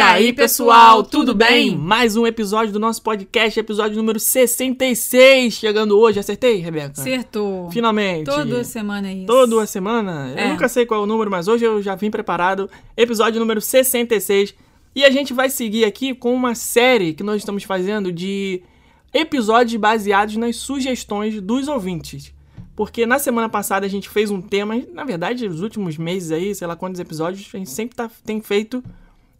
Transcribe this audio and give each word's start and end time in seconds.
E 0.00 0.02
aí, 0.02 0.32
pessoal, 0.32 1.02
tudo 1.02 1.34
bem? 1.34 1.76
Mais 1.76 2.16
um 2.16 2.26
episódio 2.26 2.72
do 2.72 2.78
nosso 2.78 3.02
podcast, 3.02 3.60
episódio 3.60 3.98
número 3.98 4.18
66, 4.18 5.52
chegando 5.52 5.98
hoje. 5.98 6.18
Acertei, 6.18 6.56
Rebeca? 6.56 6.98
Acertou. 6.98 7.70
Finalmente. 7.70 8.24
Toda 8.24 8.64
semana 8.64 9.10
é 9.10 9.12
isso. 9.12 9.26
Toda 9.26 9.66
semana? 9.66 10.32
É. 10.34 10.46
Eu 10.46 10.48
nunca 10.52 10.70
sei 10.70 10.86
qual 10.86 11.02
é 11.02 11.04
o 11.04 11.06
número, 11.06 11.30
mas 11.30 11.48
hoje 11.48 11.66
eu 11.66 11.82
já 11.82 11.94
vim 11.96 12.10
preparado. 12.10 12.70
Episódio 12.96 13.38
número 13.38 13.60
66. 13.60 14.54
E 14.94 15.04
a 15.04 15.10
gente 15.10 15.34
vai 15.34 15.50
seguir 15.50 15.84
aqui 15.84 16.14
com 16.14 16.32
uma 16.32 16.54
série 16.54 17.12
que 17.12 17.22
nós 17.22 17.36
estamos 17.36 17.64
fazendo 17.64 18.10
de 18.10 18.62
episódios 19.12 19.78
baseados 19.78 20.34
nas 20.36 20.56
sugestões 20.56 21.38
dos 21.42 21.68
ouvintes. 21.68 22.32
Porque 22.74 23.04
na 23.04 23.18
semana 23.18 23.50
passada 23.50 23.84
a 23.84 23.90
gente 23.90 24.08
fez 24.08 24.30
um 24.30 24.40
tema, 24.40 24.82
na 24.94 25.04
verdade, 25.04 25.46
nos 25.46 25.60
últimos 25.60 25.98
meses 25.98 26.32
aí, 26.32 26.54
sei 26.54 26.66
lá 26.66 26.74
quantos 26.74 26.98
episódios, 26.98 27.46
a 27.52 27.58
gente 27.58 27.68
sempre 27.68 27.94
tá, 27.94 28.10
tem 28.24 28.40
feito 28.40 28.82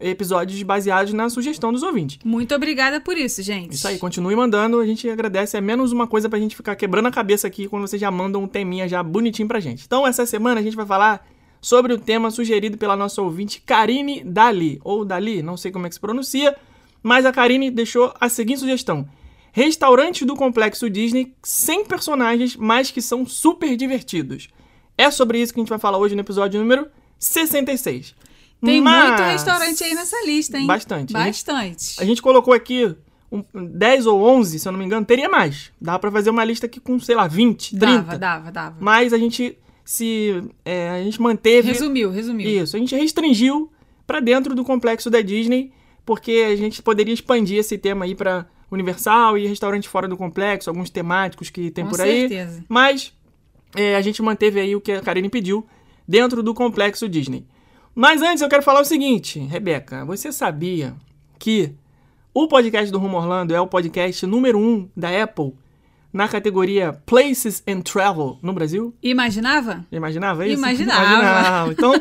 episódios 0.01 0.61
baseados 0.63 1.13
na 1.13 1.29
sugestão 1.29 1.71
dos 1.71 1.83
ouvintes. 1.83 2.19
Muito 2.23 2.53
obrigada 2.53 2.99
por 2.99 3.17
isso, 3.17 3.41
gente. 3.41 3.73
Isso 3.73 3.87
aí, 3.87 3.97
continue 3.97 4.35
mandando, 4.35 4.79
a 4.79 4.85
gente 4.85 5.09
agradece. 5.09 5.57
É 5.57 5.61
menos 5.61 5.91
uma 5.91 6.07
coisa 6.07 6.29
pra 6.29 6.39
gente 6.39 6.55
ficar 6.55 6.75
quebrando 6.75 7.07
a 7.07 7.11
cabeça 7.11 7.47
aqui 7.47 7.67
quando 7.67 7.87
vocês 7.87 7.99
já 7.99 8.11
mandam 8.11 8.43
um 8.43 8.47
teminha 8.47 8.87
já 8.87 9.01
bonitinho 9.01 9.47
pra 9.47 9.59
gente. 9.59 9.83
Então, 9.85 10.05
essa 10.05 10.25
semana 10.25 10.59
a 10.59 10.63
gente 10.63 10.75
vai 10.75 10.85
falar 10.85 11.25
sobre 11.61 11.93
o 11.93 11.97
tema 11.97 12.31
sugerido 12.31 12.77
pela 12.77 12.95
nossa 12.95 13.21
ouvinte 13.21 13.61
Karine 13.61 14.23
Dali, 14.23 14.81
ou 14.83 15.05
Dali, 15.05 15.43
não 15.43 15.55
sei 15.55 15.71
como 15.71 15.85
é 15.85 15.89
que 15.89 15.95
se 15.95 16.01
pronuncia, 16.01 16.57
mas 17.03 17.25
a 17.25 17.31
Karine 17.31 17.69
deixou 17.69 18.13
a 18.19 18.27
seguinte 18.27 18.59
sugestão. 18.59 19.07
Restaurantes 19.53 20.25
do 20.25 20.35
Complexo 20.35 20.89
Disney 20.89 21.33
sem 21.43 21.85
personagens, 21.85 22.55
mas 22.55 22.89
que 22.89 23.01
são 23.01 23.25
super 23.25 23.75
divertidos. 23.75 24.47
É 24.97 25.11
sobre 25.11 25.41
isso 25.41 25.53
que 25.53 25.59
a 25.59 25.61
gente 25.61 25.69
vai 25.69 25.79
falar 25.79 25.97
hoje 25.97 26.15
no 26.15 26.21
episódio 26.21 26.59
número 26.59 26.87
66. 27.19 28.15
Tem 28.63 28.81
Mas- 28.81 29.07
muito 29.09 29.23
restaurante 29.23 29.83
aí 29.83 29.93
nessa 29.95 30.23
lista, 30.25 30.57
hein? 30.59 30.67
Bastante. 30.67 31.15
A 31.15 31.19
gente- 31.25 31.27
Bastante. 31.45 31.95
A 31.99 32.05
gente 32.05 32.21
colocou 32.21 32.53
aqui 32.53 32.95
um, 33.31 33.43
10 33.53 34.05
ou 34.05 34.21
11, 34.23 34.59
se 34.59 34.67
eu 34.67 34.71
não 34.71 34.79
me 34.79 34.85
engano, 34.85 35.05
teria 35.05 35.27
mais. 35.29 35.71
Dava 35.81 35.97
pra 35.99 36.11
fazer 36.11 36.29
uma 36.29 36.43
lista 36.43 36.65
aqui 36.67 36.79
com, 36.79 36.99
sei 36.99 37.15
lá, 37.15 37.27
20, 37.27 37.77
30. 37.77 37.87
Dava, 38.03 38.17
dava, 38.17 38.51
dava. 38.51 38.75
Mas 38.79 39.13
a 39.13 39.17
gente 39.17 39.57
se 39.83 40.43
é, 40.63 40.89
a 40.89 41.03
gente 41.03 41.19
manteve 41.21 41.69
Resumiu, 41.69 42.11
resumiu. 42.11 42.47
isso, 42.47 42.75
a 42.75 42.79
gente 42.79 42.95
restringiu 42.95 43.71
pra 44.05 44.19
dentro 44.19 44.53
do 44.53 44.63
complexo 44.63 45.09
da 45.09 45.21
Disney, 45.21 45.71
porque 46.05 46.45
a 46.51 46.55
gente 46.55 46.81
poderia 46.83 47.13
expandir 47.13 47.57
esse 47.57 47.77
tema 47.77 48.05
aí 48.05 48.13
pra 48.13 48.45
Universal 48.71 49.37
e 49.37 49.47
restaurante 49.47 49.89
fora 49.89 50.07
do 50.07 50.15
complexo, 50.15 50.69
alguns 50.69 50.89
temáticos 50.89 51.49
que 51.49 51.71
tem 51.71 51.83
Com 51.83 51.91
por 51.91 52.01
aí. 52.01 52.21
certeza. 52.29 52.63
Mas 52.69 53.11
é, 53.75 53.95
a 53.95 54.01
gente 54.01 54.21
manteve 54.21 54.59
aí 54.59 54.75
o 54.75 54.81
que 54.81 54.91
a 54.91 55.01
Karine 55.01 55.29
pediu 55.29 55.65
dentro 56.07 56.41
do 56.43 56.53
complexo 56.53 57.09
Disney. 57.09 57.45
Mas 57.93 58.21
antes 58.21 58.41
eu 58.41 58.47
quero 58.47 58.63
falar 58.63 58.81
o 58.81 58.85
seguinte, 58.85 59.39
Rebeca, 59.39 60.05
você 60.05 60.31
sabia 60.31 60.93
que 61.37 61.73
o 62.33 62.47
podcast 62.47 62.89
do 62.89 62.97
Rumo 62.97 63.17
Orlando 63.17 63.53
é 63.53 63.59
o 63.59 63.67
podcast 63.67 64.25
número 64.25 64.57
1 64.57 64.61
um 64.61 64.89
da 64.95 65.09
Apple 65.21 65.53
na 66.13 66.25
categoria 66.27 66.93
Places 67.05 67.61
and 67.67 67.81
Travel 67.81 68.39
no 68.41 68.53
Brasil? 68.53 68.95
Imaginava? 69.03 69.85
Imaginava 69.91 70.47
isso? 70.47 70.57
Imaginava. 70.57 71.71
Então, 71.73 71.93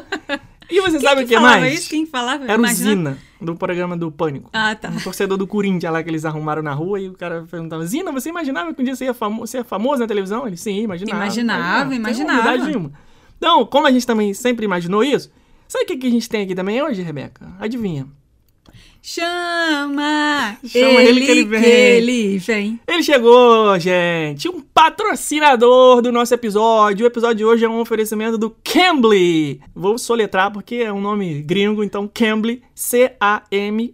e 0.71 0.81
você 0.81 1.01
sabe 1.03 1.25
o 1.25 1.27
que 1.27 1.35
falava 1.35 1.61
mais? 1.61 1.81
isso? 1.81 1.91
Quem 1.91 2.07
falava? 2.07 2.45
Era 2.45 2.53
o 2.53 2.61
Imaginava? 2.61 2.97
Zina, 2.97 3.19
do 3.41 3.57
programa 3.57 3.97
do 3.97 4.13
Pânico. 4.13 4.49
Ah, 4.53 4.77
tá. 4.77 4.91
Um 4.91 5.01
torcedor 5.01 5.37
do 5.37 5.47
Corinthians 5.47 5.93
lá 5.93 6.01
que 6.05 6.09
eles 6.09 6.25
arrumaram 6.25 6.63
na 6.63 6.73
rua 6.73 7.01
e 7.01 7.09
o 7.09 7.15
cara 7.15 7.45
perguntava: 7.51 7.85
Zina, 7.85 8.13
você 8.13 8.29
imaginava 8.29 8.73
que 8.73 8.81
um 8.81 8.85
dia 8.85 8.95
você 8.95 9.07
ia 9.07 9.15
famo 9.15 9.45
ser 9.45 9.65
famoso 9.65 9.99
na 9.99 10.07
televisão? 10.07 10.47
Ele, 10.47 10.57
sim, 10.57 10.83
imaginava. 10.83 11.25
Imaginava, 11.25 11.95
imaginava. 11.97 12.57
nenhuma. 12.59 12.93
Então, 13.37 13.67
como 13.67 13.89
a 13.89 13.91
gente 13.91 14.07
também 14.07 14.33
sempre 14.35 14.65
imaginou 14.65 15.03
isso, 15.03 15.33
sabe 15.71 15.85
o 15.85 15.87
que, 15.87 15.97
que 15.97 16.07
a 16.07 16.11
gente 16.11 16.29
tem 16.29 16.43
aqui 16.43 16.55
também 16.55 16.83
hoje, 16.83 17.03
Rebeca? 17.03 17.53
Adivinha? 17.59 18.07
Chama! 19.03 20.59
Chama 20.67 21.01
ele 21.03 21.21
que 21.23 21.31
ele 21.31 21.45
vem. 21.45 21.65
ele 21.65 22.39
vem. 22.39 22.79
Ele 22.87 23.03
chegou, 23.03 23.79
gente! 23.79 24.49
Um 24.49 24.61
patrocinador 24.61 26.03
do 26.03 26.13
nosso 26.13 26.35
episódio. 26.35 27.05
O 27.05 27.07
episódio 27.07 27.37
de 27.37 27.45
hoje 27.45 27.65
é 27.65 27.69
um 27.69 27.81
oferecimento 27.81 28.37
do 28.37 28.55
Cambly. 28.63 29.61
Vou 29.75 29.97
soletrar 29.97 30.53
porque 30.53 30.77
é 30.77 30.93
um 30.93 31.01
nome 31.01 31.41
gringo, 31.43 31.83
então 31.83 32.11
Cambly, 32.13 32.63
C-A-M-B-L-Y. 32.75 33.91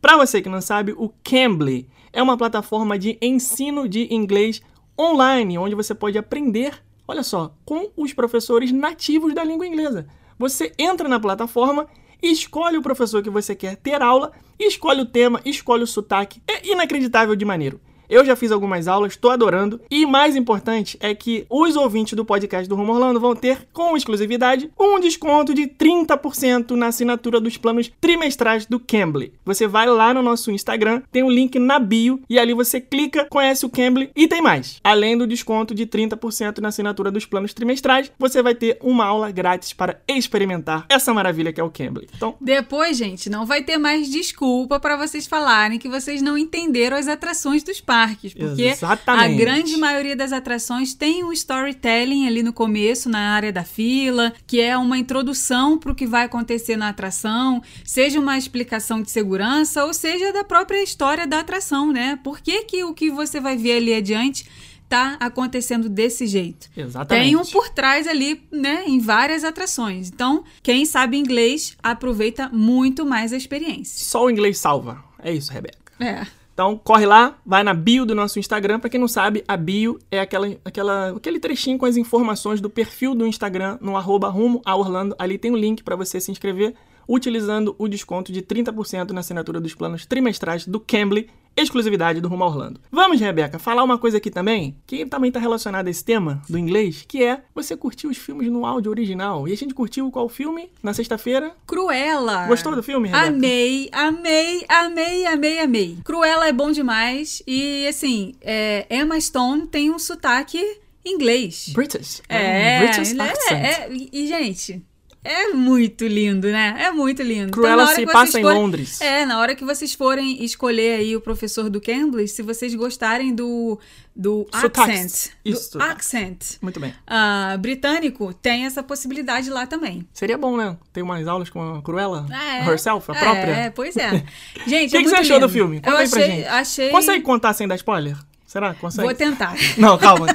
Para 0.00 0.16
você 0.16 0.40
que 0.40 0.48
não 0.48 0.60
sabe, 0.60 0.94
o 0.96 1.12
Cambly 1.22 1.86
é 2.12 2.22
uma 2.22 2.36
plataforma 2.36 2.98
de 2.98 3.18
ensino 3.20 3.86
de 3.88 4.12
inglês 4.12 4.62
online, 4.98 5.58
onde 5.58 5.74
você 5.74 5.94
pode 5.94 6.18
aprender, 6.18 6.82
olha 7.12 7.22
só, 7.22 7.54
com 7.64 7.90
os 7.96 8.12
professores 8.12 8.72
nativos 8.72 9.34
da 9.34 9.44
língua 9.44 9.66
inglesa. 9.66 10.06
Você 10.38 10.72
entra 10.78 11.08
na 11.08 11.20
plataforma 11.20 11.86
escolhe 12.22 12.78
o 12.78 12.82
professor 12.82 13.22
que 13.22 13.28
você 13.28 13.54
quer 13.54 13.76
ter 13.76 14.00
aula, 14.00 14.32
escolhe 14.58 15.00
o 15.00 15.06
tema, 15.06 15.40
escolhe 15.44 15.82
o 15.82 15.86
sotaque. 15.86 16.40
É 16.46 16.66
inacreditável 16.68 17.34
de 17.34 17.44
maneiro. 17.44 17.80
Eu 18.12 18.26
já 18.26 18.36
fiz 18.36 18.52
algumas 18.52 18.86
aulas, 18.88 19.16
tô 19.16 19.30
adorando. 19.30 19.80
E 19.90 20.04
mais 20.04 20.36
importante 20.36 20.98
é 21.00 21.14
que 21.14 21.46
os 21.48 21.76
ouvintes 21.76 22.12
do 22.12 22.26
podcast 22.26 22.68
do 22.68 22.76
Rumo 22.76 22.92
Orlando 22.92 23.18
vão 23.18 23.34
ter, 23.34 23.66
com 23.72 23.96
exclusividade, 23.96 24.70
um 24.78 25.00
desconto 25.00 25.54
de 25.54 25.62
30% 25.62 26.72
na 26.72 26.88
assinatura 26.88 27.40
dos 27.40 27.56
planos 27.56 27.90
trimestrais 27.98 28.66
do 28.66 28.78
Cambly. 28.78 29.32
Você 29.46 29.66
vai 29.66 29.86
lá 29.86 30.12
no 30.12 30.20
nosso 30.20 30.50
Instagram, 30.50 31.00
tem 31.10 31.22
um 31.22 31.30
link 31.30 31.58
na 31.58 31.78
bio, 31.78 32.20
e 32.28 32.38
ali 32.38 32.52
você 32.52 32.82
clica, 32.82 33.24
conhece 33.30 33.64
o 33.64 33.70
Cambly 33.70 34.10
e 34.14 34.28
tem 34.28 34.42
mais. 34.42 34.78
Além 34.84 35.16
do 35.16 35.26
desconto 35.26 35.74
de 35.74 35.86
30% 35.86 36.58
na 36.58 36.68
assinatura 36.68 37.10
dos 37.10 37.24
planos 37.24 37.54
trimestrais, 37.54 38.12
você 38.18 38.42
vai 38.42 38.54
ter 38.54 38.76
uma 38.82 39.06
aula 39.06 39.30
grátis 39.30 39.72
para 39.72 40.02
experimentar 40.06 40.84
essa 40.90 41.14
maravilha 41.14 41.50
que 41.50 41.62
é 41.62 41.64
o 41.64 41.70
Cambly. 41.70 42.10
Então, 42.14 42.34
Depois, 42.38 42.98
gente, 42.98 43.30
não 43.30 43.46
vai 43.46 43.62
ter 43.62 43.78
mais 43.78 44.10
desculpa 44.10 44.78
pra 44.78 44.98
vocês 44.98 45.26
falarem 45.26 45.78
que 45.78 45.88
vocês 45.88 46.20
não 46.20 46.36
entenderam 46.36 46.98
as 46.98 47.08
atrações 47.08 47.62
dos 47.62 47.80
parques, 47.80 48.01
porque 48.08 48.62
Exatamente. 48.62 49.34
a 49.34 49.36
grande 49.36 49.76
maioria 49.76 50.16
das 50.16 50.32
atrações 50.32 50.94
tem 50.94 51.24
um 51.24 51.32
storytelling 51.32 52.26
ali 52.26 52.42
no 52.42 52.52
começo, 52.52 53.08
na 53.08 53.34
área 53.34 53.52
da 53.52 53.64
fila, 53.64 54.32
que 54.46 54.60
é 54.60 54.76
uma 54.76 54.98
introdução 54.98 55.78
para 55.78 55.92
o 55.92 55.94
que 55.94 56.06
vai 56.06 56.24
acontecer 56.24 56.76
na 56.76 56.88
atração, 56.88 57.62
seja 57.84 58.18
uma 58.18 58.36
explicação 58.38 59.02
de 59.02 59.10
segurança 59.10 59.84
ou 59.84 59.94
seja 59.94 60.32
da 60.32 60.44
própria 60.44 60.82
história 60.82 61.26
da 61.26 61.40
atração, 61.40 61.92
né? 61.92 62.18
Por 62.22 62.40
que, 62.40 62.64
que 62.64 62.84
o 62.84 62.94
que 62.94 63.10
você 63.10 63.40
vai 63.40 63.56
ver 63.56 63.76
ali 63.76 63.94
adiante 63.94 64.46
tá 64.88 65.16
acontecendo 65.18 65.88
desse 65.88 66.26
jeito? 66.26 66.68
exatamente. 66.76 67.24
Tem 67.24 67.34
um 67.34 67.44
por 67.46 67.70
trás 67.70 68.06
ali, 68.06 68.42
né, 68.52 68.84
em 68.86 68.98
várias 68.98 69.42
atrações. 69.42 70.08
Então, 70.08 70.44
quem 70.62 70.84
sabe 70.84 71.16
inglês 71.16 71.74
aproveita 71.82 72.50
muito 72.50 73.06
mais 73.06 73.32
a 73.32 73.36
experiência. 73.38 74.04
Só 74.04 74.26
o 74.26 74.30
inglês 74.30 74.58
salva. 74.58 75.02
É 75.18 75.32
isso, 75.32 75.50
Rebeca. 75.50 75.92
É. 75.98 76.26
Então, 76.52 76.78
corre 76.82 77.06
lá, 77.06 77.38
vai 77.46 77.64
na 77.64 77.72
bio 77.72 78.04
do 78.04 78.14
nosso 78.14 78.38
Instagram. 78.38 78.78
Pra 78.78 78.90
quem 78.90 79.00
não 79.00 79.08
sabe, 79.08 79.42
a 79.48 79.56
bio 79.56 79.98
é 80.10 80.20
aquela, 80.20 80.48
aquela, 80.64 81.08
aquele 81.10 81.40
trechinho 81.40 81.78
com 81.78 81.86
as 81.86 81.96
informações 81.96 82.60
do 82.60 82.68
perfil 82.68 83.14
do 83.14 83.26
Instagram 83.26 83.78
no 83.80 83.96
arroba 83.96 84.28
rumo 84.28 84.60
a 84.64 84.76
Orlando. 84.76 85.16
Ali 85.18 85.38
tem 85.38 85.50
um 85.50 85.56
link 85.56 85.82
para 85.82 85.96
você 85.96 86.20
se 86.20 86.30
inscrever 86.30 86.74
utilizando 87.08 87.74
o 87.78 87.88
desconto 87.88 88.32
de 88.32 88.42
30% 88.42 89.10
na 89.10 89.20
assinatura 89.20 89.60
dos 89.60 89.74
planos 89.74 90.06
trimestrais 90.06 90.66
do 90.66 90.78
Cambly, 90.78 91.28
exclusividade 91.56 92.20
do 92.20 92.28
Rumo 92.28 92.44
Orlando. 92.44 92.80
Vamos, 92.90 93.20
Rebeca, 93.20 93.58
falar 93.58 93.82
uma 93.82 93.98
coisa 93.98 94.18
aqui 94.18 94.30
também, 94.30 94.76
que 94.86 95.06
também 95.06 95.28
está 95.28 95.40
relacionada 95.40 95.88
a 95.88 95.90
esse 95.90 96.04
tema 96.04 96.42
do 96.48 96.58
inglês, 96.58 97.04
que 97.06 97.22
é 97.22 97.42
você 97.54 97.76
curtir 97.76 98.06
os 98.06 98.16
filmes 98.16 98.50
no 98.50 98.64
áudio 98.66 98.90
original. 98.90 99.46
E 99.46 99.52
a 99.52 99.56
gente 99.56 99.74
curtiu 99.74 100.10
qual 100.10 100.28
filme 100.28 100.70
na 100.82 100.94
sexta-feira? 100.94 101.52
Cruella. 101.66 102.46
Gostou 102.46 102.74
do 102.74 102.82
filme, 102.82 103.08
Rebeca? 103.08 103.28
Amei, 103.28 103.88
amei, 103.92 104.64
amei, 104.68 105.26
amei, 105.26 105.58
amei. 105.60 105.98
Cruella 106.04 106.46
é 106.46 106.52
bom 106.52 106.70
demais 106.70 107.42
e, 107.46 107.86
assim, 107.86 108.34
é, 108.40 108.86
Emma 108.90 109.20
Stone 109.20 109.66
tem 109.66 109.90
um 109.90 109.98
sotaque 109.98 110.80
inglês. 111.04 111.70
British. 111.74 112.22
É, 112.28 112.78
Um 112.80 112.86
British 112.86 113.12
né? 113.12 113.30
accent. 113.30 113.52
É, 113.52 113.88
e, 113.92 114.10
e, 114.12 114.26
gente, 114.26 114.82
é 115.24 115.48
muito 115.48 116.06
lindo, 116.06 116.48
né? 116.48 116.76
É 116.78 116.90
muito 116.90 117.22
lindo. 117.22 117.48
Então, 117.48 117.60
Cruella 117.62 117.84
hora 117.84 117.94
se 117.94 118.06
passa 118.06 118.38
em 118.40 118.42
forem- 118.42 118.58
Londres. 118.58 119.00
É, 119.00 119.24
na 119.24 119.38
hora 119.38 119.54
que 119.54 119.64
vocês 119.64 119.94
forem 119.94 120.42
escolher 120.44 120.96
aí 121.00 121.14
o 121.16 121.20
professor 121.20 121.70
do 121.70 121.80
Cambly, 121.80 122.26
se 122.26 122.42
vocês 122.42 122.74
gostarem 122.74 123.34
do, 123.34 123.78
do 124.16 124.46
accent, 124.52 125.30
Isso, 125.44 125.78
do 125.78 125.82
accent 125.84 126.56
Muito 126.60 126.80
bem. 126.80 126.92
ah, 127.06 127.56
britânico, 127.60 128.34
tem 128.34 128.64
essa 128.66 128.82
possibilidade 128.82 129.48
lá 129.48 129.66
também. 129.66 130.06
Seria 130.12 130.36
bom, 130.36 130.56
né? 130.56 130.76
Ter 130.92 131.02
umas 131.02 131.26
aulas 131.28 131.48
com 131.48 131.76
a 131.76 131.82
Cruella 131.82 132.26
É. 132.30 132.66
herself, 132.68 133.10
a 133.10 133.14
própria. 133.14 133.52
É, 133.52 133.70
pois 133.70 133.96
é. 133.96 134.24
Gente, 134.66 134.88
O 134.88 134.90
que, 134.90 134.96
é 134.96 135.02
que 135.02 135.08
você 135.08 135.14
achou 135.16 135.36
lindo. 135.36 135.46
do 135.46 135.52
filme? 135.52 135.76
Conta 135.76 135.90
Eu 135.90 135.96
aí 135.98 136.08
pra 136.10 136.20
achei, 136.22 136.34
gente. 136.36 136.46
achei... 136.48 136.88
Consegue 136.90 137.22
contar 137.22 137.52
sem 137.54 137.68
dar 137.68 137.76
spoiler? 137.76 138.16
Será? 138.44 138.74
Consegue? 138.74 139.06
Vou 139.06 139.14
tentar. 139.16 139.54
Não, 139.78 139.96
calma. 139.96 140.26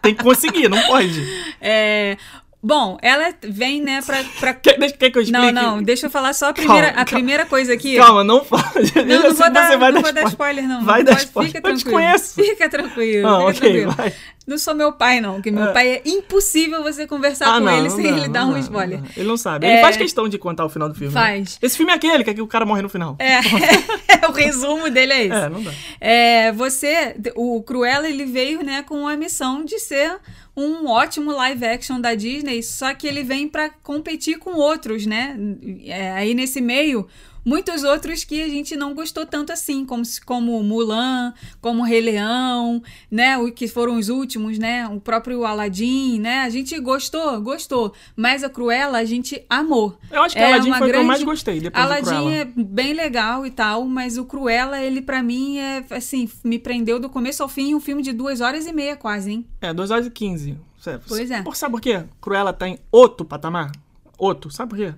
Tem 0.00 0.14
que 0.14 0.22
conseguir, 0.22 0.68
não 0.68 0.80
pode. 0.86 1.20
É, 1.60 2.16
Bom, 2.60 2.98
ela 3.00 3.32
vem, 3.42 3.80
né, 3.80 4.02
pra. 4.04 4.24
pra... 4.40 4.52
Quer, 4.54 4.74
quer 4.92 5.10
que 5.10 5.18
eu 5.18 5.22
explique? 5.22 5.52
Não, 5.52 5.76
não, 5.76 5.82
deixa 5.82 6.06
eu 6.06 6.10
falar 6.10 6.32
só 6.32 6.48
a 6.48 6.52
primeira, 6.52 6.88
Calma, 6.88 7.02
a 7.02 7.04
primeira 7.04 7.46
coisa 7.46 7.72
aqui. 7.72 7.96
Calma, 7.96 8.24
não 8.24 8.44
fala. 8.44 8.64
Não, 8.96 9.04
não 9.04 9.22
vou, 9.22 9.30
Você 9.34 9.50
dar, 9.50 9.78
vai 9.78 9.92
não 9.92 10.02
dar 10.02 10.02
vou 10.02 10.12
dar 10.12 10.28
spoiler, 10.28 10.66
não. 10.66 10.84
Vai 10.84 10.98
Não 10.98 11.04
dar 11.04 11.12
pode- 11.12 11.24
spoiler. 11.26 11.52
Fica 11.52 11.68
Eu 11.68 11.76
te 11.76 11.84
conheço. 11.84 12.34
Fica 12.34 12.68
tranquilo. 12.68 13.28
Ah, 13.28 13.36
fica 13.38 13.48
ok, 13.48 13.60
tranquilo. 13.60 13.92
vai. 13.92 14.12
Não 14.44 14.56
sou 14.58 14.74
meu 14.74 14.92
pai, 14.92 15.20
não, 15.20 15.34
porque 15.34 15.50
meu 15.50 15.66
É. 15.66 15.72
pai 15.72 15.88
é 15.88 16.02
impossível 16.06 16.82
você 16.82 17.06
conversar 17.06 17.48
Ah, 17.48 17.58
com 17.58 17.66
não, 17.66 17.72
ele 17.78 17.88
não 17.90 17.96
sem 17.96 18.06
ele 18.06 18.20
não 18.22 18.32
dar 18.32 18.46
um 18.46 18.56
spoiler. 18.58 19.00
não. 19.02 19.08
Ele 19.16 19.28
não 19.28 19.36
sabe. 19.36 19.66
É. 19.66 19.72
Ele 19.74 19.80
faz 19.82 19.96
questão 19.96 20.26
de 20.28 20.38
contar 20.38 20.64
o 20.64 20.68
final 20.70 20.88
do 20.88 20.94
filme. 20.94 21.14
né? 21.14 21.20
Faz. 21.20 21.58
Esse 21.62 21.76
filme 21.76 21.92
é 21.92 21.94
aquele, 21.94 22.24
que, 22.24 22.30
é 22.30 22.34
que 22.34 22.40
o 22.42 22.46
cara 22.46 22.64
morre 22.66 22.80
no 22.82 22.88
final. 22.88 23.14
É, 23.20 23.38
o 24.26 24.32
resumo 24.32 24.88
dele 24.90 25.12
é 25.12 25.24
esse. 25.26 25.36
É, 25.36 25.48
não 25.50 25.62
dá. 25.62 25.70
É, 26.00 26.50
você, 26.52 27.14
o 27.36 27.62
Cruella, 27.62 28.08
ele 28.08 28.24
veio, 28.24 28.64
né, 28.64 28.82
com 28.82 29.06
a 29.06 29.16
missão 29.16 29.64
de 29.64 29.78
ser 29.78 30.16
um 30.60 30.88
ótimo 30.88 31.30
live 31.30 31.64
action 31.64 32.00
da 32.00 32.14
Disney, 32.14 32.62
só 32.62 32.92
que 32.94 33.06
ele 33.06 33.22
vem 33.22 33.46
pra 33.48 33.70
competir 33.70 34.38
com 34.38 34.54
outros, 34.54 35.06
né? 35.06 35.36
É, 35.84 36.10
aí 36.12 36.34
nesse 36.34 36.60
meio, 36.60 37.06
muitos 37.48 37.82
outros 37.82 38.24
que 38.24 38.42
a 38.42 38.48
gente 38.48 38.76
não 38.76 38.92
gostou 38.94 39.24
tanto 39.24 39.50
assim, 39.52 39.84
como, 39.84 40.02
como 40.26 40.62
Mulan, 40.62 41.32
como 41.60 41.82
Rei 41.82 42.00
Leão, 42.00 42.82
né? 43.10 43.38
O 43.38 43.50
que 43.50 43.66
foram 43.66 43.96
os 43.96 44.08
últimos, 44.08 44.58
né? 44.58 44.86
O 44.88 45.00
próprio 45.00 45.44
Aladdin, 45.44 46.18
né? 46.20 46.40
A 46.40 46.50
gente 46.50 46.78
gostou, 46.78 47.40
gostou, 47.40 47.94
mas 48.14 48.44
a 48.44 48.50
Cruella 48.50 48.98
a 48.98 49.04
gente 49.04 49.42
amou. 49.48 49.96
Eu 50.10 50.22
acho 50.22 50.34
que 50.34 50.40
É 50.42 50.46
Aladdin 50.52 50.68
uma 50.68 50.78
foi 50.78 50.88
o 50.88 50.90
que 50.90 50.96
eu 50.96 51.04
mais 51.04 51.18
grande- 51.20 51.30
gostei 51.30 51.60
depois 51.60 51.84
Aladdin 51.84 52.32
é 52.34 52.44
bem 52.44 52.92
legal 52.92 53.46
e 53.46 53.50
tal, 53.50 53.84
mas 53.86 54.18
o 54.18 54.24
Cruella, 54.24 54.80
ele 54.82 55.00
pra 55.00 55.22
mim 55.22 55.58
é 55.58 55.84
assim, 55.90 56.28
me 56.44 56.58
prendeu 56.58 57.00
do 57.00 57.08
começo 57.08 57.42
ao 57.42 57.48
fim, 57.48 57.74
um 57.74 57.80
filme 57.80 58.02
de 58.02 58.12
duas 58.12 58.40
horas 58.40 58.66
e 58.66 58.72
meia 58.72 58.96
quase, 58.96 59.30
hein? 59.32 59.46
É, 59.60 59.72
2 59.72 59.90
horas 59.90 60.06
e 60.06 60.10
15. 60.10 60.56
Sabe, 60.78 61.02
Pois 61.08 61.30
é. 61.30 61.42
Por, 61.42 61.56
sabe 61.56 61.72
por 61.72 61.80
quê? 61.80 62.04
Cruella 62.20 62.52
tá 62.52 62.68
em 62.68 62.78
outro 62.92 63.24
patamar? 63.26 63.72
Outro. 64.16 64.50
Sabe 64.50 64.70
por 64.70 64.78
quê? 64.78 64.94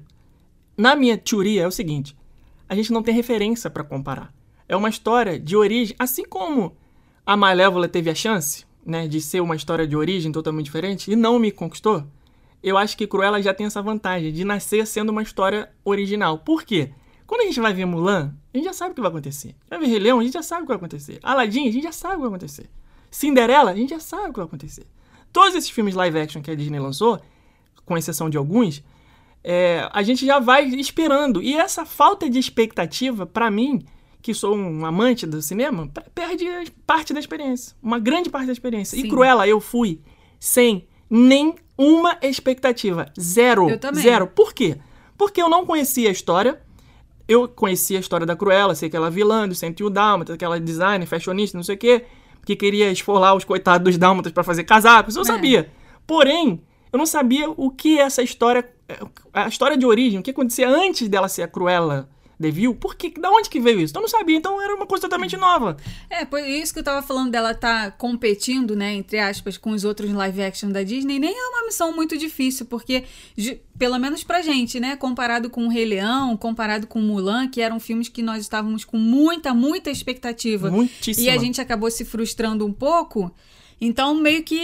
Na 0.76 0.97
minha 0.97 1.17
teoria 1.17 1.62
é 1.62 1.67
o 1.67 1.70
seguinte: 1.70 2.17
a 2.70 2.75
gente 2.76 2.93
não 2.93 3.02
tem 3.02 3.12
referência 3.12 3.69
pra 3.69 3.82
comparar. 3.82 4.32
É 4.69 4.76
uma 4.76 4.88
história 4.88 5.40
de 5.40 5.56
origem, 5.56 5.96
assim 5.99 6.25
como 6.25 6.76
a 7.26 7.37
Malévola 7.37 7.88
teve 7.88 8.08
a 8.08 8.14
chance, 8.14 8.64
né, 8.87 9.08
de 9.08 9.20
ser 9.20 9.40
uma 9.40 9.56
história 9.56 9.88
de 9.88 9.96
origem 9.96 10.31
totalmente 10.31 10.67
diferente 10.67 11.11
e 11.11 11.17
não 11.17 11.37
me 11.37 11.50
conquistou. 11.50 12.06
Eu 12.62 12.78
acho 12.78 12.96
que 12.96 13.08
Cruella 13.08 13.43
já 13.43 13.52
tem 13.52 13.67
essa 13.67 13.82
vantagem 13.82 14.32
de 14.32 14.44
nascer 14.44 14.87
sendo 14.87 15.11
uma 15.11 15.20
história 15.20 15.69
original. 15.84 16.38
Por 16.38 16.62
quê? 16.62 16.93
Quando 17.26 17.40
a 17.40 17.46
gente 17.46 17.58
vai 17.58 17.75
ver 17.75 17.87
Mulan, 17.87 18.37
a 18.55 18.56
gente 18.56 18.67
já 18.67 18.73
sabe 18.73 18.93
o 18.93 18.94
que 18.94 19.00
vai 19.00 19.11
acontecer. 19.11 19.56
Vai 19.69 19.81
ver 19.81 19.87
Rei 19.87 19.99
Leão, 19.99 20.20
a 20.20 20.23
gente 20.23 20.34
já 20.34 20.43
sabe 20.43 20.62
o 20.62 20.64
que 20.66 20.69
vai 20.69 20.76
acontecer. 20.76 21.19
Aladdin, 21.25 21.69
a 21.69 21.73
gente 21.73 21.82
já 21.82 21.93
sabe 21.93 22.14
o 22.14 22.16
que 22.19 22.23
vai 22.23 22.28
acontecer. 22.28 22.70
Cinderela, 23.11 23.73
a 23.73 23.75
gente 23.75 23.90
já 23.90 23.99
sabe 23.99 24.28
o 24.28 24.32
que 24.32 24.38
vai 24.38 24.46
acontecer. 24.46 24.87
Todos 25.32 25.56
esses 25.56 25.70
filmes 25.70 25.96
live 25.96 26.20
action 26.20 26.40
que 26.40 26.52
a 26.52 26.55
Disney 26.55 26.78
lançou, 26.78 27.20
com 27.84 27.99
exceção 27.99 28.31
de 28.31 28.37
alguns, 28.37 28.81
é, 29.42 29.88
a 29.92 30.02
gente 30.02 30.25
já 30.26 30.38
vai 30.38 30.64
esperando. 30.66 31.42
E 31.42 31.56
essa 31.56 31.84
falta 31.84 32.28
de 32.28 32.38
expectativa, 32.38 33.26
pra 33.26 33.50
mim, 33.50 33.82
que 34.22 34.34
sou 34.34 34.54
um 34.56 34.84
amante 34.84 35.26
do 35.26 35.40
cinema, 35.40 35.90
perde 36.14 36.46
parte 36.87 37.12
da 37.14 37.20
experiência. 37.20 37.75
Uma 37.82 37.98
grande 37.98 38.28
parte 38.28 38.46
da 38.46 38.52
experiência. 38.52 38.98
Sim. 38.98 39.06
E 39.06 39.08
Cruella, 39.08 39.46
eu 39.48 39.60
fui 39.60 40.00
sem 40.38 40.87
nenhuma 41.08 42.16
expectativa. 42.22 43.06
Zero. 43.19 43.69
Eu 43.70 43.78
também. 43.78 44.02
Zero. 44.02 44.26
Por 44.26 44.52
quê? 44.52 44.78
Porque 45.16 45.40
eu 45.40 45.48
não 45.48 45.64
conhecia 45.66 46.08
a 46.08 46.12
história. 46.12 46.60
Eu 47.28 47.46
conhecia 47.48 47.98
a 47.98 48.00
história 48.00 48.26
da 48.26 48.34
Cruella, 48.34 48.75
sei 48.75 48.90
que 48.90 48.96
ela 48.96 49.06
é 49.06 49.10
vilã 49.10 49.48
do 49.48 49.54
101 49.54 49.90
Dálmatas, 49.90 50.34
aquela 50.34 50.58
designer, 50.58 51.06
fashionista, 51.06 51.56
não 51.56 51.62
sei 51.62 51.76
o 51.76 51.78
quê, 51.78 52.04
que 52.44 52.56
queria 52.56 52.90
esfolar 52.90 53.37
os 53.37 53.44
coitados 53.44 53.84
dos 53.84 53.96
Dálmatas 53.96 54.32
pra 54.32 54.42
fazer 54.42 54.64
casacos. 54.64 55.14
Eu 55.14 55.22
É. 55.22 55.26
sabia. 55.26 55.70
Porém, 56.08 56.60
eu 56.92 56.98
não 56.98 57.06
sabia 57.06 57.48
o 57.48 57.70
que 57.70 58.00
essa 58.00 58.20
história, 58.20 58.69
a 59.32 59.48
história 59.48 59.76
de 59.76 59.87
origem, 59.87 60.19
o 60.19 60.22
que 60.22 60.31
acontecia 60.31 60.69
antes 60.69 61.08
dela 61.08 61.28
ser 61.28 61.42
a 61.42 61.48
Cruella 61.48 62.08
Devil, 62.38 62.75
por 62.75 62.94
que, 62.94 63.10
da 63.20 63.31
onde 63.31 63.50
que 63.50 63.60
veio 63.60 63.78
isso? 63.82 63.94
Eu 63.94 64.00
não 64.00 64.08
sabia, 64.08 64.34
então 64.34 64.62
era 64.62 64.75
uma 64.75 64.87
coisa 64.87 65.02
totalmente 65.02 65.37
nova. 65.37 65.76
É, 66.08 66.25
por 66.25 66.40
isso 66.40 66.72
que 66.72 66.78
eu 66.78 66.82
tava 66.82 67.02
falando 67.06 67.31
dela 67.31 67.52
tá 67.52 67.90
competindo, 67.90 68.75
né, 68.75 68.94
entre 68.94 69.19
aspas, 69.19 69.58
com 69.58 69.72
os 69.72 69.84
outros 69.84 70.10
live 70.10 70.42
action 70.42 70.70
da 70.70 70.82
Disney, 70.82 71.19
nem 71.19 71.34
é 71.38 71.48
uma 71.48 71.66
missão 71.66 71.94
muito 71.94 72.16
difícil, 72.16 72.64
porque, 72.64 73.04
de- 73.37 73.60
pelo 73.78 73.98
menos 73.98 74.25
pra 74.25 74.40
gente, 74.40 74.81
né, 74.81 74.96
comparado 74.96 75.50
com 75.50 75.66
o 75.66 75.69
Rei 75.69 75.84
Leão, 75.84 76.34
comparado 76.34 76.87
com 76.87 76.98
Mulan, 76.98 77.46
que 77.46 77.60
eram 77.60 77.78
filmes 77.78 78.08
que 78.08 78.22
nós 78.22 78.40
estávamos 78.40 78.87
com 78.87 78.96
muita, 78.96 79.52
muita 79.52 79.90
expectativa. 79.90 80.70
Muitíssima. 80.70 81.26
E 81.26 81.31
a 81.31 81.37
gente 81.37 81.60
acabou 81.60 81.90
se 81.90 82.06
frustrando 82.06 82.64
um 82.66 82.72
pouco. 82.72 83.31
Então, 83.80 84.14
meio 84.14 84.42
que 84.42 84.60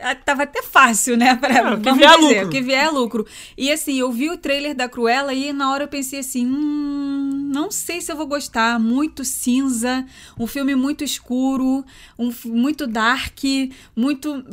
ah, 0.00 0.14
tava 0.14 0.42
até 0.42 0.60
fácil, 0.62 1.16
né? 1.16 1.36
Pra, 1.36 1.48
É, 1.54 1.74
o 1.74 1.80
que 1.80 1.92
vier 1.92 2.10
é 2.10 2.16
dizer, 2.16 2.34
lucro. 2.34 2.50
que 2.50 2.60
vier 2.60 2.84
é 2.84 2.90
lucro. 2.90 3.26
E 3.56 3.70
assim, 3.70 3.98
eu 4.00 4.10
vi 4.10 4.28
o 4.28 4.36
trailer 4.36 4.74
da 4.74 4.88
Cruella 4.88 5.32
e 5.32 5.52
na 5.52 5.70
hora 5.70 5.84
eu 5.84 5.88
pensei 5.88 6.18
assim: 6.18 6.44
hum, 6.44 7.50
não 7.52 7.70
sei 7.70 8.00
se 8.00 8.10
eu 8.10 8.16
vou 8.16 8.26
gostar. 8.26 8.78
Muito 8.80 9.24
cinza, 9.24 10.04
um 10.38 10.46
filme 10.46 10.74
muito 10.74 11.04
escuro, 11.04 11.84
um, 12.18 12.32
muito 12.46 12.86
dark, 12.86 13.38
muito. 13.94 14.44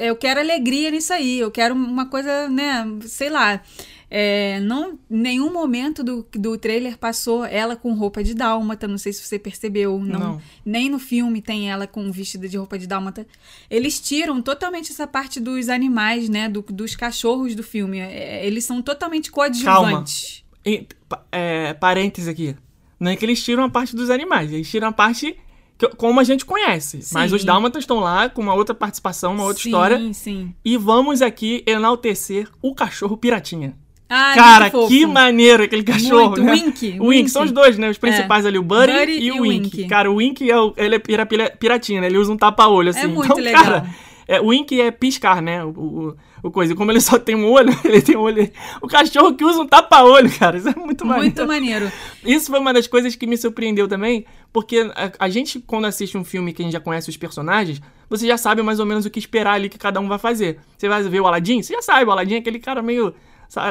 Eu 0.00 0.16
quero 0.16 0.40
alegria 0.40 0.90
nisso 0.90 1.12
aí. 1.12 1.38
Eu 1.38 1.50
quero 1.50 1.74
uma 1.74 2.06
coisa, 2.06 2.48
né? 2.48 2.86
Sei 3.06 3.30
lá. 3.30 3.62
É, 4.08 4.60
não, 4.60 4.98
nenhum 5.10 5.52
momento 5.52 6.04
do, 6.04 6.24
do 6.34 6.56
trailer 6.56 6.96
passou 6.96 7.44
ela 7.44 7.74
com 7.74 7.92
roupa 7.92 8.22
de 8.22 8.34
dálmata. 8.34 8.86
Não 8.86 8.98
sei 8.98 9.12
se 9.12 9.22
você 9.22 9.38
percebeu. 9.38 9.98
Não, 9.98 10.18
Não. 10.18 10.40
Nem 10.64 10.88
no 10.88 10.98
filme 10.98 11.42
tem 11.42 11.70
ela 11.70 11.86
com 11.88 12.10
vestida 12.12 12.48
de 12.48 12.56
roupa 12.56 12.78
de 12.78 12.86
dálmata. 12.86 13.26
Eles 13.68 13.98
tiram 14.00 14.40
totalmente 14.40 14.92
essa 14.92 15.06
parte 15.08 15.40
dos 15.40 15.68
animais, 15.68 16.28
né? 16.28 16.48
do- 16.48 16.62
dos 16.62 16.94
cachorros 16.94 17.54
do 17.54 17.62
filme. 17.64 17.98
É, 17.98 18.46
eles 18.46 18.64
são 18.64 18.80
totalmente 18.80 19.30
coadjuvantes. 19.30 20.44
E, 20.64 20.86
pa- 21.08 21.24
é, 21.32 21.74
parênteses 21.74 22.28
aqui. 22.28 22.54
Não 22.98 23.10
é 23.10 23.16
que 23.16 23.24
eles 23.24 23.42
tiram 23.42 23.64
a 23.64 23.68
parte 23.68 23.94
dos 23.94 24.08
animais, 24.08 24.50
eles 24.52 24.70
tiram 24.70 24.88
a 24.88 24.92
parte 24.92 25.36
que, 25.76 25.86
como 25.90 26.18
a 26.18 26.24
gente 26.24 26.44
conhece. 26.46 27.00
Mas 27.12 27.30
Sim. 27.30 27.36
os 27.36 27.44
dálmatas 27.44 27.82
estão 27.82 28.00
lá 28.00 28.28
com 28.30 28.40
uma 28.40 28.54
outra 28.54 28.74
participação, 28.74 29.34
uma 29.34 29.44
outra 29.44 29.62
sim, 29.62 29.68
história. 29.68 30.12
Sim, 30.14 30.54
E 30.64 30.76
vamos 30.78 31.20
aqui 31.20 31.62
enaltecer 31.66 32.48
o 32.62 32.74
cachorro 32.74 33.16
piratinha. 33.16 33.76
Ah, 34.08 34.32
Cara, 34.36 34.60
muito 34.66 34.72
fofo. 34.72 34.88
que 34.88 35.04
maneiro 35.04 35.64
aquele 35.64 35.82
cachorro, 35.82 36.28
Muito. 36.36 36.42
né? 36.44 36.52
Wink, 36.52 36.96
O 37.02 37.06
Wink, 37.08 37.28
são 37.28 37.42
os 37.42 37.50
dois, 37.50 37.76
né? 37.76 37.90
Os 37.90 37.98
principais 37.98 38.46
ali, 38.46 38.56
o 38.56 38.62
Buddy, 38.62 38.92
Buddy 38.92 39.12
e 39.18 39.32
o 39.32 39.34
e 39.36 39.38
o 39.40 39.42
Wink. 39.42 39.76
Wink. 39.78 39.88
Cara, 39.88 40.10
o 40.10 40.14
Wink 40.16 40.48
é 40.48 40.56
o, 40.56 40.72
ele 40.76 40.94
é 40.94 40.98
pira, 41.00 41.26
pira- 41.26 41.50
piratinha, 41.50 42.00
né? 42.00 42.06
Ele 42.06 42.18
usa 42.18 42.32
um 42.32 42.36
tapa-olho, 42.36 42.90
assim. 42.90 43.08
muito 43.08 43.24
então, 43.24 43.36
legal. 43.38 43.64
cara, 43.64 43.86
é, 44.28 44.40
o 44.40 44.46
Wink 44.46 44.80
é 44.80 44.92
piscar, 44.92 45.42
né? 45.42 45.64
O, 45.64 45.70
o, 45.70 46.16
o 46.44 46.50
coisa. 46.52 46.72
E 46.72 46.76
como 46.76 46.92
ele 46.92 47.00
só 47.02 47.18
tem 47.18 47.34
um 47.34 47.50
olho, 47.50 47.76
ele 47.84 48.00
tem 48.00 48.16
um 48.16 48.20
olho... 48.20 48.48
O 48.80 48.86
cachorro 48.86 49.34
que 49.34 49.44
usa 49.44 49.60
um 49.60 49.66
tapa-olho, 49.66 50.30
cara. 50.38 50.56
Isso 50.56 50.68
é 50.68 50.74
muito 50.76 51.04
maneiro. 51.04 51.34
Muito 51.36 51.46
maneiro. 51.48 51.90
Isso 52.24 52.48
foi 52.48 52.60
uma 52.60 52.72
das 52.72 52.86
coisas 52.86 53.16
que 53.16 53.26
me 53.26 53.36
surpreendeu 53.36 53.88
também, 53.88 54.24
porque 54.52 54.88
a, 54.94 55.12
a 55.18 55.28
gente, 55.28 55.58
quando 55.58 55.86
assiste 55.86 56.16
um 56.16 56.22
filme 56.24 56.52
que 56.52 56.62
a 56.62 56.64
gente 56.64 56.72
já 56.74 56.80
conhece 56.80 57.10
os 57.10 57.16
personagens, 57.16 57.80
você 58.08 58.24
já 58.24 58.36
sabe 58.38 58.62
mais 58.62 58.78
ou 58.78 58.86
menos 58.86 59.04
o 59.04 59.10
que 59.10 59.18
esperar 59.18 59.54
ali 59.54 59.68
que 59.68 59.78
cada 59.78 59.98
um 59.98 60.06
vai 60.06 60.18
fazer. 60.20 60.60
Você 60.78 60.88
vai 60.88 61.02
ver 61.02 61.20
o 61.20 61.26
Aladdin, 61.26 61.60
você 61.60 61.74
já 61.74 61.82
sabe, 61.82 62.04
o 62.04 62.12
Aladdin 62.12 62.34
é 62.36 62.38
aquele 62.38 62.60
cara 62.60 62.80
meio 62.80 63.12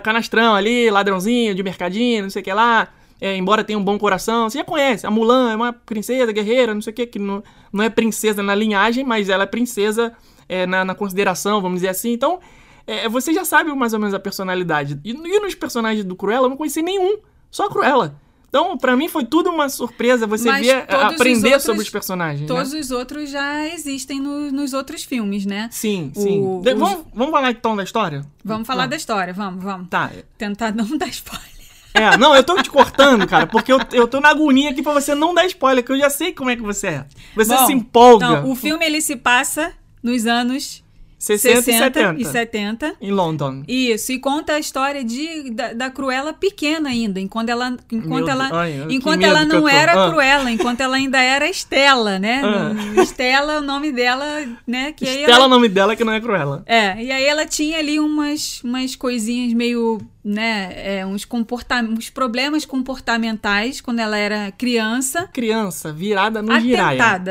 canastrão 0.04 0.56
ali, 0.56 0.90
ladrãozinho, 0.90 1.54
de 1.54 1.64
mercadinho, 1.64 2.24
não 2.24 2.30
sei 2.30 2.42
o 2.42 2.46
que 2.46 2.54
lá. 2.54 2.88
É, 3.20 3.36
embora 3.38 3.64
tenha 3.64 3.80
um 3.80 3.84
bom 3.84 3.98
coração, 3.98 4.50
você 4.50 4.58
já 4.58 4.64
conhece. 4.64 5.08
A 5.08 5.12
Mulan 5.12 5.52
é 5.52 5.56
uma 5.56 5.74
princesa, 5.74 6.32
guerreira, 6.32 6.74
não 6.74 6.82
sei 6.82 6.92
o 6.92 6.96
que, 6.96 7.08
que 7.08 7.20
não, 7.20 7.44
não 7.72 7.84
é 7.84 7.90
princesa 7.90 8.44
na 8.44 8.54
linhagem, 8.54 9.06
mas 9.06 9.30
ela 9.30 9.44
é 9.44 9.48
princesa 9.48 10.14
é, 10.50 10.66
na, 10.66 10.84
na 10.84 10.94
consideração, 10.94 11.62
vamos 11.62 11.78
dizer 11.78 11.90
assim. 11.90 12.12
Então, 12.12 12.40
é, 12.86 13.08
você 13.08 13.34
já 13.34 13.46
sabe 13.46 13.74
mais 13.74 13.94
ou 13.94 14.00
menos 14.00 14.14
a 14.14 14.20
personalidade. 14.20 15.00
E, 15.04 15.12
e 15.12 15.40
nos 15.40 15.56
personagens 15.56 16.04
do 16.04 16.16
Cruella, 16.16 16.46
eu 16.46 16.50
não 16.50 16.58
conheci 16.58 16.82
nenhum, 16.82 17.18
só 17.50 17.68
a 17.68 17.70
Cruella. 17.70 18.20
Então, 18.58 18.78
pra 18.78 18.96
mim 18.96 19.10
foi 19.10 19.26
tudo 19.26 19.50
uma 19.50 19.68
surpresa 19.68 20.26
você 20.26 20.48
Mas 20.50 20.66
ver, 20.66 20.86
os 20.88 20.96
aprender 20.96 21.48
outros- 21.48 21.64
sobre 21.64 21.82
os 21.82 21.90
personagens. 21.90 22.48
Todos 22.48 22.72
né? 22.72 22.80
os 22.80 22.90
outros 22.90 23.30
já 23.30 23.68
existem 23.68 24.22
no- 24.22 24.50
nos 24.50 24.72
outros 24.72 25.04
filmes, 25.04 25.46
né? 25.46 25.68
Sim, 25.74 26.10
o- 26.16 26.22
sim. 26.22 26.42
Os- 26.42 26.64
vamos, 26.80 27.06
vamos 27.14 27.32
falar 27.34 27.52
então 27.52 27.76
da 27.76 27.84
história? 27.84 28.26
Vamos 28.46 28.66
falar 28.66 28.84
Ah, 28.84 28.88
da 28.88 28.96
história, 28.96 29.34
vamos, 29.34 29.62
vamos. 29.62 29.90
Tá. 29.90 30.10
Tentar 30.38 30.74
não 30.74 30.86
dar 30.98 31.10
spoiler. 31.10 31.44
É, 31.94 32.16
não, 32.18 32.34
eu 32.34 32.46
tô 32.46 32.56
te 32.62 32.70
cortando, 32.70 33.28
cara, 33.28 33.46
porque 33.46 33.74
eu, 33.74 33.80
eu 33.92 34.08
tô 34.08 34.22
na 34.22 34.30
agonia 34.30 34.70
aqui 34.70 34.82
pra 34.82 34.94
você 34.94 35.14
não 35.14 35.34
dar 35.34 35.46
spoiler, 35.48 35.84
que 35.84 35.92
eu 35.92 35.98
já 35.98 36.10
sei 36.10 36.32
como 36.32 36.50
é 36.50 36.56
que 36.56 36.62
você 36.62 36.88
é. 36.88 37.06
Você 37.36 37.54
Bom, 37.58 37.66
se 37.66 37.74
empolga. 37.74 38.26
Então, 38.26 38.52
o 38.52 38.56
filme 38.56 38.86
ele 38.86 39.02
se 39.02 39.18
passa 39.18 39.74
nos 40.02 40.26
anos 40.26 40.82
60, 41.26 41.62
60 41.64 41.72
e 41.72 41.78
70. 41.80 42.22
e 42.22 42.26
70. 42.26 42.96
Em 43.02 43.12
London. 43.12 43.64
Isso, 43.68 44.12
e 44.12 44.20
conta 44.20 44.54
a 44.54 44.60
história 44.60 45.04
de, 45.04 45.50
da, 45.50 45.74
da 45.74 45.90
Cruella 45.90 46.34
pequena 46.34 46.90
ainda, 46.90 47.20
enquanto 47.20 47.50
ela, 47.50 47.76
enquanto 47.92 48.26
Meu 48.26 48.30
ela, 48.30 48.50
ai, 48.54 48.86
enquanto 48.90 49.24
ela 49.24 49.44
não 49.44 49.68
era 49.68 49.94
Ah. 50.06 50.10
Cruella, 50.10 50.52
enquanto 50.52 50.82
ela 50.82 50.98
ainda 50.98 51.20
era 51.20 51.50
Estela, 51.50 52.20
né? 52.20 52.42
Ah. 52.44 53.02
Estela 53.02 53.58
o 53.58 53.62
nome 53.62 53.92
dela, 53.92 54.26
né? 54.68 54.92
Que 54.92 55.06
Estela 55.06 55.44
é 55.44 55.48
o 55.48 55.50
nome 55.50 55.68
dela, 55.68 55.96
que 55.96 56.04
não 56.04 56.14
é 56.14 56.22
Cruella. 56.22 56.64
é, 56.68 57.02
e 57.04 57.12
aí 57.12 57.26
ela 57.26 57.46
tinha 57.46 57.80
ali 57.80 58.00
umas, 58.00 58.62
umas 58.64 58.96
coisinhas 58.96 59.52
meio, 59.54 60.00
né, 60.24 60.74
é, 60.76 61.06
uns, 61.06 61.26
comporta 61.26 61.82
uns 61.82 62.10
problemas 62.10 62.66
comportamentais 62.66 63.82
quando 63.82 64.00
ela 64.00 64.18
era 64.18 64.52
criança. 64.52 65.28
Criança 65.34 65.92
virada 65.92 66.42
no 66.42 66.52
Atentada, 66.52 66.62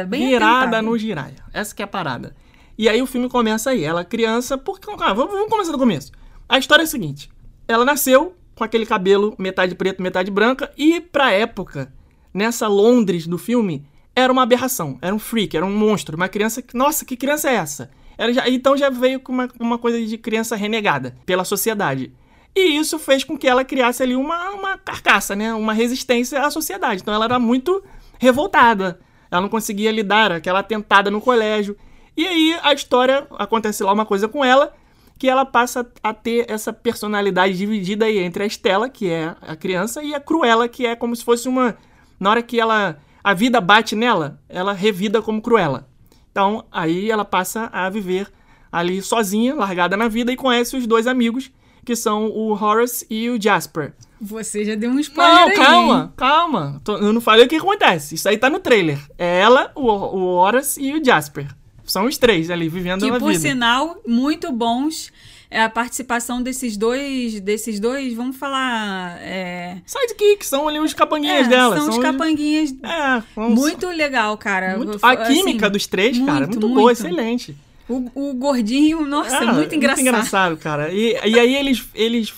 giraia. 0.01 0.07
bem 0.07 0.29
virada 0.29 0.59
atentada. 0.63 0.83
no 0.83 0.99
giraia. 0.99 1.37
Essa 1.53 1.75
que 1.75 1.83
é 1.83 1.85
a 1.85 1.89
parada. 1.89 2.35
E 2.77 2.89
aí 2.89 3.01
o 3.01 3.07
filme 3.07 3.29
começa 3.29 3.71
aí. 3.71 3.85
Ela 3.85 4.05
criança. 4.05 4.59
Porque, 4.59 4.89
ah, 4.91 5.13
vamos, 5.13 5.33
vamos 5.33 5.51
começar 5.51 5.73
do 5.73 5.79
começo. 5.79 6.13
A 6.49 6.59
história 6.59 6.83
é 6.83 6.85
a 6.85 6.89
seguinte: 6.89 7.31
ela 7.67 7.85
nasceu 7.85 8.35
com 8.55 8.65
aquele 8.65 8.87
cabelo 8.87 9.35
metade 9.39 9.75
preto, 9.75 10.03
metade 10.03 10.31
branca, 10.31 10.73
e 10.77 11.01
pra 11.01 11.33
época, 11.33 11.93
nessa 12.33 12.69
Londres 12.69 13.27
do 13.27 13.37
filme, 13.37 13.85
era 14.15 14.33
uma 14.33 14.43
aberração, 14.43 14.97
era 15.03 15.15
um 15.15 15.19
freak, 15.19 15.57
era 15.57 15.67
um 15.67 15.77
monstro, 15.77 16.17
uma 16.17 16.29
criança 16.29 16.63
que, 16.63 16.77
nossa, 16.77 17.05
que 17.05 17.17
criança 17.17 17.51
é 17.51 17.55
essa? 17.55 17.91
Já, 18.33 18.49
então 18.49 18.77
já 18.77 18.91
veio 18.91 19.19
com 19.19 19.33
uma, 19.33 19.49
uma 19.59 19.79
coisa 19.79 20.01
de 20.01 20.17
criança 20.17 20.55
renegada 20.55 21.17
pela 21.27 21.45
sociedade. 21.45 22.13
E 22.55 22.77
isso 22.77 22.97
fez 22.99 23.25
com 23.25 23.37
que 23.37 23.49
ela 23.49 23.65
criasse 23.65 24.03
ali 24.03 24.15
uma, 24.15 24.51
uma 24.51 24.79
carcaça, 24.79 25.35
né? 25.35 25.53
Uma 25.53 25.73
resistência 25.73 26.41
à 26.41 26.49
sociedade. 26.51 27.03
Então 27.03 27.13
ela 27.13 27.25
era 27.25 27.41
muito 27.41 27.83
revoltada. 28.21 29.01
Ela 29.29 29.41
não 29.41 29.49
conseguia 29.49 29.91
lidar, 29.91 30.31
aquela 30.31 30.63
tentada 30.63 31.11
no 31.11 31.21
colégio. 31.21 31.77
E 32.17 32.27
aí 32.27 32.59
a 32.63 32.73
história 32.73 33.27
acontece 33.39 33.83
lá 33.83 33.93
uma 33.93 34.07
coisa 34.07 34.29
com 34.29 34.45
ela, 34.45 34.73
que 35.19 35.29
ela 35.29 35.45
passa 35.45 35.87
a 36.03 36.13
ter 36.13 36.51
essa 36.51 36.73
personalidade 36.73 37.57
dividida 37.57 38.05
aí 38.05 38.19
entre 38.19 38.43
a 38.45 38.47
Estela, 38.47 38.89
que 38.89 39.09
é 39.11 39.35
a 39.41 39.57
criança, 39.57 40.03
e 40.03 40.15
a 40.15 40.21
Cruella, 40.21 40.69
que 40.69 40.87
é 40.87 40.97
como 40.97 41.15
se 41.15 41.25
fosse 41.25 41.49
uma. 41.49 41.77
Na 42.19 42.31
hora 42.31 42.43
que 42.43 42.61
ela. 42.61 42.99
A 43.23 43.33
vida 43.33 43.59
bate 43.59 43.97
nela, 43.97 44.39
ela 44.51 44.75
revida 44.75 45.23
como 45.23 45.41
Cruella. 45.41 45.89
Então 46.31 46.65
aí 46.71 47.11
ela 47.11 47.25
passa 47.25 47.71
a 47.73 47.89
viver 47.89 48.31
ali 48.71 49.01
sozinha, 49.01 49.55
largada 49.55 49.97
na 49.97 50.09
vida, 50.09 50.31
e 50.31 50.37
conhece 50.37 50.77
os 50.77 50.87
dois 50.87 51.07
amigos, 51.07 51.51
que 51.85 51.97
são 51.97 52.27
o 52.27 52.53
Horace 52.53 53.07
e 53.09 53.31
o 53.31 53.41
Jasper. 53.41 53.95
Você 54.21 54.65
já 54.65 54.75
deu 54.75 54.91
um 54.91 54.99
spoiler 54.99 55.35
Não, 55.35 55.49
aí, 55.49 55.57
calma, 55.57 56.03
hein? 56.03 56.13
calma. 56.17 56.83
Eu 56.87 57.13
não 57.13 57.21
falei 57.21 57.47
o 57.47 57.49
que 57.49 57.57
acontece. 57.57 58.15
Isso 58.15 58.29
aí 58.29 58.37
tá 58.37 58.51
no 58.51 58.59
trailer. 58.59 58.99
É 59.17 59.41
ela, 59.41 59.71
o, 59.75 59.87
o 59.89 60.35
Horace 60.35 60.83
e 60.83 60.93
o 60.93 61.05
Jasper. 61.05 61.47
São 61.85 62.07
os 62.07 62.17
três 62.19 62.51
ali 62.51 62.69
vivendo 62.69 63.03
Que 63.05 63.11
a 63.11 63.19
por 63.19 63.29
vida. 63.33 63.41
sinal, 63.41 64.01
muito 64.07 64.51
bons. 64.53 65.13
É 65.51 65.63
a 65.63 65.69
participação 65.69 66.43
desses 66.43 66.77
dois, 66.77 67.39
desses 67.41 67.79
dois, 67.79 68.13
vamos 68.15 68.37
falar. 68.37 69.19
É, 69.21 69.77
Sidekicks, 69.87 70.49
são 70.49 70.67
ali 70.67 70.81
os 70.81 70.93
capanguinhas 70.93 71.47
é, 71.47 71.51
dela. 71.51 71.77
São 71.77 71.91
os 71.91 71.97
os- 71.97 72.03
capanguinhas. 72.03 72.75
É, 72.83 73.23
são- 73.35 73.51
Muito 73.51 73.87
legal, 73.89 74.37
cara. 74.37 74.77
muito- 74.77 74.99
A 75.01 75.17
química 75.17 75.67
assim, 75.67 75.73
dos 75.73 75.87
três, 75.87 76.19
cara, 76.19 76.47
muito, 76.47 76.61
muito, 76.61 76.69
boa, 76.75 76.83
muito. 76.87 76.93
excelente. 76.99 77.57
O, 77.89 78.31
o 78.31 78.35
gordinho, 78.35 79.05
nossa, 79.07 79.37
Ah, 79.37 79.53
muito 79.53 79.75
engraçado. 79.75 80.01
engraçado, 80.01 80.57
cara. 80.57 80.91
E, 80.93 81.13
e 81.25 81.39
aí 81.39 81.55
eles, 81.55 81.87
eles 81.95 82.33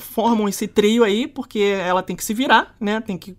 formam 0.00 0.48
esse 0.48 0.66
trio 0.66 1.04
aí, 1.04 1.28
porque 1.28 1.58
ela 1.58 2.02
tem 2.02 2.16
que 2.16 2.24
se 2.24 2.32
virar, 2.34 2.74
né? 2.80 3.00
Tem 3.00 3.16
que 3.18 3.36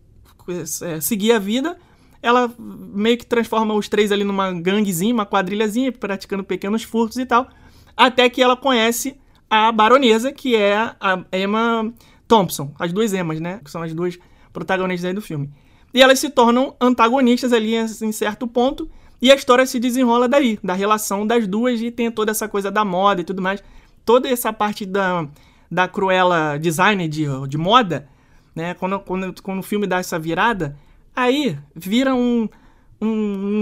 é, 0.84 1.02
seguir 1.02 1.34
a 1.34 1.40
vida. 1.40 1.76
Ela 2.22 2.52
meio 2.58 3.18
que 3.18 3.26
transforma 3.26 3.74
os 3.74 3.88
três 3.88 4.12
ali 4.12 4.24
numa 4.24 4.52
ganguezinha, 4.52 5.14
uma 5.14 5.26
quadrilhazinha, 5.26 5.92
praticando 5.92 6.44
pequenos 6.44 6.84
furtos 6.84 7.18
e 7.18 7.26
tal. 7.26 7.48
Até 7.96 8.30
que 8.30 8.42
ela 8.42 8.56
conhece 8.56 9.18
a 9.50 9.72
baronesa, 9.72 10.32
que 10.32 10.56
é 10.56 10.76
a 10.76 11.24
Emma 11.32 11.94
Thompson. 12.28 12.72
As 12.78 12.92
duas 12.92 13.14
Emmas, 13.14 13.40
né? 13.40 13.60
Que 13.64 13.72
são 13.72 13.82
as 13.82 13.94
duas 13.94 14.18
protagonistas 14.52 15.06
aí 15.06 15.14
do 15.14 15.22
filme. 15.22 15.50
E 15.94 16.02
elas 16.02 16.20
se 16.20 16.30
tornam 16.30 16.76
antagonistas 16.80 17.54
ali 17.54 17.76
em 17.76 18.12
certo 18.12 18.48
ponto. 18.48 18.90
E 19.22 19.32
a 19.32 19.36
história 19.36 19.66
se 19.66 19.80
desenrola 19.80 20.28
daí, 20.28 20.60
da 20.64 20.74
relação 20.74 21.26
das 21.26 21.48
duas, 21.48 21.82
e 21.82 21.90
tem 21.90 22.12
toda 22.12 22.32
essa 22.32 22.48
coisa 22.48 22.70
da 22.70 22.86
moda 22.86 23.22
e 23.22 23.24
tudo 23.24 23.42
mais. 23.42 23.64
Toda 24.06 24.30
essa 24.30 24.54
parte 24.54 24.86
da, 24.86 25.28
da 25.72 25.88
Cruella 25.88 26.58
design 26.60 27.08
de, 27.08 27.26
de 27.48 27.58
moda, 27.58 28.08
né? 28.56 28.74
Quando, 28.76 29.00
quando, 29.00 29.42
quando 29.42 29.60
o 29.60 29.64
filme 29.64 29.88
dá 29.88 29.98
essa 29.98 30.20
virada, 30.20 30.78
aí 31.18 31.58
vira 31.76 32.14
um, 32.16 32.48
um, 33.02 33.08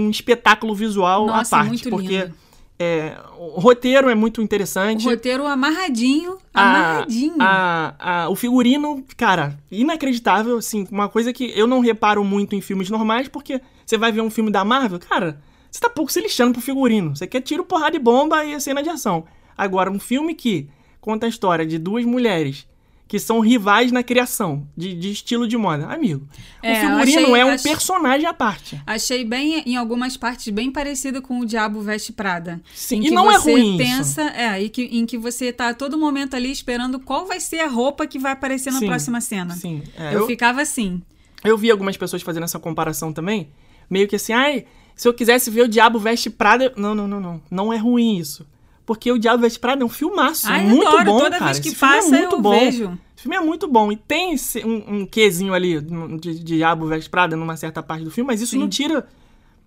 um 0.06 0.10
espetáculo 0.10 0.74
visual 0.74 1.26
Nossa, 1.26 1.56
à 1.56 1.58
parte. 1.60 1.68
muito 1.70 1.90
porque 1.90 2.22
lindo. 2.24 2.34
é, 2.78 3.16
o 3.38 3.58
roteiro 3.60 4.08
é 4.10 4.14
muito 4.14 4.38
O 4.40 4.44
interessante. 4.44 5.04
roteiro 5.06 5.46
amarradinho, 5.46 6.36
A- 6.52 6.62
amarradinho. 6.62 7.36
a- 7.40 7.94
a- 7.98 8.28
o 8.28 8.36
figurino, 8.36 9.02
cara, 9.16 9.58
inacreditável, 9.70 10.58
assim, 10.58 10.86
uma 10.90 11.08
coisa 11.08 11.32
que 11.32 11.52
eu 11.56 11.66
não 11.66 11.80
reparo 11.80 12.22
muito 12.22 12.54
em 12.54 12.60
filmes 12.60 12.90
normais, 12.90 13.28
porque 13.28 13.60
você 13.84 13.96
vai 13.96 14.12
ver 14.12 14.20
um 14.20 14.30
filme 14.30 14.50
da 14.50 14.64
Marvel, 14.64 14.98
cara, 14.98 15.40
você 15.70 15.80
tá 15.80 15.88
pouco 15.90 16.12
se 16.12 16.20
lixando 16.20 16.52
pro 16.52 16.62
figurino. 16.62 17.14
Você 17.16 17.26
quer 17.26 17.40
tiro, 17.40 17.64
porrada 17.64 17.96
e 17.96 17.98
bomba 17.98 18.44
e 18.44 18.54
a 18.54 18.60
cena 18.60 18.82
de 18.82 18.88
ação. 18.90 19.24
Agora, 19.56 19.90
um 19.90 19.98
filme 19.98 20.34
que 20.34 20.68
conta 21.00 21.26
a 21.26 21.28
história 21.28 21.64
de 21.66 21.78
duas 21.78 22.04
mulheres 22.04 22.66
que 23.08 23.18
são 23.20 23.38
rivais 23.40 23.92
na 23.92 24.02
criação 24.02 24.66
de, 24.76 24.92
de 24.94 25.12
estilo 25.12 25.46
de 25.46 25.56
moda. 25.56 25.86
Amigo, 25.86 26.26
É, 26.62 26.72
o 26.72 26.76
figurino 26.80 27.00
achei- 27.28 27.40
é 27.40 27.44
um 27.44 27.50
achei- 27.50 27.70
personagem 27.70 28.26
à 28.26 28.34
parte. 28.34 28.82
Achei 28.84 29.24
bem, 29.24 29.62
em 29.64 29.76
algumas 29.76 30.16
partes, 30.16 30.48
bem 30.52 30.72
parecido 30.72 31.22
com 31.22 31.38
o 31.38 31.46
Diabo 31.46 31.80
Veste 31.80 32.12
Prada. 32.12 32.60
Sim, 32.74 33.00
e 33.00 33.04
que 33.04 33.10
não 33.12 33.30
é 33.30 33.36
ruim 33.36 33.76
isso. 33.76 33.78
pensa, 33.78 34.22
É, 34.30 34.60
e 34.60 34.68
que, 34.68 34.82
em 34.82 35.06
que 35.06 35.16
você 35.16 35.52
tá 35.52 35.68
a 35.68 35.74
todo 35.74 35.96
momento 35.96 36.34
ali 36.34 36.50
esperando 36.50 36.98
qual 36.98 37.26
vai 37.26 37.38
ser 37.38 37.60
a 37.60 37.68
roupa 37.68 38.06
que 38.08 38.18
vai 38.18 38.32
aparecer 38.32 38.72
na 38.72 38.80
Sim, 38.80 38.86
próxima 38.86 39.20
cena. 39.20 39.54
Sim, 39.54 39.82
é, 39.96 40.14
eu, 40.14 40.20
eu- 40.20 40.26
ficava 40.26 40.60
assim. 40.60 41.00
Eu 41.44 41.56
vi 41.56 41.70
algumas 41.70 41.96
pessoas 41.96 42.22
fazendo 42.22 42.42
essa 42.44 42.58
comparação 42.58 43.12
também. 43.12 43.48
Meio 43.88 44.08
que 44.08 44.16
assim, 44.16 44.32
ai, 44.32 44.64
se 44.96 45.06
eu 45.06 45.14
quisesse 45.14 45.48
ver 45.48 45.62
o 45.62 45.68
Diabo 45.68 46.00
Veste 46.00 46.28
Prada. 46.28 46.72
Não, 46.76 46.92
não, 46.92 47.06
não, 47.06 47.20
não. 47.20 47.40
Não 47.48 47.72
é 47.72 47.76
ruim 47.76 48.16
isso. 48.18 48.44
Porque 48.86 49.10
o 49.10 49.18
Diabo 49.18 49.42
Veste 49.42 49.58
Prada 49.58 49.82
é 49.82 49.84
um 49.84 49.88
filmaço. 49.88 50.46
Ai, 50.46 50.64
muito 50.64 50.86
adoro, 50.86 51.04
bom, 51.04 51.18
toda 51.18 51.30
cara. 51.38 51.44
vez 51.46 51.58
que 51.58 51.68
Esse 51.68 51.76
filme 51.76 51.94
passa, 51.94 52.16
é 52.16 52.18
muito 52.20 52.36
eu 52.36 52.40
bom. 52.40 52.50
vejo. 52.60 52.84
Esse 53.16 53.22
filme 53.22 53.36
é 53.36 53.40
muito 53.40 53.66
bom. 53.68 53.90
E 53.90 53.96
tem 53.96 54.32
esse- 54.34 54.64
um, 54.64 54.98
um 55.00 55.06
quezinho 55.06 55.52
ali 55.52 55.80
de, 55.80 56.34
de 56.38 56.44
Diabo 56.44 56.86
Veste 56.86 57.10
Prada 57.10 57.36
numa 57.36 57.56
certa 57.56 57.82
parte 57.82 58.04
do 58.04 58.10
filme, 58.12 58.28
mas 58.28 58.40
isso 58.40 58.52
Sim. 58.52 58.58
não 58.60 58.68
tira 58.68 59.06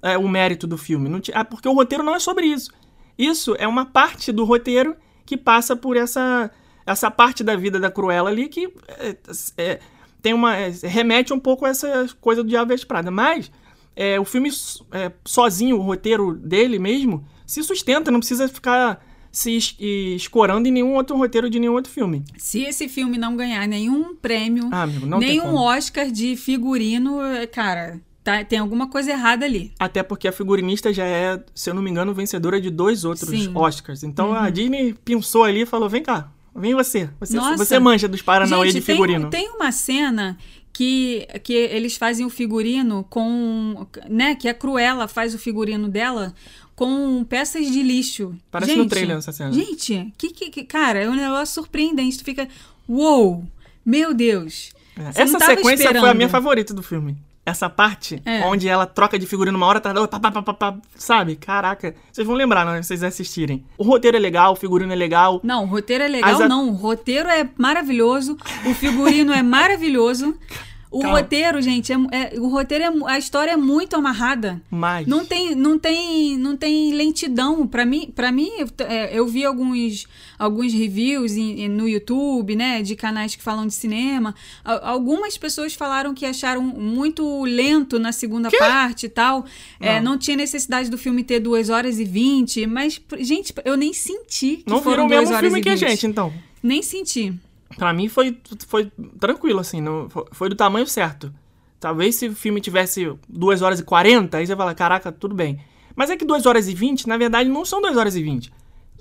é, 0.01 0.17
o 0.17 0.27
mérito 0.27 0.65
do 0.65 0.77
filme. 0.77 1.09
Não 1.09 1.19
ti- 1.19 1.33
ah, 1.35 1.43
porque 1.43 1.67
o 1.67 1.73
roteiro 1.73 2.03
não 2.03 2.15
é 2.15 2.19
sobre 2.19 2.45
isso. 2.45 2.71
Isso 3.17 3.53
é 3.59 3.67
uma 3.67 3.85
parte 3.85 4.31
do 4.31 4.45
roteiro 4.45 4.95
que 5.25 5.35
passa 5.35 5.75
por 5.75 5.97
essa, 5.97 6.49
essa 6.85 7.11
parte 7.11 7.43
da 7.43 7.55
vida 7.57 7.77
da 7.79 7.91
Cruella 7.91 8.29
ali 8.29 8.47
que 8.47 8.71
é, 8.88 9.15
é, 9.57 9.79
tem 10.21 10.33
uma 10.33 10.55
é, 10.55 10.71
remete 10.83 11.33
um 11.33 11.39
pouco 11.39 11.65
a 11.65 11.69
essa 11.69 12.07
coisa 12.21 12.41
do 12.41 12.47
Diabo 12.49 12.69
Veste 12.69 12.85
Prada. 12.85 13.11
Mas 13.11 13.51
é, 13.97 14.17
o 14.17 14.23
filme 14.23 14.49
é, 14.93 15.11
sozinho, 15.25 15.77
o 15.77 15.81
roteiro 15.81 16.33
dele 16.35 16.79
mesmo, 16.79 17.25
se 17.45 17.61
sustenta, 17.63 18.09
não 18.09 18.19
precisa 18.19 18.47
ficar 18.47 19.05
se 19.31 19.55
es- 19.57 19.75
escorando 19.79 20.67
em 20.67 20.71
nenhum 20.71 20.95
outro 20.95 21.15
roteiro 21.17 21.50
de 21.50 21.59
nenhum 21.59 21.74
outro 21.74 21.91
filme. 21.91 22.24
Se 22.38 22.62
esse 22.63 22.88
filme 22.89 23.17
não 23.17 23.36
ganhar 23.36 23.67
nenhum 23.67 24.15
prêmio, 24.15 24.69
Ah, 24.71 24.83
amigo, 24.83 25.05
nenhum. 25.17 25.55
Oscar 25.55 26.09
de 26.12 26.36
figurino, 26.36 27.21
é, 27.21 27.45
cara, 27.48 28.00
tá- 28.24 28.43
tem 28.43 28.59
alguma 28.59 28.88
coisa 28.89 29.12
errada 29.12 29.45
ali. 29.45 29.71
Até 29.79 30.01
porque 30.03 30.27
a 30.27 30.31
figurinista 30.31 30.91
já 30.93 31.05
é, 31.05 31.41
se 31.53 31.69
eu 31.69 31.74
não 31.74 31.81
me 31.81 31.89
engano, 31.89 32.13
vencedora 32.13 32.59
de 32.59 32.69
dois 32.69 33.05
outros 33.05 33.29
Sim. 33.29 33.51
Oscars. 33.55 34.03
Então 34.03 34.33
a 34.33 34.50
Disney 34.50 34.93
pensou 35.05 35.43
ali 35.43 35.62
e 35.62 35.65
falou: 35.65 35.88
vem 35.89 36.01
cá, 36.03 36.31
vem 36.55 36.74
você. 36.74 37.09
Você, 37.19 37.36
Nossa. 37.38 37.57
você 37.57 37.79
manja 37.79 38.07
dos 38.07 38.21
Paranauê 38.21 38.67
Gente, 38.67 38.79
de 38.79 38.81
figurino. 38.81 39.29
Tem, 39.29 39.45
tem 39.48 39.55
uma 39.55 39.71
cena 39.71 40.38
que, 40.74 41.27
que 41.43 41.53
eles 41.53 41.98
fazem 41.98 42.25
o 42.25 42.29
figurino 42.29 43.05
com. 43.09 43.86
né? 44.09 44.36
Que 44.36 44.48
a 44.48 44.53
Cruella 44.53 45.07
faz 45.07 45.33
o 45.36 45.39
figurino 45.39 45.88
dela 45.89 46.33
com 46.79 47.25
peças 47.25 47.69
de 47.69 47.83
lixo. 47.83 48.33
Parece 48.50 48.71
gente, 48.71 48.83
no 48.83 48.88
trailer 48.89 49.17
essa 49.17 49.33
cena. 49.33 49.51
Gente, 49.51 50.13
que, 50.17 50.29
que, 50.31 50.50
que- 50.50 50.63
cara, 50.63 51.00
é 51.03 51.09
um 51.09 51.13
negócio 51.15 51.53
surpreendente. 51.55 52.17
Tu 52.19 52.24
fica. 52.24 52.48
Uou! 52.88 53.43
Meu 53.86 54.13
Deus! 54.13 54.71
É, 54.98 55.21
Essa 55.21 55.39
sequência 55.39 55.62
foi 55.62 55.71
a 55.71 55.75
esperando. 55.91 56.15
minha 56.15 56.29
favorita 56.29 56.74
do 56.74 56.81
filme. 56.81 57.17
Essa 57.45 57.69
parte, 57.69 58.21
É. 58.25 58.45
onde 58.45 58.67
ela 58.67 58.86
troca 58.86 59.17
de 59.19 59.25
figurino 59.25 59.57
uma 59.57 59.65
hora 59.65 59.79
atrás 59.79 59.93
da 59.95 60.01
outra, 60.01 60.19
pá, 60.19 60.31
pá, 60.31 60.41
pá, 60.41 60.53
pá, 60.53 60.77
sabe? 60.95 61.36
Caraca, 61.36 61.95
vocês 62.12 62.25
vão 62.25 62.36
lembrar, 62.36 62.63
não, 62.65 62.75
se 62.81 62.88
vocês 62.88 63.03
assistirem. 63.03 63.65
O 63.77 63.83
roteiro 63.83 64.15
é 64.17 64.19
legal, 64.19 64.53
o 64.53 64.55
figurino 64.55 64.93
é 64.93 64.95
legal. 64.95 65.41
Não, 65.43 65.63
o 65.63 65.67
roteiro 65.67 66.03
é 66.03 66.07
legal, 66.07 66.41
As 66.43 66.48
não. 66.48 66.69
O 66.69 66.74
roteiro 66.74 67.27
é 67.27 67.50
maravilhoso, 67.57 68.38
o 68.69 68.74
figurino 68.74 69.33
é 69.33 69.41
maravilhoso. 69.43 70.38
O 70.91 71.01
Calma. 71.01 71.19
roteiro, 71.19 71.62
gente, 71.62 71.93
é, 71.93 71.96
é- 72.12 72.39
o 72.39 72.48
roteiro 72.50 72.84
é, 72.84 73.12
a 73.12 73.19
história 73.19 73.51
é 73.51 73.55
muito 73.55 73.96
amarrada. 73.96 74.60
Mas. 74.72 75.05
Não 75.05 75.24
tem, 75.24 75.53
não 75.53 75.77
tem, 75.77 76.36
não 76.36 76.58
tem 76.58 76.91
lentidão. 76.93 77.67
Pra 77.67 77.86
mim, 77.86 78.12
para 78.15 78.31
mim, 78.31 78.50
eu, 78.58 78.67
é, 78.88 79.15
eu 79.15 79.27
vi 79.27 79.46
alguns, 79.46 80.08
alguns 80.39 80.74
reviews 80.74 81.34
em- 81.38 81.67
no 81.69 81.88
YouTube, 81.88 82.55
né, 82.55 82.81
de 82.81 82.96
canais 82.96 83.36
que 83.36 83.43
falam 83.43 83.67
de 83.67 83.74
cinema. 83.75 84.34
Algumas 84.63 85.38
pessoas 85.38 85.75
falaram 85.75 86.12
que 86.15 86.25
acharam 86.25 86.63
muito 86.63 87.43
lento 87.43 88.00
na 88.00 88.12
segunda 88.12 88.50
parte 88.50 89.05
e 89.05 89.10
tal. 89.10 89.46
É, 89.79 90.01
não 90.01 90.17
tinha 90.17 90.36
necessidade 90.38 90.89
do 90.89 90.98
filme 90.98 91.24
ter 91.24 91.39
2 91.39 91.69
horas 91.69 92.00
e 92.00 92.03
20, 92.03 92.65
mas, 92.65 93.00
gente, 93.19 93.53
eu 93.63 93.77
nem 93.77 93.93
senti 93.93 94.58
que 94.58 94.63
Não 94.67 94.81
foram 94.81 95.08
viram 95.08 95.22
o 95.22 95.25
2 95.25 95.29
mesmo 95.29 95.39
filme 95.43 95.62
que 95.62 95.69
a 95.69 95.75
20. 95.75 95.88
gente, 95.88 96.08
então. 96.08 96.34
Nem 96.63 96.81
senti. 96.81 97.34
Pra 97.77 97.93
mim 97.93 98.07
foi, 98.09 98.38
foi 98.67 98.91
tranquilo, 99.19 99.59
assim, 99.59 99.79
não, 99.81 100.09
foi- 100.09 100.25
foi 100.31 100.49
do 100.49 100.55
tamanho 100.55 100.88
certo. 100.88 101.33
Talvez 101.79 102.15
se 102.15 102.27
o 102.27 102.35
filme 102.35 102.59
tivesse 102.59 103.13
2 103.27 103.61
horas 103.61 103.79
e 103.79 103.83
40, 103.83 104.38
aí 104.38 104.45
você 104.47 104.55
fala, 104.55 104.73
caraca, 104.75 105.11
tudo 105.11 105.33
bem. 105.35 105.59
Mas 105.95 106.09
é 106.09 106.17
que 106.17 106.25
2 106.25 106.45
horas 106.45 106.67
e 106.67 106.73
20, 106.73 107.07
na 107.07 107.17
verdade, 107.17 107.49
não 107.49 107.63
são 107.63 107.81
2 107.81 107.95
horas 107.95 108.15
e 108.15 108.23
20. 108.23 108.51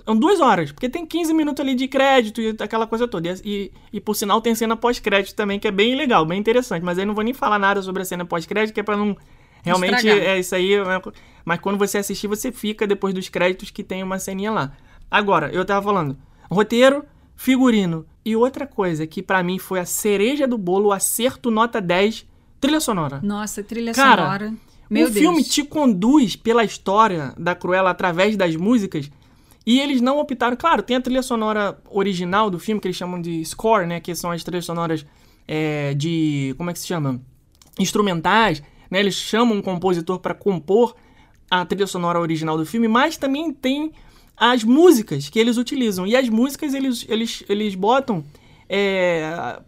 São 0.05 0.17
2 0.17 0.41
horas, 0.41 0.71
porque 0.73 0.89
tem 0.89 1.05
15 1.05 1.35
minutos 1.35 1.61
ali 1.61 1.75
de 1.75 1.87
crédito 1.89 2.41
e 2.41 2.57
aquela 2.61 2.87
coisa 2.87 3.07
toda. 3.09 3.29
E, 3.29 3.35
e, 3.45 3.73
e, 3.95 4.01
por 4.01 4.15
sinal 4.15 4.41
tem 4.41 4.55
cena 4.55 4.77
pós-crédito 4.77 5.35
também, 5.35 5.59
que 5.59 5.67
é 5.69 5.71
bem 5.71 5.95
legal, 5.97 6.25
bem 6.25 6.39
interessante. 6.39 6.83
Mas 6.83 6.99
aí 6.99 7.05
não 7.05 7.15
vou 7.15 7.25
nem 7.25 7.35
falar 7.35 7.59
nada 7.59 7.83
sobre 7.83 8.03
a 8.03 8.05
cena 8.05 8.25
pós-crédito, 8.25 8.75
que 8.75 8.81
é 8.81 8.83
pra 8.83 8.97
não 8.97 9.17
Realmente, 9.63 9.97
Estragar. 10.07 10.19
é 10.25 10.39
isso 10.39 10.55
aí. 10.55 10.73
é- 10.75 10.83
Mas 11.45 11.59
quando 11.61 11.77
você 11.79 11.99
assistir, 11.99 12.27
você 12.29 12.53
fica 12.53 12.87
depois 12.87 13.13
dos 13.13 13.29
créditos 13.29 13.71
que 13.71 13.83
tem 13.83 14.03
uma 14.05 14.19
ceninha 14.19 14.53
lá. 14.53 14.73
Agora, 15.11 15.51
eu 15.53 15.65
tava 15.65 15.83
falando, 15.85 16.17
roteiro, 16.51 17.05
figurino 17.39 18.05
e 18.25 18.35
outra 18.35 18.67
coisa 18.67 19.07
que 19.07 19.23
pra 19.23 19.45
mim 19.45 19.61
foi 19.61 19.79
a 19.79 19.87
cereja 19.87 20.47
do 20.47 20.59
bolo, 20.59 20.89
o 20.89 20.93
acerto 20.93 21.53
nota 21.53 21.81
10, 21.81 22.27
trilha 22.61 22.81
sonora. 22.81 23.21
Nossa, 23.23 23.63
trilha 23.63 23.93
Cara, 23.93 24.25
sonora. 24.25 24.55
Meu 24.91 25.07
o 25.07 25.11
Deus. 25.11 25.23
filme 25.23 25.45
te 25.45 25.63
conduz 25.63 26.35
pela 26.35 26.65
história 26.65 27.33
da 27.39 27.55
Cruella 27.55 27.91
através 27.91 28.37
das 28.37 28.57
músicas 28.57 29.09
e 29.65 29.79
eles 29.79 30.01
não 30.01 30.19
optaram. 30.19 30.57
Claro, 30.57 30.83
tem 30.83 30.97
a 30.97 31.01
trilha 31.01 31.23
sonora 31.23 31.81
original 31.89 32.51
do 32.51 32.59
filme 32.59 32.81
que 32.81 32.89
eles 32.89 32.97
chamam 32.97 33.21
de 33.21 33.45
score, 33.45 33.87
né? 33.87 34.01
Que 34.01 34.17
são 34.17 34.33
as 34.33 34.43
trilhas 34.43 34.65
sonoras 34.65 35.07
é, 35.47 35.95
de. 35.95 36.55
Como 36.59 36.71
é 36.71 36.73
que 36.73 36.81
se 36.81 36.89
chama? 36.89 37.21
Instrumentais. 37.79 38.63
Né? 38.91 38.99
Eles 38.99 39.15
chamam 39.15 39.59
um 39.59 39.63
compositor 39.63 40.19
para 40.19 40.35
compor 40.35 40.97
a 41.49 41.65
trilha 41.65 41.87
sonora 41.87 42.19
original 42.19 42.59
do 42.59 42.67
filme, 42.67 42.89
mas 42.89 43.17
também 43.17 43.53
tem 43.53 43.93
as 44.39 44.63
músicas 44.65 45.29
que 45.29 45.39
eles 45.39 45.57
utilizam. 45.57 46.07
E 46.07 46.15
as 46.17 46.29
músicas 46.29 46.75
eles, 46.75 47.05
eles, 47.09 47.43
eles 47.49 47.75
botam 47.75 48.25
é, 48.69 49.59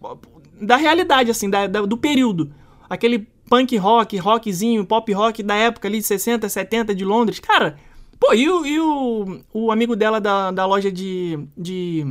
da 0.61 0.77
realidade, 0.77 1.31
assim, 1.31 1.49
da, 1.49 1.67
da- 1.67 1.87
do 1.87 1.97
período. 1.97 2.53
Aquele 2.89 3.27
punk 3.49 3.77
rock, 3.77 4.17
rockzinho, 4.17 4.85
pop 4.85 5.13
rock 5.13 5.43
da 5.43 5.55
época 5.55 5.89
ali 5.89 5.99
de 5.99 6.05
60, 6.05 6.49
70 6.49 6.95
de 6.95 7.05
Londres. 7.05 7.41
Cara, 7.41 7.77
pô, 8.19 8.33
e 8.33 8.49
o, 8.49 8.67
e 8.67 8.79
o, 8.81 9.41
o 9.53 9.73
amigo 9.73 9.97
dela 9.97 10.21
da, 10.21 10.51
da 10.51 10.67
loja 10.67 10.91
de, 10.93 11.39
de. 11.57 12.07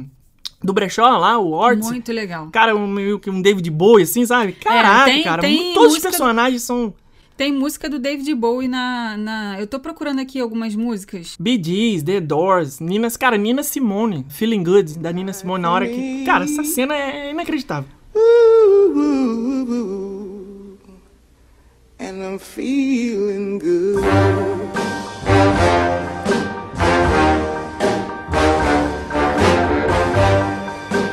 do 0.63 0.73
brechó 0.73 1.17
lá, 1.17 1.37
o 1.37 1.51
Ortiz. 1.51 1.87
Muito 1.89 2.11
legal. 2.11 2.49
Cara, 2.51 2.75
um, 2.75 2.95
um 3.27 3.41
David 3.41 3.69
Bowie, 3.71 4.03
assim, 4.03 4.25
sabe? 4.25 4.53
Caraca, 4.53 5.09
É, 5.09 5.13
tem- 5.13 5.23
cara. 5.23 5.41
tem 5.41 5.73
todos 5.73 5.89
os 5.89 5.93
música- 5.95 6.09
personagens 6.09 6.63
são 6.63 6.93
Tem 7.39 7.53
música 7.53 7.89
do 7.89 7.97
David 7.97 8.35
Bowie 8.35 8.67
na, 8.67 9.15
na. 9.15 9.57
Eu 9.57 9.65
tô 9.65 9.79
procurando 9.79 10.19
aqui 10.19 10.41
algumas 10.41 10.75
músicas. 10.75 11.37
Bee 11.39 11.57
Gees, 11.63 12.03
The 12.03 12.19
Doors, 12.19 12.81
Nina, 12.81 13.09
cara, 13.11 13.37
Nina 13.37 13.63
Simone, 13.63 14.25
Feeling 14.27 14.61
Good, 14.61 14.99
da 14.99 15.09
Nina 15.13 15.31
Simone, 15.31 15.61
na 15.61 15.71
hora 15.71 15.87
que. 15.87 16.25
Cara, 16.25 16.43
essa 16.43 16.65
cena 16.65 16.93
é 16.93 17.31
inacreditável. 17.31 17.89
Ooh, 18.13 18.91
ooh, 18.93 19.71
ooh, 19.71 20.77
and 21.97 22.21
I'm 22.21 22.37
feeling 22.37 23.57
good. 23.57 24.03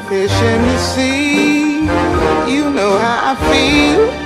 Fish 0.09 0.43
in 0.43 0.63
the 0.73 0.79
sea, 0.79 1.83
you 2.53 2.69
know 2.73 2.99
how 2.99 3.33
I 3.33 3.37
feel. 3.37 4.26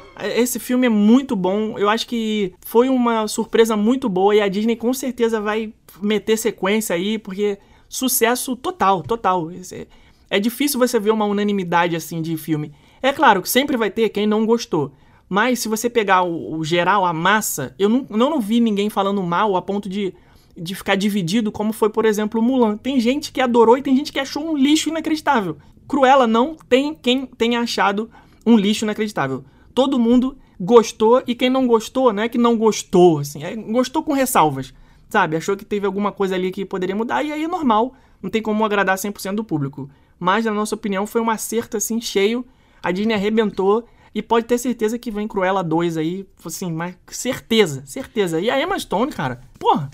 Esse 0.27 0.59
filme 0.59 0.87
é 0.87 0.89
muito 0.89 1.35
bom. 1.35 1.77
Eu 1.77 1.89
acho 1.89 2.07
que 2.07 2.53
foi 2.65 2.89
uma 2.89 3.27
surpresa 3.27 3.75
muito 3.75 4.07
boa 4.09 4.35
e 4.35 4.41
a 4.41 4.47
Disney 4.47 4.75
com 4.75 4.93
certeza 4.93 5.39
vai 5.41 5.73
meter 6.01 6.37
sequência 6.37 6.95
aí, 6.95 7.17
porque 7.17 7.57
sucesso 7.89 8.55
total, 8.55 9.01
total. 9.03 9.51
Esse- 9.51 9.87
É 10.29 10.39
difícil 10.39 10.79
você 10.79 10.97
ver 10.99 11.11
uma 11.11 11.25
unanimidade 11.25 11.95
assim 11.95 12.21
de 12.21 12.37
filme. 12.37 12.71
É 13.01 13.11
claro 13.11 13.41
que 13.41 13.49
sempre 13.49 13.75
vai 13.75 13.89
ter 13.91 14.07
quem 14.09 14.25
não 14.25 14.45
gostou. 14.45 14.93
Mas 15.27 15.59
se 15.59 15.67
você 15.67 15.89
pegar 15.89 16.23
o, 16.23 16.57
o 16.57 16.63
geral, 16.63 17.05
a 17.05 17.13
massa, 17.13 17.73
eu 17.79 17.89
não, 17.89 18.05
não, 18.09 18.39
vi 18.39 18.59
ninguém 18.59 18.89
falando 18.89 19.21
mal 19.23 19.55
a 19.55 19.61
ponto 19.61 19.87
de, 19.89 20.13
de 20.57 20.75
ficar 20.75 20.95
dividido, 20.95 21.51
como 21.51 21.71
foi, 21.73 21.89
por 21.89 22.05
exemplo, 22.05 22.39
o 22.39 22.43
Mulan. 22.43 22.77
Tem 22.77 22.99
gente 22.99 23.31
que 23.31 23.41
adorou 23.41 23.77
e 23.77 23.81
tem 23.81 23.95
gente 23.95 24.11
que 24.11 24.19
achou 24.19 24.43
um 24.51 24.57
lixo 24.57 24.89
inacreditável. 24.89 25.57
Cruella 25.87 26.27
não 26.27 26.55
tem 26.69 26.93
quem 26.93 27.25
tenha 27.25 27.59
achado 27.61 28.09
um 28.45 28.55
lixo 28.57 28.85
inacreditável. 28.85 29.43
Todo 29.73 29.99
mundo 29.99 30.37
gostou 30.59 31.23
e 31.25 31.33
quem 31.33 31.49
não 31.49 31.65
gostou, 31.65 32.13
não 32.13 32.23
é 32.23 32.29
que 32.29 32.37
não 32.37 32.55
gostou, 32.57 33.19
assim, 33.19 33.43
é- 33.43 33.55
gostou 33.55 34.03
com 34.03 34.13
ressalvas, 34.13 34.73
sabe? 35.09 35.35
Achou 35.35 35.57
que 35.57 35.65
teve 35.65 35.85
alguma 35.85 36.11
coisa 36.11 36.35
ali 36.35 36.51
que 36.51 36.63
poderia 36.65 36.95
mudar 36.95 37.23
e 37.23 37.31
aí 37.31 37.43
é 37.43 37.47
normal, 37.47 37.93
não 38.21 38.29
tem 38.29 38.41
como 38.41 38.63
agradar 38.63 38.97
100% 38.97 39.35
do 39.35 39.43
público. 39.43 39.89
Mas, 40.19 40.45
na 40.45 40.51
nossa 40.53 40.75
opinião, 40.75 41.07
foi 41.07 41.19
um 41.21 41.29
acerto, 41.31 41.77
assim, 41.77 41.99
cheio, 41.99 42.45
a 42.83 42.91
Disney 42.91 43.15
arrebentou 43.15 43.83
e 44.13 44.21
pode 44.21 44.45
ter 44.45 44.57
certeza 44.59 44.99
que 44.99 45.09
vem 45.09 45.27
Cruella 45.27 45.63
2 45.63 45.97
aí, 45.97 46.27
assim, 46.45 46.71
mas 46.71 46.95
certeza, 47.07 47.81
certeza. 47.85 48.39
E 48.39 48.49
a 48.49 48.61
Emma 48.61 48.77
Stone, 48.77 49.11
cara, 49.11 49.41
porra, 49.57 49.89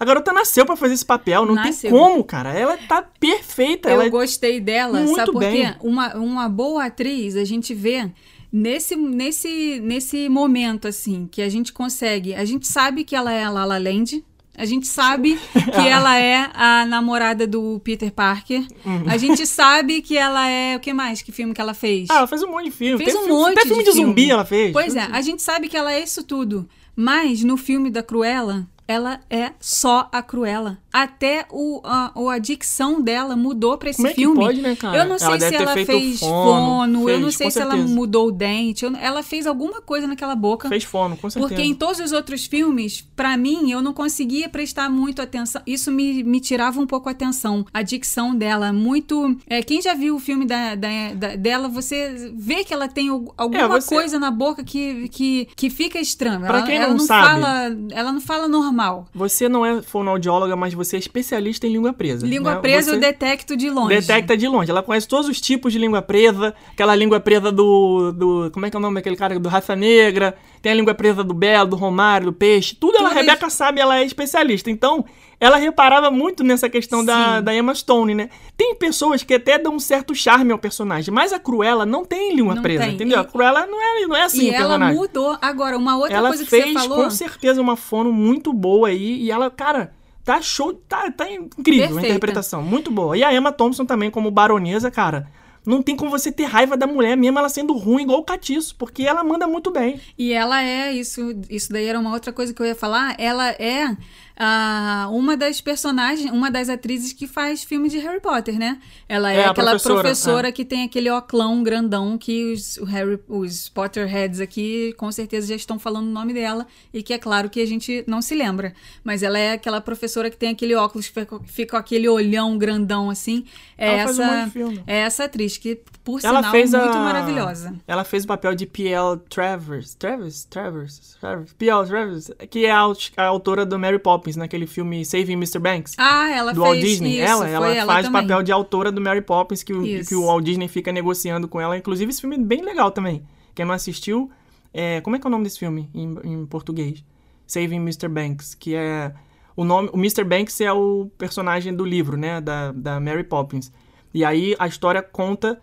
a 0.00 0.04
garota 0.06 0.32
nasceu 0.32 0.64
pra 0.64 0.76
fazer 0.76 0.94
esse 0.94 1.04
papel, 1.04 1.44
não 1.44 1.54
Nasceu. 1.54 1.90
tem 1.90 1.98
como, 2.00 2.22
cara, 2.24 2.52
ela 2.54 2.76
tá 2.78 3.02
perfeita, 3.02 3.88
Eu 3.90 3.94
ela 3.94 4.04
é 4.06 4.08
gostei 4.08 4.58
dela, 4.60 5.00
muito 5.00 5.16
sabe 5.16 5.32
por 5.32 5.40
bem. 5.40 5.66
quê? 5.66 5.76
Uma, 5.82 6.14
uma 6.16 6.48
boa 6.48 6.84
atriz, 6.86 7.36
a 7.36 7.44
gente 7.44 7.74
vê 7.74 8.10
nesse, 8.52 8.96
nesse, 8.96 9.80
nesse 9.82 10.28
momento, 10.28 10.88
assim, 10.88 11.28
que 11.30 11.42
a 11.42 11.48
gente 11.48 11.72
consegue. 11.72 12.34
A 12.34 12.44
gente 12.44 12.66
sabe 12.66 13.04
que 13.04 13.14
ela 13.16 13.32
é 13.32 13.44
a 13.44 13.50
Lala 13.50 13.78
Land. 13.78 14.24
A 14.56 14.64
gente 14.64 14.88
sabe 14.88 15.38
que 15.54 15.86
ela 15.88 16.18
é 16.18 16.50
a 16.52 16.84
namorada 16.84 17.46
do 17.46 17.78
Peter 17.84 18.10
Parker. 18.10 18.66
A 19.06 19.16
gente 19.16 19.46
sabe 19.46 20.02
que 20.02 20.16
ela 20.18 20.48
é. 20.48 20.76
O 20.76 20.80
que 20.80 20.92
mais? 20.92 21.22
Que 21.22 21.30
filme 21.30 21.54
que 21.54 21.60
ela 21.60 21.74
fez? 21.74 22.08
Ah, 22.10 22.16
ela 22.18 22.26
fez 22.26 22.42
um 22.42 22.50
monte 22.50 22.64
de 22.64 22.70
filme. 22.72 22.98
Fez 23.04 23.12
Tem 23.14 23.22
um 23.22 23.26
filme- 23.26 23.40
monte 23.40 23.52
Até 23.52 23.68
filme 23.68 23.84
de 23.84 23.90
de 23.90 23.96
zumbi 23.96 24.14
filme. 24.22 24.30
ela 24.32 24.44
fez. 24.44 24.72
Pois 24.72 24.96
é, 24.96 25.02
a 25.12 25.20
gente 25.20 25.42
sabe 25.42 25.68
que 25.68 25.76
ela 25.76 25.92
é 25.92 26.02
isso 26.02 26.24
tudo. 26.24 26.68
Mas 26.96 27.44
no 27.44 27.56
filme 27.56 27.88
da 27.88 28.02
Cruella, 28.02 28.66
ela 28.88 29.20
é 29.28 29.52
só 29.60 30.08
a 30.10 30.22
Cruella. 30.22 30.78
Até 30.90 31.46
o, 31.50 31.80
a, 31.84 32.10
o- 32.14 32.28
a 32.30 32.38
dicção 32.38 33.00
dela 33.02 33.36
mudou 33.36 33.76
pra 33.76 33.90
esse 33.90 33.98
Como 33.98 34.08
é 34.08 34.10
que 34.14 34.16
filme. 34.22 34.40
pode, 34.40 34.60
né, 34.62 34.74
cara? 34.74 34.96
Eu 34.96 35.04
não 35.06 35.18
sei 35.18 35.28
Ela 35.28 35.38
se 35.40 35.54
ela 35.54 35.74
fez 35.74 36.18
fono, 36.20 36.32
fono, 36.42 37.00
eu 37.02 37.06
fez, 37.06 37.20
não 37.20 37.30
sei 37.30 37.50
se 37.50 37.60
ela 37.60 37.72
certeza. 37.72 37.94
mudou 37.94 38.28
o 38.28 38.32
dente. 38.32 38.84
eu- 38.86 38.96
ela 38.96 39.22
fez 39.22 39.46
alguma 39.46 39.82
coisa 39.82 40.06
naquela 40.06 40.34
boca. 40.34 40.68
Fez 40.70 40.82
fono, 40.84 41.16
com 41.16 41.28
certeza. 41.28 41.46
Porque 41.54 41.62
em 41.62 41.74
todos 41.74 42.00
os 42.00 42.10
outros 42.12 42.46
filmes, 42.46 43.06
pra 43.14 43.36
mim, 43.36 43.70
eu 43.70 43.82
não 43.82 43.92
conseguia 43.92 44.48
prestar 44.48 44.88
muito 44.90 45.20
atenção. 45.20 45.60
Isso 45.66 45.92
me, 45.92 46.24
me 46.24 46.40
tirava 46.40 46.80
um 46.80 46.86
pouco 46.86 47.08
a 47.08 47.12
atenção. 47.12 47.66
A 47.72 47.82
dicção 47.82 48.34
dela, 48.34 48.72
muito. 48.72 49.36
É, 49.46 49.62
quem 49.62 49.82
já 49.82 49.92
viu 49.94 50.16
o 50.16 50.18
filme 50.18 50.46
da, 50.46 50.74
da- 50.74 51.12
da- 51.14 51.36
dela, 51.36 51.68
você 51.68 52.32
vê 52.34 52.64
que 52.64 52.72
ela 52.72 52.88
tem 52.88 53.10
al- 53.10 53.34
alguma 53.36 53.60
É, 53.64 53.68
você- 53.68 53.94
coisa 53.94 54.18
na 54.18 54.30
boca 54.30 54.64
que, 54.64 55.08
que, 55.10 55.46
que 55.54 55.68
fica 55.68 56.00
estranha. 56.00 56.40
Pra 56.40 56.58
ela, 56.58 56.66
quem 56.66 56.76
ela 56.76 56.94
não 56.94 57.00
sabe- 57.00 57.28
fala. 57.42 57.76
Ela 57.92 58.12
não 58.12 58.20
fala 58.22 58.48
normal. 58.48 58.77
Você 59.14 59.48
não 59.48 59.66
é 59.66 59.82
fonoaudióloga, 59.82 60.54
mas 60.54 60.72
você 60.72 60.96
é 60.96 60.98
especialista 60.98 61.66
em 61.66 61.72
língua 61.72 61.92
presa. 61.92 62.26
Língua 62.26 62.54
né? 62.54 62.60
presa 62.60 62.90
Você 62.90 62.96
eu 62.96 63.00
detecto 63.00 63.56
de 63.56 63.68
longe. 63.68 63.94
Detecta 63.94 64.36
de 64.36 64.46
longe. 64.46 64.70
Ela 64.70 64.82
conhece 64.82 65.08
todos 65.08 65.28
os 65.28 65.40
tipos 65.40 65.72
de 65.72 65.78
língua 65.78 66.00
presa. 66.00 66.54
Aquela 66.72 66.94
língua 66.94 67.18
presa 67.18 67.50
do, 67.50 68.12
do. 68.12 68.50
Como 68.52 68.66
é 68.66 68.70
que 68.70 68.76
é 68.76 68.78
o 68.78 68.82
nome 68.82 68.94
daquele 68.94 69.16
cara? 69.16 69.38
Do 69.38 69.48
Raça 69.48 69.74
Negra. 69.74 70.36
Tem 70.62 70.72
a 70.72 70.74
língua 70.74 70.94
presa 70.94 71.24
do 71.24 71.34
Belo, 71.34 71.70
do 71.70 71.76
Romário, 71.76 72.26
do 72.26 72.32
Peixe. 72.32 72.74
Tudo, 72.74 72.96
ela, 72.98 73.08
a 73.08 73.10
Tudo 73.10 73.20
Rebeca 73.20 73.50
sabe, 73.50 73.80
ela 73.80 73.98
é 73.98 74.04
especialista. 74.04 74.70
Então, 74.70 75.04
ela 75.40 75.56
reparava 75.56 76.10
muito 76.10 76.42
nessa 76.42 76.68
questão 76.68 77.04
da, 77.04 77.36
Sim. 77.38 77.42
da 77.44 77.54
Emma 77.54 77.74
Stone, 77.74 78.14
né? 78.14 78.28
Tem 78.56 78.74
pessoas 78.74 79.22
que 79.22 79.34
até 79.34 79.56
dão 79.58 79.74
um 79.74 79.78
certo 79.78 80.14
charme 80.14 80.50
ao 80.52 80.58
personagem, 80.58 81.14
mas 81.14 81.32
a 81.32 81.38
Cruella 81.38 81.86
não 81.86 82.04
tem 82.04 82.34
língua 82.34 82.54
Não 82.56 82.62
presa, 82.62 82.84
tem. 82.84 82.94
entendeu? 82.94 83.18
E- 83.18 83.20
A 83.20 83.24
Cruella 83.24 83.66
não 83.66 83.80
é, 83.80 84.06
não 84.06 84.16
é 84.16 84.24
assim 84.24 84.46
e 84.46 84.50
ela 84.50 84.58
personagem. 84.68 84.96
mudou. 84.98 85.38
Agora, 85.40 85.76
uma 85.78 85.96
outra 85.96 86.16
ela 86.16 86.28
coisa 86.28 86.44
que 86.44 86.50
fez 86.50 86.66
você 86.66 86.72
falou. 86.74 87.04
com 87.04 87.10
certeza 87.10 87.60
uma 87.60 87.76
fono 87.76 88.12
muito 88.12 88.52
boa 88.52 88.88
aí 88.88 89.22
e 89.22 89.30
ela, 89.30 89.48
cara, 89.50 89.92
tá 90.24 90.42
show, 90.42 90.74
tá, 90.74 91.10
tá 91.10 91.30
incrível 91.30 91.84
a 91.84 91.88
Perfeita. 91.88 92.08
interpretação, 92.08 92.60
muito 92.62 92.90
boa. 92.90 93.16
E 93.16 93.22
a 93.22 93.32
Emma 93.32 93.52
Thompson 93.52 93.84
também 93.84 94.10
como 94.10 94.30
baronesa, 94.30 94.90
cara, 94.90 95.28
não 95.64 95.82
tem 95.82 95.94
como 95.94 96.10
você 96.10 96.32
ter 96.32 96.44
raiva 96.44 96.76
da 96.76 96.86
mulher 96.86 97.16
mesmo 97.16 97.38
ela 97.38 97.48
sendo 97.48 97.74
ruim 97.74 98.02
igual 98.02 98.18
o 98.20 98.24
Catiço, 98.24 98.74
porque 98.76 99.02
ela 99.04 99.22
manda 99.22 99.46
muito 99.46 99.70
bem. 99.70 100.00
E 100.18 100.32
ela 100.32 100.62
é, 100.62 100.92
isso, 100.92 101.20
isso 101.50 101.70
daí 101.72 101.86
era 101.86 101.98
uma 102.00 102.12
outra 102.12 102.32
coisa 102.32 102.52
que 102.54 102.60
eu 102.60 102.66
ia 102.66 102.74
falar, 102.74 103.14
ela 103.18 103.50
é 103.50 103.94
ah, 104.38 105.08
uma 105.10 105.36
das 105.36 105.60
personagens, 105.60 106.30
uma 106.30 106.50
das 106.50 106.68
atrizes 106.68 107.12
que 107.12 107.26
faz 107.26 107.64
filme 107.64 107.88
de 107.88 107.98
Harry 107.98 108.20
Potter, 108.20 108.56
né? 108.58 108.78
Ela 109.08 109.32
é, 109.32 109.38
É, 109.38 109.44
a 109.46 109.50
aquela 109.50 109.70
professora, 109.70 110.00
professora, 110.00 110.52
que 110.52 110.64
tem 110.64 110.84
aquele 110.84 111.10
oclão 111.10 111.62
grandão 111.62 112.16
que 112.16 112.52
os, 112.52 112.76
Harry, 112.86 113.18
os 113.26 113.68
Potterheads 113.68 114.40
aqui 114.40 114.94
com 114.96 115.10
certeza 115.10 115.48
já 115.48 115.56
estão 115.56 115.78
falando 115.78 116.06
o 116.06 116.10
nome 116.12 116.32
dela 116.32 116.66
e 116.94 117.02
que 117.02 117.12
é 117.12 117.18
claro 117.18 117.50
que 117.50 117.60
a 117.60 117.66
gente 117.66 118.04
não 118.06 118.22
se 118.22 118.34
lembra. 118.34 118.74
Mas 119.02 119.22
ela 119.22 119.38
é 119.38 119.52
aquela 119.52 119.80
professora 119.80 120.30
que 120.30 120.36
tem 120.36 120.50
aquele 120.50 120.74
óculos 120.74 121.08
que 121.08 121.14
fica, 121.14 121.40
fica 121.44 121.70
com 121.72 121.76
aquele 121.76 122.08
olhão 122.08 122.56
grandão 122.56 123.10
assim. 123.10 123.44
É 123.76 123.98
Ela 123.98 124.10
um 124.10 124.10
essa, 124.10 124.50
filme. 124.50 124.82
é 124.86 124.98
essa 124.98 125.24
atriz. 125.24 125.56
que, 125.58 125.80
por 126.04 126.20
Ela 126.22 126.38
sinal, 126.38 126.50
fez 126.52 126.70
muito 126.72 126.96
a... 126.96 127.00
maravilhosa. 127.00 127.74
Ela 127.86 128.04
fez 128.04 128.24
o 128.24 128.26
papel 128.26 128.54
de 128.54 128.66
P.L. 128.66 129.18
Travers. 129.28 129.94
Travers? 129.94 130.44
Travers? 130.44 131.16
Travers? 131.20 131.52
P.L. 131.54 131.86
Travers. 131.86 132.30
Que 132.50 132.66
é 132.66 132.70
a, 132.70 132.84
a 133.16 133.24
autora 133.24 133.66
do 133.66 133.78
Mary 133.78 133.98
Poppins, 133.98 134.27
naquele 134.36 134.66
filme 134.66 135.04
Saving 135.04 135.34
Mr. 135.34 135.58
Banks. 135.58 135.94
Ah, 135.98 136.30
ela 136.30 136.52
do 136.52 136.62
fez 136.62 136.72
Walt 136.74 136.84
Disney. 136.84 137.20
isso, 137.20 137.30
ela, 137.30 137.48
ela 137.48 137.74
ela 137.74 137.92
faz 137.92 138.08
o 138.08 138.12
papel 138.12 138.42
de 138.42 138.52
autora 138.52 138.90
do 138.90 139.00
Mary 139.00 139.22
Poppins, 139.22 139.62
que 139.62 139.72
o, 139.72 139.82
que 139.82 140.14
o 140.14 140.26
Walt 140.26 140.44
Disney 140.44 140.68
fica 140.68 140.92
negociando 140.92 141.48
com 141.48 141.60
ela. 141.60 141.76
Inclusive, 141.76 142.10
esse 142.10 142.20
filme 142.20 142.36
é 142.36 142.38
bem 142.38 142.62
legal 142.62 142.90
também. 142.90 143.22
Quem 143.54 143.64
não 143.64 143.74
assistiu, 143.74 144.30
é, 144.72 145.00
como 145.00 145.16
é 145.16 145.18
que 145.18 145.26
é 145.26 145.28
o 145.28 145.30
nome 145.30 145.44
desse 145.44 145.58
filme 145.58 145.88
em, 145.94 146.16
em 146.24 146.46
português? 146.46 147.04
Saving 147.46 147.76
Mr. 147.76 148.08
Banks, 148.08 148.54
que 148.54 148.74
é... 148.74 149.12
O 149.56 149.64
nome, 149.64 149.90
o 149.92 149.96
Mr. 149.96 150.22
Banks 150.22 150.60
é 150.60 150.72
o 150.72 151.10
personagem 151.18 151.74
do 151.74 151.84
livro, 151.84 152.16
né, 152.16 152.40
da, 152.40 152.70
da 152.70 153.00
Mary 153.00 153.24
Poppins. 153.24 153.72
E 154.14 154.24
aí 154.24 154.54
a 154.58 154.68
história 154.68 155.02
conta, 155.02 155.60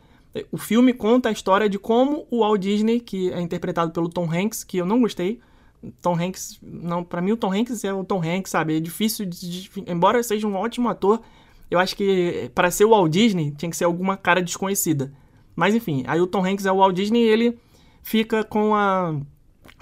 o 0.52 0.58
filme 0.58 0.92
conta 0.92 1.30
a 1.30 1.32
história 1.32 1.70
de 1.70 1.80
como 1.80 2.28
o 2.30 2.40
Walt 2.42 2.60
Disney, 2.60 3.00
que 3.00 3.32
é 3.32 3.40
interpretado 3.40 3.92
pelo 3.92 4.10
Tom 4.10 4.30
Hanks, 4.30 4.64
que 4.66 4.78
eu 4.78 4.86
não 4.86 5.00
gostei, 5.00 5.40
Tom 6.02 6.16
Hanks, 6.20 6.60
não, 6.62 7.04
para 7.04 7.22
mim 7.22 7.32
o 7.32 7.38
Tom 7.38 7.54
Hanks 7.54 7.84
é 7.84 7.94
o 7.94 8.04
Tom 8.04 8.22
Hanks, 8.22 8.52
sabe? 8.52 8.78
É 8.78 8.80
difícil 8.80 9.26
de, 9.26 9.70
embora 9.88 10.22
seja 10.24 10.48
um 10.48 10.56
ótimo 10.56 10.90
ator, 10.90 11.22
eu 11.70 11.80
acho 11.80 11.96
que 11.96 12.52
para 12.54 12.72
ser 12.72 12.86
o 12.86 12.90
Walt 12.90 13.12
Disney 13.12 13.52
tinha 13.52 13.70
que 13.70 13.78
ser 13.78 13.86
alguma 13.86 14.18
cara 14.18 14.42
desconhecida. 14.42 15.12
Mas 15.56 15.74
enfim, 15.74 16.04
aí 16.08 16.20
o 16.20 16.28
Tom 16.28 16.46
Hanks 16.46 16.66
é 16.66 16.72
o 16.72 16.78
Walt 16.78 16.96
Disney 16.96 17.24
e 17.24 17.28
ele 17.28 17.60
fica 18.04 18.44
com 18.44 18.76
a 18.76 19.16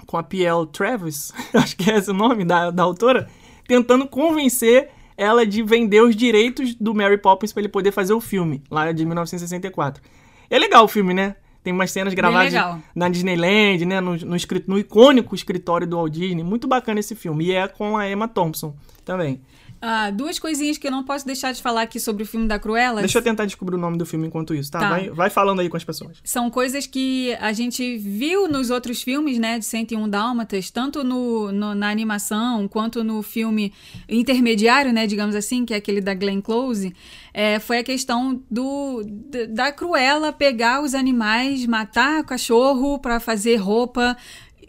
com 0.06 0.18
a 0.18 0.22
P.L. 0.22 0.66
Travis, 0.66 1.32
acho 1.54 1.76
que 1.76 1.90
é 1.90 1.96
esse 1.96 2.10
o 2.10 2.14
nome 2.14 2.44
da, 2.44 2.70
da 2.70 2.82
autora, 2.82 3.28
tentando 3.66 4.06
convencer 4.06 4.90
ela 5.16 5.46
de 5.46 5.62
vender 5.62 6.02
os 6.02 6.14
direitos 6.14 6.74
do 6.74 6.94
Mary 6.94 7.18
Poppins 7.18 7.52
para 7.52 7.62
ele 7.62 7.68
poder 7.68 7.92
fazer 7.92 8.12
o 8.12 8.20
filme, 8.20 8.62
lá 8.70 8.90
de 8.92 9.04
1964. 9.04 10.02
É 10.50 10.58
legal 10.58 10.84
o 10.84 10.88
filme, 10.88 11.14
né? 11.14 11.36
Tem 11.64 11.72
umas 11.72 11.90
cenas 11.90 12.12
gravadas 12.12 12.52
na 12.94 13.08
Disneyland, 13.08 13.86
né? 13.86 13.98
No, 13.98 14.14
no, 14.14 14.36
no 14.68 14.78
icônico 14.78 15.34
escritório 15.34 15.86
do 15.86 15.96
Walt 15.96 16.12
Disney. 16.12 16.44
Muito 16.44 16.68
bacana 16.68 17.00
esse 17.00 17.14
filme. 17.14 17.46
E 17.46 17.52
é 17.52 17.66
com 17.66 17.96
a 17.96 18.08
Emma 18.08 18.28
Thompson 18.28 18.76
também. 19.02 19.40
Ah, 19.80 20.10
duas 20.10 20.38
coisinhas 20.38 20.78
que 20.78 20.86
eu 20.86 20.90
não 20.90 21.04
posso 21.04 21.26
deixar 21.26 21.52
de 21.52 21.60
falar 21.60 21.82
aqui 21.82 22.00
sobre 22.00 22.22
o 22.22 22.26
filme 22.26 22.48
da 22.48 22.58
Cruella. 22.58 23.00
Deixa 23.00 23.18
eu 23.18 23.22
tentar 23.22 23.44
descobrir 23.44 23.76
o 23.76 23.78
nome 23.78 23.98
do 23.98 24.06
filme 24.06 24.26
enquanto 24.26 24.54
isso, 24.54 24.70
tá? 24.70 24.78
Tá. 24.80 24.88
Vai, 24.88 25.10
vai 25.10 25.30
falando 25.30 25.60
aí 25.60 25.68
com 25.68 25.76
as 25.76 25.84
pessoas. 25.84 26.16
São 26.24 26.48
coisas 26.50 26.86
que 26.86 27.34
a 27.40 27.52
gente 27.52 27.98
viu 27.98 28.48
nos 28.48 28.70
outros 28.70 29.02
filmes, 29.02 29.38
né, 29.38 29.58
de 29.58 29.64
101 29.66 30.08
Dálmatas, 30.08 30.70
tanto 30.70 31.04
no, 31.04 31.52
no- 31.52 31.74
na 31.74 31.90
animação 31.90 32.66
quanto 32.66 33.04
no 33.04 33.22
filme 33.22 33.72
intermediário, 34.08 34.92
né, 34.92 35.06
digamos 35.06 35.34
assim, 35.34 35.64
que 35.64 35.74
é 35.74 35.76
aquele 35.76 36.00
da 36.00 36.14
Glenn 36.14 36.40
Close, 36.40 36.94
é, 37.32 37.58
foi 37.58 37.78
a 37.78 37.84
questão 37.84 38.42
do 38.50 39.02
da 39.50 39.72
Cruella 39.72 40.32
pegar 40.32 40.82
os 40.82 40.94
animais, 40.94 41.66
matar 41.66 42.20
o 42.22 42.24
cachorro 42.24 42.98
pra 42.98 43.18
fazer 43.20 43.56
roupa. 43.56 44.16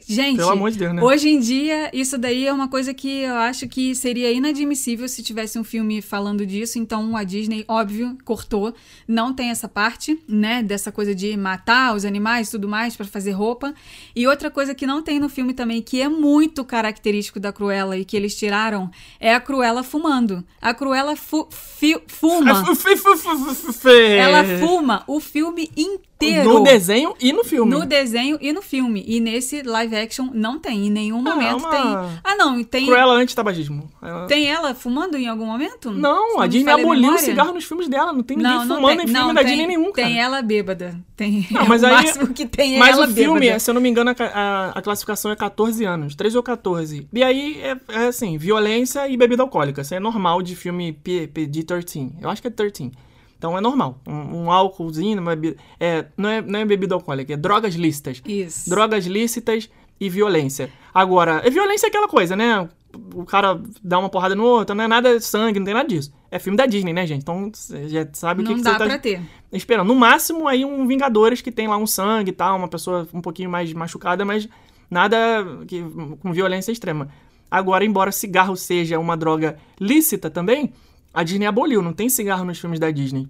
Gente, 0.07 0.37
Pelo 0.37 0.51
amor 0.51 0.69
de 0.71 0.77
Deus, 0.77 0.93
né? 0.93 1.01
hoje 1.01 1.29
em 1.29 1.39
dia, 1.39 1.89
isso 1.91 2.17
daí 2.17 2.45
é 2.45 2.53
uma 2.53 2.67
coisa 2.67 2.93
que 2.93 3.21
eu 3.21 3.35
acho 3.35 3.67
que 3.67 3.95
seria 3.95 4.31
inadmissível 4.31 5.07
se 5.07 5.23
tivesse 5.23 5.57
um 5.57 5.63
filme 5.63 6.01
falando 6.01 6.45
disso. 6.45 6.77
Então, 6.77 7.17
a 7.17 7.23
Disney, 7.23 7.65
óbvio, 7.67 8.15
cortou. 8.23 8.73
Não 9.07 9.33
tem 9.33 9.49
essa 9.49 9.67
parte, 9.67 10.19
né? 10.27 10.61
Dessa 10.61 10.91
coisa 10.91 11.15
de 11.15 11.35
matar 11.35 11.95
os 11.95 12.05
animais 12.05 12.47
e 12.47 12.51
tudo 12.51 12.67
mais 12.67 12.95
pra 12.95 13.05
fazer 13.05 13.31
roupa. 13.31 13.73
E 14.15 14.27
outra 14.27 14.51
coisa 14.51 14.75
que 14.75 14.85
não 14.85 15.01
tem 15.01 15.19
no 15.19 15.27
filme 15.27 15.53
também, 15.53 15.81
que 15.81 15.99
é 15.99 16.07
muito 16.07 16.63
característico 16.63 17.39
da 17.39 17.51
Cruella 17.51 17.97
e 17.97 18.05
que 18.05 18.15
eles 18.15 18.35
tiraram, 18.35 18.91
é 19.19 19.33
a 19.33 19.39
Cruella 19.39 19.81
fumando. 19.81 20.43
A 20.61 20.73
Cruella 20.73 21.15
fu- 21.15 21.47
fuma. 22.07 22.63
Ela 24.19 24.43
fuma 24.59 25.03
o 25.07 25.19
filme 25.19 25.63
inteiro. 25.75 25.95
No 26.43 26.63
desenho 26.63 27.13
e 27.19 27.33
no 27.33 27.43
filme. 27.43 27.69
No 27.71 27.85
desenho 27.85 28.37
e 28.41 28.53
no 28.53 28.61
filme. 28.61 29.03
E 29.05 29.19
nesse 29.19 29.61
live 29.61 29.95
action 29.95 30.29
não 30.33 30.57
tem. 30.57 30.87
Em 30.87 30.89
nenhum 30.89 31.21
momento 31.21 31.59
uma- 31.59 31.69
tem. 31.69 32.19
Ah, 32.23 32.35
não. 32.37 32.63
Tem, 32.63 32.85
Cruella 32.85 33.13
anti-tabagismo. 33.15 33.89
Ela- 34.01 34.25
tem 34.25 34.47
ela 34.47 34.73
fumando 34.73 35.17
em 35.17 35.27
algum 35.27 35.45
momento? 35.45 35.91
Não, 35.91 36.39
a 36.39 36.47
Disney 36.47 36.71
aboliu 36.71 37.11
o 37.13 37.17
cigarro 37.17 37.53
nos 37.53 37.65
filmes 37.65 37.87
dela. 37.89 38.13
Não 38.13 38.23
tem 38.23 38.37
ninguém 38.37 38.51
Não, 38.53 38.61
fumando 38.77 38.97
tem. 38.97 39.05
em 39.05 39.07
filme 39.07 39.13
não, 39.19 39.33
da 39.33 39.41
tem, 39.41 39.49
Disney 39.49 39.67
nenhum, 39.67 39.91
cara. 39.91 40.07
Tem 40.07 40.19
ela 40.19 40.41
bêbada. 40.41 40.99
Tem. 41.17 41.45
Não, 41.51 41.61
é 41.63 41.67
mas 41.67 41.83
o 41.83 41.85
aí- 41.85 41.91
máximo 41.93 42.27
que 42.33 42.45
tem 42.45 42.75
é 42.75 42.79
Mas 42.79 42.95
ela 42.97 43.07
o 43.07 43.11
filme, 43.13 43.39
bêbada. 43.41 43.59
se 43.59 43.69
eu 43.69 43.73
não 43.73 43.81
me 43.81 43.89
engano, 43.89 44.09
a, 44.11 44.15
a- 44.23 44.69
a 44.71 44.81
classificação 44.81 45.31
é 45.31 45.35
14 45.35 45.83
anos, 45.85 46.15
13 46.15 46.37
ou 46.37 46.43
14. 46.43 47.07
E 47.13 47.23
aí 47.23 47.59
é, 47.61 47.77
é 47.89 48.07
assim, 48.07 48.37
violência 48.37 49.07
e 49.09 49.17
bebida 49.17 49.43
alcoólica. 49.43 49.81
Isso 49.81 49.93
é 49.93 49.99
normal 49.99 50.41
de 50.41 50.55
filme 50.55 50.93
P- 50.93 51.27
PG-13. 51.27 52.13
Eu 52.21 52.29
acho 52.29 52.41
que 52.41 52.47
é 52.47 52.51
13. 52.51 52.91
Então 53.45 53.55
é 53.55 53.61
normal. 53.61 54.01
Um, 54.07 54.45
um 54.45 54.51
álcoolzinho, 54.51 55.21
uma 55.21 55.35
bebida, 55.35 55.61
é, 55.79 56.05
não, 56.17 56.29
é, 56.29 56.41
não 56.41 56.59
é 56.59 56.65
bebida 56.65 56.95
alcoólica, 56.95 57.31
é 57.31 57.37
drogas 57.37 57.75
lícitas. 57.75 58.23
Isso. 58.25 58.67
Drogas 58.67 59.05
lícitas 59.05 59.69
e 59.99 60.09
violência. 60.09 60.71
Agora, 60.91 61.41
é 61.45 61.49
violência 61.51 61.85
é 61.85 61.89
aquela 61.89 62.07
coisa, 62.07 62.35
né? 62.35 62.67
O 63.13 63.23
cara 63.23 63.61
dá 63.83 63.99
uma 63.99 64.09
porrada 64.09 64.33
no 64.33 64.43
outro, 64.43 64.73
não 64.73 64.83
é 64.83 64.87
nada 64.87 65.19
sangue, 65.19 65.59
não 65.59 65.65
tem 65.65 65.75
nada 65.75 65.87
disso. 65.87 66.11
É 66.31 66.39
filme 66.39 66.57
da 66.57 66.65
Disney, 66.65 66.91
né, 66.91 67.05
gente? 67.05 67.21
Então 67.21 67.51
você 67.53 67.87
já 67.87 68.07
sabe 68.13 68.41
o 68.41 68.45
que, 68.45 68.49
Não 68.49 68.57
que 68.57 68.63
dá 68.63 68.71
você 68.71 68.77
tá 68.79 68.85
pra 68.85 68.97
ter. 68.97 69.21
esperando. 69.53 69.87
No 69.87 69.95
máximo, 69.95 70.47
aí 70.47 70.65
um 70.65 70.87
Vingadores 70.87 71.39
que 71.39 71.51
tem 71.51 71.67
lá 71.67 71.77
um 71.77 71.85
sangue 71.85 72.31
e 72.31 72.33
tal, 72.33 72.57
uma 72.57 72.67
pessoa 72.67 73.07
um 73.13 73.21
pouquinho 73.21 73.49
mais 73.49 73.71
machucada, 73.73 74.25
mas 74.25 74.49
nada 74.89 75.17
que, 75.67 75.85
com 76.19 76.33
violência 76.33 76.71
extrema. 76.71 77.09
Agora, 77.51 77.85
embora 77.85 78.11
cigarro 78.11 78.55
seja 78.55 78.97
uma 78.97 79.15
droga 79.15 79.57
lícita 79.79 80.31
também, 80.31 80.73
a 81.15 81.23
Disney 81.23 81.45
aboliu, 81.45 81.81
não 81.81 81.93
tem 81.93 82.09
cigarro 82.09 82.43
nos 82.43 82.59
filmes 82.59 82.79
da 82.79 82.91
Disney. 82.91 83.27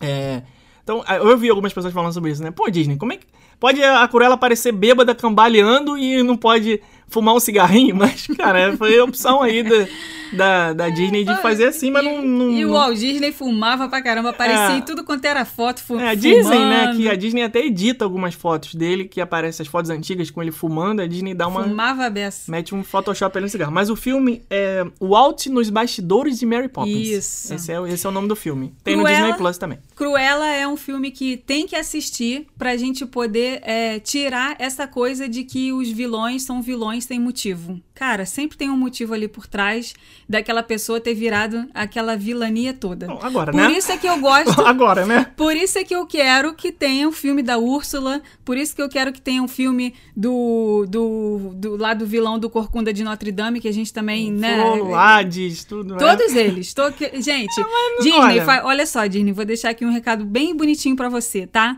É, 0.00 0.42
Então, 0.82 1.04
eu 1.08 1.36
vi 1.38 1.48
algumas 1.48 1.72
pessoas 1.72 1.94
falando 1.94 2.12
sobre 2.12 2.30
isso, 2.30 2.42
né? 2.42 2.50
Pô, 2.50 2.68
Disney, 2.68 2.96
como 2.96 3.12
é 3.12 3.16
que. 3.16 3.26
Pode 3.58 3.82
a 3.82 4.06
Cruella 4.08 4.36
parecer 4.36 4.72
bêbada, 4.72 5.14
cambaleando 5.14 5.96
e 5.96 6.20
não 6.22 6.36
pode 6.36 6.80
fumar 7.12 7.34
um 7.34 7.40
cigarrinho? 7.40 7.94
Mas, 7.96 8.26
cara, 8.36 8.76
foi 8.76 8.98
a 8.98 9.04
opção 9.04 9.42
aí 9.42 9.62
da, 9.62 9.86
da, 10.32 10.72
da 10.72 10.88
Disney 10.88 11.24
de 11.24 11.36
fazer 11.42 11.66
assim, 11.66 11.90
mas 11.90 12.02
e, 12.02 12.06
não. 12.06 12.22
não 12.22 12.50
E 12.52 12.64
o 12.64 12.72
Walt 12.72 12.96
Disney 12.96 13.32
fumava 13.32 13.88
pra 13.88 14.00
caramba, 14.02 14.30
aparecia 14.30 14.74
É. 14.74 14.78
em 14.78 14.82
tudo 14.82 15.04
quanto 15.04 15.24
era 15.24 15.44
foto, 15.44 15.82
fu 15.82 15.98
É, 15.98 16.14
dizem, 16.16 16.58
né, 16.58 16.94
que 16.96 17.08
a 17.08 17.14
Disney 17.14 17.42
até 17.42 17.60
edita 17.66 18.04
algumas 18.04 18.34
fotos 18.34 18.74
dele, 18.74 19.04
que 19.06 19.20
aparecem 19.20 19.62
as 19.62 19.68
fotos 19.68 19.90
antigas 19.90 20.30
com 20.30 20.40
ele 20.42 20.50
fumando, 20.50 21.00
a 21.02 21.06
Disney 21.06 21.34
dá 21.34 21.46
uma. 21.46 21.64
Fumava 21.64 22.06
a 22.06 22.10
beça. 22.10 22.50
Mete 22.50 22.74
um 22.74 22.82
Photoshop 22.82 23.36
ali 23.36 23.44
no 23.44 23.50
cigarro. 23.50 23.72
Mas 23.72 23.90
o 23.90 23.96
filme 23.96 24.42
é 24.48 24.84
Walt 25.00 25.46
nos 25.48 25.68
bastidores 25.68 26.38
de 26.38 26.46
Mary 26.46 26.68
Poppins. 26.68 27.08
Isso. 27.08 27.54
Esse 27.54 27.70
é, 27.72 27.78
o- 27.80 27.86
esse 27.86 28.06
é 28.06 28.08
o 28.08 28.12
nome 28.12 28.26
do 28.28 28.34
filme. 28.36 28.72
Tem 28.82 28.96
no 28.96 29.02
Cruella. 29.02 29.20
Disney 29.26 29.38
Plus 29.38 29.58
também. 29.58 29.78
Cruella 29.94 30.46
é 30.48 30.66
um 30.66 30.76
filme 30.76 31.10
que 31.10 31.36
tem 31.36 31.66
que 31.66 31.76
assistir 31.76 32.46
pra 32.56 32.76
gente 32.76 33.04
poder 33.04 33.60
é, 33.62 33.98
tirar 34.00 34.56
essa 34.58 34.86
coisa 34.86 35.28
de 35.28 35.44
que 35.44 35.72
os 35.72 35.88
vilões 35.90 36.42
são 36.42 36.62
vilões 36.62 37.01
sem 37.02 37.18
motivo. 37.18 37.80
Cara, 37.94 38.24
sempre 38.24 38.56
tem 38.56 38.70
um 38.70 38.76
motivo 38.76 39.12
ali 39.12 39.28
por 39.28 39.46
trás 39.46 39.94
daquela 40.28 40.62
pessoa 40.62 41.00
ter 41.00 41.14
virado 41.14 41.68
aquela 41.74 42.16
vilania 42.16 42.72
toda. 42.72 43.06
Bom, 43.06 43.18
agora, 43.22 43.52
por 43.52 43.60
né? 43.60 43.72
isso 43.72 43.92
é 43.92 43.96
que 43.98 44.06
eu 44.06 44.18
gosto. 44.18 44.60
Agora, 44.62 45.04
né? 45.04 45.26
Por 45.36 45.54
isso 45.54 45.78
é 45.78 45.84
que 45.84 45.94
eu 45.94 46.06
quero 46.06 46.54
que 46.54 46.72
tenha 46.72 47.06
um 47.06 47.12
filme 47.12 47.42
da 47.42 47.58
Úrsula, 47.58 48.22
por 48.44 48.56
isso 48.56 48.74
que 48.74 48.80
eu 48.80 48.88
quero 48.88 49.12
que 49.12 49.20
tenha 49.20 49.42
um 49.42 49.48
filme 49.48 49.94
do, 50.16 50.86
do, 50.88 51.52
do 51.54 51.76
lá 51.76 51.92
do 51.94 52.06
vilão 52.06 52.38
do 52.38 52.48
Corcunda 52.48 52.92
de 52.92 53.04
Notre 53.04 53.30
Dame, 53.30 53.60
que 53.60 53.68
a 53.68 53.72
gente 53.72 53.92
também, 53.92 54.30
né? 54.32 54.56
Frollo, 54.56 54.94
Hades, 54.94 55.64
tudo. 55.64 55.94
né? 55.94 55.98
Todos 55.98 56.34
eles. 56.34 56.72
Tô 56.72 56.90
Gente, 57.20 57.54
Disney, 57.98 58.18
olha. 58.18 58.46
olha. 58.46 58.64
olha 58.64 58.86
só, 58.86 59.06
Disney, 59.06 59.32
vou 59.32 59.44
deixar 59.44 59.70
aqui 59.70 59.84
um 59.84 59.92
recado 59.92 60.24
bem 60.24 60.56
bonitinho 60.56 60.96
pra 60.96 61.08
você, 61.08 61.46
tá? 61.46 61.76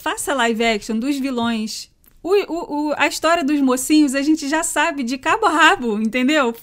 Faça 0.00 0.34
live 0.34 0.64
action 0.64 0.98
dos 0.98 1.18
vilões. 1.18 1.91
O, 2.22 2.30
o- 2.52 2.88
o- 2.90 2.94
a 2.96 3.06
história 3.08 3.42
dos 3.42 3.60
mocinhos 3.60 4.14
a 4.14 4.22
gente 4.22 4.48
já 4.48 4.62
sabe 4.62 5.02
de 5.02 5.18
cabo 5.18 5.46
a 5.46 5.50
rabo, 5.50 5.98
entendeu? 6.00 6.54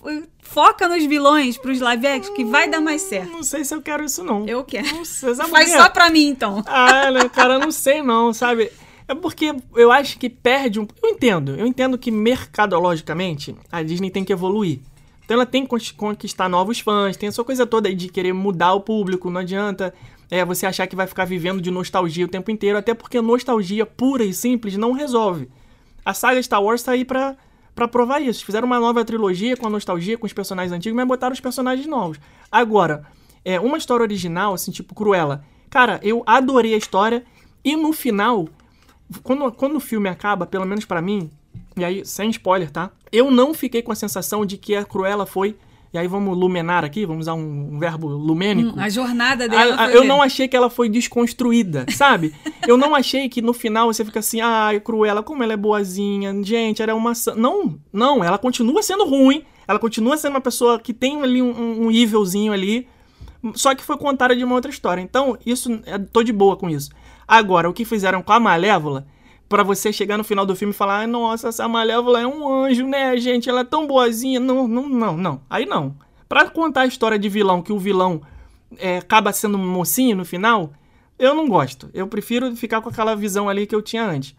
Foca 0.41 0.87
nos 0.87 1.03
vilões 1.05 1.57
pros 1.57 1.79
live 1.81 2.07
action 2.07 2.33
que 2.33 2.45
vai 2.45 2.69
dar 2.69 2.79
mais 2.79 3.01
certo. 3.01 3.31
Não 3.31 3.43
sei 3.43 3.63
se 3.65 3.75
eu 3.75 3.81
quero 3.81 4.03
isso, 4.05 4.23
não. 4.23 4.45
Eu 4.47 4.63
quero. 4.63 5.05
Sabe 5.05 5.49
Faz 5.49 5.71
só 5.71 5.89
pra 5.89 6.09
mim, 6.09 6.27
então. 6.29 6.63
Ah, 6.65 7.11
né, 7.11 7.27
cara, 7.29 7.55
eu 7.55 7.59
não 7.59 7.71
sei 7.71 8.01
não, 8.01 8.33
sabe? 8.33 8.71
É 9.07 9.13
porque 9.13 9.53
eu 9.75 9.91
acho 9.91 10.17
que 10.17 10.29
perde 10.29 10.79
um. 10.79 10.87
Eu 11.03 11.09
entendo, 11.09 11.55
eu 11.55 11.65
entendo 11.67 11.97
que 11.97 12.09
mercadologicamente 12.09 13.55
a 13.71 13.81
Disney 13.83 14.09
tem 14.11 14.23
que 14.23 14.31
evoluir. 14.33 14.79
Então 15.25 15.35
ela 15.35 15.45
tem 15.45 15.63
que 15.63 15.69
conquist- 15.69 15.95
conquistar 15.95 16.49
novos 16.49 16.79
fãs, 16.79 17.15
tem 17.17 17.27
essa 17.29 17.43
coisa 17.43 17.65
toda 17.65 17.87
aí 17.89 17.95
de 17.95 18.07
querer 18.09 18.33
mudar 18.33 18.73
o 18.73 18.81
público, 18.81 19.29
não 19.29 19.41
adianta 19.41 19.93
é, 20.31 20.45
você 20.45 20.65
achar 20.65 20.87
que 20.87 20.95
vai 20.95 21.07
ficar 21.07 21.25
vivendo 21.25 21.61
de 21.61 21.71
nostalgia 21.71 22.25
o 22.25 22.29
tempo 22.29 22.51
inteiro, 22.51 22.77
até 22.77 22.93
porque 22.93 23.19
nostalgia 23.19 23.85
pura 23.85 24.23
e 24.23 24.33
simples 24.33 24.77
não 24.77 24.91
resolve. 24.91 25.49
A 26.05 26.13
saga 26.13 26.41
Star 26.41 26.61
Wars 26.61 26.83
tá 26.83 26.91
aí 26.91 27.03
pra, 27.03 27.35
pra 27.73 27.87
provar 27.87 28.21
isso. 28.21 28.45
Fizeram 28.45 28.67
uma 28.67 28.79
nova 28.79 29.03
trilogia 29.03 29.57
com 29.57 29.67
a 29.67 29.69
nostalgia, 29.69 30.17
com 30.17 30.25
os 30.25 30.33
personagens 30.33 30.71
antigos, 30.71 30.95
mas 30.95 31.07
botaram 31.07 31.33
os 31.33 31.39
personagens 31.39 31.87
novos. 31.87 32.19
Agora, 32.51 33.05
é, 33.43 33.59
uma 33.59 33.77
história 33.77 34.03
original, 34.03 34.53
assim, 34.53 34.71
tipo 34.71 34.93
Cruella. 34.93 35.43
Cara, 35.69 35.99
eu 36.03 36.23
adorei 36.25 36.73
a 36.73 36.77
história 36.77 37.23
e 37.63 37.75
no 37.75 37.91
final, 37.91 38.47
quando, 39.23 39.51
quando 39.51 39.75
o 39.75 39.79
filme 39.79 40.09
acaba, 40.09 40.45
pelo 40.45 40.65
menos 40.65 40.85
pra 40.85 41.01
mim, 41.01 41.29
e 41.75 41.83
aí 41.83 42.05
sem 42.05 42.29
spoiler, 42.29 42.71
tá? 42.71 42.91
Eu 43.11 43.31
não 43.31 43.53
fiquei 43.53 43.81
com 43.81 43.91
a 43.91 43.95
sensação 43.95 44.45
de 44.45 44.57
que 44.57 44.75
a 44.75 44.83
Cruella 44.83 45.25
foi 45.25 45.57
E 45.91 45.97
aí 45.97 46.07
vamos 46.07 46.37
lumenar 46.37 46.85
aqui, 46.85 47.05
vamos 47.05 47.21
usar 47.23 47.33
um, 47.33 47.73
um 47.73 47.79
verbo 47.79 48.07
lumênico. 48.07 48.77
Hum, 48.77 48.81
a 48.81 48.89
jornada 48.89 49.47
dela. 49.49 49.75
A- 49.75 49.85
a- 49.85 49.91
eu 49.91 50.03
não 50.03 50.21
achei 50.21 50.47
que 50.47 50.55
ela 50.55 50.69
foi 50.69 50.87
desconstruída, 50.87 51.85
sabe? 51.95 52.33
eu 52.67 52.77
não 52.77 52.93
achei 52.93 53.27
que 53.27 53.41
no 53.41 53.53
final 53.53 53.87
você 53.91 54.05
fica 54.05 54.19
assim, 54.19 54.39
ai, 54.39 54.79
Cruella, 54.79 55.23
como 55.23 55.41
ela 55.43 55.53
é 55.53 55.57
boazinha, 55.57 56.31
gente, 56.43 56.81
era 56.81 56.95
uma. 56.95 57.15
san-" 57.15 57.35
Não, 57.35 57.79
não, 57.91 58.23
ela 58.23 58.37
continua 58.37 58.83
sendo 58.83 59.03
ruim, 59.05 59.43
ela 59.67 59.79
continua 59.79 60.15
sendo 60.17 60.33
uma 60.33 60.41
pessoa 60.41 60.79
que 60.79 60.93
tem 60.93 61.21
ali 61.23 61.41
um, 61.41 61.85
um, 61.87 61.91
evilzinho 61.91 62.53
ali, 62.53 62.87
só 63.55 63.73
que 63.73 63.83
foi 63.83 63.97
contada 63.97 64.35
de 64.35 64.43
uma 64.43 64.53
outra 64.55 64.69
história. 64.69 65.01
Então, 65.01 65.37
isso, 65.45 65.79
eu 65.87 66.05
tô 66.07 66.21
de 66.21 66.31
boa 66.33 66.55
com 66.55 66.69
isso. 66.69 66.91
Agora, 67.27 67.69
o 67.69 67.73
que 67.73 67.83
fizeram 67.85 68.21
com 68.21 68.33
a 68.33 68.39
Malévola, 68.39 69.07
pra 69.49 69.63
você 69.63 69.91
chegar 69.91 70.17
no 70.17 70.23
final 70.23 70.45
do 70.45 70.55
filme 70.55 70.71
e 70.71 70.77
falar, 70.77 71.07
nossa, 71.07 71.49
essa 71.49 71.67
Malévola 71.67 72.21
é 72.21 72.27
um 72.27 72.47
anjo, 72.47 72.87
né, 72.87 73.17
gente? 73.17 73.49
Ela 73.49 73.61
é 73.61 73.63
tão 73.65 73.87
boazinha. 73.87 74.39
Não, 74.39 74.67
não, 74.67 74.87
não, 74.87 75.17
não. 75.17 75.41
Aí 75.49 75.65
não. 75.65 75.95
Pra 76.29 76.47
contar 76.47 76.81
a 76.81 76.85
história 76.85 77.17
de 77.17 77.27
vilão, 77.27 77.63
que 77.63 77.73
o 77.73 77.79
vilão 77.79 78.21
é, 78.77 78.99
acaba 78.99 79.33
sendo 79.33 79.57
mocinho 79.57 80.15
no 80.15 80.23
final, 80.23 80.71
eu 81.17 81.33
não 81.33 81.47
gosto. 81.47 81.89
Eu 81.91 82.07
prefiro 82.07 82.55
ficar 82.55 82.79
com 82.81 82.89
aquela 82.89 83.15
visão 83.15 83.49
ali 83.49 83.65
que 83.65 83.73
eu 83.73 83.81
tinha 83.81 84.05
antes. 84.05 84.35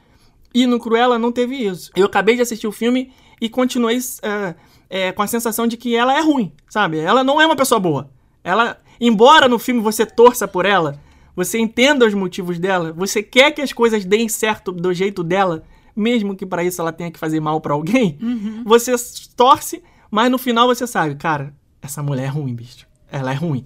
E 0.54 0.64
no 0.66 0.78
Cruella 0.78 1.18
não 1.18 1.32
teve 1.32 1.56
isso. 1.56 1.90
Eu 1.96 2.06
acabei 2.06 2.36
de 2.36 2.42
assistir 2.42 2.68
o 2.68 2.72
filme 2.72 3.12
e 3.40 3.48
continuei 3.48 3.98
é, 4.22 4.54
é, 4.88 5.12
com 5.12 5.22
a 5.22 5.26
sensação 5.26 5.66
de 5.66 5.76
que 5.76 5.96
ela 5.96 6.16
é 6.16 6.20
ruim, 6.20 6.52
sabe? 6.68 6.98
Ela 6.98 7.24
não 7.24 7.40
é 7.40 7.46
uma 7.46 7.56
pessoa 7.56 7.80
boa. 7.80 8.10
Ela, 8.44 8.80
embora 9.00 9.48
no 9.48 9.58
filme 9.58 9.80
você 9.80 10.06
torça 10.06 10.46
por 10.46 10.64
ela, 10.64 11.00
você 11.34 11.58
entenda 11.58 12.06
os 12.06 12.14
motivos 12.14 12.58
dela, 12.58 12.92
você 12.92 13.22
quer 13.22 13.50
que 13.52 13.62
as 13.62 13.72
coisas 13.72 14.04
deem 14.04 14.28
certo 14.28 14.72
do 14.72 14.92
jeito 14.92 15.22
dela, 15.22 15.62
mesmo 15.94 16.36
que 16.36 16.46
para 16.46 16.64
isso 16.64 16.80
ela 16.80 16.92
tenha 16.92 17.10
que 17.10 17.18
fazer 17.18 17.40
mal 17.40 17.60
pra 17.60 17.74
alguém, 17.74 18.18
você 18.64 18.94
torce, 19.36 19.82
mas 20.10 20.30
no 20.30 20.38
final 20.38 20.66
você 20.66 20.86
sabe, 20.86 21.14
cara, 21.14 21.54
essa 21.82 22.02
mulher 22.02 22.24
é 22.24 22.28
ruim, 22.28 22.54
bicho. 22.54 22.86
Ela 23.10 23.32
é 23.32 23.34
ruim. 23.34 23.64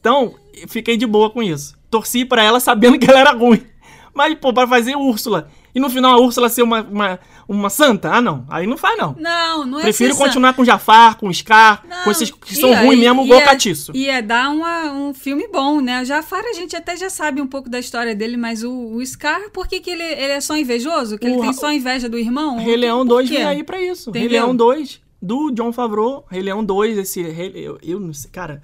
Então, 0.00 0.34
fiquei 0.68 0.96
de 0.96 1.06
boa 1.06 1.30
com 1.30 1.42
isso. 1.42 1.76
Torci 1.90 2.24
pra 2.24 2.42
ela 2.42 2.60
sabendo 2.60 2.98
que 3.00 3.10
ela 3.10 3.20
era 3.20 3.32
ruim. 3.32 3.62
Mas, 4.14 4.34
pô, 4.38 4.52
pra 4.52 4.66
fazer 4.66 4.96
Úrsula. 4.96 5.50
E 5.76 5.80
no 5.80 5.90
final 5.90 6.14
a 6.14 6.20
Úrsula 6.20 6.48
ser 6.48 6.62
uma, 6.62 6.80
uma, 6.82 7.20
uma 7.46 7.68
santa? 7.68 8.10
Ah, 8.10 8.20
não. 8.22 8.46
Aí 8.48 8.66
não 8.66 8.78
faz, 8.78 8.96
não. 8.96 9.14
Não, 9.20 9.66
não 9.66 9.78
é 9.78 9.82
Prefiro 9.82 10.16
continuar 10.16 10.54
com 10.54 10.64
Jafar, 10.64 11.18
com 11.18 11.30
Scar, 11.30 11.84
Não, 11.86 12.04
com 12.04 12.10
esses 12.10 12.30
que 12.30 12.54
são 12.56 12.74
ruins 12.74 12.98
mesmo, 12.98 13.24
igual 13.24 13.40
ia- 13.40 13.44
Catiço. 13.44 13.92
Ia 13.94 14.22
dar 14.22 14.48
uma- 14.50 14.90
um 14.92 15.12
filme 15.12 15.46
bom, 15.48 15.82
né? 15.82 16.00
O 16.00 16.04
Jafar 16.06 16.42
a 16.46 16.54
gente 16.54 16.74
até 16.74 16.96
já 16.96 17.10
sabe 17.10 17.42
um 17.42 17.46
pouco 17.46 17.68
da 17.68 17.78
história 17.78 18.14
dele, 18.14 18.38
mas 18.38 18.64
o, 18.64 18.72
o 18.72 19.04
Scar, 19.04 19.50
por 19.52 19.68
que, 19.68 19.80
que 19.80 19.90
ele, 19.90 20.02
ele 20.02 20.32
é 20.32 20.40
só 20.40 20.56
invejoso? 20.56 21.18
Que 21.18 21.26
ele 21.26 21.36
O 21.36 21.40
tem 21.40 21.48
Ra- 21.48 21.52
só 21.52 21.70
inveja 21.70 22.08
do 22.08 22.16
irmão? 22.18 22.56
Rei 22.56 22.76
Leão 22.76 23.00
Por 23.00 23.08
2 23.08 23.28
quê? 23.28 23.36
vem 23.36 23.44
aí 23.44 23.62
pra 23.62 23.80
isso. 23.82 24.10
Rei 24.10 24.22
Entendeu? 24.22 24.44
Leão 24.44 24.56
2, 24.56 25.00
do 25.20 25.50
John 25.50 25.72
Favreau. 25.72 26.24
Rei 26.30 26.40
Leão 26.40 26.64
2, 26.64 26.96
esse. 26.96 27.22
Rei- 27.22 27.52
eu, 27.54 27.78
eu 27.82 28.00
não 28.00 28.14
sei, 28.14 28.30
cara. 28.30 28.62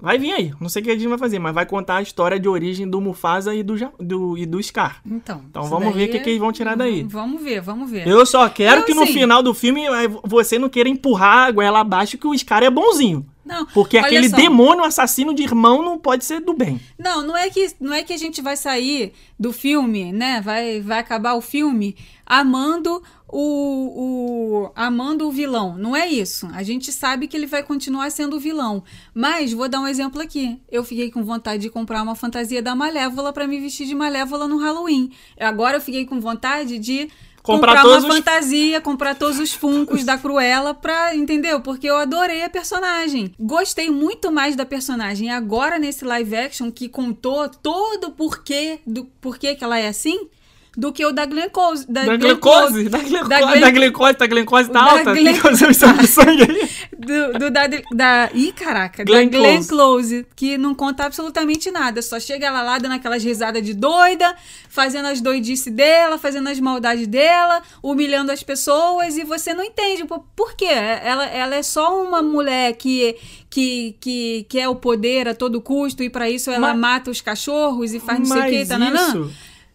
Vai 0.00 0.18
vir 0.18 0.32
aí. 0.32 0.52
Não 0.60 0.68
sei 0.68 0.82
o 0.82 0.84
que 0.84 0.90
a 0.90 0.94
gente 0.94 1.08
vai 1.08 1.16
fazer, 1.18 1.38
mas 1.38 1.54
vai 1.54 1.64
contar 1.64 1.96
a 1.96 2.02
história 2.02 2.38
de 2.38 2.48
origem 2.48 2.88
do 2.88 3.00
Mufasa 3.00 3.54
e 3.54 3.62
do, 3.62 3.74
do, 3.98 4.36
e 4.36 4.44
do 4.44 4.62
Scar. 4.62 5.00
Então, 5.06 5.42
Então 5.48 5.64
vamos 5.64 5.94
ver 5.94 6.04
o 6.04 6.10
que, 6.10 6.16
é- 6.18 6.20
que 6.20 6.28
eles 6.30 6.40
vão 6.40 6.52
tirar 6.52 6.76
daí. 6.76 7.02
Vamos 7.02 7.42
ver, 7.42 7.60
vamos 7.62 7.90
ver. 7.90 8.06
Eu 8.06 8.24
só 8.26 8.46
quero 8.48 8.84
que 8.84 8.92
no 8.94 9.02
assim- 9.04 9.14
final 9.14 9.42
do 9.42 9.54
filme 9.54 9.84
eh, 9.86 10.08
você 10.24 10.58
não 10.58 10.68
queira 10.68 10.88
empurrar 10.88 11.46
a 11.48 11.50
goela 11.50 11.80
abaixo 11.80 12.18
que 12.18 12.26
o 12.26 12.36
Scar 12.36 12.62
é 12.62 12.70
bonzinho. 12.70 13.24
Não, 13.46 13.64
Porque 13.66 13.96
olha 13.96 14.06
aquele 14.06 14.28
só. 14.28 14.36
demônio 14.36 14.84
assassino 14.84 15.32
de 15.32 15.44
irmão 15.44 15.82
não 15.82 15.98
pode 15.98 16.24
ser 16.24 16.40
do 16.40 16.52
bem. 16.52 16.80
Não, 16.98 17.22
não 17.22 17.36
é 17.36 17.48
que 17.48 17.70
não 17.80 17.94
é 17.94 18.02
que 18.02 18.12
a 18.12 18.18
gente 18.18 18.42
vai 18.42 18.56
sair 18.56 19.12
do 19.38 19.52
filme, 19.52 20.12
né? 20.12 20.40
Vai, 20.40 20.80
vai 20.80 20.98
acabar 20.98 21.34
o 21.34 21.40
filme 21.40 21.96
amando 22.26 23.00
o, 23.28 24.64
o 24.66 24.72
amando 24.74 25.28
o 25.28 25.30
vilão. 25.30 25.76
Não 25.78 25.94
é 25.94 26.08
isso. 26.08 26.48
A 26.52 26.62
gente 26.62 26.90
sabe 26.90 27.28
que 27.28 27.36
ele 27.36 27.46
vai 27.46 27.62
continuar 27.62 28.10
sendo 28.10 28.36
o 28.36 28.40
vilão. 28.40 28.82
Mas 29.14 29.52
vou 29.52 29.68
dar 29.68 29.80
um 29.80 29.86
exemplo 29.86 30.20
aqui. 30.20 30.60
Eu 30.70 30.82
fiquei 30.82 31.10
com 31.10 31.22
vontade 31.24 31.62
de 31.62 31.70
comprar 31.70 32.02
uma 32.02 32.16
fantasia 32.16 32.60
da 32.60 32.74
Malévola 32.74 33.32
pra 33.32 33.46
me 33.46 33.60
vestir 33.60 33.86
de 33.86 33.94
Malévola 33.94 34.48
no 34.48 34.58
Halloween. 34.58 35.12
Agora 35.38 35.76
eu 35.76 35.80
fiquei 35.80 36.04
com 36.04 36.20
vontade 36.20 36.78
de 36.78 37.08
Comprar 37.46 37.76
comprar, 37.76 37.82
todos 37.82 38.04
uma 38.04 38.10
os- 38.12 38.16
fantasia, 38.18 38.80
comprar 38.80 39.14
todos 39.14 39.38
os 39.38 39.52
funcos 39.52 40.02
da 40.04 40.18
Cruella 40.18 40.74
pra, 40.74 41.14
entendeu? 41.14 41.60
Porque 41.60 41.86
eu 41.88 41.96
adorei 41.96 42.42
a 42.42 42.50
personagem. 42.50 43.32
Gostei 43.38 43.88
muito 43.88 44.32
mais 44.32 44.56
da 44.56 44.66
personagem 44.66 45.30
agora 45.30 45.78
nesse 45.78 46.04
live 46.04 46.34
action 46.36 46.70
que 46.72 46.88
contou 46.88 47.48
todo 47.48 48.08
o 48.08 48.10
porquê 48.10 48.80
do 48.86 49.04
porquê 49.20 49.54
que 49.54 49.62
ela 49.64 49.78
é 49.78 49.88
assim 49.88 50.28
do 50.76 50.92
que 50.92 51.04
o 51.06 51.10
da 51.12 51.24
Glenn 51.24 51.48
Close. 51.48 51.86
Da, 51.90 52.04
Da 52.04 52.16
glicose, 52.16 52.88
da 52.88 52.98
glicose, 52.98 53.28
Da 53.28 53.40
da 53.40 53.70
glicose, 53.70 54.18
da 54.18 54.26
glicose 54.26 54.68
tá 54.70 54.72
Da 54.84 54.90
alta. 54.92 55.12
Tem 55.14 55.22
Glenn- 55.22 55.34
que 55.34 55.40
fazer 55.40 55.66
um 55.66 55.70
exame 55.70 55.98
de 56.00 56.06
sangue 56.06 56.42
aí. 56.42 56.70
do, 56.98 57.38
do 57.38 57.50
da, 57.50 57.62
da. 57.94 58.30
Ih, 58.34 58.52
caraca, 58.52 59.02
Glenn 59.04 59.28
da 59.30 59.38
Glenn 59.38 59.64
Close. 59.64 60.26
Que 60.36 60.58
não 60.58 60.74
conta 60.74 61.04
absolutamente 61.06 61.70
nada. 61.70 62.02
Só 62.02 62.20
chega 62.20 62.46
ela 62.46 62.62
lá 62.62 62.78
dando 62.78 62.92
aquelas 62.92 63.24
risadas 63.24 63.62
de 63.62 63.72
doida, 63.72 64.34
fazendo 64.68 65.06
as 65.08 65.20
doidices 65.20 65.72
dela, 65.72 66.18
fazendo 66.18 66.48
as 66.48 66.60
maldades 66.60 67.06
dela, 67.06 67.62
humilhando 67.82 68.30
as 68.30 68.42
pessoas, 68.42 69.16
e 69.16 69.24
você 69.24 69.54
não 69.54 69.64
entende. 69.64 70.04
Pô, 70.04 70.20
Por 70.36 70.54
quê? 70.54 70.66
Ela, 70.66 71.24
ela 71.26 71.54
é 71.54 71.62
só 71.62 72.02
uma 72.02 72.20
mulher 72.20 72.74
que, 72.74 73.16
que, 73.48 73.96
que 74.00 74.46
quer 74.48 74.68
o 74.68 74.76
poder 74.76 75.28
a 75.28 75.34
todo 75.34 75.60
custo, 75.62 76.02
e 76.02 76.10
pra 76.10 76.28
isso 76.28 76.50
ela 76.50 76.68
Mas- 76.74 76.78
mata 76.78 77.10
os 77.10 77.20
cachorros 77.20 77.94
e 77.94 78.00
faz 78.00 78.18
não 78.18 78.26
sei 78.26 78.40
o 78.42 78.44
que, 78.62 78.66
tananã. 78.68 79.08
isso, 79.08 79.30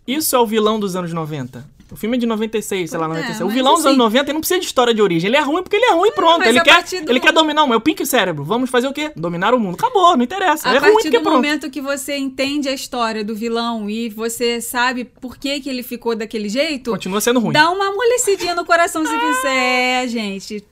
isso 0.07 0.35
é 0.35 0.39
o 0.39 0.45
vilão 0.45 0.79
dos 0.79 0.95
anos 0.95 1.11
90. 1.13 1.65
O 1.91 1.95
filme 1.97 2.15
é 2.15 2.19
de 2.21 2.25
96, 2.25 2.89
sei 2.89 2.97
lá, 2.97 3.05
É, 3.05 3.09
96. 3.09 3.41
o 3.41 3.45
mas 3.47 3.53
vilão 3.53 3.71
dos 3.73 3.81
assim- 3.81 3.87
anos 3.89 3.97
90 3.97 4.25
ele 4.27 4.33
não 4.35 4.39
precisa 4.39 4.59
de 4.61 4.65
história 4.65 4.93
de 4.93 5.01
origem. 5.01 5.27
Ele 5.27 5.35
é 5.35 5.41
ruim 5.41 5.61
porque 5.61 5.75
ele 5.75 5.83
é 5.83 5.91
ruim, 5.91 6.09
pronto. 6.13 6.39
mas 6.39 6.47
Ele 6.47 6.61
quer, 6.61 6.83
do- 7.03 7.11
ele 7.11 7.19
quer 7.19 7.33
dominar 7.33 7.63
o 7.65 7.67
meu 7.67 7.81
pink 7.81 8.05
cérebro. 8.05 8.45
Vamos 8.45 8.69
fazer 8.69 8.87
o 8.87 8.93
quê? 8.93 9.11
Dominar 9.13 9.53
o 9.53 9.59
mundo. 9.59 9.75
Acabou, 9.75 10.15
não 10.15 10.23
interessa. 10.23 10.69
A 10.69 10.71
é 10.73 10.77
ruim 10.77 10.81
partir 10.93 11.03
porque 11.09 11.17
do 11.17 11.21
pronto. 11.21 11.35
momento 11.35 11.69
que 11.69 11.81
você 11.81 12.15
entende 12.15 12.69
a 12.69 12.71
história 12.71 13.25
do 13.25 13.35
vilão 13.35 13.89
e 13.89 14.07
você 14.07 14.61
sabe 14.61 15.03
por 15.03 15.37
que, 15.37 15.59
que 15.59 15.69
ele 15.69 15.83
ficou 15.83 16.15
daquele 16.15 16.47
jeito, 16.47 16.91
Continua 16.91 17.19
sendo 17.19 17.41
ruim. 17.41 17.51
dá 17.51 17.69
uma 17.69 17.89
amolecidinha 17.89 18.55
no 18.55 18.63
coração 18.63 19.05
se 19.05 19.11
você 19.17 19.47
é, 19.49 20.07
gente. 20.07 20.63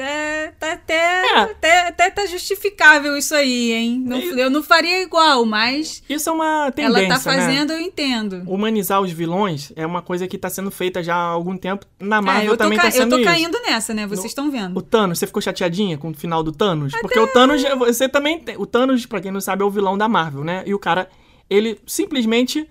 Até, 0.00 0.52
tá- 0.58 0.72
até, 0.72 0.94
É. 1.26 1.38
até, 1.40 1.88
até 1.88 2.10
tá 2.10 2.26
justificável 2.26 3.16
isso 3.16 3.34
aí, 3.34 3.72
hein? 3.72 4.02
Não- 4.04 4.18
eu 4.18 4.48
não 4.50 4.62
faria 4.62 5.02
igual, 5.02 5.44
mas 5.44 6.02
Isso 6.08 6.28
é 6.28 6.32
uma 6.32 6.70
tendência, 6.72 6.98
ela 7.04 7.08
tá 7.08 7.14
né? 7.30 7.36
fazendo, 7.36 7.72
eu 7.72 7.80
entendo. 7.80 8.42
Humanizar 8.46 9.00
os 9.00 9.10
vilões 9.12 9.72
é 9.76 9.84
uma 9.86 10.00
coisa 10.02 10.26
que 10.26 10.38
tá 10.38 10.48
sendo 10.48 10.70
feita 10.70 11.02
já 11.02 11.14
há 11.14 11.18
algum 11.28 11.56
tempo. 11.56 11.84
Na 11.98 12.16
É, 12.16 12.20
Marvel 12.20 12.44
eu 12.52 12.56
tô, 12.56 12.64
também 12.64 12.78
tá 12.78 12.86
eu 12.86 12.92
sendo 12.92 13.10
tô 13.10 13.16
isso. 13.18 13.24
caindo 13.28 13.60
nessa, 13.62 13.92
né? 13.92 14.06
Vocês 14.06 14.26
estão 14.26 14.48
O 14.48 14.50
vendo. 14.50 14.80
Thanos, 14.82 15.18
você 15.18 15.26
ficou 15.26 15.42
chateadinha 15.42 15.98
com 15.98 16.10
o 16.10 16.14
final 16.14 16.42
do 16.42 16.50
Thanos? 16.52 16.92
Porque 17.00 17.18
o 17.18 17.26
Thanos, 17.26 17.62
você 17.78 18.08
também 18.08 18.38
tem, 18.38 18.56
o 18.56 18.64
Thanos, 18.66 19.04
pra 19.06 19.20
quem 19.20 19.30
não 19.30 19.40
sabe, 19.40 19.62
é 19.62 19.66
o 19.66 19.70
vilão 19.70 19.98
da 19.98 20.08
Marvel, 20.08 20.42
né? 20.44 20.62
E 20.66 20.74
o 20.74 20.78
cara, 20.78 21.08
ele 21.48 21.78
simplesmente 21.86 22.66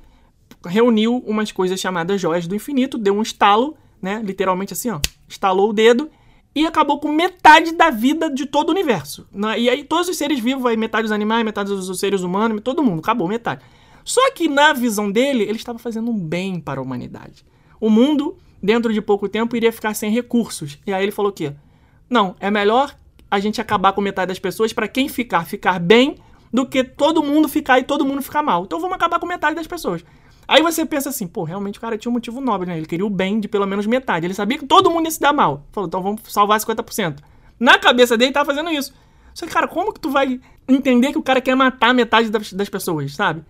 reuniu 0.65 1.23
umas 1.25 1.51
coisas 1.51 1.79
chamadas 1.79 2.19
joias 2.19 2.47
do 2.47 2.55
infinito, 2.55 2.97
deu 2.97 3.13
um 3.15 3.21
estalo, 3.21 3.77
né? 4.01 4.21
Literalmente 4.23 4.73
assim, 4.73 4.89
ó, 4.89 4.99
estalou 5.27 5.69
o 5.69 5.73
dedo 5.73 6.09
e 6.53 6.65
acabou 6.65 6.99
com 6.99 7.11
metade 7.11 7.73
da 7.73 7.89
vida 7.89 8.29
de 8.29 8.45
todo 8.45 8.69
o 8.69 8.71
universo. 8.71 9.27
né? 9.31 9.59
E 9.59 9.69
aí 9.69 9.83
todos 9.83 10.09
os 10.09 10.17
seres 10.17 10.39
vivos, 10.39 10.65
aí 10.65 10.75
metade 10.75 11.03
dos 11.03 11.11
animais, 11.11 11.45
metade 11.45 11.69
dos 11.69 11.99
seres 11.99 12.21
humanos, 12.21 12.61
todo 12.63 12.83
mundo, 12.83 12.99
acabou 12.99 13.27
metade. 13.27 13.61
Só 14.03 14.31
que 14.31 14.47
na 14.47 14.73
visão 14.73 15.11
dele, 15.11 15.43
ele 15.43 15.57
estava 15.57 15.77
fazendo 15.77 16.09
um 16.09 16.17
bem 16.17 16.59
para 16.59 16.79
a 16.79 16.83
humanidade. 16.83 17.45
O 17.79 17.89
mundo, 17.89 18.37
dentro 18.61 18.91
de 18.93 19.01
pouco 19.01 19.29
tempo, 19.29 19.55
iria 19.55 19.71
ficar 19.71 19.93
sem 19.93 20.11
recursos. 20.11 20.79
E 20.85 20.91
aí 20.91 21.03
ele 21.03 21.11
falou 21.11 21.31
o 21.31 21.33
quê? 21.33 21.53
Não, 22.09 22.35
é 22.39 22.49
melhor 22.49 22.95
a 23.29 23.39
gente 23.39 23.61
acabar 23.61 23.93
com 23.93 24.01
metade 24.01 24.29
das 24.29 24.39
pessoas 24.39 24.73
para 24.73 24.87
quem 24.87 25.07
ficar, 25.07 25.45
ficar 25.45 25.79
bem, 25.79 26.15
do 26.51 26.65
que 26.65 26.83
todo 26.83 27.21
mundo 27.21 27.47
ficar 27.47 27.79
e 27.79 27.83
todo 27.83 28.03
mundo 28.03 28.21
ficar 28.21 28.41
mal. 28.41 28.63
Então 28.63 28.79
vamos 28.79 28.95
acabar 28.95 29.19
com 29.19 29.27
metade 29.27 29.55
das 29.55 29.67
pessoas. 29.67 30.03
Aí 30.49 30.63
você 30.63 30.83
pensa 30.83 31.09
assim, 31.09 31.27
pô, 31.27 31.43
realmente 31.43 31.77
o 31.77 31.81
cara 31.81 31.95
tinha 31.95 32.09
um 32.09 32.13
motivo 32.13 32.41
nobre, 32.41 32.67
né? 32.67 32.75
Ele 32.75 32.87
queria 32.87 33.05
o 33.05 33.09
bem 33.09 33.39
de 33.39 33.47
pelo 33.47 33.67
menos 33.67 33.85
metade. 33.85 34.25
Ele 34.25 34.33
sabia 34.33 34.57
que 34.57 34.65
todo 34.65 34.89
mundo 34.89 35.05
ia 35.05 35.11
se 35.11 35.19
dar 35.19 35.31
mal. 35.31 35.63
Falou, 35.71 35.87
então 35.87 36.01
vamos 36.01 36.21
salvar 36.27 36.59
50%. 36.59 37.17
Na 37.59 37.77
cabeça 37.77 38.17
dele, 38.17 38.29
ele 38.29 38.33
tava 38.33 38.47
fazendo 38.47 38.71
isso. 38.71 38.91
Só 39.33 39.45
que, 39.45 39.51
cara, 39.53 39.67
como 39.67 39.93
que 39.93 39.99
tu 39.99 40.09
vai 40.09 40.39
entender 40.67 41.11
que 41.11 41.19
o 41.19 41.21
cara 41.21 41.39
quer 41.39 41.53
matar 41.55 41.93
metade 41.93 42.31
das, 42.31 42.51
das 42.51 42.67
pessoas, 42.67 43.13
sabe? 43.13 43.43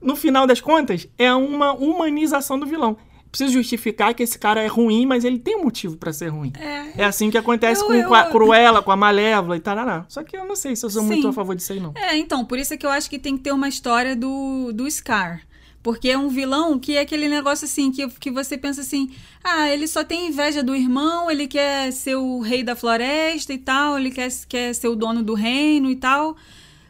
No 0.00 0.14
final 0.14 0.46
das 0.46 0.60
contas, 0.60 1.08
é 1.16 1.32
uma 1.32 1.72
humanização 1.72 2.58
do 2.58 2.66
vilão. 2.66 2.98
Preciso 3.30 3.54
justificar 3.54 4.12
que 4.12 4.22
esse 4.22 4.38
cara 4.38 4.60
é 4.60 4.66
ruim, 4.66 5.06
mas 5.06 5.24
ele 5.24 5.38
tem 5.38 5.56
um 5.56 5.64
motivo 5.64 5.96
pra 5.96 6.12
ser 6.12 6.28
ruim. 6.28 6.52
É. 6.60 7.00
É 7.00 7.04
assim 7.06 7.30
que 7.30 7.38
acontece 7.38 7.80
Eu- 7.80 7.86
com 7.86 7.94
eu- 7.94 8.14
a 8.14 8.24
Cruella, 8.24 8.82
com 8.82 8.92
a 8.92 8.96
Malévola 8.96 9.56
e 9.56 9.60
tal. 9.60 9.74
Só 10.06 10.22
que 10.22 10.36
eu 10.36 10.44
não 10.44 10.54
sei 10.54 10.76
se 10.76 10.84
eu 10.84 10.90
sou 10.90 11.02
muito 11.02 11.22
Sim. 11.22 11.28
a 11.28 11.32
favor 11.32 11.56
disso 11.56 11.72
aí, 11.72 11.80
não. 11.80 11.94
É, 11.96 12.14
então, 12.14 12.44
por 12.44 12.58
isso 12.58 12.74
é 12.74 12.76
que 12.76 12.84
eu 12.84 12.90
acho 12.90 13.08
que 13.08 13.18
tem 13.18 13.38
que 13.38 13.42
ter 13.44 13.52
uma 13.52 13.68
história 13.68 14.14
do, 14.14 14.70
do 14.74 14.90
Scar. 14.90 15.40
Porque 15.82 16.08
é 16.08 16.16
um 16.16 16.28
vilão 16.28 16.78
que 16.78 16.96
é 16.96 17.00
aquele 17.00 17.28
negócio 17.28 17.64
assim, 17.64 17.90
que, 17.90 18.08
que 18.08 18.30
você 18.30 18.56
pensa 18.56 18.82
assim, 18.82 19.10
ah, 19.42 19.68
ele 19.68 19.86
só 19.88 20.04
tem 20.04 20.28
inveja 20.28 20.62
do 20.62 20.76
irmão, 20.76 21.30
ele 21.30 21.48
quer 21.48 21.92
ser 21.92 22.14
o 22.14 22.40
rei 22.40 22.62
da 22.62 22.76
floresta 22.76 23.52
e 23.52 23.58
tal, 23.58 23.98
ele 23.98 24.10
quer, 24.10 24.28
quer 24.48 24.74
ser 24.74 24.88
o 24.88 24.94
dono 24.94 25.22
do 25.22 25.34
reino 25.34 25.90
e 25.90 25.96
tal. 25.96 26.36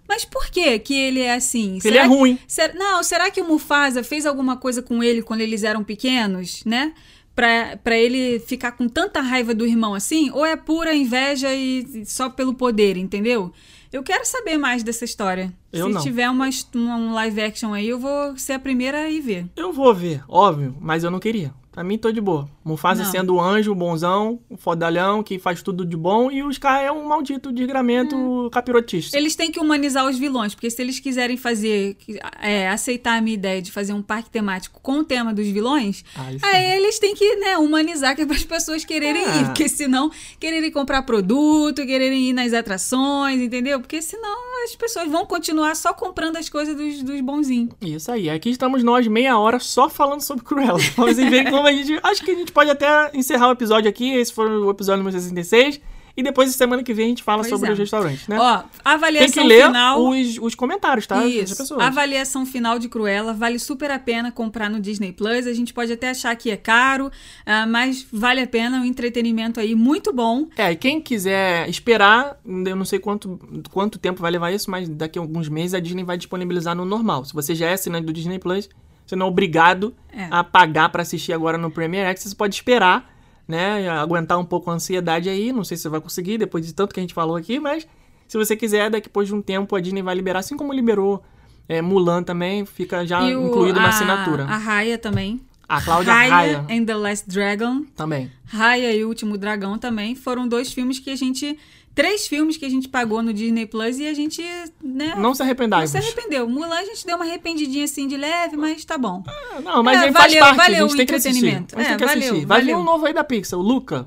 Mas 0.07 0.24
por 0.26 0.50
que 0.50 0.78
que 0.78 0.94
ele 0.94 1.20
é 1.20 1.33
assim? 1.35 1.78
Ele 1.83 1.96
é 1.96 2.05
ruim. 2.05 2.38
Ser- 2.46 2.74
não, 2.74 3.02
será 3.02 3.31
que 3.31 3.40
o 3.40 3.48
Mufasa 3.48 4.05
fez 4.05 4.26
alguma 4.26 4.57
coisa 4.59 4.83
com 4.83 5.02
ele 5.02 5.22
quando 5.22 5.40
eles 5.40 5.64
eram 5.64 5.83
pequenos, 5.83 6.62
né? 6.66 6.92
pra, 7.35 7.78
pra 7.83 7.96
ele 7.96 8.38
ficar 8.40 8.72
com 8.72 8.88
tanta 8.88 9.20
raiva 9.20 9.55
do 9.55 9.66
irmão 9.66 9.94
assim? 9.94 10.31
Ou 10.31 10.44
é 10.44 10.57
pura 10.57 10.94
inveja 10.94 11.52
e 11.55 12.05
só 12.05 12.28
pelo 12.28 12.55
poder, 12.55 12.96
entendeu? 12.96 13.52
Eu 13.92 14.02
quero 14.02 14.24
saber 14.24 14.57
mais 14.57 14.83
dessa 14.83 15.05
história. 15.05 15.52
Eu 15.70 15.88
Se 15.88 15.92
não. 15.92 16.00
tiver 16.02 16.31
uma, 16.31 16.48
um 16.74 17.12
live 17.12 17.42
action 17.42 17.74
aí, 17.74 17.88
eu 17.88 17.98
vou 17.98 18.37
ser 18.38 18.55
a 18.55 18.59
primeira 18.59 19.02
a 19.02 19.11
ir 19.11 19.20
ver. 19.20 19.46
Eu 19.55 19.70
vou 19.70 19.92
ver, 19.94 20.24
óbvio, 20.26 20.74
mas 20.81 21.05
eu 21.05 21.11
não 21.11 21.20
queria. 21.20 21.52
Pra 21.72 21.82
mim, 21.82 21.96
tô 21.96 22.12
de 22.12 22.20
boa. 22.20 22.46
Mufasa 22.62 23.02
Não. 23.02 23.11
sendo 23.11 23.35
o 23.37 23.40
anjo, 23.40 23.72
o 23.72 23.74
bonzão, 23.74 24.38
o 24.50 24.58
fodalhão, 24.58 25.22
que 25.22 25.38
faz 25.38 25.62
tudo 25.62 25.87
de 25.87 25.96
bom, 25.96 26.30
e 26.30 26.42
os 26.42 26.58
caras 26.58 26.87
é 26.88 26.92
um 26.92 27.08
maldito 27.08 27.50
desgramento 27.50 28.48
capirotista. 28.52 29.16
Eles 29.16 29.35
têm 29.35 29.50
que 29.50 29.58
humanizar 29.58 30.06
os 30.06 30.18
vilões, 30.18 30.54
porque 30.54 30.68
se 30.70 30.80
eles 30.82 31.00
quiserem 31.00 31.37
fazer, 31.38 31.96
é, 32.42 32.68
aceitar 32.68 33.16
a 33.16 33.20
minha 33.22 33.35
ideia 33.35 33.62
de 33.62 33.72
fazer 33.72 33.94
um 33.94 34.02
parque 34.02 34.28
temático 34.30 34.80
com 34.82 34.98
o 34.98 35.04
tema 35.04 35.32
dos 35.32 35.46
vilões, 35.48 36.04
Ah, 36.14 36.28
aí 36.42 36.72
eles 36.76 36.98
têm 36.98 37.14
que 37.14 37.37
né, 37.37 37.56
humanizar 37.56 38.14
que 38.14 38.22
é 38.22 38.26
para 38.26 38.37
as 38.37 38.44
pessoas 38.44 38.85
quererem 38.85 39.24
É. 39.24 39.37
ir, 39.40 39.44
porque 39.46 39.66
senão 39.68 40.11
quererem 40.38 40.70
comprar 40.70 41.02
produto, 41.02 41.87
quererem 41.87 42.28
ir 42.28 42.32
nas 42.35 42.52
atrações, 42.52 43.40
entendeu? 43.40 43.80
Porque 43.80 44.02
senão 44.02 44.64
as 44.64 44.76
pessoas 44.76 45.08
vão 45.11 45.24
continuar 45.24 45.74
só 45.74 45.92
comprando 45.94 46.37
as 46.37 46.48
coisas 46.50 46.76
dos, 46.76 47.02
dos 47.02 47.20
bonzinhos. 47.22 47.70
Isso 47.80 48.12
aí. 48.12 48.28
Aqui 48.28 48.50
estamos 48.50 48.85
nós, 48.85 49.06
meia 49.08 49.38
hora, 49.38 49.58
só 49.58 49.88
falando 49.88 50.20
sobre 50.20 50.44
Cruella. 50.44 50.78
Vocês 50.96 51.16
verem 51.30 51.50
como 51.50 51.62
a 51.66 51.72
gente. 51.72 51.98
Acho 52.03 52.25
que 52.25 52.31
a 52.31 52.35
gente 52.35 52.53
pode 52.53 52.70
até 52.70 53.11
encerrar 53.14 53.48
o 53.48 53.53
episódio 53.53 53.88
aqui. 53.88 54.12
Esse 54.12 54.33
foi 54.33 54.48
o 54.48 54.70
episódio 54.70 54.98
número 54.98 55.18
66. 55.18 55.81
E 56.16 56.22
depois, 56.22 56.55
semana 56.55 56.83
que 56.83 56.92
vem, 56.92 57.07
a 57.07 57.09
gente 57.09 57.22
fala 57.22 57.38
Pois 57.38 57.48
sobre 57.48 57.70
é. 57.70 57.72
os 57.72 57.79
restaurantes, 57.79 58.29
né? 58.29 58.38
Ó, 58.38 58.59
Tem 58.59 58.68
avaliação 58.85 59.42
que 59.42 59.48
ler 59.48 59.66
final. 59.66 60.09
os, 60.09 60.38
os 60.38 60.55
comentários, 60.55 61.07
tá? 61.07 61.25
Isso. 61.25 61.81
Avaliação 61.81 62.44
final 62.44 62.79
de 62.79 62.88
Cruella 62.88 63.33
vale 63.33 63.59
super 63.59 63.90
a 63.90 63.98
pena 63.98 64.31
comprar 64.31 64.68
no 64.68 64.79
Disney 64.79 65.12
Plus. 65.12 65.46
A 65.46 65.55
gente 65.55 65.72
pode 65.72 65.90
até 65.90 66.11
achar 66.11 66.35
que 66.37 66.51
é 66.51 66.57
caro, 66.57 67.11
ah, 67.46 67.66
mas 67.66 68.07
vale 68.12 68.40
a 68.40 68.46
pena. 68.46 68.81
Um 68.81 68.85
entretenimento 68.85 69.59
aí 69.59 69.75
muito 69.75 70.12
bom. 70.12 70.46
É, 70.57 70.72
e 70.72 70.77
quem 70.77 71.01
quiser 71.01 71.68
esperar, 71.68 72.38
eu 72.44 72.77
não 72.77 72.85
sei 72.85 72.98
quanto, 72.98 73.38
quanto 73.70 73.98
tempo 73.98 74.20
vai 74.20 74.31
levar 74.31 74.53
isso, 74.53 74.70
mas 74.70 74.88
daqui 74.88 75.18
a 75.18 75.22
alguns 75.22 75.48
meses 75.48 75.72
a 75.72 75.81
Disney 75.81 76.05
vai 76.05 76.18
disponibilizar 76.18 76.75
no 76.75 76.85
normal. 76.85 77.25
Se 77.25 77.33
você 77.33 77.55
já 77.55 77.68
é 77.68 77.72
assinante 77.72 78.07
do 78.07 78.12
Disney 78.12 78.38
Plus, 78.38 78.68
você 79.07 79.17
não 79.17 79.27
é 79.27 79.29
obrigado 79.29 79.95
É. 80.12 80.29
a 80.31 80.43
pagar 80.45 80.88
pra 80.91 81.03
assistir 81.03 81.33
agora 81.33 81.57
no 81.59 81.71
Premier 81.71 82.07
Access, 82.09 82.31
você 82.31 82.37
pode 82.37 82.55
esperar, 82.55 83.11
né? 83.47 83.88
Aguentar 83.91 84.38
um 84.38 84.45
pouco 84.45 84.71
a 84.71 84.75
ansiedade 84.75 85.29
aí. 85.29 85.53
Não 85.53 85.65
sei 85.65 85.77
se 85.77 85.83
você 85.85 85.88
vai 85.88 86.01
conseguir, 86.01 86.38
depois 86.38 86.67
de 86.67 86.73
tanto 86.73 86.95
que 86.95 87.01
a 87.01 87.03
gente 87.03 87.15
falou 87.15 87.37
aqui, 87.37 87.59
mas 87.61 87.87
se 88.29 88.38
você 88.38 88.57
quiser, 88.57 88.91
daqui 88.91 89.09
depois 89.09 89.29
de 89.29 89.35
um 89.35 89.43
tempo 89.43 89.75
a 89.77 89.81
Disney 89.81 90.03
vai 90.03 90.15
liberar, 90.15 90.38
assim 90.41 90.57
como 90.57 90.73
liberou 90.73 91.23
é, 91.69 91.81
Mulan 91.81 92.23
também, 92.23 92.65
fica 92.67 93.07
já 93.07 93.23
e 93.23 93.37
o- 93.37 93.47
incluído 93.49 93.79
na 93.79 93.87
a- 93.87 93.88
assinatura. 93.91 94.45
A 94.45 94.57
Raya 94.57 94.99
também. 94.99 95.41
A 95.69 95.81
Cláudia 95.81 96.12
Raya 96.12 96.31
Raia 96.31 96.67
and 96.71 96.85
the 96.85 96.95
Last 96.95 97.29
Dragon. 97.29 97.85
também. 97.97 98.31
Raya 98.45 98.93
e 98.95 99.05
o 99.05 99.09
Último 99.09 99.38
Dragão 99.38 99.79
também 99.79 100.15
foram 100.15 100.47
dois 100.47 100.73
filmes 100.73 100.99
que 100.99 101.09
a 101.11 101.17
gente. 101.17 101.59
Três 101.94 102.26
filmes 102.26 102.57
que 102.57 102.64
a 102.64 102.68
gente 102.70 102.88
pagou 102.88 103.22
no 103.22 103.35
Disney 103.35 103.66
Plus 103.66 103.98
e 103.98 104.07
a 104.07 104.14
gente, 104.14 104.42
né? 104.83 105.14
Não 105.18 105.35
se 105.35 105.42
arrependai. 105.42 105.81
não 105.81 105.87
se 105.87 105.96
arrependeu. 105.98 106.48
Mulan 106.48 106.74
a 106.76 106.85
gente 106.85 107.05
deu 107.05 107.16
uma 107.16 107.24
arrependidinha 107.26 107.85
assim 107.85 108.09
de 108.09 108.16
leve, 108.16 108.57
mas 108.57 108.83
tá 108.85 108.96
bom. 108.96 109.22
Não, 109.62 109.83
mas 109.83 109.98
É, 110.00 110.05
aí 110.07 110.12
faz 110.12 110.33
valeu- 110.33 110.40
parte, 110.40 110.57
valeu 110.57 110.85
a 110.85 110.88
gente 110.88 110.94
o 110.94 110.96
tem 110.96 111.07
que 111.07 111.14
assistir. 111.14 111.38
entretenimento. 111.38 111.76
A 111.76 111.83
gente 111.83 111.87
É, 111.87 111.96
tem 111.96 111.98
que 111.98 112.14
valeu, 112.14 112.28
assistir. 112.31 112.46
Vai 112.46 112.61
vir 112.62 112.66
valeu. 112.70 112.81
um 112.81 112.85
novo 112.85 113.05
aí 113.07 113.12
da 113.12 113.22
Pixar, 113.22 113.59
o 113.59 113.62
Luca. 113.62 114.07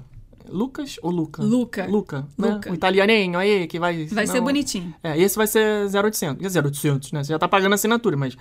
Lucas 0.49 0.97
ou 1.01 1.09
Luca? 1.11 1.41
Luca. 1.43 1.85
Luca. 1.87 2.27
né? 2.37 2.49
Luca. 2.53 2.71
O 2.71 2.75
italianinho 2.75 3.37
aí 3.37 3.65
que 3.67 3.79
vai... 3.79 4.05
Vai 4.05 4.27
ser 4.27 4.37
não- 4.37 4.43
bonitinho. 4.45 4.93
É, 5.03 5.19
esse 5.19 5.35
vai 5.35 5.47
ser 5.47 5.87
0800. 5.89 6.39
Quer 6.41 6.47
dizer, 6.47 6.59
0800, 6.63 7.11
né? 7.11 7.23
Você 7.23 7.33
já 7.33 7.39
tá 7.39 7.47
pagando 7.47 7.73
assinatura, 7.73 8.15
mas 8.17 8.35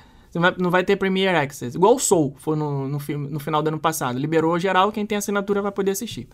não 0.59 0.71
vai 0.71 0.85
ter 0.85 0.97
Premier 0.97 1.35
Access. 1.35 1.77
Igual 1.77 1.95
o 1.97 1.99
Soul, 1.99 2.35
foi 2.39 2.57
no, 2.57 2.89
no, 2.89 2.99
filme- 2.99 3.29
no 3.29 3.41
final 3.41 3.63
do 3.63 3.69
ano 3.69 3.79
passado. 3.79 4.19
Liberou 4.19 4.59
geral, 4.59 4.91
quem 4.93 5.05
tem 5.07 5.17
assinatura 5.17 5.63
vai 5.63 5.73
poder 5.73 5.93
assistir. 5.93 6.29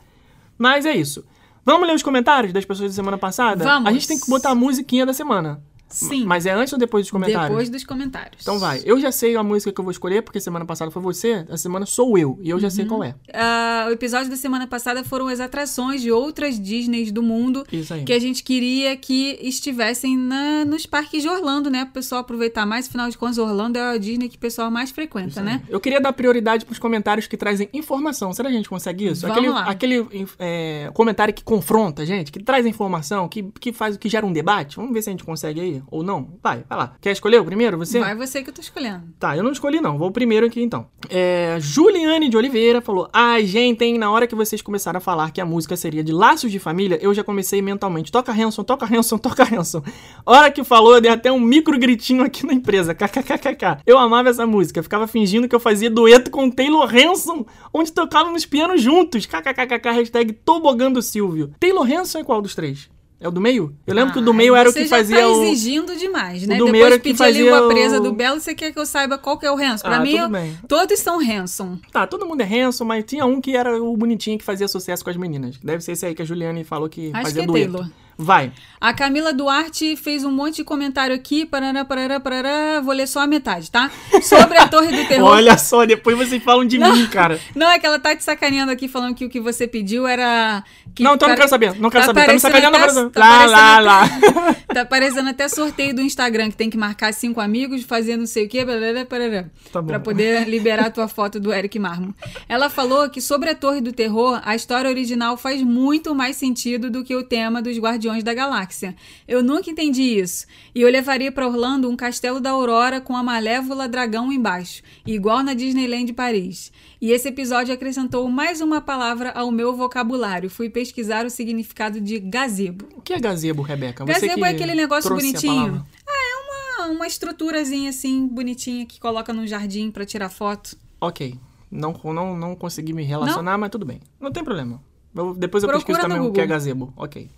Mas 0.59 0.85
é 0.87 0.95
isso. 0.97 1.25
Vamos 1.65 1.87
ler 1.87 1.95
os 1.95 2.03
comentários 2.03 2.53
das 2.53 2.65
pessoas 2.65 2.91
da 2.91 2.95
semana 2.95 3.19
passada? 3.19 3.65
Vamos. 3.65 3.89
A 3.89 3.93
gente 3.93 4.09
tem 4.09 4.19
que 4.19 4.29
botar 4.29 4.51
a 4.51 4.55
musiquinha 4.55 5.05
da 5.05 5.13
semana. 5.13 5.63
Sim. 5.91 6.25
Mas 6.25 6.47
é 6.47 6.53
antes 6.53 6.73
ou 6.73 6.79
depois 6.79 7.05
dos 7.05 7.11
comentários? 7.11 7.49
Depois 7.51 7.69
dos 7.69 7.85
comentários. 7.85 8.43
Então 8.43 8.59
vai. 8.59 8.81
Eu 8.85 8.99
já 9.01 9.11
sei 9.13 9.37
a 9.37 9.43
música 9.43 9.73
que 9.73 9.81
eu 9.81 9.85
vou 9.85 9.91
escolher, 9.91 10.23
porque 10.23 10.41
semana 10.41 10.65
passada 10.65 10.91
foi 10.91 11.03
você, 11.03 11.45
a 11.51 11.57
semana 11.57 11.85
sou 11.87 12.17
eu. 12.17 12.39
E 12.41 12.49
eu 12.51 12.59
já 12.61 12.69
Uhum. 12.69 12.71
sei 12.71 12.85
qual 12.87 13.03
é. 13.05 13.15
Ah, 13.35 13.87
o 13.89 13.93
episódio 13.93 14.31
da 14.31 14.37
semana 14.37 14.67
passada 14.67 15.03
foram 15.05 15.27
as 15.29 15.41
atrações 15.41 16.01
de 16.01 16.11
outras 16.13 16.59
Disneys 16.61 17.11
do 17.13 17.23
mundo 17.23 17.65
Isso 17.73 17.93
aí. 17.93 18.05
que 18.05 18.13
a 18.13 18.19
gente 18.19 18.43
queria 18.43 18.97
que 18.97 19.39
estivessem 19.41 20.17
na- 20.17 20.65
nos 20.65 20.87
parques 20.87 21.23
de 21.23 21.29
Orlando, 21.29 21.69
né? 21.71 21.81
Para 21.85 21.91
o 21.91 21.95
pessoal 21.95 22.21
aproveitar 22.21 22.65
mais. 22.65 22.87
Afinal 22.89 23.09
de 23.11 23.19
contas, 23.19 23.39
Orlando 23.39 23.79
é 23.79 23.83
a 23.83 23.99
Disney 23.99 24.29
que 24.29 24.37
o 24.37 24.41
pessoal 24.41 24.71
mais 24.71 24.91
frequenta, 24.91 25.43
né? 25.43 25.63
Eu 25.69 25.81
queria 25.81 26.01
dar 26.01 26.13
prioridade 26.13 26.65
pros 26.65 26.79
comentários 26.79 27.27
que 27.27 27.37
trazem 27.37 27.69
informação. 27.73 28.33
Será 28.33 28.49
que 28.49 28.55
a 28.55 28.59
gente 28.59 28.69
consegue 28.69 29.07
isso? 29.09 29.23
Vamos 29.23 29.37
aquele 29.39 29.53
lá. 29.53 29.65
aquele 29.65 30.07
é, 30.39 30.91
comentário 30.95 31.35
que 31.35 31.43
confronta 31.43 32.03
a 32.03 32.05
gente, 32.05 32.31
que 32.31 32.43
traz 32.43 32.65
informação, 32.67 33.29
que, 33.29 33.43
que 33.61 33.73
faz 33.73 33.97
que 33.97 34.09
gera 34.09 34.25
um 34.25 34.33
debate. 34.33 34.77
Vamos 34.77 34.93
ver 34.93 35.03
se 35.03 35.09
a 35.11 35.13
gente 35.13 35.25
consegue 35.25 35.61
aí. 35.61 35.80
Ou 35.91 36.03
não. 36.03 36.39
Vai, 36.43 36.65
vai 36.69 36.79
lá. 36.79 36.95
Quer 37.01 37.13
escolher 37.13 37.41
o 37.41 37.45
primeiro? 37.45 37.79
Você? 37.79 38.01
Vai 38.01 38.15
você 38.15 38.43
que 38.43 38.51
eu 38.51 38.55
tô 38.55 38.61
escolhendo. 38.61 39.05
Tá, 39.19 39.37
eu 39.37 39.43
não 39.43 39.53
escolhi 39.53 39.81
não. 39.81 39.99
Vou 39.99 40.09
o 40.09 40.13
primeiro 40.13 40.47
aqui 40.47 40.63
então. 40.63 40.87
É, 41.09 41.57
Juliane 41.61 42.29
de 42.29 42.37
Oliveira 42.37 42.81
falou: 42.81 43.09
Ai, 43.13 43.47
gente, 43.47 43.85
hein, 43.85 43.99
na 43.99 44.11
hora 44.11 44.27
que 44.27 44.35
vocês 44.35 44.63
começaram 44.63 44.99
a 44.99 45.01
falar 45.01 45.31
que 45.31 45.41
a 45.41 45.47
música 45.47 45.77
seria 45.77 46.03
de 46.03 46.13
Laços 46.13 46.51
de 46.51 46.59
Família, 46.59 46.99
eu 47.01 47.13
já 47.15 47.25
comecei 47.25 47.63
mentalmente. 47.63 48.13
Toca 48.13 48.33
Hanson, 48.33 48.65
toca 48.65 48.87
Hanson, 48.87 49.19
toca 49.19 49.43
Hanson. 49.43 49.83
Hora 50.25 50.51
que 50.51 50.65
falou, 50.65 50.95
eu 50.95 51.01
dei 51.01 51.11
até 51.11 51.31
um 51.31 51.41
micro 51.41 51.79
gritinho 51.79 52.23
aqui 52.23 52.47
na 52.47 52.53
empresa. 52.53 52.95
KKKKK. 52.95 53.83
Eu 53.87 53.99
amava 53.99 54.29
essa 54.29 54.47
música. 54.47 54.83
Ficava 54.83 55.07
fingindo 55.07 55.49
que 55.49 55.55
eu 55.55 55.61
fazia 55.61 55.91
dueto 55.91 56.31
com 56.31 56.51
Taylor 56.51 56.89
Hanson, 56.95 57.45
onde 57.73 57.93
tocávamos 57.93 58.45
piano 58.47 58.77
juntos. 58.77 59.27
KKKKK, 59.27 59.91
hashtag 59.91 60.33
tobogando 60.33 61.03
Silvio. 61.03 61.53
Taylor 61.59 61.91
Hanson 61.91 62.19
é 62.19 62.25
qual 62.25 62.43
dos 62.43 62.55
três? 62.55 62.89
É 63.21 63.29
o 63.29 63.31
do 63.31 63.41
meio? 63.41 63.77
Eu 63.87 63.95
lembro 63.95 64.15
que 64.15 64.19
o 64.19 64.23
do 64.23 64.31
Ai, 64.31 64.37
meio 64.39 64.57
era 64.57 64.71
o 64.71 64.73
que 64.73 64.85
já 64.85 64.97
fazia 64.97 65.21
tá 65.21 65.29
o. 65.29 65.43
exigindo 65.45 65.95
demais, 65.95 66.47
né? 66.47 66.57
do 66.57 66.65
meio 66.65 66.73
Depois 66.73 66.87
era 66.87 66.97
de 66.97 67.03
que 67.03 67.15
fazia 67.15 67.43
a 67.43 67.45
língua 67.61 67.69
presa 67.69 67.99
o- 67.99 68.03
do 68.03 68.13
Belo, 68.15 68.41
você 68.41 68.55
quer 68.55 68.73
que 68.73 68.79
eu 68.79 68.87
saiba 68.87 69.19
qual 69.19 69.37
que 69.39 69.45
é 69.45 69.53
o 69.53 69.57
Hanson. 69.59 69.83
Pra 69.87 69.97
Ah, 69.97 70.01
mim, 70.01 70.17
eu- 70.17 70.29
todos 70.67 70.99
são 71.01 71.21
Hanson. 71.21 71.79
Tá, 71.93 72.07
todo 72.07 72.25
mundo 72.25 72.41
é 72.41 72.45
Hanson, 72.47 72.85
mas 72.87 73.05
tinha 73.05 73.27
um 73.27 73.39
que 73.39 73.55
era 73.55 73.79
o 73.83 73.95
bonitinho 73.95 74.39
que 74.39 74.45
fazia 74.45 74.67
sucesso 74.67 75.05
com 75.05 75.11
as 75.11 75.17
meninas. 75.19 75.59
Deve 75.63 75.85
ser 75.85 75.93
esse 75.93 76.07
aí 76.07 76.15
que 76.15 76.23
a 76.23 76.25
Juliane 76.25 76.65
falou 76.65 76.89
que 76.89 77.11
Acho 77.13 77.23
fazia 77.25 77.35
que 77.35 77.45
é 77.45 77.47
dueto. 77.47 77.73
Taylor. 77.75 77.91
Vai. 78.23 78.53
A 78.81 78.95
Camila 78.95 79.33
Duarte 79.33 79.95
fez 79.97 80.25
um 80.25 80.31
monte 80.33 80.57
de 80.57 80.65
comentário 80.65 81.15
aqui, 81.15 81.45
parará, 81.45 81.85
parará, 81.85 82.19
parará, 82.19 82.81
vou 82.81 82.95
ler 82.95 83.07
só 83.07 83.21
a 83.21 83.27
metade, 83.27 83.71
tá? 83.71 83.91
Sobre 84.23 84.57
a 84.57 84.67
Torre 84.69 84.89
do 84.97 85.05
Terror. 85.09 85.29
Olha 85.29 85.59
só, 85.59 85.85
depois 85.85 86.17
vocês 86.17 86.43
falam 86.43 86.65
de 86.65 86.79
mim, 86.79 87.07
cara. 87.09 87.39
Não, 87.55 87.69
é 87.71 87.79
que 87.79 87.85
ela 87.87 87.99
tá 87.99 88.17
te 88.17 88.25
sacaneando 88.25 88.73
aqui, 88.73 88.89
falando 88.89 89.15
que 89.15 89.25
o 89.25 89.29
que 89.29 89.39
você 89.41 89.67
pediu 89.67 90.07
era... 90.07 90.65
Que 90.95 91.03
não, 91.03 91.15
então 91.15 91.29
eu 91.29 91.31
não 91.33 91.37
quero 91.37 91.49
saber. 91.51 91.75
Não 91.79 91.91
quero 91.91 92.03
Tá 92.05 92.07
saber. 92.07 92.27
Tá 92.27 92.33
me 92.33 92.41
sacaneando 92.41 92.77
até- 92.77 92.91
agora. 92.91 93.11
tá 93.11 93.21
Lá, 93.21 93.45
lá, 93.47 93.75
até- 93.75 94.31
lá. 94.31 94.57
Tá 94.71 94.85
parecendo 94.85 95.29
até 95.29 95.49
sorteio 95.49 95.95
do 95.95 96.01
Instagram, 96.01 96.49
que 96.51 96.57
tem 96.57 96.71
que 96.71 96.79
marcar 96.79 97.13
cinco 97.13 97.41
amigos, 97.41 97.83
fazer 97.83 98.17
não 98.17 98.25
sei 98.27 98.47
o 98.47 98.49
quê, 98.49 98.65
parará, 98.65 99.05
parará, 99.05 99.45
Tá 99.73 99.83
bom. 99.83 99.89
pra 99.89 99.99
poder 100.01 100.49
liberar 100.49 100.87
a 100.87 100.91
tua 100.91 101.09
foto 101.09 101.39
do 101.41 101.53
Eric 101.53 101.77
Marmo. 101.79 102.15
Ela 102.49 102.71
falou 102.71 103.11
que 103.11 103.21
sobre 103.21 103.51
a 103.51 103.55
Torre 103.55 103.81
do 103.81 103.93
Terror, 103.93 104.41
a 104.45 104.55
história 104.55 104.89
original 104.89 105.37
faz 105.37 105.61
muito 105.63 106.15
mais 106.15 106.37
sentido 106.37 106.89
do 106.89 107.03
que 107.05 107.15
o 107.17 107.23
tema 107.25 107.61
dos 107.61 107.77
Guardiões 107.79 108.10
da 108.25 108.35
Galáxia. 108.35 108.95
Eu 109.29 109.43
nunca 109.43 109.71
entendi 109.71 110.03
isso. 110.03 110.47
E 110.75 110.83
eu 110.83 110.91
levaria 110.91 111.31
pra 111.31 111.47
Orlando 111.47 111.89
um 111.89 111.97
castelo 111.97 112.41
da 112.41 112.51
Aurora 112.51 113.01
com 113.01 113.17
a 113.17 113.23
Malévola 113.23 113.89
Dragão 113.89 114.33
embaixo, 114.33 114.83
igual 115.07 115.43
na 115.43 115.55
Disneyland 115.55 116.07
de 116.07 116.13
Paris. 116.13 116.73
E 117.01 117.13
esse 117.13 117.29
episódio 117.29 117.73
acrescentou 117.73 118.29
mais 118.29 118.61
uma 118.61 118.81
palavra 118.81 119.31
ao 119.31 119.51
meu 119.51 119.75
vocabulário. 119.75 120.51
Fui 120.51 120.69
pesquisar 120.69 121.25
o 121.25 121.31
significado 121.31 122.01
de 122.01 122.19
gazebo. 122.19 122.87
O 122.97 123.01
que 123.01 123.13
é 123.15 123.21
gazebo, 123.21 123.63
Rebeca? 123.63 124.05
Você 124.05 124.13
Gazebo 124.13 124.35
que 124.35 124.45
é 124.45 124.49
aquele 124.51 124.75
negócio 124.75 125.09
bonitinho. 125.15 125.87
Ah, 126.07 126.13
é 126.13 126.83
uma, 126.83 126.93
uma 126.97 127.07
estruturazinha 127.07 127.91
assim, 127.91 128.27
bonitinha, 128.27 128.85
que 128.85 128.99
coloca 129.01 129.33
num 129.33 129.47
jardim 129.47 129.91
pra 129.91 130.05
tirar 130.05 130.29
foto. 130.29 130.77
Ok. 131.01 131.35
Não, 131.71 131.95
não, 132.05 132.37
não 132.37 132.57
consegui 132.57 132.93
me 132.93 133.05
relacionar, 133.05 133.57
mas 133.57 133.71
tudo 133.71 133.87
bem. 133.87 134.01
Não 134.21 134.33
tem 134.33 134.43
problema. 134.43 134.83
Eu- 135.15 135.35
depois 135.35 135.63
eu 135.63 135.69
Procura 135.69 135.87
pesquiso 135.99 136.01
também 136.01 136.19
no 136.19 136.29
o 136.29 136.33
que 136.33 136.41
é 136.41 136.43
Google. 136.45 136.57
gazebo. 136.57 136.93
Ok. 136.97 137.31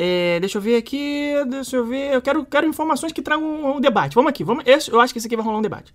É, 0.00 0.38
deixa 0.38 0.58
eu 0.58 0.62
ver 0.62 0.76
aqui. 0.76 1.32
Deixa 1.50 1.76
eu 1.76 1.84
ver. 1.84 2.14
Eu 2.14 2.22
quero, 2.22 2.44
quero 2.46 2.66
informações 2.68 3.12
que 3.12 3.20
tragam 3.20 3.44
um, 3.44 3.76
um 3.76 3.80
debate. 3.80 4.14
Vamos 4.14 4.30
aqui. 4.30 4.44
Vamos, 4.44 4.62
esse- 4.64 4.90
eu 4.92 5.00
acho 5.00 5.12
que 5.12 5.18
esse 5.18 5.26
aqui 5.26 5.34
vai 5.36 5.44
rolar 5.44 5.58
um 5.58 5.62
debate. 5.62 5.92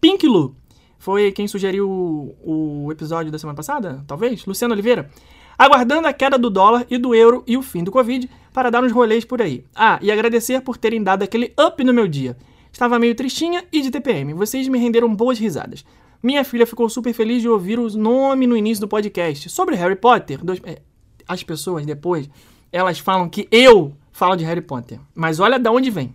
Pink 0.00 0.26
Lu. 0.26 0.54
Foi 0.98 1.32
quem 1.32 1.46
sugeriu 1.48 1.88
o, 1.88 2.84
o 2.86 2.92
episódio 2.92 3.32
da 3.32 3.38
semana 3.38 3.56
passada? 3.56 4.04
Talvez? 4.06 4.44
Luciano 4.44 4.74
Oliveira. 4.74 5.10
Aguardando 5.58 6.06
a 6.06 6.12
queda 6.12 6.36
do 6.38 6.50
dólar 6.50 6.86
e 6.90 6.98
do 6.98 7.14
euro 7.14 7.42
e 7.46 7.56
o 7.56 7.62
fim 7.62 7.82
do 7.82 7.90
Covid 7.90 8.28
para 8.52 8.70
dar 8.70 8.84
uns 8.84 8.92
rolês 8.92 9.24
por 9.24 9.40
aí. 9.40 9.64
Ah, 9.74 9.98
e 10.02 10.10
agradecer 10.12 10.60
por 10.60 10.76
terem 10.76 11.02
dado 11.02 11.22
aquele 11.22 11.52
up 11.58 11.82
no 11.82 11.94
meu 11.94 12.06
dia. 12.06 12.36
Estava 12.70 12.98
meio 12.98 13.14
tristinha 13.14 13.64
e 13.72 13.80
de 13.80 13.90
TPM. 13.90 14.34
Vocês 14.34 14.68
me 14.68 14.78
renderam 14.78 15.14
boas 15.14 15.38
risadas. 15.38 15.82
Minha 16.22 16.44
filha 16.44 16.66
ficou 16.66 16.88
super 16.90 17.12
feliz 17.14 17.40
de 17.40 17.48
ouvir 17.48 17.78
o 17.78 17.88
nome 17.96 18.46
no 18.46 18.54
início 18.56 18.82
do 18.82 18.88
podcast. 18.88 19.48
Sobre 19.48 19.76
Harry 19.76 19.96
Potter, 19.96 20.44
dois- 20.44 20.60
é, 20.64 20.82
as 21.26 21.42
pessoas 21.42 21.86
depois, 21.86 22.28
elas 22.72 22.98
falam 22.98 23.28
que 23.28 23.48
eu 23.50 23.96
falo 24.12 24.36
de 24.36 24.44
Harry 24.44 24.60
Potter. 24.60 24.98
Mas 25.14 25.40
olha 25.40 25.58
de 25.58 25.68
onde 25.68 25.90
vem. 25.90 26.14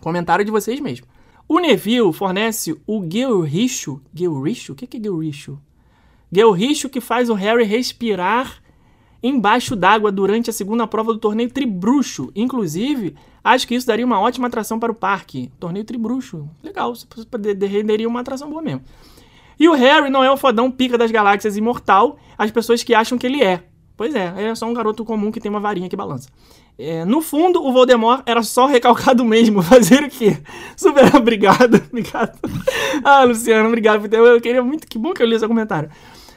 Comentário 0.00 0.44
de 0.44 0.50
vocês 0.50 0.80
mesmo. 0.80 1.06
O 1.48 1.58
Neville 1.58 2.12
fornece 2.12 2.80
o 2.86 3.02
Gilricho. 3.08 4.00
Gilricho? 4.14 4.72
O 4.72 4.74
que 4.74 4.96
é 4.96 5.00
Gilricho? 5.00 5.58
Guelricho 6.32 6.88
que 6.88 7.00
faz 7.00 7.30
o 7.30 7.34
Harry 7.34 7.64
respirar 7.64 8.60
embaixo 9.22 9.74
d'água 9.74 10.12
durante 10.12 10.50
a 10.50 10.52
segunda 10.52 10.86
prova 10.86 11.12
do 11.12 11.18
torneio 11.18 11.48
Tribruxo. 11.50 12.30
Inclusive, 12.34 13.14
acho 13.42 13.66
que 13.66 13.74
isso 13.74 13.86
daria 13.86 14.04
uma 14.04 14.20
ótima 14.20 14.48
atração 14.48 14.78
para 14.78 14.92
o 14.92 14.94
parque. 14.94 15.50
Torneio 15.58 15.84
Tribruxo. 15.84 16.48
Legal, 16.62 16.92
renderia 17.68 18.08
uma 18.08 18.20
atração 18.20 18.50
boa 18.50 18.60
mesmo. 18.60 18.82
E 19.58 19.68
o 19.68 19.72
Harry 19.72 20.10
não 20.10 20.22
é 20.22 20.30
o 20.30 20.36
fodão 20.36 20.70
pica 20.70 20.98
das 20.98 21.10
galáxias 21.10 21.56
imortal, 21.56 22.18
as 22.36 22.50
pessoas 22.50 22.82
que 22.82 22.94
acham 22.94 23.16
que 23.16 23.26
ele 23.26 23.42
é. 23.42 23.64
Pois 23.96 24.14
é, 24.14 24.34
ele 24.36 24.48
é 24.48 24.54
só 24.54 24.66
um 24.66 24.74
garoto 24.74 25.04
comum 25.04 25.30
que 25.30 25.40
tem 25.40 25.50
uma 25.50 25.60
varinha 25.60 25.88
que 25.88 25.96
balança. 25.96 26.28
É, 26.76 27.04
no 27.04 27.20
fundo, 27.20 27.64
o 27.64 27.72
Voldemort 27.72 28.22
era 28.26 28.42
só 28.42 28.66
recalcado 28.66 29.22
mesmo. 29.26 29.62
Fazer 29.62 30.02
o 30.02 30.10
quê? 30.10 30.38
Super 30.76 31.14
obrigado. 31.14 31.76
obrigado. 31.88 32.38
ah, 33.04 33.22
Luciano, 33.24 33.68
obrigado. 33.68 34.12
Eu 34.12 34.40
queria 34.40 34.62
muito. 34.62 34.86
Que 34.86 34.98
bom 34.98 35.12
que 35.12 35.22
eu 35.22 35.26
li 35.26 35.38
seu 35.38 35.48
comentário. 35.48 35.90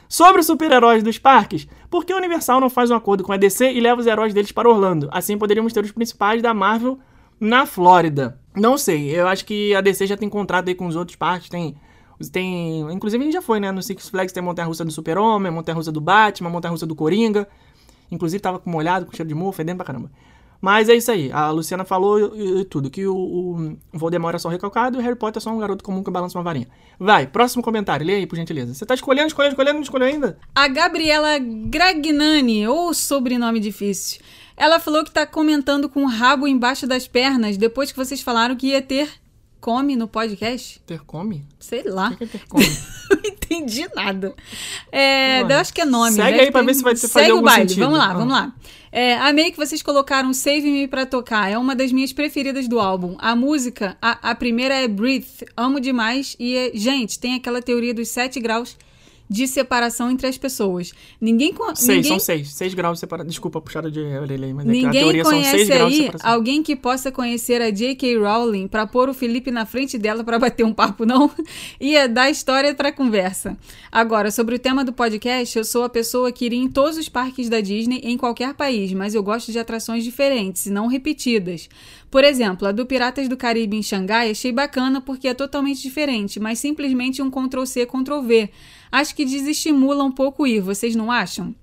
Sobre 0.08 0.40
os 0.40 0.46
super-heróis 0.46 1.02
dos 1.02 1.18
parques, 1.18 1.68
por 1.90 2.04
que 2.04 2.12
a 2.12 2.16
Universal 2.16 2.60
não 2.60 2.70
faz 2.70 2.90
um 2.90 2.94
acordo 2.94 3.22
com 3.22 3.32
a 3.32 3.36
DC 3.36 3.72
e 3.72 3.80
leva 3.80 4.00
os 4.00 4.06
heróis 4.06 4.32
deles 4.32 4.52
para 4.52 4.68
Orlando? 4.68 5.08
Assim 5.12 5.36
poderíamos 5.36 5.72
ter 5.72 5.84
os 5.84 5.92
principais 5.92 6.40
da 6.40 6.54
Marvel 6.54 6.98
na 7.38 7.66
Flórida. 7.66 8.40
Não 8.56 8.78
sei, 8.78 9.14
eu 9.14 9.28
acho 9.28 9.44
que 9.44 9.74
a 9.74 9.82
DC 9.82 10.06
já 10.06 10.16
tem 10.16 10.28
contrato 10.28 10.68
aí 10.68 10.74
com 10.74 10.86
os 10.86 10.96
outros 10.96 11.16
parques, 11.16 11.50
tem 11.50 11.76
tem, 12.26 12.80
inclusive 12.92 13.22
a 13.22 13.24
gente 13.24 13.34
já 13.34 13.42
foi, 13.42 13.60
né, 13.60 13.70
no 13.70 13.82
Six 13.82 14.08
Flags 14.08 14.32
tem 14.32 14.42
montanha-russa 14.42 14.84
do 14.84 14.90
Super-Homem, 14.90 15.52
montanha-russa 15.52 15.92
do 15.92 16.00
Batman, 16.00 16.50
montanha-russa 16.50 16.86
do 16.86 16.94
Coringa. 16.94 17.46
Inclusive 18.10 18.40
tava 18.40 18.58
com 18.58 18.70
molhado, 18.70 19.06
com 19.06 19.12
cheiro 19.12 19.28
de 19.28 19.34
mofo, 19.34 19.52
fedendo 19.56 19.76
pra 19.76 19.86
caramba. 19.86 20.10
Mas 20.60 20.88
é 20.88 20.94
isso 20.94 21.10
aí. 21.10 21.30
A 21.30 21.50
Luciana 21.50 21.84
falou 21.84 22.34
e, 22.34 22.60
e 22.60 22.64
tudo. 22.64 22.90
Que 22.90 23.06
o, 23.06 23.14
o 23.14 23.78
Voldemort 23.92 24.34
é 24.34 24.38
só 24.38 24.48
recalcado 24.48 24.96
e 24.96 25.00
o 25.00 25.02
Harry 25.02 25.14
Potter 25.14 25.40
é 25.40 25.42
só 25.42 25.50
um 25.50 25.58
garoto 25.58 25.84
comum 25.84 26.02
que 26.02 26.10
balança 26.10 26.36
uma 26.36 26.42
varinha. 26.42 26.68
Vai, 26.98 27.26
próximo 27.26 27.62
comentário. 27.62 28.04
Lê 28.04 28.16
aí, 28.16 28.26
por 28.26 28.36
gentileza. 28.36 28.74
Você 28.74 28.84
tá 28.84 28.94
escolhendo, 28.94 29.28
escolhendo, 29.28 29.52
escolhendo, 29.52 29.74
não 29.74 29.82
escolheu 29.82 30.08
ainda? 30.08 30.38
A 30.54 30.66
Gabriela 30.66 31.38
Gragnani, 31.38 32.66
ou 32.66 32.92
sobrenome 32.92 33.60
difícil. 33.60 34.20
Ela 34.56 34.80
falou 34.80 35.04
que 35.04 35.12
tá 35.12 35.24
comentando 35.24 35.88
com 35.88 36.02
o 36.02 36.08
rabo 36.08 36.48
embaixo 36.48 36.86
das 36.86 37.06
pernas 37.06 37.56
depois 37.56 37.92
que 37.92 37.98
vocês 37.98 38.20
falaram 38.20 38.56
que 38.56 38.68
ia 38.68 38.82
ter 38.82 39.08
come 39.60 39.96
no 39.96 40.06
podcast? 40.08 40.80
Ter 40.86 41.00
come? 41.04 41.44
Sei 41.58 41.82
lá. 41.84 42.10
O 42.10 42.16
que 42.16 42.24
é 42.24 42.26
ter 42.26 42.46
come? 42.48 42.64
não 43.10 43.30
entendi 43.30 43.86
nada. 43.94 44.34
É, 44.92 45.42
eu 45.42 45.56
acho 45.56 45.72
que 45.72 45.80
é 45.80 45.84
nome. 45.84 46.12
Segue 46.12 46.40
aí 46.40 46.50
pra 46.50 46.62
ver 46.62 46.74
se 46.74 46.82
vai 46.82 46.94
fazer 46.94 47.08
Segue 47.08 47.30
algum 47.30 47.42
o 47.42 47.44
baile. 47.44 47.68
sentido. 47.68 47.84
Vamos 47.84 47.98
lá, 47.98 48.10
Ah. 48.10 48.14
vamos 48.14 48.32
lá. 48.32 48.54
É, 48.90 49.16
amei 49.18 49.50
que 49.50 49.56
vocês 49.58 49.82
colocaram 49.82 50.32
Save 50.32 50.62
Me 50.70 50.88
pra 50.88 51.04
tocar. 51.04 51.50
É 51.50 51.58
uma 51.58 51.74
das 51.76 51.92
minhas 51.92 52.12
preferidas 52.12 52.66
do 52.66 52.80
álbum. 52.80 53.16
A 53.18 53.36
música, 53.36 53.96
a, 54.00 54.30
a 54.30 54.34
primeira 54.34 54.74
é 54.74 54.88
Breathe. 54.88 55.44
Amo 55.56 55.78
demais. 55.78 56.34
E, 56.38 56.56
é- 56.56 56.70
gente, 56.74 57.18
tem 57.18 57.34
aquela 57.34 57.60
teoria 57.60 57.92
dos 57.92 58.08
sete 58.08 58.40
graus 58.40 58.76
de 59.28 59.46
separação 59.46 60.10
entre 60.10 60.26
as 60.26 60.38
pessoas. 60.38 60.92
Ninguém... 61.20 61.54
Seis, 61.74 61.88
ninguém 61.88 62.02
são 62.04 62.18
seis. 62.18 62.52
Seis 62.54 62.74
graus 62.74 62.94
de 62.94 63.00
separação. 63.00 63.28
Desculpa, 63.28 63.60
puxada 63.60 63.90
de 63.90 64.00
orelha 64.00 64.46
aí, 64.46 64.54
mas 64.54 64.66
é 64.66 64.70
que 64.70 64.78
a 64.78 64.82
Ninguém 64.82 65.00
teoria 65.02 65.24
são 65.24 65.32
seis 65.32 65.50
conhece 65.50 65.70
graus 65.70 65.92
de 65.92 65.98
aí 65.98 66.06
separação. 66.06 66.30
alguém 66.30 66.62
que 66.62 66.76
possa 66.76 67.12
conhecer 67.12 67.60
a 67.60 67.70
J.K. 67.70 68.16
Rowling 68.18 68.68
pra 68.68 68.86
pôr 68.86 69.08
o 69.08 69.14
Felipe 69.14 69.50
na 69.50 69.66
frente 69.66 69.98
dela 69.98 70.24
pra 70.24 70.38
bater 70.38 70.64
um 70.64 70.72
papo, 70.72 71.04
não? 71.04 71.30
Ia 71.80 72.08
dar 72.08 72.30
história 72.30 72.74
pra 72.74 72.90
conversa. 72.92 73.56
Agora, 73.90 74.30
sobre 74.30 74.54
o 74.54 74.58
tema 74.58 74.84
do 74.84 74.92
podcast, 74.92 75.58
eu 75.58 75.64
sou 75.64 75.84
a 75.84 75.88
pessoa 75.88 76.32
que 76.32 76.44
iria 76.46 76.58
em 76.58 76.68
todos 76.68 76.96
os 76.96 77.08
parques 77.08 77.48
da 77.48 77.60
Disney 77.60 78.00
em 78.02 78.16
qualquer 78.16 78.54
país, 78.54 78.92
mas 78.92 79.14
eu 79.14 79.22
gosto 79.22 79.52
de 79.52 79.58
atrações 79.58 80.04
diferentes 80.04 80.66
e 80.66 80.70
não 80.70 80.86
repetidas. 80.86 81.68
Por 82.10 82.24
exemplo, 82.24 82.66
a 82.66 82.72
do 82.72 82.86
Piratas 82.86 83.28
do 83.28 83.36
Caribe 83.36 83.76
em 83.76 83.82
Xangai 83.82 84.30
achei 84.30 84.50
bacana 84.50 85.00
porque 85.00 85.28
é 85.28 85.34
totalmente 85.34 85.82
diferente, 85.82 86.40
mas 86.40 86.58
simplesmente 86.58 87.20
um 87.20 87.30
Ctrl-C, 87.30 87.84
Ctrl-V. 87.86 88.50
Acho 88.90 89.14
que 89.14 89.24
desestimula 89.24 90.04
um 90.04 90.12
pouco 90.12 90.46
ir, 90.46 90.60
vocês 90.60 90.94
não 90.94 91.10
acham? 91.10 91.54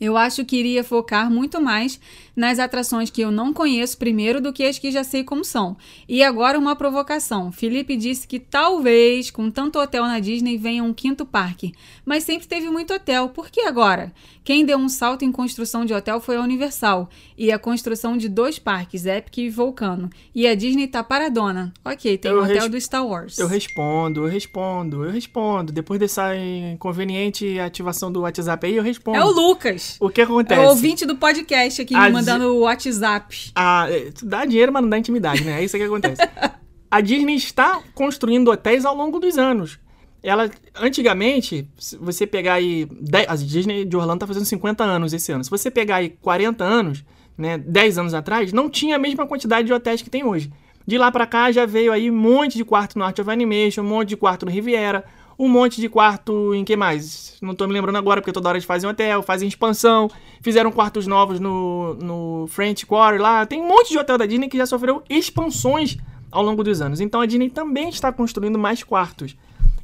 Eu 0.00 0.16
acho 0.16 0.44
que 0.44 0.56
iria 0.56 0.84
focar 0.84 1.30
muito 1.30 1.60
mais 1.60 1.98
nas 2.36 2.58
atrações 2.58 3.08
que 3.08 3.22
eu 3.22 3.30
não 3.30 3.50
conheço 3.52 3.96
primeiro 3.96 4.40
do 4.40 4.52
que 4.52 4.62
as 4.64 4.78
que 4.78 4.90
já 4.92 5.02
sei 5.02 5.24
como 5.24 5.42
são. 5.42 5.74
E 6.06 6.22
agora 6.22 6.58
uma 6.58 6.76
provocação. 6.76 7.50
Felipe 7.50 7.96
disse 7.96 8.28
que 8.28 8.38
talvez, 8.38 9.30
com 9.30 9.50
tanto 9.50 9.78
hotel 9.78 10.04
na 10.04 10.20
Disney, 10.20 10.58
venha 10.58 10.84
um 10.84 10.92
quinto 10.92 11.24
parque. 11.24 11.72
Mas 12.04 12.24
sempre 12.24 12.46
teve 12.46 12.68
muito 12.68 12.92
hotel. 12.92 13.30
Por 13.30 13.48
que 13.50 13.62
agora? 13.62 14.12
Quem 14.44 14.64
deu 14.64 14.78
um 14.78 14.88
salto 14.88 15.24
em 15.24 15.32
construção 15.32 15.84
de 15.84 15.92
hotel 15.94 16.20
foi 16.20 16.36
a 16.36 16.40
Universal. 16.42 17.08
E 17.38 17.50
a 17.50 17.58
construção 17.58 18.16
de 18.16 18.28
dois 18.28 18.58
parques, 18.58 19.06
Epic 19.06 19.38
e 19.38 19.50
Vulcano. 19.50 20.08
E 20.34 20.46
a 20.46 20.54
Disney 20.54 20.86
tá 20.86 21.02
paradona. 21.02 21.72
Ok, 21.84 22.16
tem 22.18 22.30
o 22.32 22.42
hotel 22.42 22.62
res- 22.62 22.70
do 22.70 22.80
Star 22.80 23.04
Wars. 23.06 23.38
Eu 23.38 23.48
respondo, 23.48 24.24
eu 24.26 24.30
respondo, 24.30 25.04
eu 25.04 25.10
respondo. 25.10 25.72
Depois 25.72 25.98
dessa 25.98 26.32
inconveniente 26.36 27.58
ativação 27.58 28.12
do 28.12 28.20
WhatsApp 28.20 28.66
aí, 28.66 28.76
eu 28.76 28.82
respondo. 28.82 29.16
É 29.18 29.24
o 29.24 29.30
Lucas. 29.30 29.96
O 29.98 30.08
que 30.10 30.20
acontece? 30.20 30.60
É 30.60 30.64
o 30.64 30.68
ouvinte 30.68 31.04
do 31.06 31.16
podcast 31.16 31.82
aqui 31.82 31.94
me 31.94 32.00
A 32.28 32.32
mandando 32.32 32.54
o 32.54 32.60
WhatsApp. 32.60 33.52
a, 33.54 33.86
é, 33.90 34.12
dá 34.22 34.44
dinheiro, 34.44 34.72
mas 34.72 34.82
não 34.82 34.90
dá 34.90 34.98
intimidade, 34.98 35.44
né? 35.44 35.60
É 35.60 35.64
isso 35.64 35.76
que 35.76 35.82
acontece. 35.82 36.22
a 36.90 37.00
Disney 37.00 37.36
está 37.36 37.80
construindo 37.94 38.50
hotéis 38.50 38.84
ao 38.84 38.94
longo 38.94 39.18
dos 39.18 39.38
anos. 39.38 39.78
Ela, 40.22 40.50
antigamente, 40.74 41.68
se 41.78 41.96
você 41.96 42.26
pegar 42.26 42.54
aí. 42.54 42.86
10 42.86 43.28
a 43.28 43.36
Disney 43.36 43.84
de 43.84 43.96
Orlando 43.96 44.20
tá 44.20 44.26
fazendo 44.26 44.44
50 44.44 44.82
anos 44.82 45.12
esse 45.12 45.30
ano. 45.30 45.44
Se 45.44 45.50
você 45.50 45.70
pegar 45.70 45.96
aí 45.96 46.10
40 46.10 46.64
anos, 46.64 47.04
né, 47.38 47.58
10 47.58 47.98
anos 47.98 48.14
atrás, 48.14 48.52
não 48.52 48.68
tinha 48.68 48.96
a 48.96 48.98
mesma 48.98 49.26
quantidade 49.26 49.66
de 49.66 49.72
hotéis 49.72 50.02
que 50.02 50.10
tem 50.10 50.24
hoje. 50.24 50.50
De 50.86 50.98
lá 50.98 51.10
pra 51.10 51.26
cá 51.26 51.50
já 51.50 51.66
veio 51.66 51.92
aí 51.92 52.10
um 52.10 52.16
monte 52.16 52.56
de 52.56 52.64
quarto 52.64 52.98
no 52.98 53.04
Art 53.04 53.18
of 53.18 53.30
Animation, 53.30 53.82
um 53.82 53.88
monte 53.88 54.10
de 54.10 54.16
quarto 54.16 54.46
no 54.46 54.52
Riviera, 54.52 55.04
um 55.38 55.48
monte 55.48 55.80
de 55.80 55.88
quarto 55.88 56.54
em 56.54 56.64
que 56.64 56.76
mais? 56.76 57.36
Não 57.42 57.54
tô 57.54 57.66
me 57.66 57.72
lembrando 57.72 57.96
agora, 57.96 58.20
porque 58.20 58.32
toda 58.32 58.48
hora 58.48 58.56
eles 58.58 58.64
fazem 58.64 58.88
hotel, 58.88 59.22
fazem 59.22 59.46
expansão, 59.48 60.10
fizeram 60.40 60.72
quartos 60.72 61.06
novos 61.06 61.38
no, 61.38 61.94
no 61.94 62.46
French 62.48 62.86
Quarter 62.86 63.20
lá. 63.20 63.44
Tem 63.46 63.60
um 63.60 63.68
monte 63.68 63.90
de 63.90 63.98
hotel 63.98 64.16
da 64.16 64.24
Disney 64.26 64.48
que 64.48 64.56
já 64.56 64.64
sofreu 64.66 65.02
expansões 65.08 65.96
ao 66.30 66.42
longo 66.42 66.64
dos 66.64 66.80
anos. 66.80 67.00
Então 67.00 67.20
a 67.20 67.26
Disney 67.26 67.50
também 67.50 67.88
está 67.88 68.10
construindo 68.12 68.58
mais 68.58 68.82
quartos. 68.82 69.36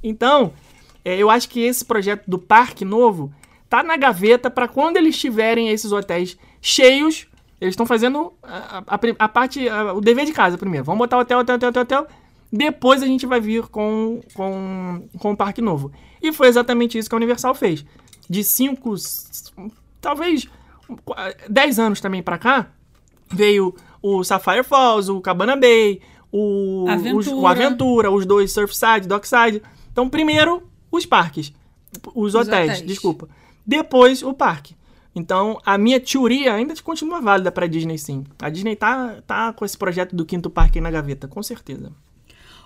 Então, 0.03 0.53
é, 1.05 1.17
eu 1.17 1.29
acho 1.31 1.49
que 1.49 1.61
esse 1.61 1.85
projeto 1.85 2.25
do 2.27 2.39
parque 2.39 2.85
novo 2.85 3.33
tá 3.69 3.83
na 3.83 3.97
gaveta 3.97 4.51
para 4.51 4.67
quando 4.69 4.97
eles 4.97 5.19
tiverem 5.19 5.69
esses 5.69 5.93
hotéis 5.93 6.37
cheios. 6.61 7.27
Eles 7.61 7.73
estão 7.75 7.87
fazendo 7.87 8.33
a, 8.43 8.83
a- 8.87 8.99
a 9.19 9.29
parte, 9.29 9.69
a- 9.69 9.93
o 9.93 10.01
dever 10.01 10.25
de 10.27 10.33
casa 10.33 10.59
primeiro. 10.59 10.85
Vamos 10.85 10.99
botar 10.99 11.19
hotel, 11.19 11.39
hotel, 11.41 11.57
hotel, 11.57 11.69
hotel, 11.69 11.83
hotel. 11.83 12.07
Depois 12.53 13.03
a 13.03 13.07
gente 13.07 13.25
vai 13.25 13.41
vir 13.41 13.67
com, 13.69 14.21
com, 14.35 15.09
com 15.19 15.33
o 15.33 15.37
parque 15.37 15.63
novo. 15.63 15.91
E 16.23 16.33
foi 16.33 16.49
exatamente 16.49 16.99
isso 16.99 17.09
que 17.09 17.15
a 17.15 17.17
Universal 17.17 17.55
fez. 17.55 17.85
De 18.29 18.45
5, 18.45 18.95
talvez 20.01 20.49
10 21.49 21.79
anos 21.79 22.01
também 22.01 22.23
para 22.23 22.37
cá, 22.37 22.71
veio 23.31 23.75
o 24.03 24.23
Sapphire 24.23 24.63
Falls, 24.63 25.11
o 25.11 25.21
Cabana 25.21 25.57
Bay, 25.57 26.01
o 26.31 26.85
os, 26.85 27.27
o 27.27 27.47
Aventura. 27.47 27.49
Aventura, 27.49 28.11
os 28.11 28.27
dois 28.27 28.53
Surfside, 28.53 29.09
Dockside. 29.09 29.63
Então, 29.91 30.09
primeiro, 30.09 30.63
os 30.91 31.07
parques. 31.07 31.53
Os, 32.15 32.35
hotéis, 32.35 32.73
hotéis. 32.73 32.87
desculpa. 32.87 33.29
Depois, 33.67 34.23
o 34.23 34.35
parque. 34.35 34.75
Então, 35.15 35.59
a 35.65 35.77
minha 35.77 36.01
teoria 36.01 36.55
ainda 36.55 36.75
continua 36.83 37.21
válida 37.21 37.53
pra 37.53 37.67
Disney, 37.67 37.99
sim. 37.99 38.25
A 38.41 38.49
Disney 38.49 38.75
tá, 38.75 39.23
tá 39.27 39.53
com 39.53 39.65
esse 39.65 39.77
projeto 39.77 40.17
do 40.17 40.25
quinto 40.25 40.49
parque 40.49 40.79
aí 40.79 40.83
na 40.83 40.91
gaveta, 40.91 41.29
com 41.29 41.43
certeza. 41.43 41.93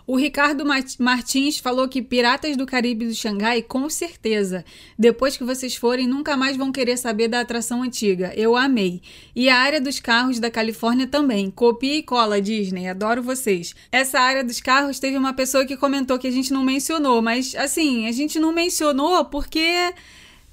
O 0.06 0.16
Ricardo 0.16 0.64
Mart- 0.64 1.00
Martins 1.00 1.58
falou 1.58 1.88
que 1.88 2.00
Piratas 2.00 2.56
do 2.56 2.64
Caribe 2.64 3.06
do 3.06 3.14
Xangai, 3.14 3.60
com 3.60 3.90
certeza. 3.90 4.64
Depois 4.96 5.36
que 5.36 5.42
vocês 5.42 5.74
forem, 5.74 6.06
nunca 6.06 6.36
mais 6.36 6.56
vão 6.56 6.70
querer 6.70 6.96
saber 6.96 7.26
da 7.26 7.40
atração 7.40 7.82
antiga. 7.82 8.32
Eu 8.36 8.54
amei. 8.54 9.02
E 9.34 9.48
a 9.48 9.56
área 9.58 9.80
dos 9.80 9.98
carros 9.98 10.38
da 10.38 10.48
Califórnia 10.50 11.08
também. 11.08 11.50
Copia 11.50 11.96
e 11.96 12.02
cola, 12.04 12.40
Disney. 12.40 12.86
Adoro 12.86 13.20
vocês. 13.20 13.74
Essa 13.90 14.20
área 14.20 14.44
dos 14.44 14.60
carros 14.60 15.00
teve 15.00 15.16
uma 15.18 15.32
pessoa 15.32 15.64
que 15.66 15.76
comentou 15.76 16.18
que 16.20 16.28
a 16.28 16.32
gente 16.32 16.52
não 16.52 16.62
mencionou, 16.62 17.20
mas 17.20 17.54
assim, 17.56 18.06
a 18.06 18.12
gente 18.12 18.38
não 18.38 18.52
mencionou 18.52 19.24
porque. 19.24 19.92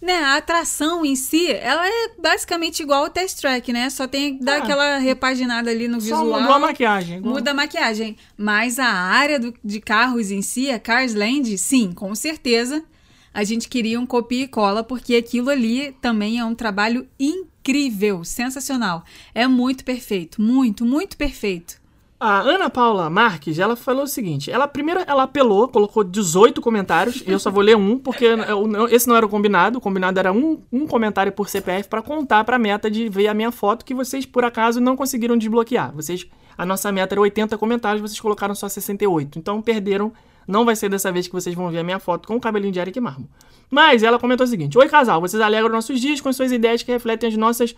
Né, 0.04 0.16
a 0.18 0.36
atração 0.36 1.06
em 1.06 1.16
si, 1.16 1.50
ela 1.50 1.88
é 1.88 2.10
basicamente 2.22 2.84
igual 2.84 3.06
ao 3.06 3.10
Test 3.10 3.40
Track, 3.40 3.72
né? 3.72 3.90
Só 3.90 4.06
tem 4.06 4.38
que 4.38 4.44
dar 4.44 4.56
Ah. 4.56 4.58
aquela 4.58 4.98
repaginada 4.98 5.72
ali 5.72 5.88
no 5.88 6.02
Só 6.02 6.18
visual. 6.18 6.42
mudou 6.42 6.56
a 6.56 6.60
maquiagem. 6.60 7.18
igual- 7.20 7.36
Muda 7.36 7.52
a 7.52 7.54
maquiagem. 7.54 8.18
Mas 8.38 8.80
a 8.80 8.86
área 8.90 9.40
do- 9.40 9.54
de 9.64 9.80
carros 9.80 10.30
em 10.30 10.42
si, 10.42 10.70
a 10.70 10.78
Cars 10.78 11.14
Land, 11.16 11.58
sim, 11.58 11.94
com 11.94 12.14
certeza. 12.16 12.84
A 13.34 13.46
gente 13.46 13.70
queria 13.70 13.98
um 13.98 14.06
copia 14.06 14.44
e 14.44 14.48
cola, 14.48 14.84
porque 14.84 15.16
aquilo 15.16 15.50
ali 15.50 15.96
também 16.02 16.38
é 16.38 16.44
um 16.44 16.54
trabalho 16.54 17.08
incrível, 17.18 18.26
sensacional. 18.26 19.06
É 19.34 19.48
muito 19.48 19.86
perfeito, 19.86 20.42
muito, 20.42 20.86
muito 20.86 21.16
perfeito. 21.16 21.82
A 22.26 22.40
Ana 22.40 22.70
Paula 22.70 23.10
Marques, 23.10 23.60
ela 23.60 23.76
falou 23.76 24.04
o 24.06 24.08
seguinte: 24.08 24.50
ela 24.50 24.66
primeiro 24.66 25.02
ela 25.06 25.24
apelou, 25.24 25.68
colocou 25.68 26.06
18 26.06 26.62
comentários, 26.62 27.22
e 27.28 27.30
eu 27.30 27.38
só 27.38 27.52
vou 27.52 27.62
ler 27.62 27.76
um, 27.76 28.00
porque 28.00 28.26
esse 28.92 29.10
não 29.10 29.18
era 29.18 29.26
o 29.26 29.30
combinado. 29.30 29.78
O 29.78 29.82
combinado 29.82 30.18
era 30.18 30.32
um, 30.32 30.58
um 30.72 30.88
comentário 30.88 31.34
por 31.34 31.50
CPF 31.50 31.90
pra 31.90 32.02
contar 32.02 32.46
pra 32.46 32.58
meta 32.58 32.90
de 32.90 33.10
ver 33.10 33.28
a 33.28 33.34
minha 33.34 33.52
foto, 33.52 33.84
que 33.84 33.94
vocês, 33.94 34.26
por 34.26 34.46
acaso, 34.46 34.80
não 34.80 34.96
conseguiram 34.96 35.36
desbloquear. 35.36 35.94
Vocês, 35.94 36.26
a 36.58 36.66
nossa 36.66 36.94
meta 36.94 37.14
era 37.14 37.20
80 37.20 37.58
comentários, 37.58 38.02
vocês 38.02 38.22
colocaram 38.22 38.56
só 38.56 38.70
68. 38.70 39.38
Então 39.38 39.62
perderam 39.62 40.14
Não 40.48 40.64
vai 40.64 40.78
ser 40.78 40.88
dessa 40.88 41.12
vez 41.12 41.28
que 41.28 41.34
vocês 41.34 41.54
vão 41.54 41.70
ver 41.70 41.80
a 41.80 41.84
minha 41.84 42.00
foto 42.00 42.26
com 42.26 42.38
o 42.38 42.40
cabelinho 42.40 42.72
de 42.72 42.80
Eric 42.80 43.02
Marmo. 43.02 43.28
Mas 43.70 44.02
ela 44.02 44.18
comentou 44.18 44.46
o 44.46 44.50
seguinte: 44.50 44.78
Oi, 44.78 44.88
casal, 44.88 45.20
vocês 45.20 45.42
alegram 45.42 45.70
nossos 45.70 46.00
dias 46.00 46.22
com 46.22 46.32
suas 46.32 46.54
ideias 46.54 46.84
que 46.84 46.92
refletem 46.94 47.28
as 47.28 47.36
nossas. 47.36 47.76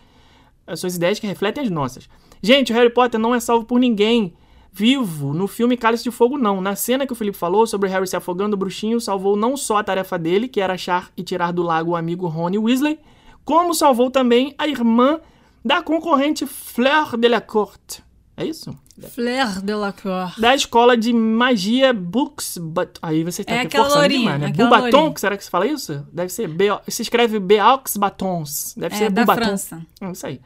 As 0.68 0.80
suas 0.80 0.96
ideias 0.98 1.20
que 1.20 1.26
refletem 1.26 1.64
as 1.64 1.70
nossas. 1.72 2.08
Gente, 2.42 2.72
o 2.72 2.76
Harry 2.76 2.90
Potter 2.90 3.20
não 3.20 3.34
é 3.34 3.40
salvo 3.40 3.66
por 3.66 3.80
ninguém 3.80 4.34
vivo 4.72 5.34
no 5.34 5.48
filme 5.48 5.78
Cálice 5.78 6.04
de 6.04 6.12
Fogo, 6.12 6.38
não. 6.38 6.60
Na 6.60 6.76
cena 6.76 7.08
que 7.08 7.14
o 7.14 7.16
Felipe 7.16 7.38
falou 7.38 7.66
sobre 7.66 7.90
Harry 7.90 8.06
se 8.08 8.16
afogando, 8.16 8.56
o 8.56 8.60
bruxinho 8.60 9.00
salvou 9.00 9.36
não 9.38 9.56
só 9.56 9.78
a 9.78 9.84
tarefa 9.84 10.20
dele, 10.20 10.48
que 10.50 10.60
era 10.60 10.74
achar 10.74 11.10
e 11.16 11.24
tirar 11.24 11.54
do 11.54 11.64
lago 11.64 11.92
o 11.92 11.96
amigo 11.96 12.28
Rony 12.28 12.58
Weasley, 12.58 13.00
como 13.46 13.74
salvou 13.74 14.12
também 14.12 14.54
a 14.58 14.68
irmã 14.68 15.20
da 15.64 15.82
concorrente 15.82 16.46
Fleur 16.46 17.16
de 17.18 17.28
la 17.30 17.40
Cour. 17.42 17.72
É 18.38 18.46
isso? 18.46 18.78
Fleur 19.12 19.62
de 19.62 19.74
la 19.74 19.94
Cour. 19.94 20.34
Da 20.38 20.54
escola 20.54 20.98
de 20.98 21.14
magia 21.14 21.94
Books. 21.94 22.58
But... 22.58 22.98
Aí 23.02 23.24
você 23.24 23.46
tá 23.46 23.54
É 23.54 23.60
aqui 23.62 23.78
forçando 23.78 24.00
lourinha, 24.00 24.34
demais, 24.34 24.42
né? 24.42 24.52
Bubaton, 24.64 24.98
lourinha. 24.98 25.14
será 25.18 25.38
que 25.38 25.44
se 25.46 25.50
fala 25.50 25.66
isso? 25.66 26.06
Deve 26.12 26.30
ser. 26.34 26.50
Be... 26.50 26.66
Se 26.90 27.02
escreve 27.02 27.40
Beaux 27.40 27.96
Batons. 27.98 28.74
Deve 28.76 28.94
É, 28.94 28.98
ser 28.98 29.10
da 29.12 29.22
Bubaton. 29.22 29.42
França. 29.42 29.82
Hum, 30.02 30.12
isso 30.12 30.28
aí. 30.28 30.42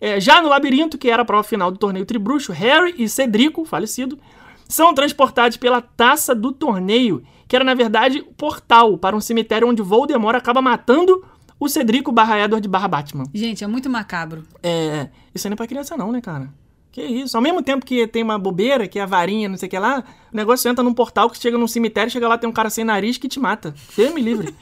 É, 0.00 0.18
já 0.18 0.40
no 0.40 0.48
labirinto, 0.48 0.96
que 0.96 1.10
era 1.10 1.22
a 1.22 1.24
prova 1.24 1.44
final 1.44 1.70
do 1.70 1.78
torneio 1.78 2.06
Tribruxo, 2.06 2.52
Harry 2.52 2.94
e 2.96 3.08
Cedrico, 3.08 3.64
falecido, 3.64 4.18
são 4.66 4.94
transportados 4.94 5.56
pela 5.56 5.82
taça 5.82 6.34
do 6.34 6.52
torneio, 6.52 7.22
que 7.46 7.54
era 7.54 7.64
na 7.64 7.74
verdade 7.74 8.20
o 8.20 8.32
portal 8.32 8.96
para 8.96 9.14
um 9.14 9.20
cemitério 9.20 9.68
onde 9.68 9.82
Voldemort 9.82 10.36
acaba 10.36 10.62
matando 10.62 11.24
o 11.58 11.68
Cedrico 11.68 12.10
barra 12.10 12.40
Edward 12.40 12.66
barra 12.66 12.88
Batman. 12.88 13.24
Gente, 13.34 13.62
é 13.62 13.66
muito 13.66 13.90
macabro. 13.90 14.44
É, 14.62 15.08
isso 15.34 15.46
aí 15.46 15.50
não 15.50 15.54
é 15.54 15.56
pra 15.56 15.66
criança 15.66 15.96
não, 15.96 16.10
né, 16.10 16.20
cara? 16.20 16.48
Que 16.90 17.02
isso. 17.02 17.36
Ao 17.36 17.42
mesmo 17.42 17.62
tempo 17.62 17.84
que 17.84 18.06
tem 18.06 18.22
uma 18.22 18.38
bobeira, 18.38 18.88
que 18.88 18.98
é 18.98 19.02
a 19.02 19.06
varinha, 19.06 19.48
não 19.48 19.56
sei 19.56 19.66
o 19.68 19.70
que 19.70 19.78
lá, 19.78 20.02
o 20.32 20.36
negócio 20.36 20.68
entra 20.68 20.82
num 20.82 20.94
portal 20.94 21.28
que 21.28 21.38
chega 21.38 21.58
num 21.58 21.68
cemitério, 21.68 22.10
chega 22.10 22.26
lá, 22.26 22.38
tem 22.38 22.48
um 22.48 22.52
cara 22.52 22.70
sem 22.70 22.84
nariz 22.84 23.18
que 23.18 23.28
te 23.28 23.38
mata. 23.38 23.74
Deus 23.96 24.12
me 24.14 24.20
livre. 24.20 24.54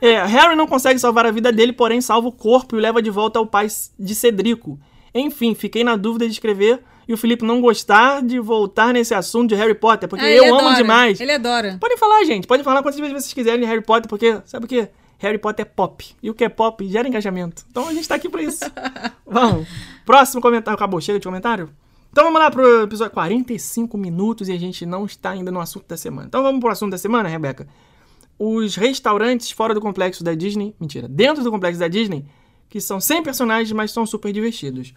É, 0.00 0.24
Harry 0.24 0.56
não 0.56 0.66
consegue 0.66 0.98
salvar 0.98 1.26
a 1.26 1.30
vida 1.30 1.52
dele, 1.52 1.72
porém 1.72 2.00
salva 2.00 2.28
o 2.28 2.32
corpo 2.32 2.74
e 2.74 2.78
o 2.78 2.80
leva 2.82 3.00
de 3.00 3.10
volta 3.10 3.38
ao 3.38 3.46
pai 3.46 3.66
de 3.98 4.14
Cedrico. 4.14 4.78
Enfim, 5.14 5.54
fiquei 5.54 5.82
na 5.84 5.96
dúvida 5.96 6.26
de 6.26 6.32
escrever 6.32 6.82
e 7.08 7.14
o 7.14 7.16
Felipe 7.16 7.44
não 7.44 7.60
gostar 7.60 8.22
de 8.22 8.38
voltar 8.38 8.92
nesse 8.92 9.14
assunto 9.14 9.48
de 9.50 9.54
Harry 9.54 9.74
Potter, 9.74 10.08
porque 10.08 10.24
Ah, 10.24 10.30
eu 10.30 10.42
ele 10.44 10.50
amo 10.50 10.60
adora, 10.60 10.76
demais. 10.76 11.20
Ele 11.20 11.32
adora. 11.32 11.78
Podem 11.80 11.96
falar, 11.96 12.24
gente. 12.24 12.46
Podem 12.46 12.64
falar 12.64 12.82
quantas 12.82 12.98
vezes 12.98 13.12
vocês 13.12 13.32
quiserem 13.32 13.60
de 13.60 13.66
Harry 13.66 13.82
Potter, 13.82 14.08
porque, 14.08 14.40
sabe 14.44 14.66
o 14.66 14.68
quê? 14.68 14.88
Harry 15.18 15.38
Potter 15.38 15.64
é 15.64 15.68
pop. 15.68 16.04
E 16.22 16.28
o 16.28 16.34
que 16.34 16.44
é 16.44 16.48
pop 16.48 16.86
gera 16.86 17.08
engajamento. 17.08 17.64
Então 17.70 17.88
a 17.88 17.94
gente 17.94 18.06
tá 18.06 18.16
aqui 18.16 18.28
pra 18.28 18.42
isso. 18.42 18.64
vamos. 19.24 19.66
Próximo 20.04 20.42
comentário. 20.42 20.76
Acabou, 20.76 21.00
chega 21.00 21.18
de 21.18 21.26
comentário? 21.26 21.70
Então 22.12 22.24
vamos 22.24 22.40
lá 22.40 22.50
pro 22.50 22.82
episódio 22.82 23.12
45 23.12 23.96
minutos 23.96 24.48
e 24.48 24.52
a 24.52 24.58
gente 24.58 24.84
não 24.84 25.04
está 25.06 25.30
ainda 25.30 25.50
no 25.50 25.60
assunto 25.60 25.86
da 25.86 25.96
semana. 25.96 26.26
Então 26.26 26.42
vamos 26.42 26.60
pro 26.60 26.70
assunto 26.70 26.90
da 26.90 26.98
semana, 26.98 27.28
Rebeca. 27.28 27.66
Os 28.38 28.76
restaurantes 28.76 29.50
fora 29.50 29.72
do 29.72 29.80
complexo 29.80 30.22
da 30.22 30.34
Disney, 30.34 30.74
mentira, 30.78 31.08
dentro 31.08 31.42
do 31.42 31.50
complexo 31.50 31.80
da 31.80 31.88
Disney, 31.88 32.26
que 32.68 32.80
são 32.80 33.00
100 33.00 33.22
personagens, 33.22 33.72
mas 33.72 33.90
são 33.90 34.04
super 34.04 34.32
divertidos. 34.32 34.92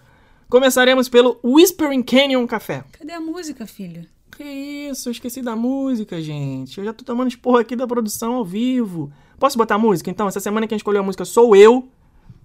Começaremos 0.49 1.07
pelo 1.07 1.39
Whispering 1.43 2.01
Canyon 2.01 2.45
Café. 2.47 2.83
Cadê 2.91 3.13
a 3.13 3.21
música, 3.21 3.67
filho? 3.67 4.05
Que 4.35 4.43
isso, 4.43 5.09
eu 5.09 5.11
esqueci 5.11 5.41
da 5.41 5.55
música, 5.55 6.21
gente. 6.21 6.77
Eu 6.77 6.85
já 6.85 6.93
tô 6.93 7.03
tomando 7.05 7.27
esporro 7.27 7.57
aqui 7.57 7.75
da 7.75 7.85
produção 7.85 8.33
ao 8.33 8.45
vivo. 8.45 9.11
Posso 9.37 9.57
botar 9.57 9.75
a 9.75 9.79
música? 9.79 10.09
Então, 10.09 10.27
essa 10.27 10.39
semana 10.39 10.67
quem 10.67 10.75
escolheu 10.75 11.01
a 11.01 11.05
música 11.05 11.23
sou 11.23 11.55
eu, 11.55 11.87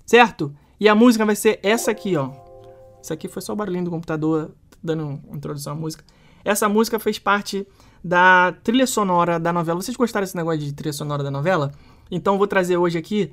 certo? 0.05 0.55
E 0.78 0.88
a 0.88 0.95
música 0.95 1.24
vai 1.24 1.34
ser 1.34 1.59
essa 1.62 1.90
aqui, 1.90 2.16
ó. 2.16 2.30
Isso 3.03 3.12
aqui 3.12 3.26
foi 3.28 3.40
só 3.42 3.53
o 3.53 3.57
barulhinho 3.57 3.84
do 3.84 3.90
computador 3.90 4.55
dando 4.82 5.07
uma 5.07 5.36
introdução 5.36 5.72
à 5.72 5.76
música. 5.76 6.05
Essa 6.45 6.68
música 6.68 6.99
fez 6.99 7.18
parte 7.18 7.66
da 8.05 8.53
trilha 8.63 8.87
sonora 8.87 9.41
da 9.41 9.51
novela. 9.53 9.81
Vocês 9.81 9.97
gostaram 9.97 10.25
desse 10.25 10.37
negócio 10.37 10.61
de 10.61 10.73
trilha 10.75 10.93
sonora 10.93 11.23
da 11.23 11.31
novela? 11.31 11.73
Então 12.11 12.35
eu 12.35 12.39
vou 12.39 12.47
trazer 12.47 12.77
hoje 12.77 12.99
aqui 12.99 13.33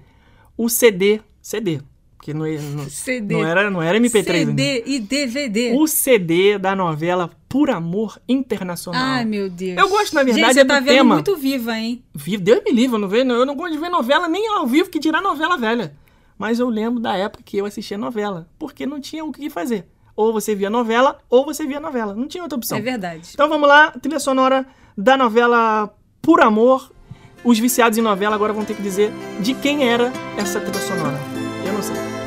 o 0.58 0.70
CD. 0.70 1.20
CD. 1.42 1.82
Porque 2.16 2.34
não, 2.34 2.46
não, 2.46 2.86
CD. 2.90 3.34
não 3.36 3.46
era, 3.46 3.70
não 3.70 3.82
era 3.82 4.00
MP3 4.00 4.32
ainda. 4.32 4.52
CD 4.52 4.84
e 4.86 5.00
DVD. 5.00 5.74
O 5.76 5.88
CD 5.88 6.58
da 6.58 6.76
novela 6.76 7.30
Por 7.50 7.70
Amor 7.70 8.18
Internacional. 8.30 9.02
Ai, 9.04 9.26
meu 9.26 9.50
Deus. 9.50 9.78
Eu 9.78 9.90
gosto, 9.90 10.14
na 10.14 10.24
verdade, 10.24 10.54
Gente, 10.54 10.60
é 10.60 10.62
você 10.62 10.66
tá 10.66 10.80
do 10.80 10.86
vendo 10.86 10.96
tema. 10.96 11.16
muito 11.16 11.36
viva, 11.36 11.78
hein? 11.78 12.04
Vivo, 12.14 12.44
Deus 12.44 12.62
me 12.64 12.72
livre, 12.72 12.96
eu 12.96 13.00
não, 13.00 13.08
vejo, 13.10 13.30
eu 13.30 13.46
não 13.46 13.56
gosto 13.56 13.74
de 13.74 13.80
ver 13.80 13.90
novela 13.90 14.28
nem 14.30 14.48
ao 14.48 14.68
vivo, 14.68 14.90
que 14.90 15.00
dirá 15.00 15.20
novela 15.20 15.58
velha. 15.58 15.94
Mas 16.38 16.60
eu 16.60 16.70
lembro 16.70 17.00
da 17.00 17.18
época 17.18 17.44
que 17.44 17.58
eu 17.58 17.66
assistia 17.66 17.98
novela, 17.98 18.48
porque 18.58 18.86
não 18.86 19.02
tinha 19.02 19.26
o 19.26 19.32
que 19.32 19.50
fazer. 19.50 19.86
Ou 20.22 20.32
você 20.32 20.54
via 20.54 20.70
novela, 20.70 21.18
ou 21.30 21.44
você 21.44 21.66
via 21.66 21.80
novela. 21.80 22.14
Não 22.14 22.28
tinha 22.28 22.44
outra 22.44 22.56
opção. 22.56 22.78
É 22.78 22.82
verdade. 22.82 23.30
Então 23.34 23.50
vamos 23.50 23.68
lá, 23.68 23.92
trilha 23.92 24.20
sonora 24.20 24.66
da 24.96 25.18
novela 25.18 25.90
Por 26.22 26.42
Amor. 26.42 26.92
Os 27.44 27.58
viciados 27.58 27.98
em 27.98 28.02
novela 28.02 28.36
agora 28.36 28.54
vão 28.54 28.64
ter 28.64 28.76
que 28.76 28.84
dizer 28.84 29.12
de 29.40 29.56
quem 29.56 29.90
era 29.90 30.14
essa 30.38 30.60
trilha 30.60 30.80
sonora. 30.80 31.18
Eu 31.66 31.74
não 31.74 31.82
sei. 31.82 32.21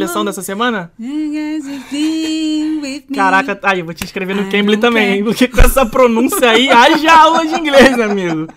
Seleção 0.00 0.24
dessa 0.24 0.42
semana? 0.42 0.90
Caraca, 3.14 3.58
aí, 3.62 3.80
eu 3.80 3.84
vou 3.84 3.92
te 3.94 4.04
escrever 4.04 4.34
no 4.34 4.48
Cambly 4.50 4.76
também, 4.78 5.16
hein? 5.16 5.24
Porque 5.24 5.46
com 5.46 5.60
essa 5.60 5.84
pronúncia 5.84 6.50
aí, 6.50 6.68
haja 6.70 7.12
aula 7.12 7.46
de 7.46 7.54
inglês, 7.54 7.98
amigo. 8.00 8.48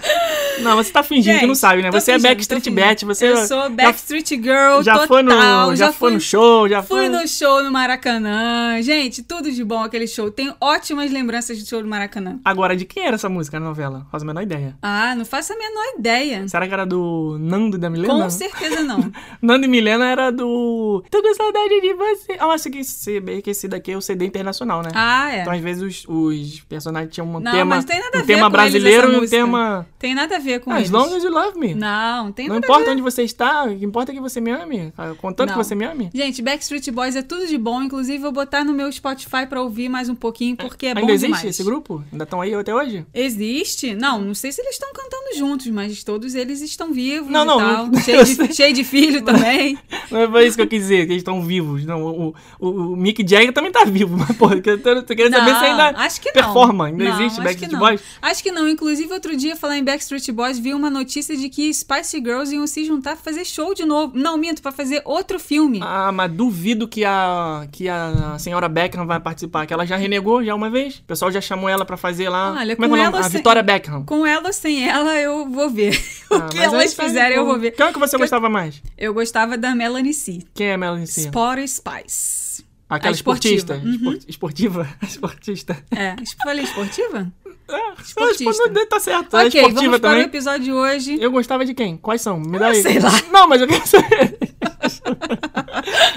Não, 0.64 0.76
você 0.76 0.92
tá 0.92 1.04
fingindo 1.04 1.40
que 1.40 1.46
não 1.48 1.56
sabe, 1.56 1.82
né? 1.82 1.92
Você 1.92 2.12
é 2.12 2.14
fingindo, 2.16 2.30
Backstreet 2.30 2.64
tô 2.64 2.70
fingindo. 2.72 2.88
Bet, 2.88 3.06
você 3.06 3.28
Eu 3.30 3.38
sou 3.46 3.62
já- 3.64 3.70
Backstreet 3.70 4.30
Girl 4.30 4.82
já 4.82 4.94
total. 4.94 5.08
foi 5.08 5.22
no, 5.24 5.76
já, 5.76 5.88
foi 5.92 6.10
fui- 6.10 6.12
no 6.14 6.20
show, 6.22 6.68
já 6.70 6.82
Fui 6.84 6.98
foi 7.02 7.10
no 7.10 7.28
show 7.28 7.64
no 7.64 7.72
Maracanã. 7.72 8.82
Gente, 8.82 9.24
tudo 9.24 9.52
de 9.52 9.64
bom 9.64 9.84
aquele 9.84 10.08
show. 10.08 10.30
Tenho 10.32 10.54
ótimas 10.60 11.12
lembranças 11.12 11.62
do 11.62 11.68
show 11.68 11.82
do 11.82 11.88
Maracanã. 11.88 12.40
Agora, 12.44 12.76
de 12.76 12.86
quem 12.86 13.06
era 13.06 13.16
essa 13.16 13.30
música 13.30 13.60
na 13.60 13.66
novela? 13.68 14.06
Faz 14.12 14.24
a 14.24 14.26
menor 14.26 14.42
ideia. 14.44 14.76
Ah, 14.82 15.16
não 15.16 15.26
faço 15.26 15.54
a 15.54 15.56
menor 15.58 15.84
ideia. 15.98 16.48
Será 16.48 16.68
que 16.68 16.74
era 16.74 16.86
do 16.86 17.38
Nando 17.40 17.78
e 17.78 17.80
da 17.80 17.90
Milena? 17.90 18.14
Com 18.14 18.30
certeza 18.30 18.82
não. 18.82 19.12
Nando 19.42 19.66
e 19.66 19.68
Milena 19.68 20.06
era 20.08 20.32
do 20.32 21.04
Tô 21.10 21.22
com 21.22 21.34
saudade 21.34 21.82
de 21.82 21.94
você. 21.94 22.38
Ah, 22.40 22.48
mas 22.48 22.64
que 22.64 22.80
esse, 22.80 23.22
que 23.44 23.50
esse 23.50 23.68
daqui 23.68 23.92
é 23.92 23.98
o 23.98 24.02
CD 24.02 24.26
internacional, 24.26 24.82
né? 24.82 24.90
Ah, 24.94 25.32
é. 25.34 25.42
Então, 25.42 25.54
às 25.54 25.60
vezes, 25.62 25.84
os, 25.84 26.06
os 26.08 26.60
personagens 26.62 27.14
tinham 27.14 27.28
um 27.28 27.40
Não, 27.40 27.52
tema, 27.52 27.76
mas 27.76 27.86
tem 27.86 28.00
nada 28.00 28.18
a 28.20 28.22
um 28.22 28.26
ver 28.26 28.36
tema 28.36 28.50
brasileiro 28.50 29.14
e 29.14 29.16
um 29.18 29.28
tema... 29.28 29.88
Tem 30.00 30.14
nada 30.14 30.36
a 30.38 30.40
ver 30.40 30.53
com 30.60 30.72
As 30.72 30.78
eles. 30.80 30.92
long 30.92 31.14
as 31.16 31.24
you 31.24 31.32
love 31.32 31.58
me. 31.60 31.74
Não, 31.74 32.32
tem 32.32 32.48
Não 32.48 32.58
importa 32.58 32.86
ver. 32.86 32.92
onde 32.92 33.02
você 33.02 33.24
está, 33.24 33.66
o 33.66 33.78
que 33.78 33.86
importa 33.86 34.12
é 34.12 34.16
que 34.16 34.22
você 34.22 34.40
me 34.42 34.52
ame. 34.52 34.94
Contanto 35.20 35.50
que 35.52 35.58
Não. 35.58 35.64
você 35.64 35.76
me 35.76 35.86
ame. 35.86 36.10
Gente, 36.14 36.42
Backstreet 36.42 36.90
Boys 36.92 37.16
é 37.16 37.22
tudo 37.22 37.48
de 37.48 37.58
bom. 37.58 37.82
Inclusive, 37.82 38.18
vou 38.20 38.32
botar 38.32 38.64
no 38.64 38.74
meu 38.74 38.92
Spotify 38.92 39.46
pra 39.48 39.62
ouvir 39.62 39.90
mais 39.90 40.10
um 40.10 40.16
pouquinho, 40.16 40.56
porque 40.58 40.88
é 40.88 40.90
Ainda 40.90 41.02
bom 41.02 41.10
existe 41.10 41.26
demais. 41.28 41.46
esse 41.46 41.64
grupo? 41.64 42.04
Ainda 42.12 42.24
estão 42.24 42.42
aí 42.42 42.54
até 42.54 42.74
hoje? 42.74 43.06
Existe? 43.14 43.96
Não, 43.96 44.22
não 44.22 44.34
sei 44.34 44.52
se 44.52 44.62
eles 44.62 44.74
estão 44.74 44.90
cantando 44.94 45.36
juntos, 45.38 45.68
mas 45.68 46.04
todos 46.04 46.36
eles 46.36 46.62
estão 46.62 46.92
vivos 46.94 47.30
Não, 47.32 47.44
e 47.44 47.46
não, 47.46 47.58
tal. 47.58 47.88
não- 47.88 48.00
cheio, 48.02 48.24
de, 48.24 48.54
cheio 48.54 48.74
de 48.74 48.84
filho 48.84 49.22
também. 49.24 49.78
Não 50.12 50.30
foi 50.32 50.48
isso 50.48 50.56
que 50.56 50.62
eu 50.64 50.68
quis 50.68 50.82
dizer, 50.82 51.06
que 51.06 51.14
eles 51.14 51.22
estão 51.22 51.42
vivos. 51.42 51.86
Não, 51.86 52.02
o, 52.04 52.36
o, 52.60 52.70
o 52.70 52.96
Mick 52.96 53.26
Jagger 53.28 53.54
também 53.54 53.72
tá 53.72 53.84
vivo, 53.86 54.16
mas, 54.18 54.36
porra, 54.38 54.56
eu 54.64 54.82
tô, 54.82 55.02
tô 55.04 55.16
querendo 55.16 55.34
saber 55.34 55.56
se 55.56 55.66
ainda 55.66 55.90
acho 56.00 56.22
que 56.22 56.28
não. 56.30 56.34
performa. 56.34 56.86
Ainda 56.88 57.04
Não, 57.04 57.12
existe 57.22 57.38
Backstreet 57.42 57.70
que 57.70 57.74
não. 57.74 57.80
Boys? 57.80 58.02
Acho 58.22 58.44
que 58.44 58.52
não. 58.52 58.68
Inclusive, 58.68 59.12
outro 59.14 59.36
dia, 59.36 59.56
falar 59.56 59.78
em 59.78 59.84
Backstreet 59.84 60.30
Boys, 60.32 60.43
vi 60.52 60.74
uma 60.74 60.90
notícia 60.90 61.36
de 61.38 61.50
que 61.50 61.74
Spice 61.74 62.18
Girls 62.18 62.54
iam 62.54 62.66
se 62.68 62.84
juntar 62.86 63.16
pra 63.16 63.24
fazer 63.24 63.46
show 63.46 63.74
de 63.74 63.86
novo. 63.86 64.18
Não, 64.18 64.38
minto, 64.38 64.62
pra 64.62 64.72
fazer 64.72 65.02
outro 65.06 65.40
filme. 65.40 65.80
Ah, 65.82 66.12
mas 66.12 66.32
duvido 66.32 66.88
que 66.88 67.04
a, 67.06 67.68
que 67.72 67.88
a 67.90 68.38
senhora 68.40 68.68
Beckham 68.70 69.06
vai 69.06 69.20
participar, 69.20 69.66
que 69.66 69.74
ela 69.74 69.86
já 69.86 69.96
renegou 69.96 70.44
já 70.44 70.54
uma 70.56 70.70
vez. 70.70 70.98
O 70.98 71.04
pessoal 71.04 71.32
já 71.32 71.42
chamou 71.42 71.70
ela 71.70 71.86
pra 71.86 71.98
fazer 71.98 72.30
lá. 72.30 72.52
Olha, 72.54 72.76
Como 72.76 72.86
é 72.86 72.90
com 72.90 72.96
que 72.96 73.02
é 73.02 73.04
ela 73.06 73.20
A 73.20 73.24
sem- 73.24 73.32
Vitória 73.38 73.64
Beckham. 73.64 74.04
Com 74.06 74.26
ela 74.26 74.48
ou 74.48 74.54
sem 74.54 74.88
ela, 74.88 75.16
eu 75.16 75.50
vou 75.50 75.70
ver. 75.70 75.94
Ah, 76.34 76.38
o 76.38 76.50
que 76.50 76.58
mas 76.58 76.74
elas 76.74 76.94
tá, 76.96 77.04
fizerem, 77.04 77.38
eu 77.38 77.46
vou 77.46 77.60
ver. 77.60 77.72
Quem 77.72 77.86
é 77.86 77.94
que 77.94 78.00
você 78.00 78.16
Que- 78.16 78.24
gostava 78.24 78.50
mais? 78.50 78.82
Eu 78.98 79.14
gostava 79.14 79.56
da 79.56 79.76
Melanie 79.76 80.14
C. 80.16 80.40
Quem 80.56 80.68
é 80.68 80.74
a 80.74 80.78
Melanie 80.80 81.06
C? 81.06 81.22
Sport 81.26 81.68
Spice. 81.68 82.64
Aquela 82.90 83.12
a 83.12 83.16
esportiva. 83.16 83.56
esportista. 83.56 83.88
Uhum. 83.88 83.94
Espor- 84.14 84.30
Esportiva? 84.30 84.90
Esportista. 85.04 85.78
É, 85.92 86.16
falei 86.44 86.64
esportiva? 86.64 87.32
Ah, 87.70 87.94
Esportista. 88.02 88.68
não, 88.72 88.86
tá 88.88 89.00
certo. 89.00 89.38
é 89.38 89.46
ok, 89.48 89.62
esportiva 89.62 89.86
vamos 89.86 90.00
para 90.00 90.18
o 90.18 90.22
episódio 90.22 90.64
de 90.64 90.74
hoje. 90.74 91.18
Eu 91.20 91.32
gostava 91.32 91.64
de 91.66 91.74
quem? 91.74 91.96
Quais 91.98 92.22
são? 92.22 92.40
Me 92.40 92.60
dá 92.60 92.68
Ah, 92.68 92.70
aí. 92.72 92.82
sei 92.82 93.00
lá. 93.00 93.10
Não, 93.32 93.48
mas 93.48 93.62
eu 93.62 93.68
quero 93.68 93.88
saber. 93.88 94.38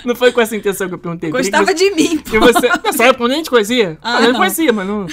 não 0.04 0.14
foi 0.14 0.32
com 0.32 0.40
essa 0.40 0.56
intenção 0.56 0.88
que 0.88 0.94
eu 0.94 0.98
perguntei. 0.98 1.30
Gostava 1.30 1.72
de 1.72 1.90
mim, 1.92 2.18
pô. 2.18 2.40
você... 2.40 2.68
Nessa 2.84 3.04
época 3.04 3.24
eu 3.24 3.28
nem 3.28 3.42
te 3.42 3.50
conhecia. 3.50 3.98
Ah, 4.02 4.22
eu 4.22 4.32
não. 4.32 4.40
conhecia, 4.40 4.72
mas 4.72 4.86
não... 4.86 5.06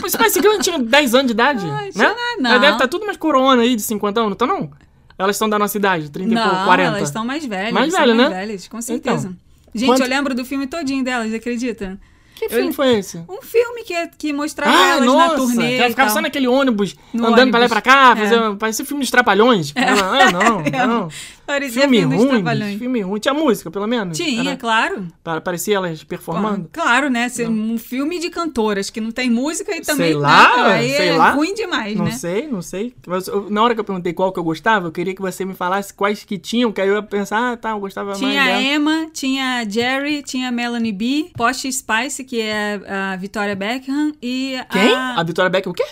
Você 0.00 0.16
parece 0.16 0.40
que 0.40 0.46
eu 0.46 0.58
tinha 0.60 0.78
10 0.78 1.14
anos 1.14 1.26
de 1.26 1.32
idade, 1.32 1.66
Ah, 1.66 1.82
né? 1.82 1.90
tinha 1.90 2.14
não. 2.38 2.50
Ela 2.50 2.58
deve 2.60 2.72
estar 2.74 2.88
tudo 2.88 3.04
mais 3.04 3.16
corona 3.18 3.62
aí, 3.62 3.74
de 3.74 3.82
50 3.82 4.20
anos, 4.20 4.30
não 4.30 4.36
tá 4.36 4.46
não? 4.46 4.70
Elas 5.18 5.36
são 5.36 5.48
da 5.48 5.58
nossa 5.58 5.76
idade, 5.76 6.10
30 6.10 6.32
e 6.32 6.36
pouco, 6.36 6.54
Não, 6.56 6.64
40. 6.66 6.96
elas 6.96 7.08
estão 7.08 7.24
mais 7.24 7.44
velhas. 7.44 7.72
Mais 7.72 7.90
são 7.92 8.00
velha, 8.00 8.14
mais 8.14 8.30
né? 8.30 8.36
velhas, 8.36 8.68
com 8.68 8.80
certeza. 8.80 9.28
Então, 9.28 9.36
Gente, 9.74 9.88
quanto- 9.88 10.02
eu 10.02 10.08
lembro 10.08 10.34
do 10.34 10.44
filme 10.44 10.66
todinho 10.66 11.02
delas, 11.02 11.32
acredita? 11.34 11.98
Que 12.36 12.48
filme 12.50 12.68
Eu- 12.68 12.72
foi 12.74 12.94
esse? 12.98 13.16
Um 13.28 13.40
filme 13.42 13.82
que, 13.82 13.94
que 14.18 14.32
mostrava 14.32 14.70
Ah, 14.72 14.90
elas 14.96 15.06
nossa! 15.06 15.28
na 15.32 15.34
turnê. 15.36 15.76
ela 15.78 15.88
ficava 15.88 16.10
só 16.10 16.20
naquele 16.20 16.46
ônibus, 16.46 16.94
No 17.12 17.28
andando 17.28 17.50
pra 17.50 17.58
lá 17.60 17.64
e 17.64 17.68
ônibus. 17.68 17.68
pra 17.70 17.80
cá, 17.82 18.12
É. 18.12 18.16
fazendo, 18.16 18.56
parecia 18.56 18.84
filme 18.84 19.02
dos 19.02 19.10
Trapalhões. 19.10 19.72
Ah, 19.74 20.30
não, 20.30 20.62
não. 20.86 21.08
Parecia 21.46 21.82
Filme 21.82 22.00
ruim, 22.02 22.78
filme 22.78 23.00
ruim. 23.02 23.20
Tinha 23.20 23.32
música, 23.34 23.70
pelo 23.70 23.86
menos? 23.86 24.16
Tinha, 24.16 24.40
Era- 24.50 24.56
claro. 24.56 25.06
pa- 25.22 25.40
Parecia 25.40 25.76
elas 25.76 26.02
performando? 26.02 26.68
Claro, 26.72 27.08
né? 27.08 27.28
Ser 27.28 27.48
um 27.48 27.78
filme 27.78 28.18
de 28.18 28.30
cantoras 28.30 28.90
que 28.90 29.00
não 29.00 29.10
tem 29.12 29.30
música 29.30 29.74
e 29.76 29.80
também 29.80 30.08
Sei 30.08 30.14
lá, 30.14 30.56
né? 30.64 30.72
aí 30.74 30.90
sei 30.90 31.08
é 31.10 31.16
lá. 31.16 31.30
ruim 31.30 31.54
demais, 31.54 31.96
Não 31.96 32.06
né? 32.06 32.10
sei, 32.10 32.48
não 32.48 32.60
sei. 32.60 32.94
Mas 33.06 33.28
eu- 33.28 33.48
na 33.48 33.62
hora 33.62 33.74
que 33.74 33.80
eu 33.80 33.84
perguntei 33.84 34.12
qual 34.12 34.32
que 34.32 34.38
eu 34.38 34.44
gostava, 34.44 34.88
eu 34.88 34.92
queria 34.92 35.14
que 35.14 35.22
você 35.22 35.44
me 35.44 35.54
falasse 35.54 35.94
quais 35.94 36.24
que 36.24 36.36
tinham, 36.38 36.72
que 36.72 36.80
aí 36.80 36.88
eu 36.88 36.96
ia 36.96 37.02
pensar, 37.02 37.52
ah, 37.52 37.56
tá, 37.56 37.70
eu 37.70 37.78
gostava 37.80 38.12
Tinha 38.14 38.28
mais 38.28 38.40
a 38.40 38.58
dela. 38.58 38.62
Emma, 38.74 39.06
tinha 39.12 39.58
a 39.60 39.68
Jerry, 39.68 40.22
tinha 40.22 40.48
a 40.48 40.52
Melanie 40.52 40.92
B, 40.92 41.30
Posh 41.36 41.62
Spice, 41.70 42.24
que 42.24 42.40
é 42.40 42.80
a 42.88 43.16
Victoria 43.16 43.54
Beckham, 43.54 44.12
e 44.20 44.56
Quem? 44.70 44.92
a 44.92 45.20
A 45.20 45.22
Vitória 45.22 45.48
Beckham, 45.50 45.70
o 45.70 45.74
quê? 45.74 45.84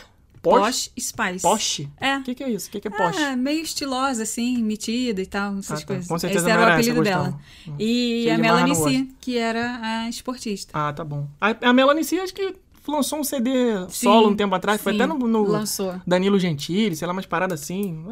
Porsche? 0.44 0.90
Posh 0.90 1.04
Spice. 1.04 1.42
Porsche? 1.42 1.88
É. 2.00 2.18
O 2.18 2.22
que, 2.22 2.34
que 2.34 2.44
é 2.44 2.50
isso? 2.50 2.68
O 2.68 2.70
que, 2.70 2.80
que 2.80 2.88
é? 2.88 2.90
Ah, 2.96 3.34
meio 3.36 3.62
estilosa, 3.62 4.22
assim, 4.22 4.62
metida 4.62 5.20
e 5.22 5.26
tal, 5.26 5.58
essas 5.58 5.78
Ah, 5.78 5.80
tá. 5.80 5.86
coisas. 5.86 6.06
Com 6.06 6.18
certeza 6.18 6.46
Esse 6.46 6.50
era 6.56 6.70
o 6.70 6.72
apelido 6.72 7.02
dela. 7.02 7.24
gostava. 7.30 7.76
E 7.78 8.30
a 8.30 8.38
Melanie 8.38 8.74
C, 8.74 9.08
que 9.20 9.38
era 9.38 9.80
a 9.82 10.08
esportista. 10.08 10.70
Ah, 10.74 10.92
tá 10.92 11.02
bom. 11.02 11.26
A, 11.40 11.70
a 11.70 11.72
Melanie 11.72 12.04
C, 12.04 12.18
acho 12.20 12.34
que 12.34 12.54
lançou 12.86 13.18
um 13.18 13.24
CD 13.24 13.50
solo 13.88 14.28
um 14.28 14.36
tempo 14.36 14.54
atrás. 14.54 14.80
Foi 14.80 14.92
sim, 14.92 15.00
até 15.00 15.06
no, 15.06 15.18
no. 15.18 15.46
Danilo 16.06 16.38
Gentili, 16.38 16.94
sei 16.94 17.06
lá, 17.06 17.12
umas 17.12 17.26
paradas 17.26 17.62
assim. 17.62 18.04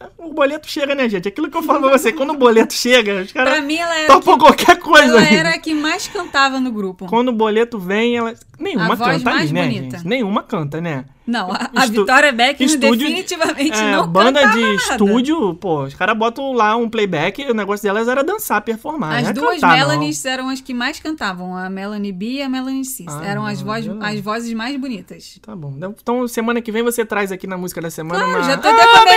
É, 0.00 0.06
O 0.18 0.32
boleto 0.32 0.68
chega, 0.68 0.94
né, 0.94 1.08
gente? 1.08 1.28
Aquilo 1.28 1.48
que 1.50 1.56
eu 1.56 1.62
falo 1.62 1.80
pra 1.88 1.96
você, 1.98 2.12
quando 2.12 2.30
o 2.30 2.36
boleto 2.36 2.74
chega, 2.74 3.22
os 3.22 3.32
Pra 3.32 3.44
caras 3.44 3.64
mim, 3.64 3.76
ela 3.76 3.96
era, 3.96 4.06
topam 4.12 4.36
qualquer 4.38 4.78
coisa. 4.78 5.04
ela 5.06 5.20
ali. 5.20 5.36
era 5.36 5.50
a 5.50 5.58
que 5.58 5.72
mais 5.74 6.08
cantava 6.08 6.58
no 6.60 6.70
grupo. 6.72 7.06
Quando 7.06 7.28
o 7.28 7.32
boleto 7.32 7.78
vem, 7.78 8.16
ela. 8.16 8.34
Nenhuma 8.58 8.84
A 8.84 8.96
voz 8.96 8.98
canta 9.00 9.14
ali, 9.14 9.24
mais 9.24 9.50
né, 9.52 9.62
bonita. 9.66 9.96
gente? 9.98 10.06
Nenhuma 10.08 10.42
canta, 10.42 10.80
né? 10.80 11.04
Não, 11.26 11.50
a, 11.50 11.70
a 11.74 11.84
Estu- 11.86 11.92
Victoria 12.04 12.32
Beckham 12.32 12.66
estúdio- 12.66 13.08
definitivamente 13.08 13.76
É, 13.78 13.90
não 13.92 14.06
banda 14.06 14.46
de 14.52 14.60
nada. 14.60 14.74
estúdio, 14.74 15.54
pô, 15.54 15.84
os 15.84 15.94
caras 15.94 16.16
botam 16.16 16.52
lá 16.52 16.76
um 16.76 16.88
playback 16.88 17.40
e 17.42 17.50
o 17.50 17.54
negócio 17.54 17.82
delas 17.82 18.06
era 18.06 18.22
dançar, 18.22 18.60
performar. 18.60 19.16
As 19.16 19.22
não 19.22 19.30
é 19.30 19.32
duas 19.32 19.54
cantar, 19.54 19.68
não. 19.68 19.76
Melanies 19.76 20.24
eram 20.24 20.48
as 20.50 20.60
que 20.60 20.72
mais 20.74 21.00
cantavam, 21.00 21.56
a 21.56 21.68
Melanie 21.70 22.12
B 22.12 22.26
e 22.26 22.42
a 22.42 22.48
Melanie 22.48 22.84
C. 22.84 23.06
Ah, 23.08 23.22
eram 23.24 23.44
as, 23.46 23.58
não, 23.60 23.66
voz, 23.66 23.86
não. 23.86 24.02
as 24.04 24.20
vozes 24.20 24.52
mais 24.52 24.76
bonitas. 24.76 25.38
Tá 25.42 25.56
bom. 25.56 25.74
Então, 25.76 26.28
semana 26.28 26.60
que 26.60 26.70
vem 26.70 26.82
você 26.84 27.04
traz 27.04 27.32
aqui 27.32 27.46
na 27.46 27.56
música 27.56 27.80
da 27.80 27.90
semana 27.90 28.22
Claro, 28.22 28.38
uma... 28.38 28.44
já 28.48 28.56
tô 28.58 28.68
até 28.68 28.86
com 28.86 28.96
a 28.96 29.00
aqui. 29.00 29.08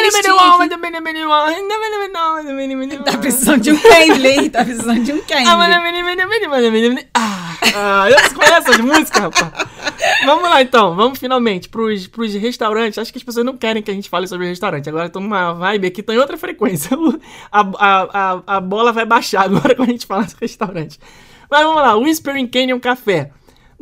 Tá 3.04 3.18
precisando 3.18 3.62
de 3.62 3.72
um 3.72 3.78
Cambly? 3.80 4.50
Tá 4.50 4.64
precisando 4.64 5.04
de 5.04 5.14
um 5.14 5.22
Cambly. 5.22 5.48
Ah, 7.14 7.56
ah, 7.76 8.10
eu 8.10 8.18
conheço 8.34 8.72
as 8.72 8.78
músicas, 8.78 9.22
rapaz. 9.22 9.52
Vamos 10.26 10.44
lá, 10.44 10.62
então. 10.62 10.96
Vamos 10.96 11.20
finalmente 11.20 11.70
pros, 11.70 12.08
pros 12.08 12.34
restaurantes. 12.34 12.98
Acho 12.98 13.12
que 13.12 13.18
as 13.18 13.24
pessoas 13.24 13.46
não 13.46 13.58
querem 13.58 13.82
que 13.82 13.92
a 13.92 13.94
gente 13.94 14.10
fale 14.10 14.28
sobre 14.28 14.48
restaurante. 14.48 14.90
Agora 14.90 15.08
estão 15.08 15.22
numa 15.22 15.54
vibe 15.54 15.88
aqui, 15.88 16.02
estão 16.02 16.16
em 16.16 16.20
outra 16.20 16.38
frequência. 16.38 16.98
A, 17.52 17.62
a, 17.62 18.34
a, 18.34 18.58
a 18.58 18.62
bola 18.62 18.92
vai 18.92 19.06
baixar 19.06 19.44
agora 19.46 19.76
quando 19.76 19.90
a 19.90 19.92
gente 19.92 20.06
falar 20.06 20.28
sobre 20.28 20.46
restaurante. 20.46 21.00
Mas 21.50 21.64
vamos 21.64 21.82
lá. 21.82 21.96
Whispering 21.96 22.48
Canyon 22.48 22.80
Café. 22.80 23.32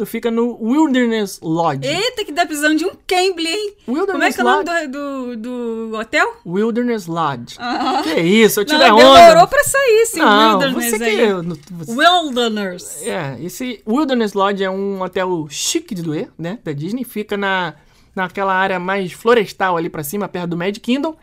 Fica 0.06 0.30
no 0.30 0.58
Wilderness 0.62 1.40
Lodge. 1.42 1.88
Eita, 1.88 2.26
que 2.26 2.34
tá 2.34 2.46
precisando 2.46 2.78
de 2.78 2.86
um 2.86 2.92
Cambly, 3.08 3.48
hein? 3.48 3.74
Wilderness 3.88 4.36
Como 4.36 4.50
é 4.50 4.64
que 4.64 4.70
é 4.70 4.74
o 4.74 4.76
nome 4.82 4.88
do, 4.88 5.36
do, 5.38 5.90
do 5.92 5.98
hotel? 5.98 6.34
Wilderness 6.46 7.08
Lodge. 7.08 7.56
Que 8.04 8.20
isso, 8.20 8.60
eu 8.60 8.66
Não, 8.66 8.74
tirei 8.74 8.86
demorou 8.94 9.14
onda. 9.44 9.48
pra 9.48 9.64
sair 9.64 10.02
esse 10.02 10.18
Não, 10.20 10.60
Wilderness 10.60 10.90
você 10.92 10.98
que... 11.00 11.04
aí. 11.06 11.28
você- 11.72 11.92
Wilderness. 11.94 13.08
É, 13.08 13.38
esse 13.42 13.82
Wilderness 13.88 14.34
Lodge 14.34 14.64
é 14.64 14.70
um 14.70 15.02
hotel 15.02 15.48
chique 15.50 15.96
de 15.96 16.02
doer, 16.02 16.30
né, 16.38 16.60
da 16.64 16.74
Disney. 16.74 17.04
Fica 17.06 17.38
na, 17.38 17.76
naquela 18.14 18.54
área 18.54 18.80
mais 18.80 19.14
florestal 19.14 19.78
ali 19.78 19.90
pra 19.90 20.04
cima, 20.04 20.28
perto 20.28 20.50
do 20.50 20.58
Magic 20.58 20.82
Kingdom. 20.82 21.16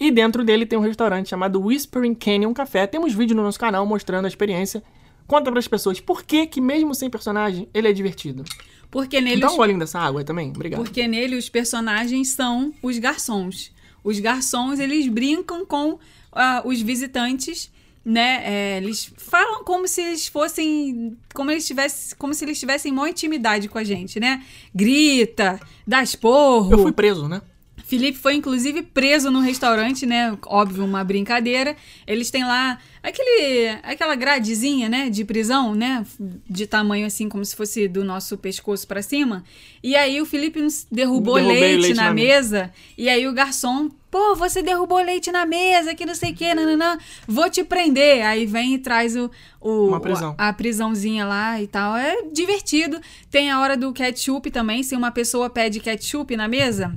E 0.00 0.10
dentro 0.10 0.44
dele 0.44 0.64
tem 0.66 0.78
um 0.78 0.82
restaurante 0.82 1.28
chamado 1.30 1.60
Whispering 1.60 2.14
Canyon 2.14 2.52
Café. 2.52 2.86
Temos 2.86 3.14
vídeo 3.14 3.34
no 3.34 3.42
nosso 3.42 3.58
canal 3.58 3.84
mostrando 3.86 4.26
a 4.26 4.28
experiência. 4.28 4.82
Conta 5.28 5.52
pras 5.52 5.68
pessoas 5.68 6.00
por 6.00 6.24
que 6.24 6.46
que 6.46 6.58
mesmo 6.58 6.94
sem 6.94 7.10
personagem, 7.10 7.68
ele 7.74 7.86
é 7.86 7.92
divertido. 7.92 8.44
Porque 8.90 9.20
nele, 9.20 9.42
Dá 9.42 9.52
um 9.52 9.56
golinho 9.56 9.78
dessa 9.78 10.00
água 10.00 10.24
também, 10.24 10.48
obrigado. 10.48 10.82
porque 10.82 11.06
nele 11.06 11.36
os 11.36 11.50
personagens 11.50 12.30
são 12.30 12.72
os 12.82 12.98
garçons. 12.98 13.70
Os 14.02 14.18
garçons, 14.18 14.80
eles 14.80 15.06
brincam 15.06 15.66
com 15.66 15.98
ah, 16.32 16.62
os 16.64 16.80
visitantes, 16.80 17.70
né? 18.02 18.40
É, 18.42 18.76
eles 18.78 19.12
falam 19.18 19.62
como 19.64 19.86
se 19.86 20.00
eles 20.00 20.26
fossem... 20.28 21.18
Como, 21.34 21.50
eles 21.50 21.66
tivessem, 21.66 22.16
como 22.16 22.32
se 22.32 22.46
eles 22.46 22.58
tivessem 22.58 22.90
maior 22.90 23.08
intimidade 23.08 23.68
com 23.68 23.76
a 23.76 23.84
gente, 23.84 24.18
né? 24.18 24.42
Grita, 24.74 25.60
dá 25.86 26.02
esporro. 26.02 26.72
Eu 26.72 26.78
fui 26.78 26.92
preso, 26.92 27.28
né? 27.28 27.42
Felipe 27.88 28.18
foi 28.18 28.34
inclusive 28.34 28.82
preso 28.82 29.30
no 29.30 29.40
restaurante, 29.40 30.04
né? 30.04 30.36
Óbvio, 30.46 30.84
uma 30.84 31.02
brincadeira. 31.02 31.74
Eles 32.06 32.30
têm 32.30 32.44
lá 32.44 32.78
aquele, 33.08 33.78
aquela 33.82 34.14
gradezinha, 34.14 34.88
né, 34.88 35.10
de 35.10 35.24
prisão, 35.24 35.74
né, 35.74 36.04
de 36.48 36.66
tamanho 36.66 37.06
assim 37.06 37.28
como 37.28 37.44
se 37.44 37.56
fosse 37.56 37.88
do 37.88 38.04
nosso 38.04 38.36
pescoço 38.38 38.86
pra 38.86 39.02
cima. 39.02 39.44
E 39.82 39.96
aí 39.96 40.20
o 40.20 40.26
Felipe 40.26 40.60
nos 40.60 40.86
derrubou 40.90 41.34
leite, 41.34 41.80
leite 41.80 41.94
na, 41.94 42.04
na 42.04 42.12
mesa. 42.12 42.72
E 42.96 43.08
aí 43.08 43.26
o 43.26 43.32
garçom, 43.32 43.88
pô, 44.10 44.34
você 44.34 44.62
derrubou 44.62 44.98
leite 44.98 45.30
na 45.30 45.46
mesa, 45.46 45.94
que 45.94 46.04
não 46.04 46.14
sei 46.14 46.32
o 46.32 46.34
que, 46.34 46.54
nananã, 46.54 46.98
vou 47.26 47.48
te 47.48 47.62
prender. 47.64 48.24
Aí 48.24 48.46
vem 48.46 48.74
e 48.74 48.78
traz 48.78 49.16
o, 49.16 49.30
o 49.60 49.98
prisão. 50.00 50.34
a 50.36 50.52
prisãozinha 50.52 51.24
lá 51.24 51.60
e 51.62 51.66
tal. 51.66 51.96
É 51.96 52.22
divertido. 52.32 53.00
Tem 53.30 53.50
a 53.50 53.60
hora 53.60 53.76
do 53.76 53.92
ketchup 53.92 54.50
também. 54.50 54.82
Se 54.82 54.96
uma 54.96 55.10
pessoa 55.10 55.48
pede 55.48 55.80
ketchup 55.80 56.36
na 56.36 56.48
mesa, 56.48 56.92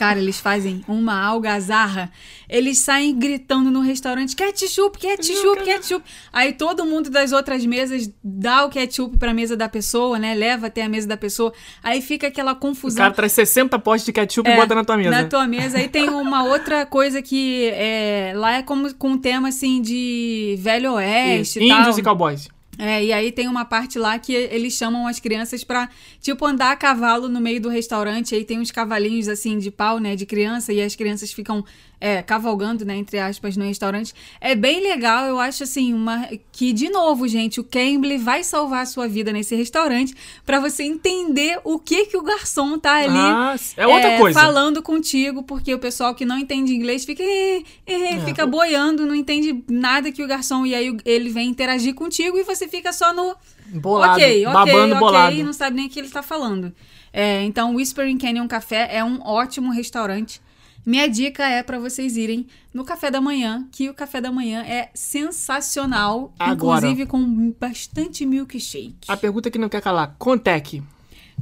cara, 0.00 0.18
eles 0.18 0.40
fazem 0.40 0.82
uma 0.88 1.22
algazarra. 1.22 2.10
Eles 2.48 2.78
saem 2.78 3.14
gritando 3.18 3.70
no 3.70 3.80
restaurante: 3.80 4.34
ketchup, 4.34 4.98
ketchup, 4.98 5.62
ketchup. 5.62 6.02
Aí 6.32 6.54
todo 6.54 6.86
mundo 6.86 7.10
das 7.10 7.32
outras 7.32 7.66
mesas 7.66 8.10
dá 8.24 8.64
o 8.64 8.70
ketchup 8.70 9.18
pra 9.18 9.34
mesa 9.34 9.58
da 9.58 9.68
pessoa, 9.68 10.18
né? 10.18 10.34
Leva 10.34 10.68
até 10.68 10.82
a 10.84 10.88
mesa 10.88 11.06
da 11.06 11.18
pessoa. 11.18 11.52
Aí 11.82 12.00
fica 12.00 12.28
aquela 12.28 12.52
O 12.52 12.56
confusão. 12.56 12.96
cara 13.04 13.12
traz 13.12 13.32
60 13.32 13.78
potes 13.78 14.06
de 14.06 14.12
ketchup 14.12 14.48
e 14.48 14.52
É, 14.52 14.56
bota 14.56 14.74
na 14.74 14.84
tua 14.84 14.96
mesa. 14.96 15.10
Na 15.10 15.24
tua 15.24 15.46
mesa. 15.46 15.76
Aí 15.76 15.86
tem 15.88 16.08
uma 16.08 16.44
outra 16.44 16.86
coisa 16.86 17.20
que 17.20 17.66
é, 17.74 18.32
lá 18.34 18.54
é 18.56 18.62
como 18.62 18.94
com 18.94 19.10
um 19.10 19.18
tema 19.18 19.48
assim 19.48 19.82
de 19.82 20.56
velho 20.60 20.94
oeste 20.94 21.58
e 21.62 21.68
tal. 21.68 21.80
Índios 21.80 21.98
e 21.98 22.02
cowboys. 22.02 22.48
É, 22.78 23.04
e 23.04 23.12
aí 23.12 23.30
tem 23.30 23.46
uma 23.46 23.64
parte 23.64 23.98
lá 23.98 24.18
que 24.18 24.32
eles 24.32 24.72
chamam 24.74 25.06
as 25.06 25.20
crianças 25.20 25.62
pra, 25.62 25.90
tipo, 26.20 26.46
andar 26.46 26.72
a 26.72 26.76
cavalo 26.76 27.28
no 27.28 27.40
meio 27.40 27.60
do 27.60 27.68
restaurante. 27.68 28.34
Aí 28.34 28.44
tem 28.44 28.58
uns 28.58 28.70
cavalinhos, 28.70 29.28
assim, 29.28 29.58
de 29.58 29.70
pau, 29.70 29.98
né, 29.98 30.16
de 30.16 30.24
criança, 30.24 30.72
e 30.72 30.80
as 30.80 30.94
crianças 30.94 31.32
ficam 31.32 31.64
é, 32.00 32.22
cavalgando, 32.22 32.84
né, 32.84 32.96
entre 32.96 33.18
aspas, 33.18 33.56
no 33.56 33.64
restaurante. 33.64 34.14
É 34.40 34.54
bem 34.54 34.80
legal, 34.80 35.26
eu 35.26 35.38
acho 35.38 35.62
assim, 35.64 35.92
uma 35.92 36.28
que 36.50 36.72
de 36.72 36.88
novo, 36.88 37.28
gente, 37.28 37.60
o 37.60 37.64
Cambly 37.64 38.16
vai 38.16 38.42
salvar 38.42 38.82
a 38.82 38.86
sua 38.86 39.06
vida 39.06 39.32
nesse 39.32 39.54
restaurante 39.54 40.14
pra 40.46 40.58
você 40.58 40.82
entender 40.84 41.60
o 41.62 41.78
que 41.78 42.06
que 42.06 42.16
o 42.16 42.22
garçom 42.22 42.78
tá 42.78 42.94
ali 42.96 43.18
Ah, 43.18 43.54
é 43.76 43.86
outra 43.86 44.16
coisa. 44.18 44.40
falando 44.40 44.82
contigo, 44.82 45.42
porque 45.42 45.74
o 45.74 45.78
pessoal 45.78 46.14
que 46.14 46.24
não 46.24 46.38
entende 46.38 46.74
inglês 46.74 47.04
fica 47.04 47.22
eh, 47.22 47.62
eh, 47.86 48.14
É, 48.14 48.20
fica 48.20 48.46
boiando, 48.46 49.06
não 49.06 49.14
entende 49.14 49.62
nada 49.68 50.10
que 50.10 50.22
o 50.22 50.26
garçom 50.26 50.64
e 50.64 50.74
aí 50.74 50.96
ele 51.04 51.28
vem 51.30 51.48
interagir 51.48 51.94
contigo 51.94 52.38
e 52.38 52.42
você 52.42 52.66
fica 52.66 52.92
só 52.92 53.12
no 53.12 53.36
Bolado, 53.72 54.14
ok, 54.14 54.46
ok, 54.46 54.52
babando 54.52 54.94
ok, 54.94 54.98
bolado. 54.98 55.44
não 55.44 55.52
sabe 55.52 55.76
nem 55.76 55.86
o 55.86 55.88
que 55.90 55.98
ele 56.00 56.08
tá 56.08 56.22
falando. 56.22 56.72
É, 57.12 57.42
então, 57.44 57.74
Whispering 57.74 58.18
Canyon 58.18 58.48
Café 58.48 58.88
é 58.90 59.04
um 59.04 59.20
ótimo 59.22 59.70
restaurante. 59.70 60.40
Minha 60.84 61.08
dica 61.08 61.46
é 61.46 61.62
pra 61.62 61.78
vocês 61.78 62.16
irem 62.16 62.46
no 62.72 62.84
café 62.84 63.10
da 63.10 63.20
manhã, 63.20 63.66
que 63.70 63.90
o 63.90 63.94
café 63.94 64.20
da 64.20 64.32
manhã 64.32 64.62
é 64.62 64.88
sensacional, 64.94 66.32
Agora. 66.38 66.78
inclusive 66.78 67.06
com 67.06 67.52
bastante 67.58 68.24
milkshake. 68.24 68.94
A 69.08 69.16
pergunta 69.16 69.50
que 69.50 69.58
não 69.58 69.68
quer 69.68 69.82
calar, 69.82 70.14
Contec. 70.18 70.82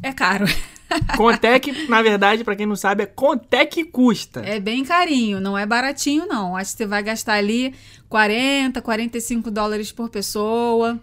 É 0.02 0.12
caro. 0.12 0.46
Contec, 1.16 1.86
na 1.88 2.00
verdade, 2.02 2.42
pra 2.44 2.56
quem 2.56 2.66
não 2.66 2.76
sabe, 2.76 3.02
é 3.02 3.06
Contec 3.06 3.84
custa. 3.84 4.40
É 4.40 4.58
bem 4.58 4.84
carinho, 4.84 5.40
não 5.40 5.56
é 5.56 5.66
baratinho 5.66 6.26
não. 6.26 6.56
Acho 6.56 6.72
que 6.72 6.78
você 6.78 6.86
vai 6.86 7.02
gastar 7.02 7.34
ali 7.34 7.74
40, 8.08 8.80
45 8.80 9.50
dólares 9.50 9.92
por 9.92 10.08
pessoa, 10.08 10.98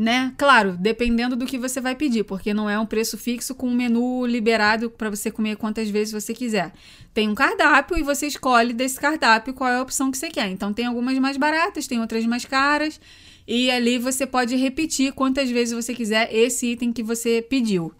né? 0.00 0.32
Claro, 0.38 0.78
dependendo 0.78 1.36
do 1.36 1.44
que 1.44 1.58
você 1.58 1.78
vai 1.78 1.94
pedir, 1.94 2.24
porque 2.24 2.54
não 2.54 2.70
é 2.70 2.78
um 2.78 2.86
preço 2.86 3.18
fixo 3.18 3.54
com 3.54 3.68
um 3.68 3.74
menu 3.74 4.24
liberado 4.24 4.88
para 4.88 5.10
você 5.10 5.30
comer 5.30 5.56
quantas 5.56 5.90
vezes 5.90 6.10
você 6.10 6.32
quiser. 6.32 6.72
Tem 7.12 7.28
um 7.28 7.34
cardápio 7.34 7.98
e 7.98 8.02
você 8.02 8.26
escolhe 8.26 8.72
desse 8.72 8.98
cardápio 8.98 9.52
qual 9.52 9.68
é 9.68 9.76
a 9.76 9.82
opção 9.82 10.10
que 10.10 10.16
você 10.16 10.30
quer. 10.30 10.48
Então 10.48 10.72
tem 10.72 10.86
algumas 10.86 11.18
mais 11.18 11.36
baratas, 11.36 11.86
tem 11.86 12.00
outras 12.00 12.24
mais 12.24 12.46
caras, 12.46 12.98
e 13.46 13.70
ali 13.70 13.98
você 13.98 14.26
pode 14.26 14.56
repetir 14.56 15.12
quantas 15.12 15.50
vezes 15.50 15.74
você 15.74 15.92
quiser 15.92 16.34
esse 16.34 16.68
item 16.68 16.94
que 16.94 17.02
você 17.02 17.42
pediu. 17.42 17.92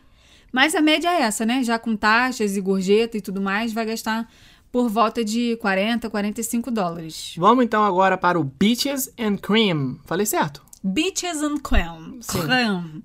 Mas 0.51 0.75
a 0.75 0.81
média 0.81 1.11
é 1.11 1.21
essa, 1.21 1.45
né? 1.45 1.63
Já 1.63 1.79
com 1.79 1.95
taxas 1.95 2.57
e 2.57 2.63
gorjeta 2.63 3.19
e 3.19 3.21
tudo 3.21 3.43
mais, 3.43 3.75
vai 3.75 3.85
gastar 3.85 4.27
por 4.73 4.89
volta 4.89 5.23
de 5.23 5.55
40, 5.57 6.09
45 6.09 6.71
dólares. 6.71 7.35
Vamos 7.37 7.63
então 7.63 7.85
agora 7.85 8.17
para 8.17 8.41
o 8.41 8.45
Beaches 8.45 9.13
and 9.19 9.37
Cream. 9.37 9.99
Falei 10.07 10.25
certo? 10.25 10.70
Beaches 10.83 11.43
and 11.43 11.59
Cream. 11.59 12.21
Cream. 12.27 13.03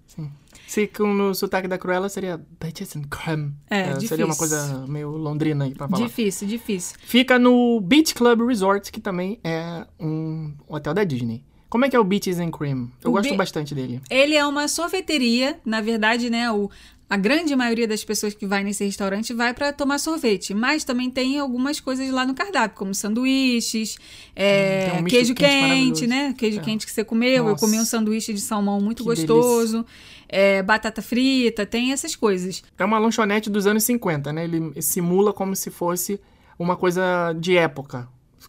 Se 0.67 0.88
com 0.88 1.13
no 1.13 1.34
sotaque 1.36 1.67
da 1.67 1.78
Cruella 1.78 2.09
seria 2.09 2.41
Beaches 2.59 2.95
and 2.95 3.03
Cream. 3.09 3.53
É, 3.69 3.99
Seria 3.99 4.26
uma 4.26 4.36
coisa 4.36 4.86
meio 4.88 5.09
londrina 5.11 5.65
aí 5.65 5.76
pra 5.76 5.88
falar. 5.88 6.03
Difícil, 6.05 6.47
difícil. 6.47 6.97
Fica 7.01 7.38
no 7.38 7.80
Beach 7.82 8.13
Club 8.15 8.47
Resort, 8.47 8.91
que 8.91 8.99
também 8.99 9.39
é 9.43 9.86
um 9.99 10.53
hotel 10.67 10.93
da 10.93 11.03
Disney. 11.03 11.43
Como 11.69 11.84
é 11.84 11.89
que 11.89 11.95
é 11.95 11.99
o 11.99 12.03
Beaches 12.03 12.39
and 12.39 12.51
Cream? 12.51 12.89
Eu 13.03 13.09
O 13.09 13.13
gosto 13.13 13.36
bastante 13.36 13.76
dele. 13.76 14.01
Ele 14.09 14.36
é 14.36 14.45
uma 14.45 14.67
sorveteria, 14.67 15.59
na 15.65 15.82
verdade, 15.82 16.30
né? 16.30 16.49
O, 16.51 16.69
a 17.08 17.18
grande 17.18 17.56
maioria 17.56 17.88
das 17.88 18.03
pessoas 18.03 18.34
que 18.34 18.47
vai 18.47 18.64
nesse 18.64 18.84
restaurante 18.84 19.34
vai 19.34 19.53
para 19.53 19.72
tomar 19.72 19.99
sorvete, 19.99 20.53
mas 20.56 20.84
também 20.84 21.10
tem 21.10 21.38
algumas 21.39 21.80
coisas 21.80 22.10
lá 22.10 22.26
no 22.26 22.34
cardápio, 22.34 22.76
como 22.78 22.95
sanduíches, 22.95 23.97
é, 24.36 24.89
tem 24.89 25.01
um 25.01 25.03
queijo 25.03 25.36
quente 25.36 25.49
quente, 25.51 26.08
né? 26.08 26.34
Queijo 26.38 26.60
É. 26.60 26.64
quente 26.64 26.86
que 26.86 26.91
você 26.91 27.03
comeu. 27.03 27.30
Eu 27.30 27.43
Nossa. 27.45 27.64
comi 27.64 27.80
um 27.80 27.86
sanduíche 27.86 28.34
de 28.34 28.41
salmão 28.41 28.82
muito 28.82 29.03
Que 29.03 29.10
gostoso, 29.10 29.86
é, 30.28 30.64
batata 30.64 31.01
frita, 31.01 31.66
tem 31.66 31.91
essas 31.91 32.16
coisas. 32.16 32.64
É 32.78 32.84
uma 32.84 32.97
lanchonete 32.97 33.49
dos 33.49 33.68
anos 33.68 33.84
50, 33.84 34.34
né? 34.34 34.43
Ele 34.45 34.82
simula 34.82 35.32
como 35.32 35.56
se 35.56 35.70
fosse 35.70 36.20
uma 36.58 36.76
coisa 36.76 37.34
de 37.39 37.56
época. 37.56 38.08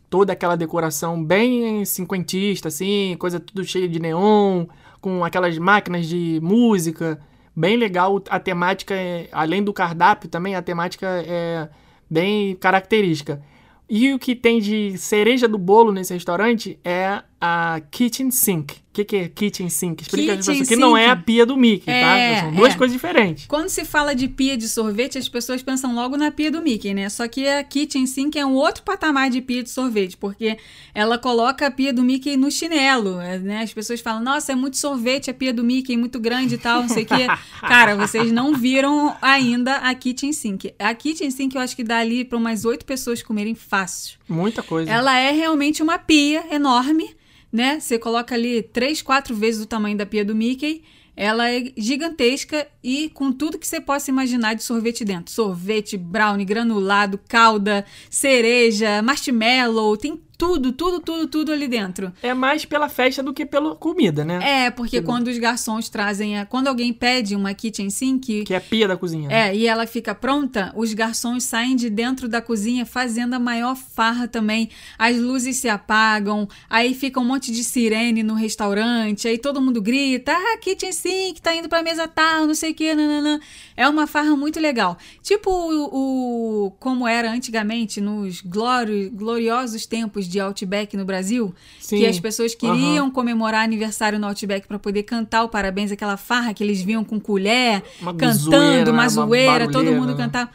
Toda 0.09 0.33
aquela 0.33 0.57
decoração 0.57 1.23
bem 1.23 1.85
cinquentista, 1.85 2.69
assim, 2.69 3.17
coisa 3.19 3.39
tudo 3.39 3.65
cheia 3.65 3.89
de 3.89 3.99
neon, 3.99 4.65
com 5.01 5.25
aquelas 5.25 5.59
máquinas 5.59 6.07
de 6.07 6.39
música. 6.43 7.21
Bem 7.57 7.77
legal. 7.79 8.23
A 8.29 8.39
temática, 8.39 8.95
é, 8.95 9.29
além 9.33 9.65
do 9.65 9.73
cardápio, 9.73 10.29
também 10.29 10.55
a 10.55 10.61
temática 10.61 11.07
é 11.27 11.69
bem 12.09 12.55
característica. 12.57 13.43
E 13.89 14.13
o 14.13 14.19
que 14.19 14.35
tem 14.35 14.61
de 14.61 14.99
cereja 14.99 15.49
do 15.49 15.57
bolo 15.57 15.91
nesse 15.91 16.13
restaurante 16.13 16.79
é 16.85 17.23
a 17.47 17.81
kitchen 17.91 18.31
sink. 18.31 18.75
O 18.75 18.97
que, 18.97 19.05
que 19.05 19.17
é 19.17 19.29
kitchen 19.29 19.69
sink? 19.69 20.03
Explica 20.03 20.37
Kitchen 20.37 20.55
pessoas 20.55 20.69
que 20.69 20.75
não 20.77 20.97
é 20.97 21.11
a 21.11 21.17
pia 21.17 21.45
do 21.45 21.55
Mickey, 21.55 21.91
É, 21.91 22.01
tá? 22.01 22.41
São 22.41 22.55
duas 22.55 22.73
é. 22.73 22.79
coisas 22.79 22.95
diferentes. 22.95 23.45
Quando 23.47 23.69
se 23.69 23.85
fala 23.85 24.15
de 24.15 24.27
pia 24.27 24.57
de 24.57 24.67
sorvete, 24.67 25.19
as 25.19 25.29
pessoas 25.29 25.63
pensam 25.63 25.95
logo 25.95 26.17
na 26.17 26.31
pia 26.31 26.51
do 26.51 26.63
Mickey, 26.63 26.95
né? 26.95 27.11
Só 27.11 27.29
que 27.29 27.47
a 27.47 27.63
Kitchen 27.63 28.07
Sink 28.07 28.39
é 28.39 28.47
um 28.47 28.55
outro 28.55 28.83
patamar 28.85 29.29
de 29.29 29.43
pia 29.43 29.63
de 29.63 29.69
sorvete, 29.69 30.17
porque 30.17 30.57
ela 30.95 31.19
coloca 31.19 31.67
a 31.67 31.71
pia 31.71 31.93
do 31.93 32.03
Mickey 32.03 32.39
no 32.39 32.51
chinelo, 32.51 33.21
é, 33.21 33.39
né? 33.39 33.63
As 33.65 33.75
pessoas 33.75 34.01
falam, 34.01 34.23
nossa, 34.23 34.53
é 34.53 34.55
muito 34.55 34.79
sorvete 34.79 35.31
a 35.31 35.35
pia 35.35 35.53
do 35.53 35.63
Mickey, 35.63 35.95
muito 35.95 36.19
grande 36.19 36.55
e 36.55 36.59
tal, 36.59 36.81
não 36.81 36.89
sei 36.89 37.03
o 37.03 37.07
quê. 37.07 37.27
Cara, 37.61 37.95
vocês 37.97 38.33
não 38.33 38.55
viram 38.55 39.15
ainda 39.21 39.77
a 39.77 39.95
Kitchen 39.95 40.33
Sink. 40.33 40.73
A 40.79 40.95
Kitchen 40.95 41.31
Sink 41.31 41.55
eu 41.55 41.61
acho 41.61 41.77
que 41.77 41.85
dá 41.85 41.99
ali 41.99 42.25
para 42.25 42.39
umas 42.39 42.65
oito 42.65 42.87
pessoas 42.87 43.23
comerem 43.23 43.55
fácil. 43.55 44.17
Muita 44.27 44.63
coisa. 44.63 44.91
Ela 44.91 45.19
é 45.19 45.33
realmente 45.33 45.83
uma 45.83 45.99
pia 45.99 46.47
enorme, 46.51 47.15
né? 47.57 47.81
Você 47.81 47.99
coloca 47.99 48.35
ali 48.35 48.63
três, 48.63 49.01
quatro 49.01 49.35
vezes 49.35 49.63
o 49.63 49.67
tamanho 49.67 49.97
da 49.97 50.05
pia 50.05 50.23
do 50.23 50.35
Mickey. 50.35 50.85
Ela 51.17 51.51
é 51.51 51.73
gigantesca 51.75 52.69
e 52.85 53.09
com 53.09 53.33
tudo 53.33 53.59
que 53.59 53.67
você 53.67 53.81
possa 53.81 54.11
imaginar 54.11 54.53
de 54.53 54.63
sorvete 54.63 55.03
dentro. 55.03 55.33
Sorvete, 55.33 55.97
brownie, 55.97 56.45
granulado, 56.45 57.19
calda, 57.27 57.87
cereja, 58.11 59.01
marshmallow, 59.01 59.97
tem 59.97 60.21
tudo, 60.39 60.73
tudo, 60.73 61.01
tudo, 61.01 61.27
tudo 61.27 61.53
ali 61.53 61.67
dentro. 61.67 62.13
É 62.23 62.35
mais 62.35 62.65
pela 62.65 62.89
festa 62.89 63.23
do 63.23 63.33
que 63.33 63.47
pela 63.47 63.75
comida, 63.75 64.25
né? 64.25 64.67
É, 64.67 64.71
porque 64.71 65.01
quando 65.01 65.29
os 65.29 65.39
garçons 65.39 65.89
trazem 65.89 66.39
a... 66.39 66.45
Quando 66.45 66.69
alguém 66.69 66.93
pede 66.93 67.35
uma 67.35 67.55
kitchen 67.55 67.89
sink, 67.91 68.45
Que 68.45 68.53
é 68.55 68.59
a 68.59 68.61
pia 68.61 68.87
da 68.87 68.97
cozinha. 68.97 69.29
né? 69.29 69.49
é, 69.51 69.57
e 69.57 69.67
ela 69.67 69.87
fica 69.87 70.15
pronta, 70.15 70.73
os 70.77 70.93
garçons 70.93 71.45
saem 71.45 71.75
de 71.75 71.89
dentro 71.89 72.29
da 72.29 72.41
cozinha 72.43 72.85
fazendo 72.85 73.35
a 73.35 73.39
maior 73.39 73.75
farra 73.77 74.29
também. 74.29 74.69
As 74.99 75.17
luzes 75.17 75.57
se 75.57 75.69
apagam, 75.69 76.47
aí 76.69 76.95
fica 76.95 77.19
um 77.21 77.25
monte 77.25 77.51
de 77.51 77.65
sirene 77.65 78.23
no 78.23 78.35
restaurante, 78.35 79.27
aí 79.29 79.39
todo 79.39 79.61
mundo 79.61 79.81
grita: 79.81 80.33
ah, 80.33 80.59
kitchen 80.61 80.93
sink, 80.93 81.41
tá 81.41 81.55
indo 81.55 81.69
pra 81.69 81.83
mesa 81.83 82.07
tal, 82.09 82.47
não 82.47 82.55
sei 82.55 82.73
o 82.73 82.75
que, 82.75 82.95
nananã. 82.95 83.41
É 83.77 83.89
uma 83.89 84.07
farra 84.07 84.37
muito 84.37 84.61
legal. 84.61 84.99
Tipo 85.23 85.51
o, 85.51 86.67
o- 86.67 86.71
como 86.73 87.07
era 87.07 87.31
antigamente, 87.31 88.01
nos 88.01 88.41
glori- 88.41 89.09
gloriosos 89.11 89.87
tempos 89.87 90.26
de 90.29 90.39
Outback 90.41 90.97
no 90.97 91.05
Brasil, 91.05 91.55
Sim. 91.81 91.99
que 91.99 92.07
as 92.07 92.19
pessoas 92.21 92.55
queriam 92.55 93.07
Aham. 93.07 93.11
comemorar 93.11 93.63
aniversário 93.65 94.19
no 94.19 94.27
Outback 94.27 94.67
pra 94.67 94.79
poder 94.79 95.03
cantar 95.05 95.43
o 95.45 95.49
parabéns, 95.49 95.91
aquela 95.93 96.17
farra 96.17 96.53
que 96.55 96.63
eles 96.65 96.81
vinham 96.83 97.05
com 97.05 97.19
colher, 97.21 97.83
Uma 98.01 98.15
cantando, 98.15 98.39
zoeira, 98.39 98.91
uma 98.91 99.03
uma 99.03 99.09
zoeira, 99.09 99.65
todo 99.67 99.73
barulheira, 99.75 100.01
mundo 100.01 100.11
né? 100.13 100.17
cantava. 100.17 100.51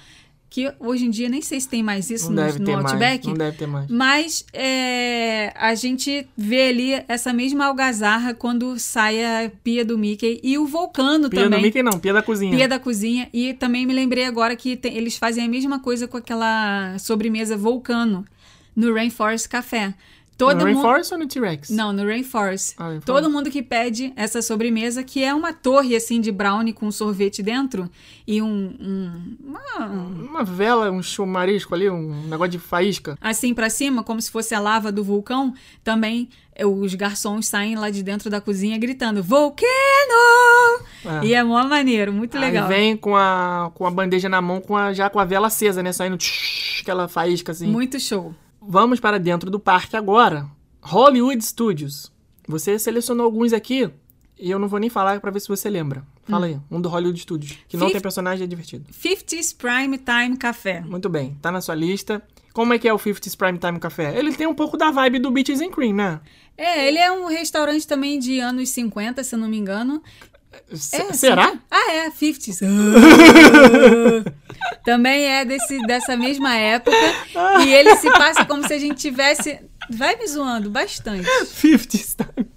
Que 0.53 0.69
hoje 0.82 1.05
em 1.05 1.09
dia 1.09 1.30
nem 1.30 1.41
sei 1.41 1.61
se 1.61 1.69
tem 1.69 1.82
mais 1.82 2.09
isso 2.09 2.30
Não 2.30 2.43
no, 2.45 2.59
no 2.59 2.78
Outback. 2.80 3.26
mais. 3.26 3.26
Não 3.26 3.34
deve 3.36 3.57
ter 3.57 3.67
mais. 3.67 3.89
Mas 3.89 4.45
é, 4.51 5.53
a 5.55 5.74
gente 5.76 6.28
vê 6.36 6.63
ali 6.67 7.03
essa 7.07 7.32
mesma 7.32 7.67
algazarra 7.67 8.34
quando 8.34 8.78
sai 8.78 9.24
a 9.24 9.49
pia 9.63 9.86
do 9.86 9.97
Mickey 9.97 10.41
e 10.43 10.57
o 10.57 10.65
vulcano 10.67 11.30
Pia 11.30 11.43
também. 11.43 11.57
do 11.59 11.63
Mickey 11.63 11.82
não, 11.82 11.97
pia 11.97 12.11
da 12.11 12.22
cozinha. 12.22 12.53
Pia 12.53 12.67
da 12.67 12.80
cozinha. 12.80 13.30
E 13.34 13.53
também 13.53 13.86
me 13.86 13.93
lembrei 13.93 14.26
agora 14.26 14.53
que 14.57 14.76
tem- 14.76 14.93
eles 14.97 15.15
fazem 15.15 15.45
a 15.45 15.47
mesma 15.47 15.80
coisa 15.80 16.05
com 16.05 16.17
aquela 16.17 16.97
sobremesa 16.99 17.55
vulcano 17.55 18.26
no 18.76 18.93
Rainforest 18.93 19.47
Café. 19.49 19.93
Todo 20.38 20.53
no 20.61 20.65
mundo... 20.65 20.74
Rainforest 20.82 21.11
ou 21.13 21.19
no 21.19 21.28
T-Rex? 21.28 21.69
Não, 21.69 21.93
no 21.93 22.03
Rainforest. 22.03 22.74
Ah. 22.80 22.97
Todo 23.05 23.30
mundo 23.30 23.51
que 23.51 23.61
pede 23.61 24.11
essa 24.15 24.41
sobremesa, 24.41 25.03
que 25.03 25.24
é 25.24 25.32
uma 25.36 25.53
torre 25.53 25.95
assim 25.95 26.19
de 26.19 26.32
brownie 26.32 26.74
com 26.74 26.89
sorvete 26.91 27.43
dentro 27.43 27.88
e 28.26 28.41
um, 28.41 28.47
um- 28.47 29.38
uma- 29.45 29.86
Uma 29.86 30.43
vela, 30.43 30.89
um 30.89 31.03
chumarisco 31.03 31.76
ali, 31.76 31.88
um 31.91 32.28
negócio 32.28 32.53
de 32.53 32.57
faísca. 32.57 33.15
assim 33.22 33.53
pra 33.53 33.69
cima, 33.69 34.03
como 34.03 34.19
se 34.19 34.32
fosse 34.32 34.55
a 34.55 34.59
lava 34.59 34.91
do 34.91 35.03
vulcão, 35.03 35.53
também 35.84 36.28
eh, 36.55 36.65
os 36.65 36.95
garçons 36.95 37.45
saem 37.47 37.76
lá 37.76 37.91
de 37.91 38.01
dentro 38.01 38.28
da 38.28 38.41
cozinha 38.41 38.80
gritando 38.80 39.22
Volcano! 39.22 39.69
É. 41.22 41.26
E 41.26 41.34
é 41.36 41.43
mó 41.43 41.63
maneiro, 41.65 42.11
muito 42.11 42.36
Aí 42.38 42.41
legal. 42.45 42.67
vem 42.67 42.97
com 42.97 43.15
a, 43.15 43.72
com 43.76 43.86
a 43.86 43.91
bandeja 43.91 44.28
na 44.28 44.41
mão, 44.41 44.59
com 44.59 44.76
a, 44.76 44.91
já 44.91 45.07
com 45.07 45.19
a 45.19 45.26
vela 45.26 45.47
acesa, 45.47 45.84
né? 45.84 45.91
Saindo 45.91 46.17
tsh, 46.17 46.82
aquela 46.82 47.07
faísca 47.07 47.51
assim. 47.51 47.67
Muito 47.67 47.99
show. 47.99 48.34
Vamos 48.62 48.99
para 48.99 49.18
dentro 49.20 49.49
do 49.49 49.59
parque 49.59 49.95
agora. 49.97 50.47
Hollywood 50.82 51.43
Studios. 51.43 52.12
Você 52.47 52.78
selecionou 52.78 53.26
alguns 53.26 53.53
aqui 53.53 53.89
e 54.38 54.49
eu 54.51 54.59
não 54.59 54.68
vou 54.68 54.80
nem 54.80 54.89
falar 54.89 55.20
pra 55.20 55.32
ver 55.32 55.39
se 55.39 55.47
você 55.47 55.70
lembra. 55.70 56.03
Fala 56.28 56.45
aí, 56.45 56.59
um 56.70 56.80
do 56.80 56.88
Hollywood 56.89 57.20
Studios. 57.20 57.57
Que 57.68 57.76
não 57.78 57.88
Fif- 57.88 57.93
tem 57.93 58.01
personagem, 58.01 58.43
é 58.43 58.47
divertido. 58.47 58.86
50s 58.93 59.55
Prime 59.57 59.97
Time 59.97 60.38
Café. 60.38 60.82
Muito 60.82 61.09
bem, 61.09 61.38
tá 61.41 61.51
na 61.51 61.59
sua 61.62 61.76
lista. 61.76 62.22
Como 62.53 62.74
é 62.74 62.80
que 62.80 62.88
é 62.88 62.93
o 62.93 62.97
50s 62.99 63.36
Prime 63.36 63.57
Time 63.57 63.80
Café? 63.80 64.18
Ele 64.18 64.34
tem 64.34 64.45
um 64.47 64.53
pouco 64.55 64.76
da 64.78 64.91
vibe 64.91 65.20
do 65.20 65.32
Beaches 65.32 65.62
and 65.62 65.70
Cream, 65.72 65.93
né? 65.93 66.20
É, 66.57 66.88
ele 66.88 66.97
é 66.99 67.12
um 67.12 67.26
restaurante 67.28 67.88
também 67.88 68.20
de 68.20 68.39
anos 68.39 68.70
50, 68.70 69.24
se 69.24 69.34
eu 69.36 69.39
não 69.39 69.47
me 69.47 69.57
engano. 69.57 70.03
S- 70.70 70.95
É, 70.95 71.14
será? 71.14 71.51
sim. 71.51 71.59
Ah, 71.72 71.91
é, 71.93 72.09
50s. 72.12 72.59
também 74.84 75.28
é 75.28 75.45
desse, 75.45 75.80
dessa 75.86 76.16
mesma 76.16 76.55
época. 76.55 76.95
e 77.66 77.74
ele 77.74 77.95
se 77.97 78.09
passa 78.12 78.45
como 78.45 78.66
se 78.68 78.74
a 78.74 78.80
gente 78.80 78.95
tivesse. 78.95 79.59
Vai 79.93 80.15
me 80.15 80.27
zoando 80.27 80.69
bastante. 80.69 81.27
50s 81.45 82.15
time. 82.15 82.47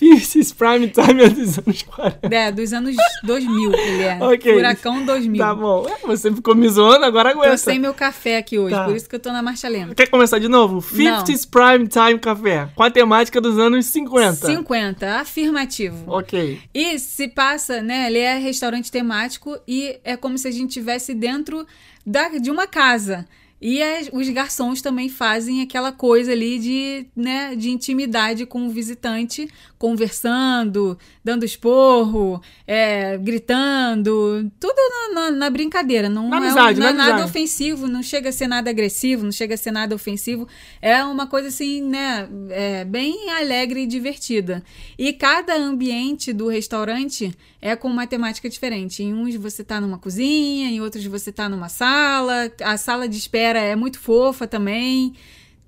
50s 0.00 0.54
prime 0.54 0.88
time 0.88 1.22
é 1.24 1.28
dos 1.28 1.58
anos 1.58 1.82
40. 1.82 2.34
É, 2.34 2.52
dos 2.52 2.72
anos 2.72 2.94
2000 3.24 3.70
que 3.72 3.80
ele 3.80 4.02
é. 4.02 4.18
Ok. 4.22 4.52
Furacão 4.54 5.04
2000. 5.04 5.38
Tá 5.38 5.54
bom. 5.54 5.86
É, 5.88 6.06
você 6.06 6.32
ficou 6.32 6.54
me 6.54 6.68
zoando, 6.68 7.04
agora 7.04 7.32
Tô 7.32 7.40
aguenta. 7.40 7.56
sem 7.56 7.78
meu 7.78 7.92
café 7.94 8.38
aqui 8.38 8.58
hoje, 8.58 8.74
Tá. 8.74 8.84
por 8.84 8.94
isso 8.96 9.08
que 9.08 9.14
eu 9.14 9.20
tô 9.20 9.32
na 9.32 9.42
marcha 9.42 9.68
lenta. 9.68 9.94
Quer 9.94 10.06
começar 10.08 10.38
de 10.38 10.48
novo? 10.48 10.80
50s 10.80 11.48
Prime 11.48 11.86
Time 11.88 12.18
Café. 12.18 12.68
Com 12.74 12.82
a 12.82 12.90
temática 12.90 13.40
dos 13.40 13.58
anos 13.58 13.86
50. 13.86 14.46
50, 14.46 15.20
afirmativo. 15.20 16.04
Ok. 16.06 16.60
E 16.74 16.98
se 16.98 17.28
passa, 17.28 17.80
né? 17.82 18.06
Ele 18.06 18.18
é 18.18 18.38
restaurante 18.38 18.90
temático 18.90 19.58
e 19.66 19.98
é 20.04 20.16
como 20.16 20.36
se 20.38 20.46
a 20.48 20.50
gente 20.50 20.68
estivesse 20.68 21.14
dentro 21.14 21.66
da, 22.04 22.28
de 22.28 22.50
uma 22.50 22.66
casa. 22.66 23.26
E 23.60 23.82
as- 23.82 24.10
os 24.12 24.28
garçons 24.28 24.82
também 24.82 25.08
fazem 25.08 25.62
aquela 25.62 25.90
coisa 25.90 26.32
ali 26.32 26.58
de, 26.58 27.06
né, 27.16 27.54
de 27.56 27.70
intimidade 27.70 28.44
com 28.44 28.66
o 28.66 28.70
visitante, 28.70 29.48
conversando, 29.78 30.98
dando 31.24 31.44
esporro, 31.44 32.40
é, 32.66 33.16
gritando, 33.18 34.50
tudo 34.60 34.74
na, 34.76 35.14
na- 35.14 35.30
na 35.30 35.50
brincadeira. 35.50 36.08
Não, 36.08 36.28
Na 36.28 36.36
é, 36.36 36.38
amizade, 36.40 36.80
não 36.80 36.86
é 36.86 36.92
na 36.92 36.98
nada 36.98 37.10
amizade. 37.14 37.30
ofensivo, 37.30 37.86
não 37.88 38.02
chega 38.02 38.28
a 38.28 38.32
ser 38.32 38.46
nada 38.46 38.70
agressivo, 38.70 39.24
não 39.24 39.32
chega 39.32 39.54
a 39.54 39.58
ser 39.58 39.70
nada 39.70 39.94
ofensivo. 39.94 40.46
É 40.80 41.02
uma 41.04 41.26
coisa 41.26 41.48
assim, 41.48 41.82
né, 41.82 42.28
é, 42.50 42.84
bem 42.84 43.30
alegre 43.30 43.82
e 43.82 43.86
divertida. 43.86 44.62
E 44.98 45.12
cada 45.12 45.56
ambiente 45.56 46.32
do 46.32 46.48
restaurante 46.48 47.34
é 47.66 47.76
com 47.76 47.88
uma 47.88 48.06
temática 48.06 48.48
diferente. 48.48 49.02
Em 49.02 49.12
uns 49.14 49.34
você 49.36 49.64
tá 49.64 49.80
numa 49.80 49.98
cozinha, 49.98 50.68
em 50.70 50.80
outros 50.80 51.04
você 51.06 51.32
tá 51.32 51.48
numa 51.48 51.68
sala. 51.68 52.50
A 52.62 52.76
sala 52.76 53.08
de 53.08 53.16
espera 53.16 53.58
é 53.58 53.74
muito 53.76 53.98
fofa 53.98 54.46
também. 54.46 55.14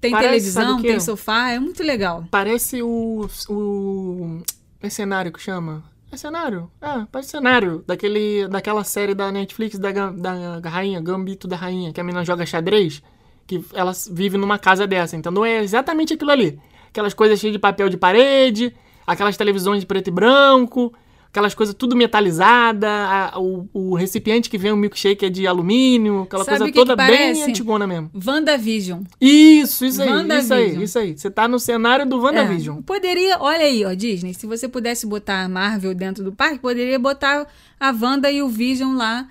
Tem 0.01 0.13
Parece, 0.13 0.29
televisão, 0.29 0.81
tem 0.81 1.01
sofá, 1.01 1.51
é 1.51 1.59
muito 1.59 1.83
legal. 1.83 2.25
Parece 2.31 2.81
o. 2.83 3.29
o. 3.49 4.43
É 4.81 4.89
cenário 4.89 5.33
que 5.33 5.41
chama? 5.41 5.83
É 6.11 6.17
cenário? 6.17 6.71
É, 6.81 7.05
parece 7.11 7.31
cenário. 7.31 7.85
Daquele, 7.87 8.47
daquela 8.49 8.85
série 8.85 9.15
da 9.15 9.31
Netflix 9.33 9.79
da, 9.79 9.91
Gam- 9.93 10.15
da 10.15 10.71
rainha, 10.71 11.01
Gambito 11.01 11.47
da 11.49 11.57
Rainha, 11.57 11.93
que 11.93 12.01
a 12.01 12.05
menina 12.05 12.25
joga 12.25 12.47
xadrez, 12.47 13.03
que 13.47 13.63
ela 13.75 13.93
vive 14.11 14.39
numa 14.39 14.59
casa 14.59 14.87
dessa. 14.87 15.17
Então 15.17 15.45
é 15.45 15.63
exatamente 15.63 16.15
aquilo 16.15 16.31
ali. 16.31 16.59
Aquelas 16.89 17.13
coisas 17.13 17.39
cheias 17.39 17.53
de 17.53 17.59
papel 17.59 17.89
de 17.91 17.97
parede, 17.99 18.73
aquelas 19.07 19.37
televisões 19.37 19.81
de 19.81 19.87
preto 19.87 20.09
e 20.09 20.11
branco, 20.13 20.95
aquelas 21.31 21.55
coisas 21.55 21.75
tudo 21.75 21.95
metalizada, 21.97 22.89
a- 22.89 23.39
o, 23.39 23.69
o 23.73 23.95
recipiente 23.95 24.49
que 24.51 24.59
vem 24.59 24.73
o 24.73 24.77
milkshake 24.77 25.25
é 25.27 25.29
de 25.31 25.47
alumínio, 25.47 26.23
aquela 26.23 26.45
Sabe 26.45 26.59
coisa 26.59 26.73
que 26.73 26.79
toda 26.79 26.97
que 26.97 27.11
bem 27.11 27.43
antigona 27.43 27.87
mesmo. 27.87 28.11
WandaVision. 28.27 29.03
Isso, 29.21 29.85
isso 29.85 30.03
aí, 30.03 30.09
isso 30.39 30.55
aí, 30.55 30.83
isso 30.83 30.99
aí. 30.99 31.19
Você 31.19 31.31
tá 31.31 31.47
no 31.49 31.59
cenário 31.59 32.07
do 32.07 32.19
WandaVision. 32.21 32.79
É, 32.79 32.83
poderia, 32.83 33.39
olha 33.41 33.65
aí, 33.65 33.85
ó, 33.85 33.93
Disney, 33.95 34.35
se 34.35 34.47
você 34.47 34.69
pudesse 34.69 35.07
botar 35.07 35.45
a 35.45 35.49
Marvel 35.49 35.95
dentro 35.95 36.25
do 36.25 36.33
parque, 36.33 36.59
poderia 36.59 36.99
botar 36.99 37.47
a 37.79 37.91
Wanda 37.91 38.31
e 38.31 38.43
o 38.43 38.49
Vision 38.49 38.97
lá, 38.97 39.29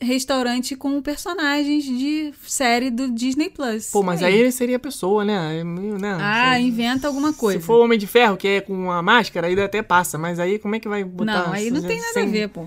restaurante 0.00 0.74
com 0.76 1.00
personagens 1.00 1.84
de 1.84 2.32
série 2.46 2.90
do 2.90 3.10
Disney 3.10 3.48
Plus. 3.50 3.90
Pô, 3.90 4.02
mas 4.02 4.22
aí 4.22 4.50
seria 4.52 4.78
pessoa, 4.78 5.24
né? 5.24 5.62
Né? 5.64 6.16
Ah, 6.20 6.58
inventa 6.58 7.06
alguma 7.06 7.32
coisa. 7.32 7.60
Se 7.60 7.66
for 7.66 7.82
Homem 7.84 7.98
de 7.98 8.06
Ferro, 8.06 8.36
que 8.36 8.48
é 8.48 8.60
com 8.60 8.90
a 8.90 9.02
máscara, 9.02 9.46
aí 9.46 9.58
até 9.60 9.82
passa. 9.82 10.18
Mas 10.18 10.38
aí 10.38 10.58
como 10.58 10.74
é 10.74 10.80
que 10.80 10.88
vai 10.88 11.04
botar... 11.04 11.46
Não, 11.46 11.52
aí 11.52 11.70
não 11.70 11.80
tem 11.82 11.98
nada 12.00 12.12
sem- 12.12 12.24
a 12.24 12.30
ver, 12.30 12.48
pô. 12.48 12.66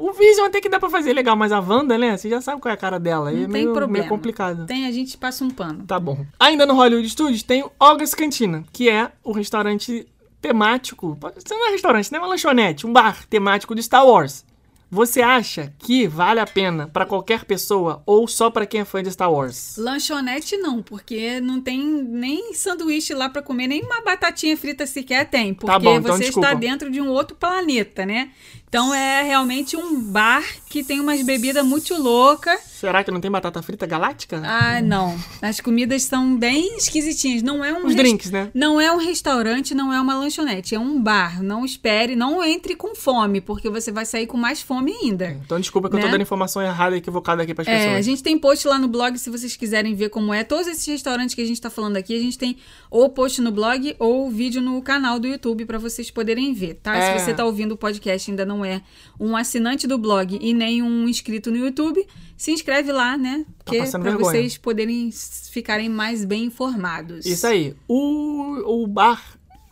O 0.00 0.12
Vision 0.14 0.46
até 0.46 0.58
que 0.58 0.70
dá 0.70 0.80
pra 0.80 0.88
fazer 0.88 1.12
legal, 1.12 1.36
mas 1.36 1.52
a 1.52 1.60
Wanda, 1.60 1.98
né? 1.98 2.16
Você 2.16 2.30
já 2.30 2.40
sabe 2.40 2.62
qual 2.62 2.70
é 2.70 2.74
a 2.74 2.78
cara 2.78 2.98
dela. 2.98 3.28
aí 3.28 3.36
Não 3.36 3.42
é 3.42 3.44
tem 3.48 3.52
meio, 3.52 3.74
problema. 3.74 3.92
meio 3.92 4.08
complicado. 4.08 4.64
Tem, 4.64 4.86
a 4.86 4.90
gente 4.90 5.18
passa 5.18 5.44
um 5.44 5.50
pano. 5.50 5.84
Tá 5.86 6.00
bom. 6.00 6.24
Ainda 6.40 6.64
no 6.64 6.72
Hollywood 6.72 7.06
Studios 7.10 7.42
tem 7.42 7.62
o 7.62 7.70
August 7.78 8.14
Cantina, 8.14 8.64
que 8.72 8.88
é 8.88 9.12
o 9.22 9.32
restaurante 9.32 10.06
temático. 10.40 11.14
pode- 11.20 11.36
Isso 11.38 11.46
não 11.50 11.68
é 11.68 11.72
restaurante, 11.72 12.10
não 12.10 12.18
é 12.18 12.22
uma 12.22 12.28
lanchonete, 12.28 12.86
um 12.86 12.92
bar 12.92 13.26
temático 13.28 13.74
de 13.74 13.82
Star 13.82 14.06
Wars. 14.06 14.46
Você 14.96 15.20
acha 15.20 15.74
que 15.78 16.08
vale 16.08 16.40
a 16.40 16.46
pena 16.46 16.88
pra 16.90 17.04
qualquer 17.04 17.44
pessoa 17.44 18.02
ou 18.06 18.26
só 18.26 18.48
pra 18.48 18.64
quem 18.64 18.80
é 18.80 18.84
fã 18.86 19.02
de 19.02 19.12
Star 19.12 19.30
Wars? 19.30 19.74
Lanchonete 19.76 20.56
não, 20.56 20.82
porque 20.82 21.38
não 21.38 21.60
tem 21.60 21.84
nem 21.84 22.54
sanduíche 22.54 23.12
lá 23.12 23.28
pra 23.28 23.42
comer, 23.42 23.66
nem 23.66 23.82
uma 23.82 24.00
batatinha 24.00 24.56
frita 24.56 24.86
sequer 24.86 25.28
tem, 25.28 25.52
porque 25.52 25.70
Tá 25.70 25.78
bom, 25.78 25.96
então 25.98 26.16
você 26.16 26.24
desculpa. 26.24 26.48
está 26.48 26.58
dentro 26.58 26.90
de 26.90 26.98
um 26.98 27.10
outro 27.10 27.36
planeta, 27.36 28.06
né? 28.06 28.30
Então 28.66 28.94
é 28.94 29.22
realmente 29.22 29.76
um 29.76 30.00
bar 30.00 30.42
que 30.70 30.82
tem 30.82 30.98
umas 30.98 31.22
bebidas 31.22 31.64
muito 31.64 31.94
loucas. 31.94 32.58
Será 32.78 33.02
que 33.02 33.10
não 33.10 33.20
tem 33.22 33.30
batata 33.30 33.62
frita 33.62 33.86
galáctica? 33.86 34.42
Ah, 34.44 34.82
não. 34.82 35.18
As 35.40 35.60
comidas 35.60 36.02
são 36.02 36.36
bem 36.36 36.76
esquisitinhas. 36.76 37.42
Não 37.42 37.64
é 37.64 37.72
um 37.72 37.86
Os 37.86 37.94
drinks, 37.94 38.30
né? 38.30 38.50
Não 38.52 38.78
é 38.78 38.92
um 38.92 38.98
restaurante, 38.98 39.74
não 39.74 39.90
é 39.90 39.98
uma 39.98 40.14
lanchonete, 40.14 40.74
é 40.74 40.78
um 40.78 41.00
bar. 41.00 41.42
Não 41.42 41.64
espere, 41.64 42.14
não 42.14 42.44
entre 42.44 42.76
com 42.76 42.94
fome, 42.94 43.40
porque 43.40 43.70
você 43.70 43.90
vai 43.90 44.04
sair 44.04 44.26
com 44.26 44.36
mais 44.36 44.60
fome 44.60 44.92
ainda. 44.92 45.30
Então 45.44 45.58
desculpa 45.58 45.88
que 45.88 45.96
eu 45.96 46.00
tô 46.00 46.06
Né? 46.06 46.12
dando 46.12 46.20
informação 46.20 46.60
errada 46.60 46.94
e 46.94 46.98
equivocada 46.98 47.42
aqui 47.42 47.54
pras 47.54 47.66
É, 47.66 47.76
a 47.76 47.84
pessoas. 47.86 48.04
gente 48.04 48.22
tem 48.22 48.38
post 48.38 48.68
lá 48.68 48.78
no 48.78 48.88
blog 48.88 49.16
se 49.18 49.30
vocês 49.30 49.56
quiserem 49.56 49.94
ver 49.94 50.10
como 50.10 50.34
é. 50.34 50.44
Todos 50.44 50.66
esses 50.66 50.86
restaurantes 50.86 51.34
que 51.34 51.40
a 51.40 51.46
gente 51.46 51.58
tá 51.58 51.70
falando 51.70 51.96
aqui, 51.96 52.14
a 52.14 52.20
gente 52.20 52.36
tem 52.36 52.58
ou 52.90 53.08
post 53.08 53.40
no 53.40 53.50
blog 53.50 53.96
ou 53.98 54.28
vídeo 54.30 54.60
no 54.60 54.82
canal 54.82 55.18
do 55.18 55.26
YouTube 55.26 55.64
pra 55.64 55.78
vocês 55.78 56.10
poderem 56.10 56.52
ver, 56.52 56.74
tá? 56.82 56.94
É. 56.94 57.16
Se 57.18 57.24
você 57.24 57.32
tá 57.32 57.42
ouvindo 57.46 57.72
o 57.72 57.76
podcast 57.78 58.30
e 58.30 58.32
ainda 58.32 58.44
não 58.44 58.62
é 58.62 58.82
um 59.18 59.34
assinante 59.34 59.86
do 59.86 59.96
blog 59.96 60.38
e 60.42 60.52
nem 60.52 60.82
um 60.82 61.08
inscrito 61.08 61.50
no 61.50 61.56
YouTube, 61.56 62.06
se 62.36 62.50
inscreve 62.50 62.65
lá, 62.92 63.16
né? 63.16 63.44
Porque 63.64 63.78
passando 63.78 64.02
pra 64.02 64.10
vergonha. 64.12 64.30
vocês 64.30 64.58
poderem 64.58 65.10
ficarem 65.50 65.88
mais 65.88 66.24
bem 66.24 66.44
informados. 66.44 67.26
Isso 67.26 67.46
aí. 67.46 67.74
O, 67.88 68.82
o 68.82 68.86
bar, 68.86 69.22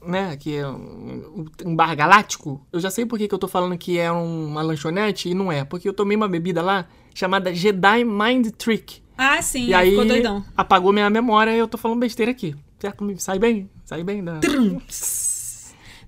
né, 0.07 0.37
que 0.37 0.57
é 0.57 0.67
um, 0.69 1.47
um 1.65 1.77
bar 1.77 1.95
galáctico, 1.95 2.61
eu 2.73 2.81
já 2.81 2.91
sei 2.91 3.07
por 3.07 3.19
que, 3.19 3.29
que 3.29 3.35
eu 3.35 3.39
tô 3.39 3.49
falando 3.49 3.77
que 3.77 3.99
é 3.99 4.11
uma 4.11 4.63
lanchonete 4.63 5.29
e 5.29 5.35
não 5.35 5.51
é. 5.51 5.65
Porque 5.65 5.89
eu 5.89 5.93
tomei 5.95 6.17
uma 6.17 6.29
bebida 6.29 6.63
lá 6.63 6.87
chamada 7.15 7.55
Jedi 7.55 8.05
Mind 8.05 8.51
Trick. 8.57 9.03
Ah, 9.17 9.41
sim, 9.41 9.69
e 9.69 9.75
aí 9.75 9.91
ficou 9.91 10.05
doidão. 10.05 10.45
apagou 10.57 10.93
minha 10.93 11.09
memória 11.09 11.55
e 11.55 11.59
eu 11.59 11.69
tô 11.69 11.79
falando 11.79 12.01
besteira 12.01 12.33
aqui. 12.33 12.55
Certo? 12.81 13.07
Sai 13.19 13.39
bem? 13.39 13.71
Sai 13.85 14.03
bem 14.03 14.23
da... 14.23 14.41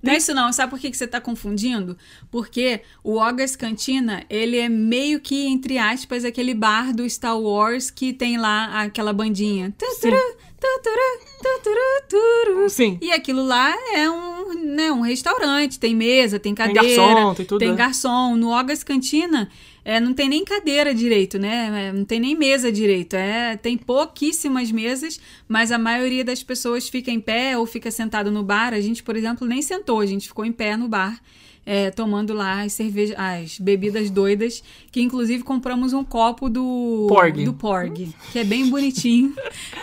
Não 0.01 0.13
é 0.13 0.17
isso 0.17 0.33
não, 0.33 0.51
sabe 0.51 0.69
por 0.69 0.79
que, 0.79 0.91
que 0.91 0.97
você 0.97 1.07
tá 1.07 1.19
confundindo? 1.19 1.97
Porque 2.31 2.81
o 3.03 3.19
August 3.19 3.57
Cantina, 3.57 4.23
ele 4.29 4.57
é 4.57 4.69
meio 4.69 5.19
que, 5.19 5.47
entre 5.47 5.77
aspas, 5.77 6.23
aquele 6.25 6.53
bar 6.53 6.93
do 6.93 7.07
Star 7.09 7.39
Wars 7.39 7.89
que 7.89 8.13
tem 8.13 8.37
lá 8.37 8.83
aquela 8.83 9.13
bandinha. 9.13 9.73
Turu. 12.09 12.69
Sim. 12.69 12.97
E 13.01 13.11
aquilo 13.11 13.45
lá 13.45 13.73
é 13.93 14.09
um, 14.09 14.53
né, 14.53 14.91
um 14.91 15.01
restaurante, 15.01 15.79
tem 15.79 15.95
mesa, 15.95 16.39
tem 16.39 16.55
cadeira. 16.55 16.81
garçom, 16.81 17.33
tem 17.33 17.45
tudo, 17.45 17.59
Tem 17.59 17.69
né? 17.69 17.75
garçom. 17.75 18.35
No 18.35 18.53
August 18.53 18.83
Cantina, 18.83 19.49
é, 19.89 20.01
não 20.01 20.13
tem 20.13 20.27
nem 20.27 20.43
cadeira 20.43 20.93
direito, 20.93 21.39
né? 21.39 21.87
É, 21.87 21.93
Não 21.93 22.03
tem 22.03 22.19
nem 22.19 22.35
mesa 22.35 22.69
direito. 22.69 23.15
É, 23.15 23.55
tem 23.55 23.77
pouquíssimas 23.77 24.69
mesas, 24.69 25.17
mas 25.47 25.71
a 25.71 25.77
maioria 25.77 26.25
das 26.25 26.43
pessoas 26.43 26.89
fica 26.89 27.09
em 27.09 27.21
pé 27.21 27.57
ou 27.57 27.65
fica 27.65 27.89
sentado 27.89 28.29
no 28.29 28.43
bar. 28.43 28.73
A 28.73 28.81
gente, 28.81 29.01
por 29.01 29.15
exemplo, 29.15 29.47
nem 29.47 29.61
sentou, 29.61 30.01
a 30.01 30.05
gente 30.05 30.27
ficou 30.27 30.43
em 30.43 30.51
pé 30.51 30.75
no 30.75 30.89
bar. 30.89 31.17
É, 31.69 31.91
tomando 31.91 32.33
lá 32.33 32.61
as 32.61 32.71
cervejas, 32.71 33.13
as 33.19 33.59
bebidas 33.59 34.09
doidas, 34.09 34.63
que 34.89 35.01
inclusive 35.01 35.43
compramos 35.43 35.91
um 35.91 36.01
copo 36.01 36.47
do 36.49 37.07
Porg. 37.09 37.43
do 37.43 37.51
Porg, 37.51 38.07
que 38.31 38.39
é 38.39 38.45
bem 38.45 38.69
bonitinho. 38.69 39.33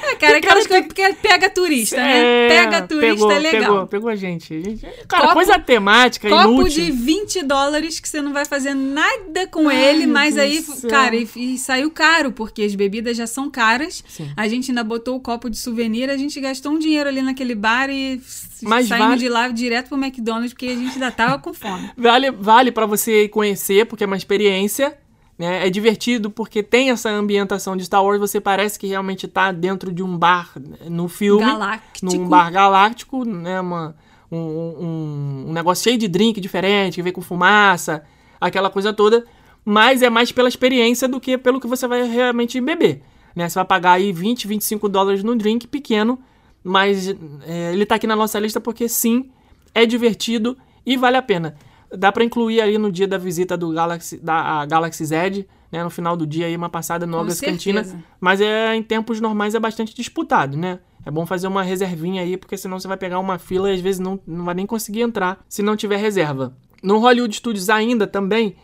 É, 0.02 0.14
cara, 0.16 0.38
aquelas 0.38 0.66
coisas 0.66 0.90
que 0.90 1.12
pega 1.16 1.50
turista, 1.50 1.96
né? 1.98 2.46
É, 2.46 2.48
Pega 2.48 2.82
turista 2.88 3.14
pegou, 3.16 3.30
é 3.30 3.38
legal. 3.38 3.60
Pegou, 3.60 3.86
pegou 3.86 4.08
a 4.08 4.16
gente. 4.16 4.80
Cara, 5.06 5.24
Copo- 5.24 5.34
coisa 5.34 5.58
temática, 5.58 6.26
Copo 6.30 6.52
inútil. 6.62 6.84
de 6.86 6.90
20 6.90 7.42
dólares 7.42 8.00
que 8.00 8.08
você 8.08 8.22
não 8.22 8.32
vai 8.32 8.46
fazer 8.46 8.72
nada 8.72 9.46
com 9.48 9.70
ele, 9.70 10.06
meu 10.06 10.14
mas 10.14 10.38
aí, 10.38 10.62
céu. 10.62 10.88
cara, 10.88 11.14
e, 11.14 11.28
e 11.36 11.58
saiu 11.58 11.90
caro, 11.90 12.32
porque 12.32 12.62
as 12.62 12.74
bebidas 12.74 13.14
já 13.16 13.26
são 13.26 13.50
caras. 13.50 14.02
Sim. 14.08 14.30
A 14.34 14.48
gente 14.48 14.70
ainda 14.70 14.82
botou 14.82 15.16
o 15.16 15.20
copo 15.20 15.50
de 15.50 15.58
souvenir, 15.58 16.08
a 16.08 16.16
gente 16.16 16.40
gastou 16.40 16.72
um 16.72 16.78
dinheiro 16.78 17.10
ali 17.10 17.20
naquele 17.20 17.54
bar 17.54 17.90
e 17.90 18.18
Mas 18.62 18.88
saímos 18.88 19.08
vale- 19.08 19.20
de 19.20 19.28
lá 19.28 19.48
direto 19.48 19.88
pro 19.90 19.98
McDonald's, 20.02 20.54
porque 20.54 20.66
a 20.66 20.74
gente 20.76 20.94
ainda 20.94 21.10
tava 21.10 21.38
com 21.38 21.52
fome. 21.52 21.73
Vale, 21.96 22.30
vale 22.30 22.72
para 22.72 22.86
você 22.86 23.28
conhecer, 23.28 23.86
porque 23.86 24.04
é 24.04 24.06
uma 24.06 24.16
experiência. 24.16 24.96
Né? 25.38 25.66
É 25.66 25.70
divertido 25.70 26.30
porque 26.30 26.62
tem 26.62 26.90
essa 26.90 27.10
ambientação 27.10 27.76
de 27.76 27.84
Star 27.84 28.04
Wars. 28.04 28.20
Você 28.20 28.40
parece 28.40 28.78
que 28.78 28.86
realmente 28.86 29.26
tá 29.26 29.52
dentro 29.52 29.92
de 29.92 30.02
um 30.02 30.16
bar 30.16 30.52
né, 30.56 30.76
no 30.88 31.08
filme. 31.08 31.44
Galáctico. 31.44 32.06
Num 32.06 32.28
bar 32.28 32.50
galáctico, 32.50 33.24
né? 33.24 33.60
Uma, 33.60 33.96
um, 34.30 34.36
um, 34.38 35.44
um 35.48 35.52
negócio 35.52 35.84
cheio 35.84 35.98
de 35.98 36.08
drink 36.08 36.40
diferente, 36.40 36.96
que 36.96 37.02
vem 37.02 37.12
com 37.12 37.20
fumaça, 37.20 38.04
aquela 38.40 38.70
coisa 38.70 38.92
toda. 38.92 39.24
Mas 39.64 40.02
é 40.02 40.10
mais 40.10 40.30
pela 40.30 40.48
experiência 40.48 41.08
do 41.08 41.18
que 41.18 41.38
pelo 41.38 41.60
que 41.60 41.66
você 41.66 41.88
vai 41.88 42.06
realmente 42.06 42.60
beber. 42.60 43.02
Né? 43.34 43.48
Você 43.48 43.54
vai 43.54 43.64
pagar 43.64 43.92
aí 43.92 44.12
20, 44.12 44.46
25 44.46 44.88
dólares 44.88 45.24
no 45.24 45.34
drink 45.34 45.66
pequeno. 45.66 46.18
Mas 46.62 47.08
é, 47.46 47.72
ele 47.72 47.84
tá 47.84 47.96
aqui 47.96 48.06
na 48.06 48.16
nossa 48.16 48.38
lista 48.38 48.60
porque 48.60 48.88
sim, 48.88 49.30
é 49.74 49.84
divertido 49.84 50.56
e 50.84 50.96
vale 50.96 51.16
a 51.16 51.22
pena. 51.22 51.54
Dá 51.96 52.10
pra 52.10 52.24
incluir 52.24 52.60
ali 52.60 52.76
no 52.76 52.90
dia 52.90 53.06
da 53.06 53.18
visita 53.18 53.56
do 53.56 53.70
Galaxy, 53.70 54.18
da 54.18 54.66
Galaxy 54.66 55.04
Z, 55.04 55.46
né? 55.70 55.84
No 55.84 55.90
final 55.90 56.16
do 56.16 56.26
dia 56.26 56.46
aí, 56.46 56.56
uma 56.56 56.68
passada 56.68 57.06
no 57.06 57.18
August 57.18 57.40
Cantina. 57.40 57.84
Mas 58.20 58.40
é, 58.40 58.74
em 58.74 58.82
tempos 58.82 59.20
normais 59.20 59.54
é 59.54 59.60
bastante 59.60 59.94
disputado, 59.94 60.56
né? 60.56 60.80
É 61.06 61.10
bom 61.10 61.26
fazer 61.26 61.46
uma 61.46 61.62
reservinha 61.62 62.22
aí, 62.22 62.36
porque 62.36 62.56
senão 62.56 62.80
você 62.80 62.88
vai 62.88 62.96
pegar 62.96 63.18
uma 63.18 63.38
fila 63.38 63.70
e 63.70 63.74
às 63.74 63.80
vezes 63.80 64.00
não, 64.00 64.18
não 64.26 64.44
vai 64.44 64.54
nem 64.54 64.66
conseguir 64.66 65.02
entrar 65.02 65.44
se 65.48 65.62
não 65.62 65.76
tiver 65.76 65.98
reserva. 65.98 66.56
No 66.82 66.98
Hollywood 66.98 67.36
Studios 67.36 67.68
ainda 67.68 68.06
também 68.06 68.56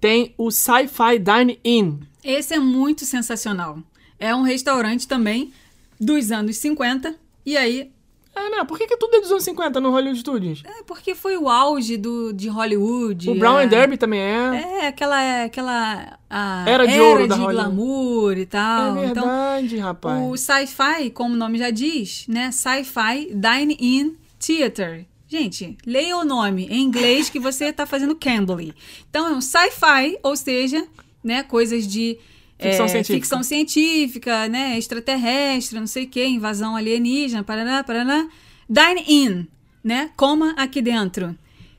tem 0.00 0.34
o 0.38 0.50
Sci-Fi 0.50 1.18
Dine 1.18 1.60
In. 1.64 2.00
Esse 2.22 2.54
é 2.54 2.58
muito 2.58 3.04
sensacional. 3.04 3.78
É 4.18 4.34
um 4.34 4.42
restaurante 4.42 5.06
também 5.06 5.52
dos 6.00 6.30
anos 6.30 6.56
50. 6.56 7.14
E 7.44 7.56
aí, 7.56 7.90
É, 8.38 8.50
né? 8.50 8.64
Por 8.64 8.78
que, 8.78 8.86
que 8.86 8.96
tudo 8.96 9.16
é 9.16 9.20
dos 9.20 9.30
anos 9.30 9.44
50 9.44 9.80
no 9.80 9.90
Hollywood 9.90 10.20
Studios? 10.20 10.62
é 10.64 10.82
porque 10.84 11.14
foi 11.14 11.36
o 11.36 11.48
auge 11.48 11.96
do, 11.96 12.32
de 12.32 12.48
Hollywood. 12.48 13.30
O 13.30 13.34
Brown 13.34 13.58
é, 13.58 13.64
and 13.64 13.68
Derby 13.68 13.96
também 13.96 14.20
é. 14.20 14.80
É, 14.82 14.86
aquela, 14.88 15.44
aquela 15.44 16.18
a 16.30 16.64
Era 16.66 16.86
de 16.86 17.00
ouro 17.00 17.26
da 17.26 17.34
de 17.34 17.40
Hollywood. 17.40 17.70
glamour 17.70 18.38
e 18.38 18.46
tal. 18.46 18.96
É 18.98 19.06
então, 19.06 19.24
verdade, 19.24 19.76
rapaz. 19.78 20.22
o 20.22 20.36
sci-fi, 20.36 21.10
como 21.10 21.34
o 21.34 21.36
nome 21.36 21.58
já 21.58 21.70
diz, 21.70 22.26
né? 22.28 22.50
Sci-fi 22.52 23.34
Dine-In 23.34 24.16
Theater. 24.38 25.06
Gente, 25.26 25.76
leia 25.84 26.16
o 26.16 26.24
nome 26.24 26.66
em 26.70 26.82
inglês 26.82 27.28
que 27.28 27.38
você 27.38 27.66
está 27.66 27.84
fazendo 27.84 28.16
Cambly. 28.16 28.74
Então 29.10 29.26
é 29.26 29.30
um 29.32 29.42
sci-fi, 29.42 30.18
ou 30.22 30.34
seja, 30.34 30.86
né, 31.22 31.42
coisas 31.42 31.86
de 31.86 32.18
Ficção 32.60 32.86
é, 32.86 32.88
científica. 32.88 33.18
ficção 33.20 33.42
científica, 33.42 34.48
né, 34.48 34.76
extraterrestre, 34.78 35.78
não 35.78 35.86
sei 35.86 36.04
o 36.04 36.08
que, 36.08 36.24
invasão 36.24 36.74
alienígena, 36.74 37.44
paraná, 37.44 37.84
paraná. 37.84 38.28
Dine-in, 38.68 39.46
né, 39.82 40.10
coma 40.16 40.54
aqui 40.56 40.82
dentro. 40.82 41.36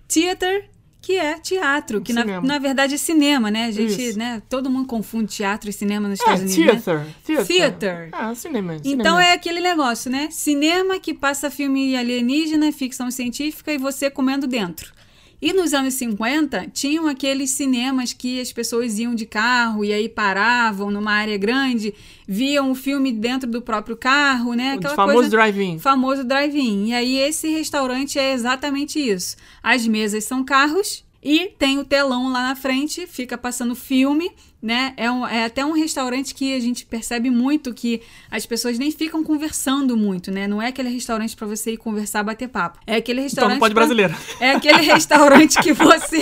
Theater, 0.08 0.70
que 1.02 1.18
é 1.18 1.38
teatro, 1.40 2.02
que 2.02 2.14
na, 2.14 2.42
na 2.42 2.60
verdade 2.60 2.96
é 2.96 2.98
cinema, 2.98 3.50
né? 3.52 3.66
A 3.66 3.72
gente, 3.72 4.02
Isso. 4.10 4.18
né, 4.18 4.42
todo 4.50 4.70
mundo 4.70 4.88
confunde 4.88 5.28
teatro 5.36 5.70
e 5.70 5.74
cinema 5.74 6.08
nos 6.08 6.20
É, 6.20 6.24
Estados 6.24 6.56
Unidos, 6.56 6.76
né? 6.76 6.82
theater, 6.82 7.06
theater. 7.26 7.48
Theater. 7.48 8.10
Ah, 8.12 8.36
cinema. 8.36 8.76
Então 8.76 8.86
cinema. 9.16 9.24
é 9.26 9.34
aquele 9.34 9.60
negócio, 9.60 10.10
né? 10.12 10.28
Cinema 10.32 11.00
que 11.00 11.14
passa 11.14 11.50
filme 11.50 11.96
alienígena, 11.96 12.72
ficção 12.72 13.10
científica 13.12 13.72
e 13.74 13.78
você 13.78 14.10
comendo 14.10 14.46
dentro. 14.48 14.92
E 15.42 15.54
nos 15.54 15.74
anos 15.74 15.94
50, 15.94 16.68
tinham 16.74 17.08
aqueles 17.08 17.52
cinemas 17.52 18.12
que 18.12 18.42
as 18.42 18.52
pessoas 18.52 19.00
iam 19.00 19.16
de 19.16 19.26
carro 19.26 19.86
e 19.86 19.94
aí 19.94 20.10
paravam 20.10 20.92
numa 20.92 21.14
área 21.14 21.38
grande, 21.38 21.94
viam 22.28 22.72
o 22.72 22.76
filme 22.76 23.12
dentro 23.12 23.50
do 23.50 23.62
próprio 23.62 23.96
carro, 23.96 24.54
né? 24.54 24.76
O 24.76 24.80
Aquela 24.80 24.96
famoso 24.96 25.16
coisa 25.16 25.30
drive-in. 25.30 25.80
famoso 25.80 26.24
drive-in. 26.26 26.88
E 26.88 26.94
aí 26.94 27.18
esse 27.20 27.48
restaurante 27.50 28.20
é 28.20 28.34
exatamente 28.34 29.00
isso. 29.00 29.38
As 29.64 29.88
mesas 29.88 30.26
são 30.26 30.44
carros 30.44 31.06
e 31.22 31.48
tem 31.60 31.78
o 31.80 31.84
telão 31.84 32.32
lá 32.32 32.50
na 32.50 32.56
frente, 32.56 33.06
fica 33.06 33.38
passando 33.38 33.76
filme, 33.76 34.32
né? 34.62 34.94
É, 34.98 35.10
um- 35.12 35.26
é 35.28 35.46
até 35.46 35.66
um 35.66 35.72
restaurante 35.74 36.34
que 36.34 36.54
a 36.56 36.60
gente 36.60 36.86
percebe 36.86 37.30
muito 37.30 37.74
que 37.74 38.02
as 38.32 38.46
pessoas 38.46 38.78
nem 38.80 38.90
ficam 38.92 39.24
conversando 39.24 39.96
muito, 39.98 40.32
né? 40.32 40.48
Não 40.48 40.62
é 40.62 40.68
aquele 40.68 40.90
restaurante 40.90 41.36
pra 41.36 41.46
você 41.48 41.74
ir 41.74 41.78
conversar, 41.78 42.24
bater 42.24 42.48
papo. 42.48 42.80
É 42.88 42.96
aquele 42.96 43.20
Então 43.20 43.24
restaurante 43.30 43.54
não 43.54 43.60
pode 43.60 43.74
pra- 43.74 43.82
brasileiro. 43.86 44.16
é 44.40 44.52
aquele 44.52 44.82
restaurante 44.94 45.60
que 45.62 45.74
você 45.74 46.22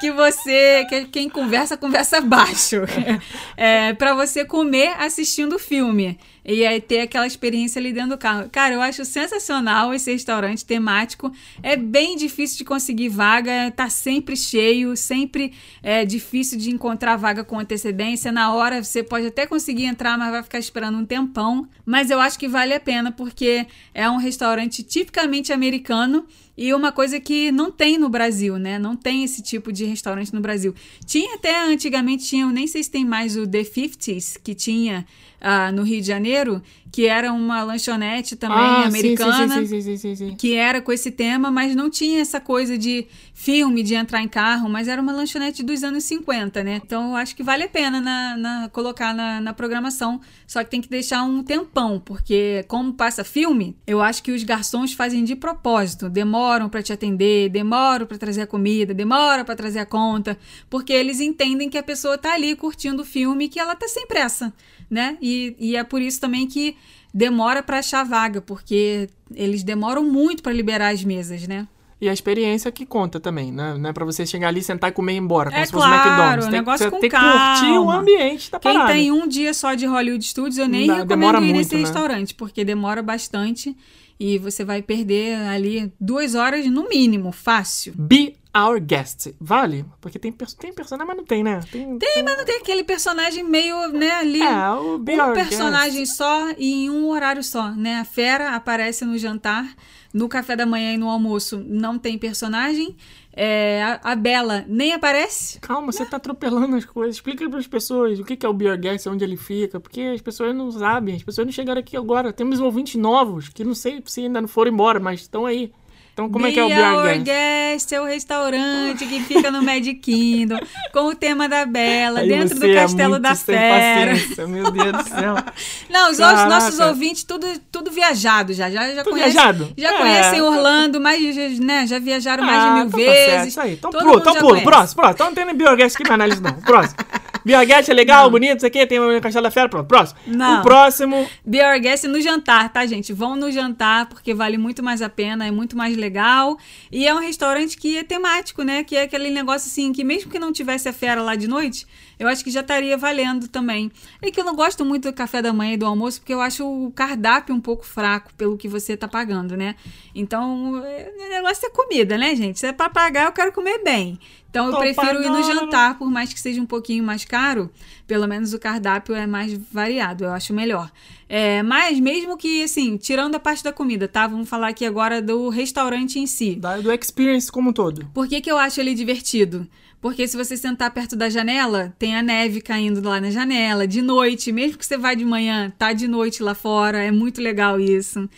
que 0.00 0.10
você 0.12 0.84
que 0.88 1.04
quem 1.06 1.28
conversa 1.28 1.76
conversa 1.76 2.20
baixo. 2.20 2.76
É 3.56 3.92
para 3.94 4.14
você 4.14 4.44
comer 4.44 4.88
assistindo 4.98 5.54
o 5.56 5.58
filme 5.58 6.18
e 6.46 6.64
aí 6.64 6.80
ter 6.80 7.00
aquela 7.00 7.26
experiência 7.26 7.80
ali 7.80 7.92
dentro 7.92 8.10
do 8.10 8.18
carro. 8.18 8.48
Cara, 8.50 8.74
eu 8.74 8.80
acho 8.80 9.04
sensacional 9.04 9.92
esse 9.92 10.12
restaurante 10.12 10.64
temático. 10.64 11.32
É 11.60 11.76
bem 11.76 12.16
difícil 12.16 12.58
de 12.58 12.64
conseguir 12.64 13.08
vaga, 13.08 13.70
tá 13.72 13.90
sempre 13.90 14.36
cheio, 14.36 14.96
sempre 14.96 15.52
é 15.82 16.04
difícil 16.04 16.56
de 16.56 16.70
encontrar 16.70 17.16
vaga 17.16 17.42
com 17.42 17.58
antecedência. 17.58 18.30
Na 18.30 18.54
hora 18.54 18.82
você 18.82 19.02
pode 19.02 19.26
até 19.26 19.44
conseguir 19.44 19.86
entrar, 19.86 20.16
mas 20.16 20.30
vai 20.30 20.42
ficar 20.44 20.60
esperando 20.60 20.98
um 20.98 21.04
tempão. 21.04 21.68
Mas 21.84 22.10
eu 22.10 22.20
acho 22.20 22.38
que 22.38 22.46
vale 22.46 22.72
a 22.72 22.80
pena 22.80 23.10
porque 23.10 23.66
é 23.92 24.08
um 24.08 24.16
restaurante 24.16 24.84
tipicamente 24.84 25.52
americano 25.52 26.26
e 26.56 26.72
uma 26.72 26.90
coisa 26.90 27.20
que 27.20 27.52
não 27.52 27.70
tem 27.70 27.98
no 27.98 28.08
Brasil, 28.08 28.56
né? 28.56 28.78
Não 28.78 28.96
tem 28.96 29.24
esse 29.24 29.42
tipo 29.42 29.70
de 29.72 29.84
restaurante 29.84 30.32
no 30.32 30.40
Brasil. 30.40 30.74
Tinha 31.04 31.34
até 31.34 31.64
antigamente, 31.64 32.24
tinha, 32.24 32.44
eu 32.44 32.50
nem 32.50 32.66
sei 32.66 32.82
se 32.82 32.90
tem 32.90 33.04
mais 33.04 33.36
o 33.36 33.46
The 33.46 33.62
50s, 33.62 34.38
que 34.42 34.54
tinha 34.54 35.04
ah, 35.48 35.70
no 35.70 35.82
Rio 35.84 36.00
de 36.00 36.06
Janeiro, 36.08 36.60
que 36.90 37.06
era 37.06 37.32
uma 37.32 37.62
lanchonete 37.62 38.34
também 38.36 38.58
ah, 38.58 38.86
americana. 38.86 39.64
Sim, 39.66 39.96
sim, 39.96 40.14
sim. 40.16 40.34
Que 40.36 40.54
era 40.54 40.80
com 40.80 40.90
esse 40.92 41.10
tema, 41.10 41.50
mas 41.50 41.76
não 41.76 41.88
tinha 41.88 42.20
essa 42.20 42.40
coisa 42.40 42.76
de 42.76 43.06
filme, 43.32 43.82
de 43.82 43.94
entrar 43.94 44.22
em 44.22 44.28
carro, 44.28 44.68
mas 44.68 44.88
era 44.88 45.00
uma 45.00 45.12
lanchonete 45.12 45.62
dos 45.62 45.84
anos 45.84 46.04
50, 46.04 46.64
né? 46.64 46.80
Então 46.84 47.10
eu 47.10 47.16
acho 47.16 47.36
que 47.36 47.42
vale 47.42 47.64
a 47.64 47.68
pena 47.68 48.00
na, 48.00 48.36
na- 48.36 48.68
colocar 48.70 49.14
na, 49.14 49.40
na 49.40 49.52
programação. 49.52 50.20
Só 50.46 50.64
que 50.64 50.70
tem 50.70 50.80
que 50.80 50.88
deixar 50.88 51.22
um 51.22 51.42
tempão, 51.42 52.00
porque 52.00 52.64
como 52.66 52.92
passa 52.94 53.22
filme, 53.24 53.76
eu 53.86 54.00
acho 54.00 54.22
que 54.22 54.32
os 54.32 54.42
garçons 54.42 54.92
fazem 54.94 55.22
de 55.22 55.36
propósito. 55.36 56.08
Demoram 56.08 56.68
pra 56.68 56.82
te 56.82 56.92
atender, 56.92 57.50
demoram 57.50 58.06
pra 58.06 58.16
trazer 58.18 58.42
a 58.42 58.46
comida, 58.46 58.94
demoram 58.94 59.44
pra 59.44 59.54
trazer 59.54 59.80
a 59.80 59.86
conta, 59.86 60.36
porque 60.70 60.92
eles 60.92 61.20
entendem 61.20 61.68
que 61.68 61.76
a 61.78 61.82
pessoa 61.82 62.16
tá 62.16 62.32
ali 62.34 62.56
curtindo 62.56 63.02
o 63.02 63.04
filme 63.04 63.44
e 63.44 63.48
que 63.48 63.60
ela 63.60 63.74
tá 63.76 63.86
sem 63.86 64.06
pressa, 64.06 64.52
né? 64.90 65.16
E, 65.20 65.56
e 65.58 65.76
é 65.76 65.84
por 65.84 66.00
isso 66.00 66.20
também 66.20 66.46
que 66.46 66.76
demora 67.12 67.62
pra 67.62 67.78
achar 67.78 68.04
vaga, 68.04 68.40
porque 68.40 69.08
eles 69.34 69.62
demoram 69.62 70.04
muito 70.04 70.42
pra 70.42 70.52
liberar 70.52 70.88
as 70.92 71.02
mesas, 71.02 71.46
né? 71.48 71.66
E 71.98 72.10
a 72.10 72.12
experiência 72.12 72.70
que 72.70 72.84
conta 72.84 73.18
também, 73.18 73.50
né? 73.50 73.74
Não 73.78 73.88
é 73.88 73.92
pra 73.92 74.04
você 74.04 74.26
chegar 74.26 74.48
ali, 74.48 74.62
sentar 74.62 74.90
e 74.90 74.92
comer 74.92 75.12
e 75.12 75.16
ir 75.16 75.18
embora, 75.18 75.50
como 75.50 75.62
É 75.62 75.64
se 75.64 75.72
fosse 75.72 75.86
claro, 75.86 76.08
McDonald's. 76.10 76.44
Tem, 76.44 76.52
negócio 76.58 76.84
você 76.84 76.90
com 76.90 77.00
tem 77.00 77.08
que 77.08 77.16
curtir 77.16 77.78
o 77.78 77.90
ambiente 77.90 78.50
da 78.50 78.58
Quem 78.60 78.74
parada. 78.74 78.92
tem 78.92 79.10
um 79.10 79.26
dia 79.26 79.54
só 79.54 79.72
de 79.74 79.86
Hollywood 79.86 80.22
Studios, 80.26 80.58
eu 80.58 80.68
nem 80.68 80.90
recomendo 80.92 81.38
ir 81.38 81.40
muito, 81.40 81.56
nesse 81.56 81.74
né? 81.74 81.80
restaurante, 81.80 82.34
porque 82.34 82.64
demora 82.66 83.02
bastante 83.02 83.74
e 84.20 84.36
você 84.36 84.62
vai 84.62 84.82
perder 84.82 85.36
ali 85.48 85.90
duas 85.98 86.34
horas 86.34 86.66
no 86.66 86.86
mínimo, 86.86 87.32
fácil. 87.32 87.94
Be 87.96 88.36
Our 88.56 88.80
Guest. 88.80 89.34
Vale? 89.38 89.84
Porque 90.00 90.18
tem, 90.18 90.32
tem 90.32 90.72
personagem, 90.72 91.06
mas 91.06 91.16
não 91.16 91.24
tem, 91.24 91.44
né? 91.44 91.60
Tem, 91.70 91.98
Tem, 91.98 92.22
mas 92.22 92.38
não 92.38 92.44
tem 92.44 92.56
aquele 92.56 92.84
personagem 92.84 93.44
meio, 93.44 93.88
né, 93.88 94.10
ali. 94.12 94.42
É, 94.42 94.70
o 94.70 94.98
Be 94.98 95.20
um 95.20 95.32
personagem 95.34 96.00
Guest. 96.00 96.16
só 96.16 96.50
e 96.56 96.84
em 96.84 96.90
um 96.90 97.08
horário 97.10 97.42
só, 97.42 97.70
né? 97.70 97.98
A 97.98 98.04
fera 98.04 98.54
aparece 98.56 99.04
no 99.04 99.18
jantar, 99.18 99.66
no 100.12 100.28
café 100.28 100.56
da 100.56 100.64
manhã 100.64 100.94
e 100.94 100.96
no 100.96 101.10
almoço 101.10 101.62
não 101.66 101.98
tem 101.98 102.16
personagem. 102.16 102.96
É, 103.38 103.82
a, 104.02 104.12
a 104.12 104.16
Bela 104.16 104.64
nem 104.66 104.94
aparece. 104.94 105.60
Calma, 105.60 105.92
você 105.92 106.06
tá 106.06 106.16
atropelando 106.16 106.74
as 106.74 106.86
coisas. 106.86 107.16
Explica 107.16 107.48
para 107.50 107.58
as 107.58 107.66
pessoas 107.66 108.18
o 108.18 108.24
que 108.24 108.34
que 108.34 108.46
é 108.46 108.48
o 108.48 108.54
Guest, 108.54 109.06
onde 109.08 109.22
ele 109.22 109.36
fica, 109.36 109.78
porque 109.78 110.00
as 110.00 110.22
pessoas 110.22 110.54
não 110.56 110.72
sabem, 110.72 111.16
as 111.16 111.22
pessoas 111.22 111.46
não 111.46 111.52
chegaram 111.52 111.80
aqui 111.80 111.98
agora. 111.98 112.32
Temos 112.32 112.60
ouvintes 112.60 112.94
novos 112.94 113.50
que 113.50 113.62
não 113.62 113.74
sei 113.74 114.02
se 114.06 114.22
ainda 114.22 114.40
não 114.40 114.48
foram 114.48 114.72
embora, 114.72 114.98
mas 114.98 115.20
estão 115.20 115.44
aí. 115.44 115.70
Então, 116.16 116.30
como 116.30 116.46
é 116.46 116.50
que 116.50 116.58
é 116.58 116.64
o 116.64 116.68
Be 116.68 116.74
Be 116.74 116.80
Our 116.80 117.04
Our 117.04 117.18
Guest? 117.22 117.92
É 117.92 118.00
o 118.00 118.06
restaurante 118.06 119.04
que 119.04 119.20
fica 119.20 119.50
no 119.50 119.62
Magic 119.62 119.96
Kingdom, 119.96 120.58
com 120.90 121.08
o 121.08 121.14
tema 121.14 121.46
da 121.46 121.66
Bela, 121.66 122.20
Aí 122.20 122.28
dentro 122.28 122.58
do 122.58 122.64
é 122.64 122.74
Castelo 122.74 123.10
muito 123.10 123.22
da 123.22 123.34
Fera. 123.34 124.12
paciência, 124.12 124.46
Meu 124.46 124.70
Deus 124.70 124.92
do 124.92 125.08
céu. 125.10 125.34
Não, 125.90 126.10
os 126.10 126.16
Caraca. 126.16 126.48
nossos 126.48 126.80
ouvintes, 126.80 127.22
tudo, 127.22 127.46
tudo 127.70 127.90
viajado 127.90 128.54
já. 128.54 128.70
Já, 128.70 128.94
já, 128.94 129.04
conhece, 129.04 129.30
viajado? 129.32 129.74
já 129.76 129.90
É. 129.92 129.98
conhecem 129.98 130.40
Orlando, 130.40 130.98
mais, 130.98 131.20
né, 131.60 131.86
já 131.86 131.98
viajaram 131.98 132.42
mais 132.44 132.62
Ah, 132.62 132.68
de 132.68 132.74
mil 132.76 132.84
então 132.86 132.98
tá 133.00 133.06
certo, 133.06 133.30
vezes. 133.32 133.48
Isso 133.48 133.60
aí. 133.60 133.72
Então 133.74 133.90
mundo 133.92 134.18
então 134.18 134.36
conhece. 134.36 134.64
Próximo, 134.64 134.96
próximo. 135.02 135.10
Então 135.14 135.26
não 135.26 135.34
tem 135.34 135.44
nem 135.44 135.54
Bioguest 135.54 135.96
aqui 135.96 136.08
na 136.08 136.14
análise, 136.14 136.40
não. 136.42 136.54
Próximo. 136.62 136.96
Bioguest 137.44 137.88
é 137.90 137.94
legal, 137.94 138.28
bonito, 138.28 138.56
isso 138.56 138.66
aqui, 138.66 138.84
tem 138.86 138.98
o 138.98 139.20
Castelo 139.20 139.44
da 139.44 139.50
Fera, 139.52 139.68
pronto. 139.68 139.86
Próximo. 139.86 140.18
Não. 140.26 140.60
O 140.60 140.62
próximo. 140.62 141.28
Be 141.44 141.60
Our 141.62 141.78
Guest 141.78 142.04
no 142.04 142.20
jantar, 142.20 142.70
tá, 142.72 142.84
gente? 142.86 143.12
Vão 143.12 143.36
no 143.36 143.52
jantar, 143.52 144.06
porque 144.06 144.34
vale 144.34 144.58
muito 144.58 144.82
mais 144.82 145.00
a 145.00 145.08
pena, 145.08 145.46
é 145.46 145.50
muito 145.52 145.76
mais 145.76 145.96
legal. 146.06 146.56
E 146.90 147.06
é 147.06 147.14
um 147.14 147.18
restaurante 147.18 147.76
que 147.76 147.98
é 147.98 148.04
temático, 148.04 148.62
né? 148.62 148.84
Que 148.84 148.96
é 148.96 149.02
aquele 149.02 149.30
negócio 149.30 149.68
assim, 149.68 149.92
que 149.92 150.04
mesmo 150.04 150.30
que 150.30 150.38
não 150.38 150.52
tivesse 150.52 150.88
a 150.88 150.92
fera 150.92 151.20
lá 151.22 151.34
de 151.34 151.48
noite, 151.48 151.86
eu 152.18 152.28
acho 152.28 152.42
que 152.44 152.50
já 152.50 152.60
estaria 152.60 152.96
valendo 152.96 153.48
também. 153.48 153.90
É 154.22 154.30
que 154.30 154.40
eu 154.40 154.44
não 154.44 154.54
gosto 154.54 154.84
muito 154.84 155.10
do 155.10 155.14
café 155.14 155.40
da 155.42 155.52
manhã 155.52 155.74
e 155.74 155.76
do 155.76 155.86
almoço, 155.86 156.20
porque 156.20 156.32
eu 156.34 156.40
acho 156.40 156.64
o 156.66 156.90
cardápio 156.92 157.54
um 157.54 157.60
pouco 157.60 157.84
fraco 157.86 158.32
pelo 158.34 158.56
que 158.56 158.68
você 158.68 158.96
tá 158.96 159.06
pagando, 159.08 159.56
né? 159.56 159.74
Então, 160.14 160.82
é- 160.84 161.12
o 161.16 161.28
negócio 161.28 161.66
é 161.66 161.70
comida, 161.70 162.16
né, 162.16 162.34
gente? 162.34 162.58
Se 162.58 162.66
é 162.66 162.72
pra 162.72 162.88
pagar, 162.88 163.26
eu 163.26 163.32
quero 163.32 163.52
comer 163.52 163.82
bem. 163.84 164.18
Então, 164.50 164.66
eu 164.66 164.72
Tô 164.72 164.78
prefiro 164.78 165.20
ir 165.22 165.28
no 165.28 165.34
pagando. 165.42 165.54
jantar, 165.54 165.98
por 165.98 166.10
mais 166.10 166.32
que 166.32 166.40
seja 166.40 166.62
um 166.62 166.64
pouquinho 166.66 167.04
mais 167.04 167.26
caro, 167.26 167.70
pelo 168.06 168.26
menos 168.26 168.54
o 168.54 168.58
cardápio 168.58 169.14
é 169.14 169.26
mais 169.26 169.52
variado, 169.52 170.24
eu 170.24 170.32
acho 170.32 170.54
melhor. 170.54 170.90
É, 171.28 171.62
mas 171.62 172.00
mesmo 172.00 172.38
que, 172.38 172.62
assim, 172.62 172.96
tirando 172.96 173.34
a 173.34 173.40
parte 173.40 173.62
da 173.62 173.70
comida, 173.72 174.08
tá? 174.08 174.26
Vamos 174.26 174.48
falar 174.48 174.68
aqui 174.68 174.86
agora 174.86 175.20
do 175.20 175.50
restaurante 175.50 176.18
em 176.18 176.26
si. 176.26 176.54
Da, 176.54 176.78
do 176.78 176.90
Experience 176.90 177.52
como 177.52 177.68
um 177.68 177.72
todo. 177.72 178.06
Por 178.14 178.26
que, 178.26 178.40
que 178.40 178.50
eu 178.50 178.56
acho 178.56 178.80
ele 178.80 178.94
divertido? 178.94 179.68
Porque 180.06 180.28
se 180.28 180.36
você 180.36 180.56
sentar 180.56 180.92
perto 180.92 181.16
da 181.16 181.28
janela, 181.28 181.92
tem 181.98 182.14
a 182.14 182.22
neve 182.22 182.60
caindo 182.60 183.02
lá 183.02 183.20
na 183.20 183.28
janela, 183.28 183.88
de 183.88 184.00
noite, 184.00 184.52
mesmo 184.52 184.78
que 184.78 184.86
você 184.86 184.96
vá 184.96 185.14
de 185.14 185.24
manhã, 185.24 185.72
tá 185.76 185.92
de 185.92 186.06
noite 186.06 186.44
lá 186.44 186.54
fora, 186.54 187.02
é 187.02 187.10
muito 187.10 187.42
legal 187.42 187.80
isso. 187.80 188.30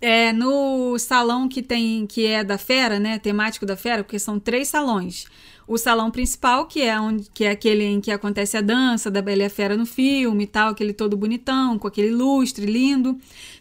É, 0.00 0.32
no 0.32 0.98
salão 0.98 1.46
que 1.46 1.60
tem, 1.62 2.06
que 2.06 2.24
é 2.24 2.42
da 2.42 2.56
fera, 2.56 2.98
né, 2.98 3.18
temático 3.18 3.66
da 3.66 3.76
fera, 3.76 4.02
porque 4.02 4.18
são 4.18 4.40
três 4.40 4.68
salões. 4.68 5.26
o 5.68 5.76
salão 5.76 6.10
principal, 6.10 6.64
que 6.66 6.80
é 6.80 6.98
onde 6.98 7.28
que 7.34 7.44
é 7.44 7.50
aquele 7.50 7.84
em 7.84 8.00
que 8.00 8.10
acontece 8.10 8.56
a 8.56 8.62
dança 8.62 9.10
da 9.10 9.20
Bela 9.20 9.42
e 9.42 9.44
a 9.44 9.50
Fera 9.50 9.76
no 9.76 9.84
filme 9.84 10.44
e 10.44 10.46
tal, 10.46 10.70
aquele 10.70 10.94
todo 10.94 11.18
bonitão, 11.18 11.78
com 11.78 11.86
aquele 11.86 12.10
lustre 12.10 12.64
lindo. 12.64 13.18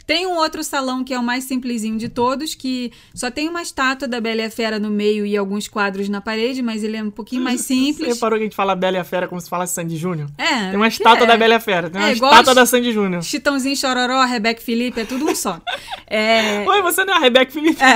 Tem 0.10 0.26
um 0.26 0.38
outro 0.38 0.64
salão 0.64 1.04
que 1.04 1.14
é 1.14 1.20
o 1.20 1.22
mais 1.22 1.44
simplesinho 1.44 1.96
de 1.96 2.10
todos, 2.10 2.56
que 2.56 2.92
só 3.14 3.30
tem 3.30 3.48
uma 3.48 3.62
estátua 3.62 4.08
da 4.08 4.20
Bela 4.20 4.42
e 4.42 4.46
a 4.46 4.50
Fera 4.50 4.80
no 4.80 4.90
meio 4.90 5.24
e 5.24 5.38
alguns 5.38 5.68
quadros 5.68 6.10
na 6.10 6.20
parede, 6.20 6.64
mas 6.64 6.84
ele 6.84 6.98
é 6.98 7.04
um 7.04 7.12
pouquinho 7.12 7.44
mais 7.44 7.62
Você 7.62 7.68
simples. 7.76 8.16
reparou 8.16 8.40
que 8.40 8.42
a 8.42 8.46
gente 8.48 8.56
fala 8.56 8.74
Bela 8.76 8.98
e 8.98 9.00
a 9.00 9.04
Fera 9.04 9.28
como 9.28 9.40
se 9.40 9.48
falasse 9.48 9.76
Sandy 9.76 9.98
Júnior? 9.98 10.28
É, 10.36 10.70
Tem 10.70 10.76
uma 10.78 10.88
estátua 10.88 11.26
é. 11.26 11.28
da 11.28 11.38
Bela 11.38 11.54
e 11.54 11.58
a 11.58 11.60
Fera, 11.60 11.92
tem 11.92 12.02
uma 12.02 12.10
É, 12.10 12.14
estátua 12.14 12.56
da 12.56 12.66
Sandy 12.66 12.92
Júnior. 12.92 13.22
Chitãozinho 13.22 13.76
Chororó, 13.78 14.26
Rebeca 14.26 14.60
Felipe, 14.60 15.00
é 15.00 15.06
tudo 15.06 15.26
um 15.30 15.36
só. 15.36 15.62
É, 16.08 16.68
Oi, 16.68 16.82
você 16.82 17.06
não 17.06 17.14
é 17.14 17.18
a 17.18 17.20
Rebeca 17.20 17.52
Felipe? 17.52 17.78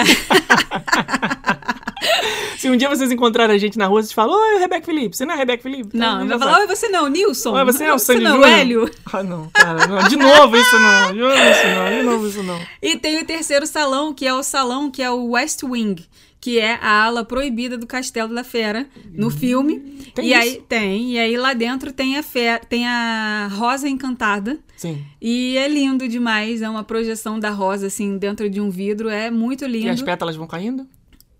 Se 2.58 2.70
um 2.70 2.78
dia 2.78 2.90
vocês 2.90 3.12
encontrarem 3.12 3.56
a 3.56 3.60
gente 3.60 3.78
na 3.78 3.88
rua, 3.88 4.02
vocês 4.02 4.14
falam, 4.14 4.36
oi, 4.36 4.60
Rebeca 4.60 4.86
Felipe. 4.86 5.16
Você 5.16 5.26
não 5.26 5.34
é 5.34 5.38
Rebeca 5.38 5.64
Felipe? 5.64 5.90
Então, 5.94 6.20
não, 6.20 6.28
já 6.28 6.38
vai 6.38 6.48
falar, 6.48 6.60
oi, 6.62 6.68
você 6.68 6.90
não, 6.90 7.08
Nilson. 7.08 7.52
Oi, 7.54 7.66
você 7.66 7.84
é 7.86 7.94
o 7.94 8.00
Sandy 8.00 8.24
não, 8.24 8.32
Júnior? 8.38 8.50
Hélio. 8.50 8.92
Ah, 9.12 9.24
não, 9.24 9.50
cara, 9.54 9.88
não. 9.88 10.08
De 10.08 10.16
novo 10.16 10.56
isso 10.56 10.80
não. 10.80 11.14
De 11.14 11.20
novo 11.20 11.36
isso 11.36 11.68
não. 11.68 11.98
De 11.98 12.04
novo 12.04 12.28
isso 12.28 12.44
não. 12.44 12.60
E 12.82 12.98
tem 12.98 13.22
o 13.22 13.26
terceiro 13.26 13.68
salão, 13.68 14.14
que 14.14 14.26
é 14.26 14.34
o 14.34 14.44
salão 14.44 14.90
que 14.90 15.02
é 15.02 15.10
o 15.10 15.32
West 15.32 15.64
Wing, 15.64 16.06
que 16.40 16.60
é 16.60 16.80
a 16.82 17.04
ala 17.04 17.24
proibida 17.24 17.78
do 17.78 17.86
Castelo 17.86 18.34
da 18.34 18.44
Fera 18.44 18.88
no 19.14 19.30
filme. 19.30 19.80
Tem 20.14 20.26
e 20.26 20.32
isso? 20.32 20.40
aí 20.40 20.64
tem, 20.68 21.14
e 21.14 21.20
aí 21.20 21.38
lá 21.38 21.54
dentro 21.54 21.92
tem 21.92 22.18
a 22.18 22.24
fera, 22.24 22.60
tem 22.60 22.88
a 22.88 23.50
Rosa 23.52 23.88
Encantada. 23.88 24.60
Sim. 24.76 25.04
E 25.22 25.58
é 25.58 25.68
lindo 25.68 26.08
demais, 26.08 26.62
é 26.62 26.70
uma 26.70 26.84
projeção 26.84 27.40
da 27.40 27.50
rosa 27.50 27.88
assim 27.88 28.18
dentro 28.18 28.50
de 28.50 28.60
um 28.60 28.70
vidro, 28.70 29.08
é 29.10 29.32
muito 29.32 29.66
lindo. 29.66 29.88
E 29.88 29.90
as 29.90 30.02
pétalas 30.02 30.36
vão 30.36 30.46
caindo? 30.46 30.86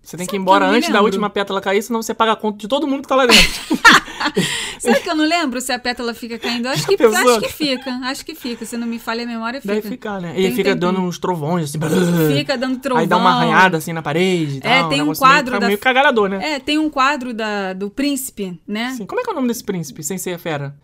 Você 0.04 0.16
tem 0.18 0.26
que 0.26 0.36
ir 0.36 0.38
embora 0.38 0.68
que 0.68 0.76
antes 0.76 0.88
da 0.90 0.94
lembro? 0.96 1.04
última 1.06 1.30
pétala 1.30 1.60
cair, 1.62 1.82
senão 1.82 2.02
você 2.02 2.12
paga 2.12 2.32
a 2.32 2.36
conta 2.36 2.58
de 2.58 2.68
todo 2.68 2.86
mundo 2.86 3.02
que 3.02 3.08
tá 3.08 3.16
lá 3.16 3.24
dentro. 3.26 3.42
Sabe 4.78 5.00
que 5.00 5.08
eu 5.08 5.14
não 5.14 5.24
lembro 5.24 5.60
se 5.60 5.72
a 5.72 5.78
pétala 5.78 6.12
fica 6.12 6.38
caindo? 6.38 6.66
Acho 6.68 6.86
que, 6.86 6.96
pensou? 6.96 7.16
acho 7.36 7.40
que 7.40 7.52
fica, 7.52 7.90
acho 8.04 8.24
que 8.24 8.34
fica. 8.34 8.66
Se 8.66 8.76
não 8.76 8.86
me 8.86 8.98
falha 8.98 9.24
a 9.24 9.26
memória, 9.26 9.60
fica. 9.60 9.74
Deve 9.74 9.88
ficar, 9.88 10.20
né? 10.20 10.32
Tem 10.34 10.44
E 10.44 10.48
um 10.48 10.50
fica 10.50 10.70
tempinho. 10.74 10.92
dando 10.92 11.00
uns 11.00 11.18
trovões, 11.18 11.64
assim. 11.70 11.78
Fica 12.36 12.56
dando 12.58 12.78
trovão. 12.78 13.00
Aí 13.00 13.06
dá 13.06 13.16
uma 13.16 13.30
arranhada 13.30 13.78
assim 13.78 13.92
na 13.92 14.02
parede. 14.02 14.58
É, 14.62 14.80
tal, 14.80 14.88
tem 14.90 15.00
um 15.02 15.06
meio- 15.06 15.16
quadro 15.16 15.46
fica 15.52 15.60
da- 15.60 15.66
meio 15.66 15.78
cagalhador, 15.78 16.28
né? 16.28 16.54
É, 16.54 16.58
tem 16.58 16.78
um 16.78 16.90
quadro 16.90 17.32
da, 17.32 17.72
do 17.72 17.88
príncipe, 17.90 18.60
né? 18.68 18.86
Assim, 18.86 19.06
como 19.06 19.20
é 19.20 19.24
que 19.24 19.30
é 19.30 19.32
o 19.32 19.36
nome 19.36 19.48
desse 19.48 19.64
príncipe, 19.64 20.02
sem 20.02 20.18
ser 20.18 20.34
a 20.34 20.38
fera? 20.38 20.74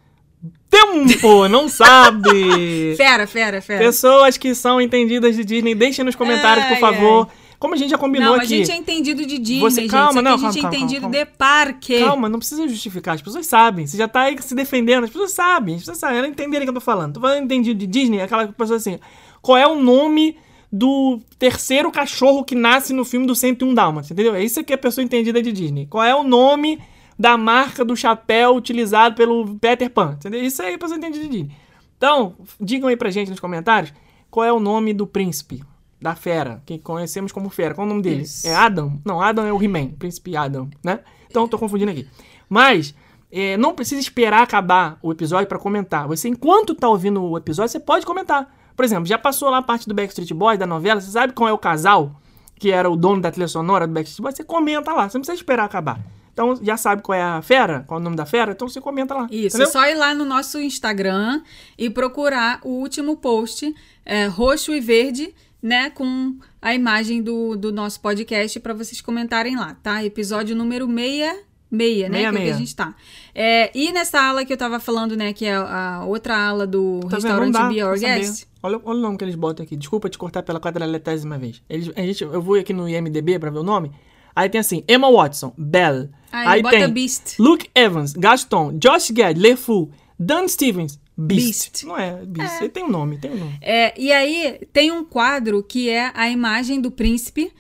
Tempo! 0.71 1.49
Não 1.49 1.69
sabe! 1.69 2.95
Fera, 2.97 3.27
fera, 3.27 3.61
fera. 3.61 3.85
Pessoas 3.85 4.37
que 4.39 4.55
são 4.55 4.81
entendidas 4.81 5.37
de 5.37 5.45
Disney, 5.45 5.75
deixem 5.75 6.05
nos 6.05 6.15
comentários, 6.17 6.65
por 6.67 6.75
Ai, 6.75 6.81
favor. 6.81 7.29
Como 7.61 7.75
a 7.75 7.77
gente 7.77 7.91
já 7.91 7.99
combinou 7.99 8.29
Não, 8.29 8.35
a 8.35 8.39
aqui. 8.39 8.49
gente 8.49 8.73
é 8.73 8.77
entendido 8.77 9.25
de 9.27 9.39
Disney, 9.39 9.61
Você- 9.61 9.83
gente. 9.83 9.91
calma, 9.91 10.23
não, 10.23 10.31
a 10.33 10.37
gente 10.39 10.43
calma, 10.45 10.59
é 10.59 10.63
calma, 10.63 10.77
entendido 10.77 11.01
calma. 11.03 11.17
de 11.17 11.25
parque. 11.27 11.99
Calma, 12.01 12.29
não 12.29 12.39
precisa 12.39 12.67
justificar. 12.67 13.15
As 13.17 13.23
pessoas 13.23 13.47
sabem. 13.47 13.87
Você 13.87 13.99
já 13.99 14.09
tá 14.09 14.23
aí 14.23 14.37
se 14.43 14.55
defendendo. 14.55 15.05
As 15.05 15.11
pessoas 15.11 15.33
sabem. 15.33 15.75
As 15.75 15.83
pessoas 15.83 15.99
sabem. 15.99 16.19
Elas 16.19 16.31
entenderem 16.31 16.61
o 16.63 16.65
que 16.65 16.71
eu 16.71 16.75
tô 16.75 16.81
falando. 16.81 17.13
Tô 17.15 17.21
falando 17.21 17.45
entendido 17.45 17.79
de 17.79 17.87
Disney, 17.87 18.23
aquela 18.23 18.49
pessoa 18.49 18.79
assim. 18.79 18.99
Qual 19.43 19.59
é 19.59 19.67
o 19.67 19.75
nome 19.81 20.37
do 20.73 21.21
terceiro 21.39 21.91
cachorro 21.93 22.45
que 22.45 22.55
nasce 22.55 22.93
no 22.95 23.05
filme 23.05 23.27
do 23.27 23.35
101 23.35 23.75
Dálmatas? 23.75 24.11
Entendeu? 24.11 24.35
É 24.35 24.43
isso 24.43 24.65
que 24.65 24.73
é 24.73 24.77
a 24.77 24.79
pessoa 24.79 25.05
entendida 25.05 25.43
de 25.43 25.53
Disney. 25.53 25.87
Qual 25.87 26.03
é 26.03 26.15
o 26.15 26.25
nome 26.25 26.81
da 27.19 27.37
marca 27.37 27.85
do 27.85 27.95
chapéu 27.95 28.57
utilizado 28.57 29.15
pelo 29.15 29.57
Peter 29.59 29.91
Pan? 29.91 30.13
Entendeu? 30.19 30.43
Isso 30.43 30.63
aí 30.63 30.73
é 30.73 30.75
a 30.77 30.79
pessoa 30.79 30.97
entendida 30.97 31.25
de 31.25 31.31
Disney. 31.31 31.51
Então, 31.99 32.35
digam 32.59 32.89
aí 32.89 32.97
pra 32.97 33.11
gente 33.11 33.29
nos 33.31 33.39
comentários 33.41 33.93
qual 34.31 34.47
é 34.47 34.51
o 34.53 34.59
nome 34.59 34.95
do 34.95 35.07
príncipe. 35.07 35.61
Da 36.01 36.15
fera, 36.15 36.63
que 36.65 36.79
conhecemos 36.79 37.31
como 37.31 37.51
fera. 37.51 37.75
Qual 37.75 37.87
é 37.87 37.91
o 37.91 37.91
nome 37.91 38.03
dele? 38.03 38.23
Isso. 38.23 38.47
É 38.47 38.55
Adam? 38.55 38.99
Não, 39.05 39.21
Adam 39.21 39.47
é 39.47 39.53
o 39.53 39.63
He-Man, 39.63 39.89
príncipe 39.99 40.37
Adam, 40.37 40.69
né? 40.83 41.01
Então, 41.29 41.47
tô 41.47 41.59
confundindo 41.59 41.91
aqui. 41.91 42.09
Mas, 42.49 42.95
é, 43.31 43.57
não 43.57 43.75
precisa 43.75 44.01
esperar 44.01 44.43
acabar 44.43 44.99
o 45.03 45.13
episódio 45.13 45.47
pra 45.47 45.59
comentar. 45.59 46.09
Você, 46.09 46.29
enquanto 46.29 46.75
tá 46.75 46.89
ouvindo 46.89 47.23
o 47.23 47.37
episódio, 47.37 47.71
você 47.71 47.81
pode 47.81 48.05
comentar. 48.05 48.53
Por 48.75 48.85
exemplo, 48.85 49.07
já 49.07 49.19
passou 49.19 49.51
lá 49.51 49.59
a 49.59 49.63
parte 49.63 49.89
do 49.89 49.95
Backstreet 49.95 50.33
Boys, 50.33 50.59
da 50.59 50.67
novela, 50.67 51.01
você 51.01 51.11
sabe 51.11 51.33
qual 51.33 51.49
é 51.49 51.53
o 51.53 51.59
casal 51.59 52.21
que 52.59 52.71
era 52.71 52.91
o 52.91 52.97
dono 52.97 53.23
da 53.23 53.31
trilha 53.31 53.49
sonora 53.49 53.87
do 53.87 53.93
Backstreet 53.93 54.23
Boys? 54.23 54.37
Você 54.37 54.45
comenta 54.45 54.93
lá, 54.93 55.09
você 55.09 55.19
não 55.19 55.23
precisa 55.23 55.37
esperar 55.37 55.65
acabar. 55.65 56.01
Então, 56.33 56.59
já 56.63 56.77
sabe 56.77 57.03
qual 57.03 57.17
é 57.17 57.23
a 57.23 57.43
fera, 57.43 57.85
qual 57.87 57.99
é 57.99 58.01
o 58.01 58.05
nome 58.05 58.17
da 58.17 58.25
fera, 58.25 58.53
então 58.53 58.69
você 58.69 58.81
comenta 58.81 59.15
lá. 59.15 59.27
Isso, 59.31 59.57
entendeu? 59.57 59.67
é 59.67 59.71
só 59.71 59.87
ir 59.87 59.95
lá 59.95 60.15
no 60.15 60.25
nosso 60.25 60.59
Instagram 60.59 61.43
e 61.77 61.91
procurar 61.91 62.61
o 62.65 62.71
último 62.71 63.17
post, 63.17 63.75
é, 64.05 64.27
roxo 64.27 64.73
e 64.73 64.81
verde, 64.81 65.35
né, 65.63 65.91
com 65.91 66.37
a 66.61 66.75
imagem 66.75 67.23
do, 67.23 67.57
do 67.57 67.73
nosso 67.73 68.01
podcast 68.01 68.59
para 68.61 68.75
vocês 68.75 69.01
comentarem 69.01 69.57
lá, 69.57 69.75
tá? 69.83 70.05
Episódio 70.05 70.57
número 70.57 70.87
66, 70.87 71.33
né, 71.71 72.09
que 72.09 72.17
é 72.17 72.21
que 72.21 72.27
a 72.27 72.33
66. 72.33 72.59
gente 72.59 72.77
tá. 72.77 72.95
É, 73.35 73.71
e 73.75 73.93
nessa 73.93 74.21
ala 74.21 74.45
que 74.45 74.53
eu 74.53 74.57
tava 74.57 74.81
falando, 74.81 75.17
né, 75.17 75.33
que 75.33 75.45
é 75.45 75.55
a 75.55 76.05
outra 76.07 76.37
ala 76.37 76.67
do 76.67 77.01
Tá 77.09 77.17
restaurante 77.17 77.53
dá 77.53 77.69
Be 77.69 77.83
Our. 77.83 77.99
Guest. 77.99 78.47
Olha, 78.63 78.81
olha 78.85 78.99
o 78.99 79.01
nome 79.01 79.17
que 79.17 79.25
eles 79.25 79.35
botam 79.35 79.65
aqui. 79.65 79.77
Desculpa 79.77 80.09
te 80.09 80.19
cortar 80.19 80.43
pela 80.43 80.61
quadriletésima 80.61 81.39
vez. 81.39 81.63
Eles, 81.69 81.91
a 81.97 82.01
gente, 82.01 82.23
eu 82.23 82.43
vou 82.43 82.57
aqui 82.57 82.73
no 82.73 82.89
IMDB 82.89 83.39
pra 83.39 83.51
ver 83.51 83.59
o 83.59 83.63
nome. 83.63 83.91
Aí 84.35 84.49
tem 84.49 84.61
assim, 84.61 84.85
Emma 84.87 85.11
Watson, 85.11 85.53
Belle. 85.57 86.11
Aí 86.31 86.63
bota 86.63 86.77
tem 86.77 86.93
Beast. 86.93 87.39
Luke 87.39 87.69
Evans, 87.75 88.13
Gaston, 88.13 88.79
Josh 88.79 89.11
Gad, 89.11 89.39
LeFou, 89.39 89.91
Dan 90.19 90.47
Stevens, 90.47 91.00
Beast. 91.21 91.71
Beast. 91.71 91.85
Não 91.85 91.99
é 91.99 92.25
Beast, 92.25 92.61
ele 92.61 92.69
tem 92.69 92.85
um 92.85 92.89
nome, 92.89 93.19
tem 93.19 93.31
um 93.33 93.37
nome. 93.37 93.59
É, 93.61 93.95
e 94.01 94.13
aí 94.13 94.61
tem 94.73 94.91
um 94.91 95.05
quadro 95.05 95.63
que 95.63 95.89
é 95.89 96.11
a 96.15 96.29
imagem 96.29 96.81
do 96.81 96.91
príncipe 96.91 97.53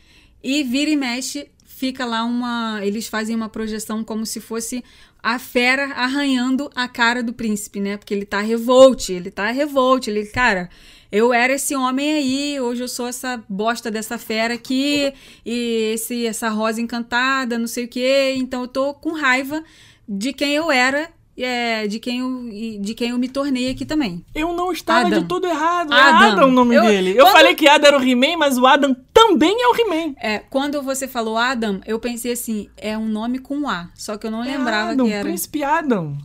e 0.42 0.62
vira 0.62 0.90
e 0.90 0.96
mexe 0.96 1.48
fica 1.80 2.04
lá 2.04 2.24
uma, 2.24 2.78
eles 2.82 3.08
fazem 3.08 3.34
uma 3.34 3.48
projeção 3.48 4.04
como 4.04 4.26
se 4.26 4.38
fosse 4.38 4.84
a 5.22 5.38
fera 5.38 5.94
arranhando 5.94 6.70
a 6.74 6.86
cara 6.86 7.22
do 7.22 7.32
príncipe, 7.32 7.80
né? 7.80 7.96
Porque 7.96 8.12
ele 8.12 8.26
tá 8.26 8.42
revolte, 8.42 9.14
ele 9.14 9.30
tá 9.30 9.50
revolte, 9.50 10.10
ele, 10.10 10.26
cara, 10.26 10.68
eu 11.10 11.32
era 11.32 11.54
esse 11.54 11.74
homem 11.74 12.12
aí, 12.12 12.60
hoje 12.60 12.82
eu 12.82 12.88
sou 12.88 13.08
essa 13.08 13.42
bosta 13.48 13.90
dessa 13.90 14.18
fera 14.18 14.52
aqui, 14.52 15.10
e 15.44 15.92
esse 15.94 16.26
essa 16.26 16.50
rosa 16.50 16.82
encantada, 16.82 17.58
não 17.58 17.66
sei 17.66 17.86
o 17.86 17.88
quê, 17.88 18.34
então 18.36 18.62
eu 18.62 18.68
tô 18.68 18.92
com 18.92 19.12
raiva 19.12 19.64
de 20.06 20.34
quem 20.34 20.54
eu 20.54 20.70
era, 20.70 21.10
é, 21.44 21.86
de 21.86 21.98
quem 21.98 22.20
eu 22.20 22.80
de 22.80 22.94
quem 22.94 23.10
eu 23.10 23.18
me 23.18 23.28
tornei 23.28 23.70
aqui 23.70 23.84
também. 23.84 24.24
Eu 24.34 24.52
não 24.54 24.72
estava 24.72 25.06
Adam. 25.06 25.20
de 25.22 25.26
tudo 25.26 25.46
errado. 25.46 25.92
É 25.92 26.00
Adam. 26.00 26.32
Adam 26.32 26.48
o 26.48 26.52
nome 26.52 26.74
Eu- 26.74 26.82
dele. 26.82 27.10
Eu 27.12 27.24
quando- 27.24 27.32
falei 27.32 27.54
que 27.54 27.68
Adam 27.68 27.88
era 27.88 27.98
o 27.98 28.02
He-Man, 28.02 28.36
mas 28.38 28.58
o 28.58 28.66
Adam 28.66 28.94
também 29.12 29.56
é 29.62 29.66
o 29.68 29.74
He-Man. 29.76 30.14
É, 30.20 30.38
quando 30.38 30.82
você 30.82 31.06
falou 31.08 31.36
Adam, 31.36 31.80
eu 31.86 31.98
pensei 31.98 32.32
assim, 32.32 32.68
é 32.76 32.96
um 32.96 33.06
nome 33.06 33.38
com 33.38 33.68
A, 33.68 33.88
só 33.94 34.16
que 34.16 34.26
eu 34.26 34.30
não 34.30 34.42
lembrava 34.42 34.90
é 34.90 34.92
Adam, 34.92 35.06
que 35.06 35.12
era. 35.12 35.24
Príncipe 35.24 35.62
Adam. 35.64 36.16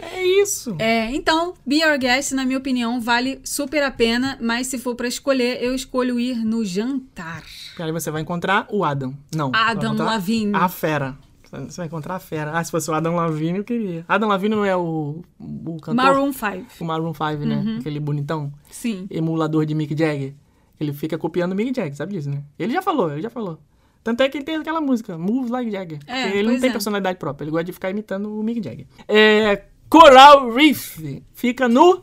É 0.00 0.24
isso. 0.24 0.74
É, 0.80 1.10
então, 1.14 1.54
Be 1.64 1.76
Your 1.82 1.96
Guest, 1.96 2.32
na 2.32 2.44
minha 2.44 2.58
opinião, 2.58 3.00
vale 3.00 3.40
super 3.44 3.82
a 3.84 3.90
pena, 3.90 4.36
mas 4.40 4.66
se 4.66 4.76
for 4.78 4.96
pra 4.96 5.06
escolher, 5.06 5.62
eu 5.62 5.74
escolho 5.74 6.18
ir 6.18 6.44
no 6.44 6.64
jantar. 6.64 7.42
Aí 7.78 7.92
você 7.92 8.10
vai 8.10 8.22
encontrar 8.22 8.66
o 8.70 8.84
Adam. 8.84 9.14
Não. 9.34 9.52
Adam 9.54 9.94
Lavigne. 9.94 10.54
A 10.56 10.68
fera. 10.68 11.16
Você 11.52 11.76
vai 11.76 11.86
encontrar 11.86 12.14
a 12.14 12.18
fera. 12.18 12.52
Ah, 12.52 12.64
se 12.64 12.70
fosse 12.70 12.90
o 12.90 12.94
Adam 12.94 13.14
Lavigne, 13.14 13.58
eu 13.58 13.64
queria. 13.64 14.04
Adam 14.08 14.28
Lavigne 14.28 14.56
não 14.56 14.64
é 14.64 14.74
o, 14.74 15.22
o 15.38 15.76
cantor? 15.76 15.94
Maroon 15.94 16.32
5. 16.32 16.66
O 16.80 16.84
Maroon 16.84 17.12
5, 17.12 17.44
né? 17.44 17.56
Uhum. 17.56 17.78
Aquele 17.78 18.00
bonitão. 18.00 18.50
Sim. 18.70 19.06
Emulador 19.10 19.66
de 19.66 19.74
Mick 19.74 19.96
Jagger. 19.96 20.34
Ele 20.80 20.94
fica 20.94 21.18
copiando 21.18 21.52
o 21.52 21.54
Mick 21.54 21.74
Jagger, 21.76 21.94
sabe 21.94 22.14
disso, 22.14 22.30
né? 22.30 22.42
Ele 22.58 22.72
já 22.72 22.80
falou, 22.80 23.12
ele 23.12 23.20
já 23.20 23.28
falou. 23.28 23.58
Tanto 24.02 24.22
é 24.22 24.28
que 24.28 24.38
ele 24.38 24.44
tem 24.44 24.56
aquela 24.56 24.80
música, 24.80 25.16
Move 25.18 25.50
Like 25.50 25.70
Jagger. 25.70 25.98
É, 26.06 26.36
ele 26.36 26.50
não 26.50 26.58
tem 26.58 26.70
é. 26.70 26.72
personalidade 26.72 27.18
própria, 27.18 27.44
ele 27.44 27.50
gosta 27.50 27.64
de 27.64 27.72
ficar 27.72 27.90
imitando 27.90 28.34
o 28.34 28.42
Mick 28.42 28.62
Jagger. 28.62 28.86
É, 29.06 29.64
Coral 29.90 30.50
Reef 30.50 30.98
fica 31.34 31.68
no... 31.68 32.02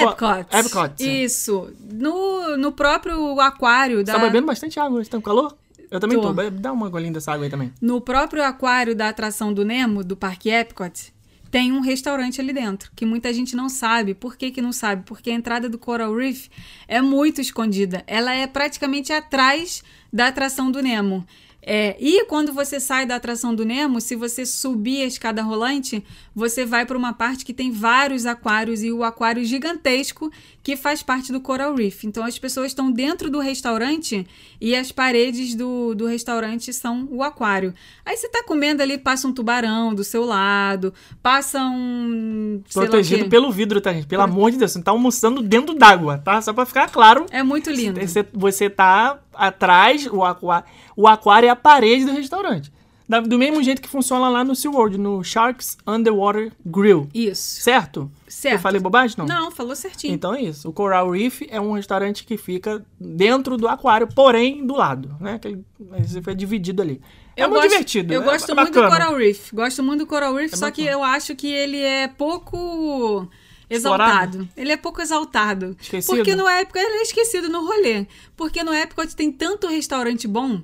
Epcot. 0.00 0.46
Epcot. 0.50 0.94
Isso. 0.98 1.70
No, 1.78 2.56
no 2.56 2.72
próprio 2.72 3.38
aquário 3.38 3.98
Você 3.98 4.04
da... 4.04 4.14
tá 4.14 4.18
bebendo 4.20 4.46
bastante 4.46 4.80
água 4.80 4.98
hoje, 4.98 5.10
tá 5.10 5.18
com 5.18 5.22
calor? 5.22 5.54
Eu 5.92 6.00
também 6.00 6.18
tô. 6.18 6.34
Tô. 6.34 6.50
Dá 6.50 6.72
uma 6.72 6.88
golinha 6.88 7.12
dessa 7.12 7.32
água 7.32 7.44
aí 7.44 7.50
também. 7.50 7.70
No 7.80 8.00
próprio 8.00 8.42
aquário 8.42 8.96
da 8.96 9.10
atração 9.10 9.52
do 9.52 9.62
Nemo, 9.62 10.02
do 10.02 10.16
Parque 10.16 10.48
Epcot, 10.48 11.12
tem 11.50 11.70
um 11.70 11.80
restaurante 11.80 12.40
ali 12.40 12.50
dentro, 12.50 12.90
que 12.96 13.04
muita 13.04 13.30
gente 13.32 13.54
não 13.54 13.68
sabe. 13.68 14.14
Por 14.14 14.38
que, 14.38 14.50
que 14.50 14.62
não 14.62 14.72
sabe? 14.72 15.02
Porque 15.04 15.30
a 15.30 15.34
entrada 15.34 15.68
do 15.68 15.78
Coral 15.78 16.16
Reef 16.16 16.48
é 16.88 17.02
muito 17.02 17.42
escondida. 17.42 18.02
Ela 18.06 18.34
é 18.34 18.46
praticamente 18.46 19.12
atrás 19.12 19.84
da 20.10 20.28
atração 20.28 20.70
do 20.70 20.80
Nemo. 20.80 21.26
É, 21.64 21.96
e 22.00 22.24
quando 22.24 22.52
você 22.52 22.80
sai 22.80 23.06
da 23.06 23.14
atração 23.14 23.54
do 23.54 23.64
Nemo, 23.64 24.00
se 24.00 24.16
você 24.16 24.44
subir 24.44 25.02
a 25.02 25.06
escada 25.06 25.42
rolante, 25.42 26.04
você 26.34 26.66
vai 26.66 26.84
para 26.84 26.98
uma 26.98 27.12
parte 27.12 27.44
que 27.44 27.54
tem 27.54 27.70
vários 27.70 28.26
aquários 28.26 28.82
e 28.82 28.90
o 28.90 29.04
aquário 29.04 29.44
gigantesco 29.44 30.30
que 30.60 30.76
faz 30.76 31.02
parte 31.04 31.30
do 31.30 31.40
Coral 31.40 31.74
Reef. 31.74 32.02
Então 32.02 32.24
as 32.24 32.36
pessoas 32.36 32.68
estão 32.68 32.90
dentro 32.90 33.30
do 33.30 33.38
restaurante 33.38 34.26
e 34.60 34.74
as 34.74 34.90
paredes 34.90 35.54
do, 35.54 35.94
do 35.94 36.06
restaurante 36.06 36.72
são 36.72 37.06
o 37.10 37.22
aquário. 37.22 37.72
Aí 38.04 38.16
você 38.16 38.28
tá 38.28 38.42
comendo 38.44 38.82
ali, 38.82 38.98
passa 38.98 39.28
um 39.28 39.32
tubarão 39.32 39.94
do 39.94 40.02
seu 40.02 40.24
lado, 40.24 40.92
passa 41.22 41.60
um. 41.64 42.60
Protegido 42.72 43.28
pelo 43.28 43.52
vidro, 43.52 43.80
tá, 43.80 43.92
gente? 43.92 44.06
Pelo 44.06 44.22
amor 44.22 44.50
de 44.50 44.58
Deus, 44.58 44.72
você 44.72 44.78
não 44.78 44.84
tá 44.84 44.90
almoçando 44.90 45.42
dentro 45.42 45.74
d'água, 45.74 46.18
tá? 46.18 46.42
Só 46.42 46.52
pra 46.52 46.66
ficar 46.66 46.90
claro. 46.90 47.26
É 47.30 47.42
muito 47.42 47.70
lindo. 47.70 48.00
Você, 48.00 48.26
você 48.32 48.68
tá 48.68 49.20
atrás, 49.34 50.06
o 50.06 50.22
aquário, 50.24 50.66
o 50.96 51.06
aquário 51.08 51.46
é 51.46 51.50
a 51.50 51.56
parede 51.56 52.04
do 52.04 52.12
restaurante. 52.12 52.72
Da- 53.08 53.20
do 53.20 53.36
mesmo 53.36 53.62
jeito 53.62 53.82
que 53.82 53.88
funciona 53.88 54.28
lá 54.28 54.42
no 54.44 54.54
SeaWorld, 54.54 54.96
no 54.96 55.22
Sharks 55.22 55.76
Underwater 55.86 56.52
Grill. 56.64 57.08
Isso. 57.12 57.60
Certo? 57.60 58.10
Certo. 58.28 58.54
Eu 58.54 58.60
falei 58.60 58.80
bobagem? 58.80 59.16
Não. 59.18 59.26
Não, 59.26 59.50
falou 59.50 59.74
certinho. 59.76 60.14
Então 60.14 60.32
é 60.34 60.40
isso. 60.42 60.68
O 60.68 60.72
Coral 60.72 61.10
Reef 61.10 61.42
é 61.50 61.60
um 61.60 61.72
restaurante 61.72 62.24
que 62.24 62.38
fica 62.38 62.82
dentro 62.98 63.56
do 63.58 63.68
aquário, 63.68 64.06
porém 64.06 64.64
do 64.66 64.74
lado, 64.74 65.14
né? 65.20 65.34
Aquele, 65.34 65.62
mas 65.78 66.16
foi 66.22 66.34
dividido 66.34 66.80
ali. 66.80 67.02
É 67.36 67.44
eu 67.44 67.48
muito 67.48 67.62
gosto, 67.62 67.70
divertido. 67.72 68.14
Eu 68.14 68.22
é 68.22 68.24
gosto 68.24 68.54
muito 68.54 68.72
bacana. 68.72 68.86
do 68.86 68.92
Coral 68.92 69.16
Reef. 69.16 69.52
Gosto 69.52 69.82
muito 69.82 70.00
do 70.00 70.06
Coral 70.06 70.34
Reef, 70.34 70.52
É 70.52 70.56
só 70.56 70.70
que 70.70 70.82
bacana. 70.82 71.02
eu 71.02 71.04
acho 71.04 71.34
que 71.34 71.52
ele 71.52 71.80
é 71.82 72.06
pouco 72.08 73.28
Explorado? 73.74 74.38
exaltado. 74.38 74.48
Ele 74.56 74.72
é 74.72 74.76
pouco 74.76 75.00
exaltado. 75.00 75.76
Esquecido? 75.80 76.16
Porque 76.16 76.34
no 76.34 76.48
Epcot 76.48 76.78
ele 76.78 76.98
é 76.98 77.02
esquecido 77.02 77.48
no 77.48 77.64
rolê. 77.64 78.06
Porque 78.36 78.62
no 78.62 78.72
Epcot 78.72 79.14
tem 79.16 79.32
tanto 79.32 79.66
restaurante 79.66 80.28
bom, 80.28 80.62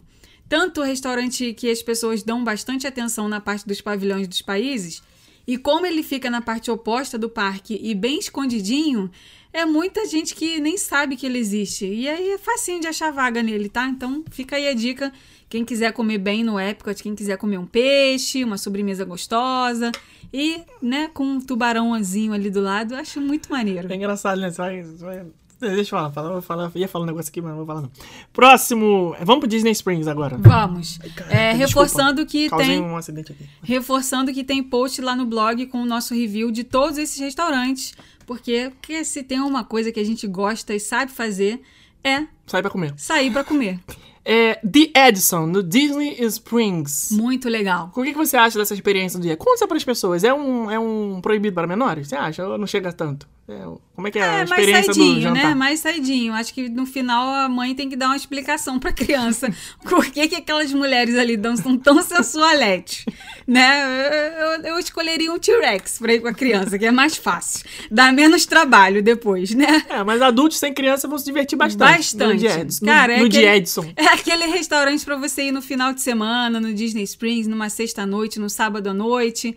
tanto 0.48 0.82
restaurante 0.82 1.52
que 1.54 1.70
as 1.70 1.82
pessoas 1.82 2.22
dão 2.22 2.44
bastante 2.44 2.86
atenção 2.86 3.28
na 3.28 3.40
parte 3.40 3.66
dos 3.66 3.80
pavilhões 3.80 4.28
dos 4.28 4.42
países. 4.42 5.02
E 5.46 5.56
como 5.56 5.86
ele 5.86 6.02
fica 6.02 6.28
na 6.28 6.42
parte 6.42 6.70
oposta 6.70 7.16
do 7.16 7.30
parque 7.30 7.78
e 7.82 7.94
bem 7.94 8.18
escondidinho, 8.18 9.10
é 9.52 9.64
muita 9.64 10.06
gente 10.06 10.34
que 10.34 10.60
nem 10.60 10.76
sabe 10.76 11.16
que 11.16 11.24
ele 11.24 11.38
existe. 11.38 11.86
E 11.86 12.08
aí 12.08 12.32
é 12.32 12.38
facinho 12.38 12.80
de 12.80 12.86
achar 12.86 13.10
vaga 13.10 13.42
nele, 13.42 13.68
tá? 13.68 13.88
Então 13.88 14.22
fica 14.30 14.56
aí 14.56 14.68
a 14.68 14.74
dica. 14.74 15.12
Quem 15.48 15.64
quiser 15.64 15.92
comer 15.92 16.18
bem 16.18 16.44
no 16.44 16.60
Epcot, 16.60 17.02
quem 17.02 17.14
quiser 17.14 17.38
comer 17.38 17.58
um 17.58 17.64
peixe, 17.66 18.44
uma 18.44 18.58
sobremesa 18.58 19.04
gostosa 19.04 19.90
e, 20.32 20.60
né, 20.82 21.08
com 21.14 21.24
um 21.24 21.40
tubarãozinho 21.40 22.32
ali 22.34 22.50
do 22.50 22.60
lado, 22.60 22.94
eu 22.94 22.98
acho 22.98 23.20
muito 23.20 23.50
maneiro. 23.50 23.90
É 23.90 23.96
engraçado, 23.96 24.38
né? 24.40 24.50
Você 24.50 24.56
vai, 24.58 24.82
você 24.82 25.04
vai- 25.04 25.26
Deixa 25.60 25.80
eu 25.80 25.84
falar, 25.86 26.12
falar, 26.12 26.40
falar, 26.40 26.70
ia 26.76 26.86
falar 26.86 27.02
um 27.02 27.06
negócio 27.08 27.30
aqui, 27.30 27.40
mas 27.40 27.50
não 27.50 27.56
vou 27.56 27.66
falar 27.66 27.80
não. 27.80 27.90
Próximo, 28.32 29.16
vamos 29.24 29.40
pro 29.40 29.48
Disney 29.48 29.72
Springs 29.72 30.06
agora. 30.06 30.36
Vamos. 30.38 31.00
É, 31.02 31.08
Desculpa, 31.08 31.56
reforçando 31.56 32.24
que 32.24 32.48
tem 32.50 32.80
um 32.80 32.96
acidente 32.96 33.32
aqui. 33.32 33.44
reforçando 33.62 34.32
que 34.32 34.44
tem 34.44 34.62
post 34.62 35.00
lá 35.00 35.16
no 35.16 35.26
blog 35.26 35.66
com 35.66 35.82
o 35.82 35.84
nosso 35.84 36.14
review 36.14 36.52
de 36.52 36.62
todos 36.62 36.96
esses 36.96 37.18
restaurantes, 37.18 37.92
porque, 38.24 38.70
porque 38.70 39.02
se 39.04 39.24
tem 39.24 39.40
uma 39.40 39.64
coisa 39.64 39.90
que 39.90 39.98
a 39.98 40.04
gente 40.04 40.28
gosta 40.28 40.74
e 40.76 40.78
sabe 40.78 41.10
fazer 41.10 41.60
é 42.04 42.26
Sai 42.46 42.62
pra 42.62 42.70
comer. 42.70 42.94
sair 42.96 43.30
pra 43.30 43.44
comer. 43.44 43.78
É 44.24 44.56
The 44.56 44.90
Edison, 45.08 45.46
no 45.46 45.62
Disney 45.62 46.16
Springs. 46.26 47.10
Muito 47.12 47.48
legal. 47.48 47.90
O 47.96 48.02
que, 48.02 48.12
que 48.12 48.18
você 48.18 48.36
acha 48.36 48.58
dessa 48.58 48.74
experiência 48.74 49.18
do 49.18 49.22
dia? 49.22 49.36
Conta 49.38 49.66
para 49.66 49.76
as 49.76 49.84
pessoas. 49.84 50.22
É 50.22 50.32
um, 50.34 50.70
é 50.70 50.78
um 50.78 51.20
proibido 51.22 51.54
para 51.54 51.66
menores? 51.66 52.08
Você 52.08 52.16
acha? 52.16 52.46
Ou 52.46 52.58
não 52.58 52.66
chega 52.66 52.92
tanto? 52.92 53.26
É, 53.50 53.62
como 53.94 54.06
é 54.06 54.10
que 54.10 54.18
é, 54.18 54.22
a 54.22 54.26
É, 54.26 54.30
mais 54.46 54.50
experiência 54.50 54.92
do 54.92 54.94
saidinho, 54.96 55.20
jantar? 55.22 55.42
né? 55.44 55.54
Mais 55.54 55.80
saidinho. 55.80 56.32
Acho 56.34 56.52
que 56.52 56.68
no 56.68 56.84
final 56.84 57.28
a 57.32 57.48
mãe 57.48 57.74
tem 57.74 57.88
que 57.88 57.96
dar 57.96 58.08
uma 58.08 58.16
explicação 58.16 58.78
pra 58.78 58.92
criança. 58.92 59.50
Por 59.88 60.04
que, 60.04 60.28
que 60.28 60.36
aquelas 60.36 60.70
mulheres 60.72 61.16
ali 61.16 61.34
dançam 61.36 61.78
tão 61.78 62.02
sensualete? 62.02 63.06
né? 63.46 63.82
Eu, 63.82 64.42
eu- 64.42 64.62
eu 64.74 64.78
escolheria 64.78 65.32
um 65.32 65.38
T-Rex 65.38 65.98
pra 65.98 66.12
ir 66.12 66.20
com 66.20 66.28
a 66.28 66.34
criança, 66.34 66.78
que 66.78 66.84
é 66.84 66.90
mais 66.90 67.16
fácil. 67.16 67.64
Dá 67.90 68.12
menos 68.12 68.44
trabalho 68.44 69.02
depois, 69.02 69.54
né? 69.54 69.82
É, 69.88 70.04
mas 70.04 70.20
adultos 70.20 70.58
sem 70.58 70.74
criança 70.74 71.08
vão 71.08 71.18
se 71.18 71.24
divertir 71.24 71.56
bastante. 71.56 71.78
Bastante. 71.96 72.32
No 72.34 72.36
dia 72.38 72.60
Edison. 72.60 72.84
Cara, 72.84 73.12
no, 73.14 73.18
é 73.18 73.22
no 73.22 73.28
dia 73.30 73.40
aquele- 73.40 73.56
Edison. 73.56 73.92
É 73.96 74.04
aquele 74.08 74.46
restaurante 74.46 75.04
pra 75.04 75.16
você 75.16 75.44
ir 75.44 75.52
no 75.52 75.62
final 75.62 75.94
de 75.94 76.02
semana, 76.02 76.60
no 76.60 76.72
Disney 76.74 77.02
Springs, 77.04 77.46
numa 77.46 77.70
sexta-noite, 77.70 78.38
no 78.38 78.50
sábado 78.50 78.88
à 78.90 78.94
noite. 78.94 79.56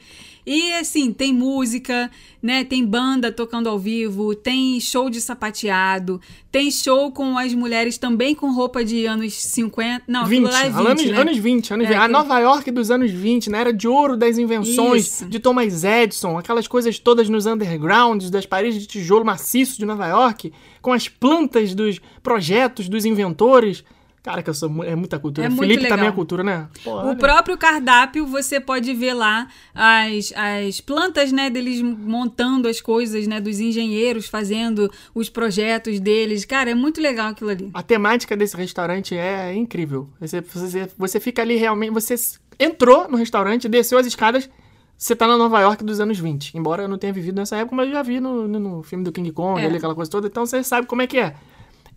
E 0.53 0.73
assim, 0.73 1.13
tem 1.13 1.33
música, 1.33 2.11
né? 2.43 2.65
Tem 2.65 2.85
banda 2.85 3.31
tocando 3.31 3.69
ao 3.69 3.79
vivo, 3.79 4.35
tem 4.35 4.81
show 4.81 5.09
de 5.09 5.21
sapateado, 5.21 6.19
tem 6.51 6.69
show 6.69 7.09
com 7.09 7.37
as 7.37 7.53
mulheres 7.53 7.97
também 7.97 8.35
com 8.35 8.51
roupa 8.51 8.83
de 8.83 9.05
anos 9.05 9.33
50. 9.33 10.03
Não, 10.09 10.25
20, 10.25 10.39
aquilo 10.39 10.51
lá 10.51 10.65
é 10.65 10.69
20, 10.69 10.87
anos, 10.89 11.05
né? 11.05 11.21
anos 11.21 11.37
20, 11.37 11.73
anos 11.73 11.85
É, 11.85 11.89
20. 11.91 11.97
A 11.99 12.07
Nova 12.09 12.37
York 12.39 12.69
dos 12.69 12.91
anos 12.91 13.11
20, 13.11 13.49
na 13.49 13.59
era 13.59 13.71
de 13.71 13.87
ouro 13.87 14.17
das 14.17 14.37
invenções, 14.37 15.05
Isso. 15.05 15.25
de 15.25 15.39
Thomas 15.39 15.85
Edison, 15.85 16.37
aquelas 16.37 16.67
coisas 16.67 16.99
todas 16.99 17.29
nos 17.29 17.45
undergrounds, 17.45 18.29
das 18.29 18.45
paredes 18.45 18.81
de 18.81 18.87
tijolo 18.87 19.23
maciço 19.23 19.79
de 19.79 19.85
Nova 19.85 20.05
York, 20.05 20.51
com 20.81 20.91
as 20.91 21.07
plantas 21.07 21.73
dos 21.73 22.01
projetos 22.21 22.89
dos 22.89 23.05
inventores. 23.05 23.85
Cara, 24.23 24.43
que 24.43 24.49
eu 24.51 24.53
sou, 24.53 24.83
é 24.83 24.95
muita 24.95 25.17
cultura. 25.17 25.47
É 25.47 25.49
Felipe 25.49 25.87
também 25.87 26.07
é 26.07 26.11
cultura, 26.11 26.43
né? 26.43 26.67
Pô, 26.83 26.91
O 26.91 26.93
olha. 27.07 27.15
próprio 27.15 27.57
cardápio, 27.57 28.25
você 28.27 28.59
pode 28.59 28.93
ver 28.93 29.13
lá 29.15 29.47
as, 29.73 30.31
as 30.35 30.79
plantas, 30.79 31.31
né, 31.31 31.49
deles 31.49 31.81
montando 31.81 32.67
as 32.67 32.79
coisas, 32.79 33.25
né, 33.25 33.41
dos 33.41 33.59
engenheiros 33.59 34.27
fazendo 34.27 34.91
os 35.15 35.27
projetos 35.27 35.99
deles. 35.99 36.45
Cara, 36.45 36.69
é 36.69 36.75
muito 36.75 37.01
legal 37.01 37.29
aquilo 37.29 37.49
ali. 37.49 37.71
A 37.73 37.81
temática 37.81 38.37
desse 38.37 38.55
restaurante 38.55 39.15
é 39.17 39.55
incrível. 39.55 40.07
Você, 40.19 40.39
você, 40.41 40.87
você 40.95 41.19
fica 41.19 41.41
ali 41.41 41.55
realmente. 41.55 41.91
Você 41.91 42.13
entrou 42.59 43.09
no 43.09 43.17
restaurante, 43.17 43.67
desceu 43.67 43.97
as 43.97 44.05
escadas, 44.05 44.47
você 44.95 45.15
tá 45.15 45.25
na 45.25 45.35
Nova 45.35 45.59
York 45.61 45.83
dos 45.83 45.99
anos 45.99 46.19
20. 46.19 46.55
Embora 46.55 46.83
eu 46.83 46.87
não 46.87 46.99
tenha 46.99 47.11
vivido 47.11 47.37
nessa 47.37 47.55
época, 47.57 47.75
mas 47.75 47.87
eu 47.87 47.93
já 47.93 48.03
vi 48.03 48.19
no, 48.19 48.47
no, 48.47 48.59
no 48.59 48.83
filme 48.83 49.03
do 49.03 49.11
King 49.11 49.31
Kong, 49.31 49.59
É. 49.59 49.65
ali, 49.65 49.77
aquela 49.77 49.95
coisa 49.95 50.11
toda, 50.11 50.27
então 50.27 50.45
você 50.45 50.63
sabe 50.63 50.85
como 50.85 51.01
é 51.01 51.07
que 51.07 51.17
é. 51.17 51.33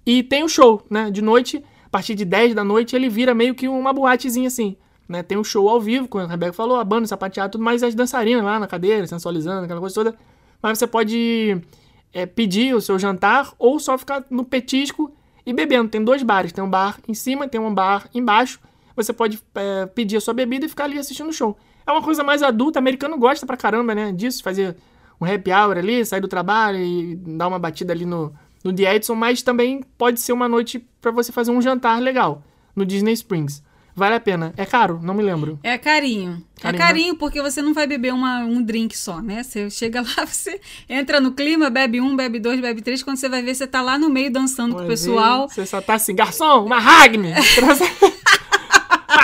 E 0.06 0.22
tem 0.22 0.42
o 0.42 0.48
show, 0.48 0.82
né? 0.88 1.10
De 1.10 1.20
noite, 1.20 1.62
partir 1.94 2.16
de 2.16 2.24
10 2.24 2.56
da 2.56 2.64
noite, 2.64 2.96
ele 2.96 3.08
vira 3.08 3.32
meio 3.32 3.54
que 3.54 3.68
uma 3.68 3.92
boatezinha 3.92 4.48
assim. 4.48 4.76
Né? 5.08 5.22
Tem 5.22 5.38
um 5.38 5.44
show 5.44 5.68
ao 5.68 5.80
vivo, 5.80 6.08
como 6.08 6.24
a 6.24 6.26
Rebeca 6.26 6.52
falou, 6.52 6.76
a 6.76 6.82
banda, 6.82 7.06
sapateado, 7.06 7.52
tudo 7.52 7.62
mais, 7.62 7.84
as 7.84 7.94
dançarinas 7.94 8.42
lá 8.42 8.58
na 8.58 8.66
cadeira, 8.66 9.06
sensualizando, 9.06 9.64
aquela 9.64 9.78
coisa 9.78 9.94
toda. 9.94 10.16
Mas 10.60 10.76
você 10.76 10.88
pode 10.88 11.56
é, 12.12 12.26
pedir 12.26 12.74
o 12.74 12.80
seu 12.80 12.98
jantar 12.98 13.52
ou 13.60 13.78
só 13.78 13.96
ficar 13.96 14.24
no 14.28 14.44
petisco 14.44 15.12
e 15.46 15.52
bebendo. 15.52 15.88
Tem 15.88 16.02
dois 16.02 16.20
bares, 16.24 16.52
tem 16.52 16.64
um 16.64 16.68
bar 16.68 16.98
em 17.06 17.14
cima, 17.14 17.46
tem 17.46 17.60
um 17.60 17.72
bar 17.72 18.08
embaixo. 18.12 18.58
Você 18.96 19.12
pode 19.12 19.40
é, 19.54 19.86
pedir 19.86 20.16
a 20.16 20.20
sua 20.20 20.34
bebida 20.34 20.66
e 20.66 20.68
ficar 20.68 20.84
ali 20.84 20.98
assistindo 20.98 21.28
o 21.28 21.32
show. 21.32 21.56
É 21.86 21.92
uma 21.92 22.02
coisa 22.02 22.24
mais 22.24 22.42
adulta, 22.42 22.80
americano 22.80 23.16
gosta 23.16 23.46
pra 23.46 23.56
caramba, 23.56 23.94
né? 23.94 24.10
Disso, 24.10 24.42
fazer 24.42 24.74
um 25.20 25.24
happy 25.24 25.52
hour 25.52 25.78
ali, 25.78 26.04
sair 26.04 26.20
do 26.20 26.26
trabalho 26.26 26.78
e 26.78 27.14
dar 27.14 27.46
uma 27.46 27.58
batida 27.60 27.92
ali 27.92 28.04
no, 28.04 28.34
no 28.64 28.72
The 28.72 28.96
Edison, 28.96 29.14
mas 29.14 29.42
também 29.42 29.82
pode 29.98 30.18
ser 30.20 30.32
uma 30.32 30.48
noite 30.48 30.84
pra 31.00 31.12
você 31.12 31.30
fazer 31.30 31.50
um 31.50 31.60
jantar 31.60 32.00
legal 32.00 32.42
no 32.74 32.84
Disney 32.84 33.12
Springs. 33.12 33.62
Vale 33.96 34.16
a 34.16 34.20
pena. 34.20 34.52
É 34.56 34.66
caro? 34.66 34.98
Não 35.00 35.14
me 35.14 35.22
lembro. 35.22 35.56
É 35.62 35.78
carinho. 35.78 36.42
Carinho, 36.60 36.82
é 36.82 36.84
carinho 36.84 37.16
porque 37.16 37.40
você 37.40 37.62
não 37.62 37.72
vai 37.72 37.86
beber 37.86 38.12
uma, 38.12 38.40
um 38.40 38.60
drink 38.60 38.96
só, 38.98 39.20
né? 39.20 39.44
Você 39.44 39.70
chega 39.70 40.00
lá, 40.18 40.26
você 40.26 40.60
entra 40.88 41.20
no 41.20 41.30
clima, 41.32 41.70
bebe 41.70 42.00
um, 42.00 42.16
bebe 42.16 42.40
dois, 42.40 42.60
bebe 42.60 42.82
três. 42.82 43.04
Quando 43.04 43.18
você 43.18 43.28
vai 43.28 43.40
ver, 43.42 43.54
você 43.54 43.68
tá 43.68 43.80
lá 43.80 43.96
no 43.96 44.10
meio 44.10 44.32
dançando 44.32 44.74
com 44.74 44.80
o 44.82 44.86
Mas 44.88 45.00
pessoal. 45.00 45.42
aí 45.42 45.48
Você 45.48 45.66
só 45.66 45.80
tá 45.80 45.94
assim, 45.94 46.14
garçom, 46.14 46.64
uma 46.64 46.80
Ragni! 46.80 47.34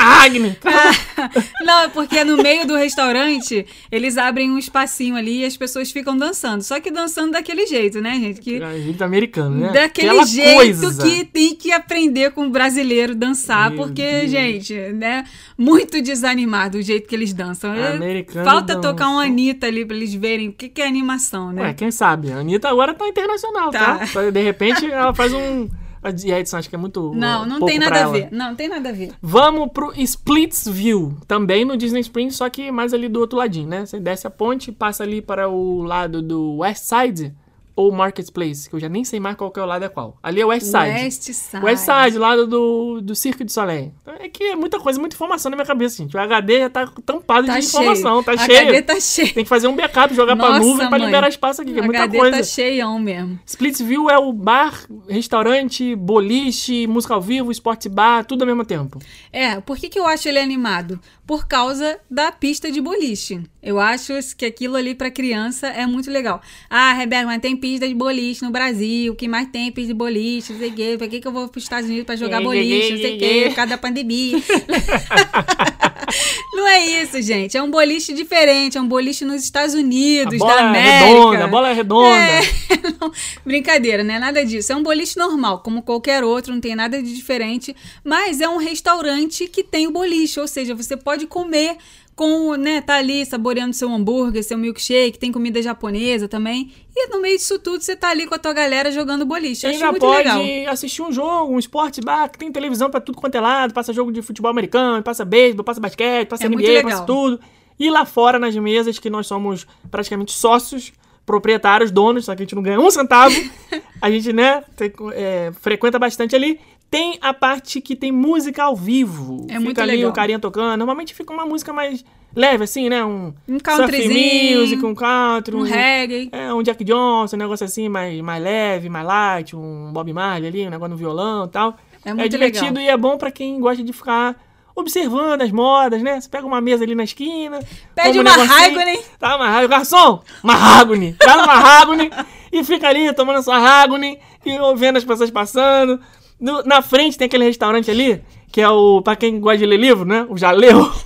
Traz- 0.00 0.06
uma 0.08 0.14
Ragni! 0.20 0.56
Não, 1.64 1.80
é 1.82 1.88
porque 1.88 2.24
no 2.24 2.36
meio 2.38 2.66
do 2.66 2.74
restaurante 2.76 3.66
eles 3.90 4.16
abrem 4.16 4.50
um 4.50 4.58
espacinho 4.58 5.16
ali 5.16 5.40
e 5.40 5.44
as 5.44 5.56
pessoas 5.56 5.90
ficam 5.90 6.16
dançando. 6.16 6.62
Só 6.62 6.80
que 6.80 6.90
dançando 6.90 7.32
daquele 7.32 7.66
jeito, 7.66 8.00
né, 8.00 8.14
gente? 8.14 8.40
Que, 8.40 8.62
É, 8.62 8.80
jeito 8.80 9.02
americano, 9.04 9.56
né? 9.56 9.72
daquele 9.72 10.08
Aquela 10.08 10.26
jeito 10.26 10.80
coisa. 10.80 11.02
que 11.02 11.24
tem 11.24 11.54
que 11.54 11.72
aprender 11.72 12.30
com 12.32 12.46
o 12.46 12.50
brasileiro 12.50 13.14
dançar. 13.14 13.70
Meu 13.70 13.78
porque, 13.86 14.02
Deus. 14.02 14.30
gente, 14.30 14.74
né? 14.92 15.24
Muito 15.56 16.00
desanimado 16.02 16.78
o 16.78 16.82
jeito 16.82 17.08
que 17.08 17.14
eles 17.14 17.32
dançam. 17.32 17.74
É, 17.74 17.92
Americano 17.92 18.44
Falta 18.44 18.74
dança. 18.74 18.80
tocar 18.88 19.08
uma 19.08 19.24
Anitta 19.24 19.66
ali 19.66 19.84
pra 19.84 19.96
eles 19.96 20.14
verem 20.14 20.48
o 20.48 20.52
que, 20.52 20.68
que 20.68 20.80
é 20.80 20.86
animação, 20.86 21.52
né? 21.52 21.62
Ué, 21.62 21.74
quem 21.74 21.90
sabe? 21.90 22.32
A 22.32 22.38
Anitta 22.38 22.68
agora 22.68 22.94
tá 22.94 23.06
internacional, 23.06 23.70
tá? 23.70 23.98
Tá. 24.12 24.30
De 24.30 24.40
repente 24.42 24.90
ela 24.90 25.14
faz 25.14 25.32
um. 25.32 25.68
A 26.02 26.10
Edson 26.10 26.56
acho 26.56 26.68
que 26.68 26.74
é 26.74 26.78
muito. 26.78 27.12
Não, 27.14 27.44
não 27.44 27.66
tem 27.66 27.78
nada 27.78 28.04
a 28.04 28.08
ver. 28.08 28.28
Não, 28.30 28.48
não 28.48 28.56
tem 28.56 28.68
nada 28.68 28.88
a 28.88 28.92
ver. 28.92 29.12
Vamos 29.20 29.70
pro 29.72 29.92
Splitsville, 29.94 31.14
também 31.26 31.64
no 31.64 31.76
Disney 31.76 32.00
Springs, 32.00 32.36
só 32.36 32.48
que 32.48 32.70
mais 32.70 32.94
ali 32.94 33.08
do 33.08 33.20
outro 33.20 33.38
ladinho, 33.38 33.68
né? 33.68 33.84
Você 33.84 34.00
desce 34.00 34.26
a 34.26 34.30
ponte, 34.30 34.72
passa 34.72 35.02
ali 35.02 35.20
para 35.20 35.48
o 35.48 35.82
lado 35.82 36.22
do 36.22 36.58
West 36.58 36.84
Side 36.84 37.34
ou 37.76 37.90
Marketplace, 37.92 38.68
que 38.68 38.74
eu 38.76 38.80
já 38.80 38.88
nem 38.88 39.04
sei 39.04 39.18
mais 39.20 39.36
qual 39.36 39.50
que 39.50 39.58
é 39.58 39.62
o 39.62 39.66
lado 39.66 39.84
é 39.84 39.88
qual. 39.88 40.16
Ali 40.22 40.40
é 40.40 40.44
West 40.44 40.66
Side. 40.66 40.76
West 41.04 41.22
Side. 41.22 41.64
West 41.64 41.84
Side, 41.84 42.18
lado 42.18 42.46
do, 42.46 43.00
do 43.00 43.14
Cirque 43.14 43.44
du 43.44 43.50
Soleil. 43.52 43.92
Então, 44.02 44.14
É 44.20 44.28
que 44.28 44.44
é 44.44 44.56
muita 44.56 44.78
coisa, 44.78 44.98
muita 45.00 45.14
informação 45.16 45.50
na 45.50 45.56
minha 45.56 45.66
cabeça, 45.66 45.98
gente. 45.98 46.16
O 46.16 46.20
HD 46.20 46.60
já 46.60 46.70
tá 46.70 46.86
tampado 47.04 47.46
Tá 47.46 47.58
de 47.58 47.64
informação, 47.66 48.22
cheio. 48.22 48.36
tá 48.36 48.44
cheio. 48.46 48.58
HD 48.60 48.82
tá 48.82 49.00
cheio. 49.00 49.34
Tem 49.34 49.44
que 49.44 49.48
fazer 49.48 49.68
um 49.68 49.74
backup, 49.76 50.14
jogar 50.14 50.36
pra 50.36 50.48
Nossa, 50.50 50.60
nuvem 50.60 50.88
pra 50.88 50.98
mãe. 50.98 51.06
liberar 51.06 51.28
espaço 51.28 51.62
aqui, 51.62 51.72
que 51.72 51.78
é 51.78 51.82
O 51.82 51.84
muita 51.86 52.02
HD 52.04 52.18
coisa. 52.18 52.36
tá 52.38 52.42
cheião 52.42 52.98
mesmo. 52.98 53.38
Splitsville 53.46 54.10
é 54.10 54.18
o 54.18 54.32
bar, 54.32 54.84
restaurante, 55.08 55.94
boliche, 55.94 56.86
música 56.86 57.14
ao 57.14 57.20
vivo, 57.20 57.50
esporte 57.52 57.88
bar, 57.88 58.24
tudo 58.24 58.42
ao 58.42 58.46
mesmo 58.46 58.64
tempo. 58.64 58.98
É, 59.32 59.60
por 59.60 59.76
que, 59.76 59.88
que 59.88 59.98
eu 59.98 60.06
acho 60.06 60.28
ele 60.28 60.38
animado? 60.38 60.98
Por 61.30 61.46
causa 61.46 62.00
da 62.10 62.32
pista 62.32 62.72
de 62.72 62.80
boliche. 62.80 63.40
Eu 63.62 63.78
acho 63.78 64.14
que 64.36 64.44
aquilo 64.44 64.74
ali 64.74 64.96
pra 64.96 65.12
criança 65.12 65.68
é 65.68 65.86
muito 65.86 66.10
legal. 66.10 66.42
Ah, 66.68 66.92
Rebeca, 66.92 67.24
mas 67.24 67.40
tem 67.40 67.56
pista 67.56 67.86
de 67.86 67.94
boliche 67.94 68.42
no 68.44 68.50
Brasil. 68.50 69.12
O 69.12 69.14
que 69.14 69.28
mais 69.28 69.46
tem 69.46 69.70
pista 69.70 69.92
de 69.92 69.94
boliche? 69.94 70.52
Não 70.52 70.58
sei 70.58 70.70
o 70.70 70.74
quê. 70.74 70.96
Pra 70.98 71.06
que, 71.06 71.20
que 71.20 71.28
eu 71.28 71.30
vou 71.30 71.46
pros 71.46 71.62
Estados 71.62 71.88
Unidos 71.88 72.04
pra 72.04 72.16
jogar 72.16 72.42
boliche? 72.42 72.90
Não 72.90 72.98
sei 72.98 73.14
o 73.14 73.18
quê, 73.20 73.44
por 73.46 73.54
causa 73.54 73.70
da 73.70 73.78
pandemia. 73.78 74.38
Não 76.52 76.66
é 76.66 76.86
isso, 76.86 77.20
gente. 77.22 77.56
É 77.56 77.62
um 77.62 77.70
boliche 77.70 78.12
diferente. 78.12 78.76
É 78.76 78.80
um 78.80 78.86
boliche 78.86 79.24
nos 79.24 79.42
Estados 79.42 79.74
Unidos, 79.74 80.38
da 80.38 80.52
é 80.52 80.58
América. 80.60 81.06
redonda, 81.06 81.44
a 81.44 81.48
bola 81.48 81.70
é 81.70 81.72
redonda. 81.72 82.16
É, 82.16 82.40
não, 83.00 83.12
brincadeira, 83.44 84.02
não 84.02 84.14
é 84.14 84.18
nada 84.18 84.44
disso. 84.44 84.72
É 84.72 84.76
um 84.76 84.82
boliche 84.82 85.18
normal, 85.18 85.60
como 85.60 85.82
qualquer 85.82 86.24
outro, 86.24 86.52
não 86.52 86.60
tem 86.60 86.74
nada 86.74 87.02
de 87.02 87.14
diferente. 87.14 87.74
Mas 88.04 88.40
é 88.40 88.48
um 88.48 88.56
restaurante 88.56 89.46
que 89.46 89.62
tem 89.62 89.86
o 89.86 89.90
boliche, 89.90 90.40
ou 90.40 90.48
seja, 90.48 90.74
você 90.74 90.96
pode 90.96 91.26
comer 91.26 91.76
com, 92.14 92.54
né, 92.54 92.80
tá 92.82 92.96
ali 92.96 93.24
saboreando 93.24 93.72
seu 93.72 93.90
hambúrguer, 93.90 94.44
seu 94.44 94.58
milkshake, 94.58 95.18
tem 95.18 95.32
comida 95.32 95.62
japonesa 95.62 96.28
também. 96.28 96.70
E 96.94 97.06
no 97.08 97.20
meio 97.20 97.36
disso 97.38 97.58
tudo, 97.58 97.80
você 97.82 97.96
tá 97.96 98.10
ali 98.10 98.26
com 98.26 98.34
a 98.34 98.38
tua 98.38 98.52
galera 98.52 98.92
jogando 98.92 99.24
boliche. 99.24 99.66
Eu 99.66 99.70
Acho 99.70 99.86
muito 99.86 100.00
pode 100.00 100.28
legal. 100.28 100.72
assistir 100.72 101.00
um 101.00 101.10
jogo, 101.10 101.54
um 101.54 101.58
esporte, 101.58 102.00
bah, 102.02 102.28
que 102.28 102.38
tem 102.38 102.52
televisão 102.52 102.90
pra 102.90 103.00
tudo 103.00 103.16
quanto 103.16 103.34
é 103.36 103.40
lado, 103.40 103.72
passa 103.72 103.92
jogo 103.92 104.12
de 104.12 104.20
futebol 104.20 104.50
americano, 104.50 105.02
passa 105.02 105.24
beisebol, 105.24 105.64
passa 105.64 105.80
basquete, 105.80 106.28
passa 106.28 106.44
É 106.44 106.48
NBA, 106.48 106.82
passa 106.82 107.04
tudo. 107.06 107.40
E 107.78 107.88
lá 107.88 108.04
fora, 108.04 108.38
nas 108.38 108.54
mesas, 108.54 108.98
que 108.98 109.08
nós 109.08 109.26
somos 109.26 109.66
praticamente 109.90 110.32
sócios, 110.32 110.92
proprietários, 111.24 111.90
donos, 111.90 112.26
só 112.26 112.34
que 112.34 112.42
a 112.42 112.44
gente 112.44 112.54
não 112.54 112.62
ganha 112.62 112.78
um 112.78 112.90
centavo, 112.90 113.34
a 114.02 114.10
gente, 114.10 114.32
né, 114.32 114.62
tem- 114.76 114.92
é, 115.14 115.52
frequenta 115.60 115.98
bastante 115.98 116.34
ali. 116.36 116.60
Tem 116.90 117.18
a 117.20 117.32
parte 117.32 117.80
que 117.80 117.94
tem 117.94 118.10
música 118.10 118.64
ao 118.64 118.74
vivo. 118.74 119.44
É 119.44 119.52
fica 119.52 119.60
muito 119.60 119.80
ali 119.80 119.92
legal. 119.96 120.10
o 120.10 120.12
carinha 120.14 120.38
tocando. 120.40 120.76
Normalmente 120.78 121.14
fica 121.14 121.32
uma 121.32 121.46
música 121.46 121.72
mais 121.72 122.04
leve, 122.34 122.64
assim, 122.64 122.88
né? 122.88 123.04
Um, 123.04 123.32
Um 123.48 123.58
countryzinho, 123.60 124.60
music, 124.60 124.84
um 124.84 124.94
country, 124.94 125.54
Um 125.56 125.62
reggae. 125.62 126.28
é, 126.32 126.52
um 126.52 126.62
Jack 126.62 126.82
Johnson, 126.82 127.36
um 127.36 127.38
negócio 127.38 127.64
assim, 127.64 127.88
mais, 127.88 128.20
mais 128.20 128.42
leve, 128.42 128.88
mais 128.88 129.06
light, 129.06 129.54
um 129.54 129.92
Bob 129.92 130.12
Marley 130.12 130.48
ali, 130.48 130.66
um 130.66 130.70
negócio 130.70 130.90
no 130.90 130.96
violão 130.96 131.44
e 131.44 131.48
tal. 131.48 131.76
É 132.04 132.12
muito 132.12 132.28
divertido 132.30 132.78
legal. 132.78 132.82
e 132.82 132.88
é 132.88 132.96
bom 132.96 133.16
pra 133.16 133.30
quem 133.30 133.60
gosta 133.60 133.84
de 133.84 133.92
ficar 133.92 134.34
observando 134.74 135.42
as 135.42 135.50
modas, 135.52 136.02
né? 136.02 136.20
Você 136.20 136.28
pega 136.28 136.46
uma 136.46 136.60
mesa 136.60 136.82
ali 136.82 136.94
na 136.94 137.04
esquina. 137.04 137.60
Pede 137.94 138.18
um 138.18 138.22
uma 138.22 138.36
Mahogany. 138.36 138.98
Tá, 139.18 139.36
uma 139.36 139.46
Mahogany. 139.46 139.68
Garçom, 139.68 140.22
Mahogany. 140.42 141.12
Traz 141.18 141.42
uma 141.42 141.54
Mahogany 141.60 142.10
e 142.52 142.64
fica 142.64 142.88
ali 142.88 143.12
tomando 143.12 143.42
sua 143.42 143.60
Mahogany 143.60 144.18
e 144.44 144.76
vendo 144.76 144.96
as 144.96 145.04
pessoas 145.04 145.30
passando. 145.30 146.00
No- 146.40 146.62
na 146.62 146.80
frente 146.82 147.18
tem 147.18 147.26
aquele 147.26 147.44
restaurante 147.44 147.90
ali, 147.90 148.22
que 148.50 148.60
é 148.60 148.68
o, 148.68 149.02
pra 149.02 149.14
quem 149.16 149.38
gosta 149.40 149.58
de 149.58 149.66
ler 149.66 149.78
livro, 149.78 150.04
né? 150.04 150.26
O 150.28 150.36
Jaleu. 150.38 150.90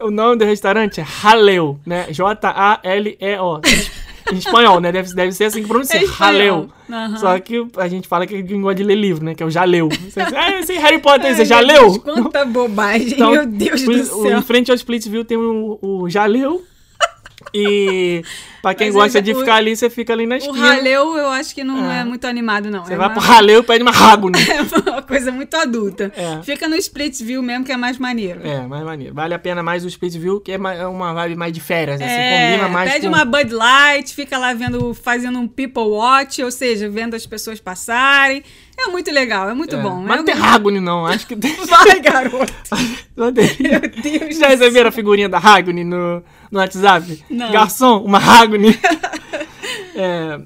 O 0.00 0.10
nome 0.10 0.36
do 0.36 0.44
restaurante 0.44 1.00
é 1.00 1.06
Haleu, 1.24 1.78
né? 1.84 2.06
J-A-L-E-O. 2.10 3.60
Em 4.32 4.36
espanhol, 4.36 4.78
né? 4.80 4.92
Deve, 4.92 5.12
deve 5.14 5.32
ser 5.32 5.44
assim 5.44 5.62
que 5.62 5.68
pronuncia. 5.68 5.98
É. 6.00 6.06
Haleu. 6.18 6.68
Aham. 6.88 7.16
Só 7.16 7.38
que 7.40 7.66
a 7.78 7.88
gente 7.88 8.06
fala 8.06 8.26
que 8.26 8.40
gosta 8.42 8.74
de 8.76 8.84
ler 8.84 8.94
livro, 8.94 9.24
né? 9.24 9.34
Que 9.34 9.42
é 9.42 9.46
o 9.46 9.50
Jaleu. 9.50 9.88
Você, 9.88 10.20
ah, 10.20 10.60
esse 10.60 10.74
Harry 10.74 10.98
Potter, 11.00 11.34
você 11.34 11.40
Ai, 11.42 11.46
já 11.46 11.60
leu? 11.60 11.98
Quanta 12.00 12.44
bobagem, 12.44 13.14
Então, 13.14 13.30
meu 13.32 13.46
Deus 13.46 13.82
o- 13.82 13.86
do 13.86 13.92
o- 14.00 14.22
céu. 14.28 14.38
Em 14.38 14.42
frente 14.42 14.70
ao 14.70 14.74
Splitsville 14.76 15.24
tem 15.24 15.36
o, 15.38 15.78
o 15.82 16.08
Jaleu. 16.10 16.62
E 17.54 18.22
pra 18.60 18.74
quem 18.74 18.88
Mas 18.88 18.94
gosta 18.94 19.18
o- 19.18 19.22
de 19.22 19.32
o- 19.32 19.38
ficar 19.40 19.54
ali, 19.56 19.76
você 19.76 19.88
fica 19.88 20.12
ali 20.12 20.26
na 20.26 20.34
O 20.34 20.38
esquina. 20.38 20.58
raleu 20.74 21.16
eu 21.16 21.28
acho 21.28 21.54
que 21.54 21.62
não 21.62 21.90
é, 21.90 22.00
É. 22.00 22.04
muito 22.04 22.26
animado, 22.26 22.70
não. 22.70 22.84
Você 22.84 22.94
é 22.94 22.96
vai 22.96 23.06
uma- 23.06 23.12
pro 23.14 23.22
Raleu 23.22 23.60
e 23.60 23.62
pede 23.62 23.82
uma 23.82 23.90
Raguni. 23.92 24.38
É 24.48 24.90
uma 24.90 25.02
coisa 25.02 25.30
muito 25.30 25.54
adulta. 25.56 26.12
É. 26.16 26.42
Fica 26.42 26.68
no 26.68 26.74
Splitsville 26.76 27.42
mesmo, 27.42 27.64
que 27.64 27.72
é 27.72 27.76
mais 27.76 27.98
maneiro. 27.98 28.40
É, 28.46 28.60
mais 28.66 28.82
maneiro. 28.84 29.14
Vale 29.14 29.34
a 29.34 29.38
pena 29.38 29.62
mais 29.62 29.84
o 29.84 29.88
Splitsville, 29.88 30.40
que 30.40 30.52
é 30.52 30.54
é 30.56 30.86
uma 30.86 31.12
vibe 31.14 31.36
mais 31.36 31.52
de 31.52 31.60
férias, 31.60 32.00
assim, 32.00 32.10
É, 32.10 32.50
combina 32.50 32.68
mais 32.68 32.92
pede 32.92 33.06
com... 33.08 33.14
uma 33.14 33.24
Bud 33.24 33.52
Light, 33.54 34.14
fica 34.14 34.36
lá 34.36 34.52
vendo, 34.52 34.92
fazendo 34.94 35.38
um 35.38 35.46
people 35.48 35.82
watch, 35.84 36.42
ou 36.42 36.50
seja, 36.50 36.88
vendo 36.88 37.14
as 37.14 37.24
pessoas 37.26 37.60
passarem. 37.60 38.42
É 38.78 38.86
muito 38.86 39.10
legal, 39.10 39.48
é 39.48 39.54
muito 39.54 39.74
É, 39.74 39.78
bom. 39.80 40.02
Mas 40.02 40.18
não 40.18 40.24
tem 40.24 40.34
Raguni, 40.34 40.78
não. 40.78 41.04
Acho 41.04 41.26
que 41.26 41.34
tem... 41.36 41.54
Vai, 41.56 42.00
garoto. 42.00 42.52
Meu 43.16 43.32
Deus 43.32 43.56
Já 44.38 44.48
receberam 44.48 44.88
a 44.88 44.92
figurinha 44.92 45.28
da 45.28 45.38
Raguni 45.38 45.82
no, 45.82 46.22
no 46.50 46.58
WhatsApp? 46.60 47.24
Não. 47.28 47.50
Garçom, 47.50 48.04
uma 48.04 48.18
Raguni. 48.18 48.78
é, 49.96 50.40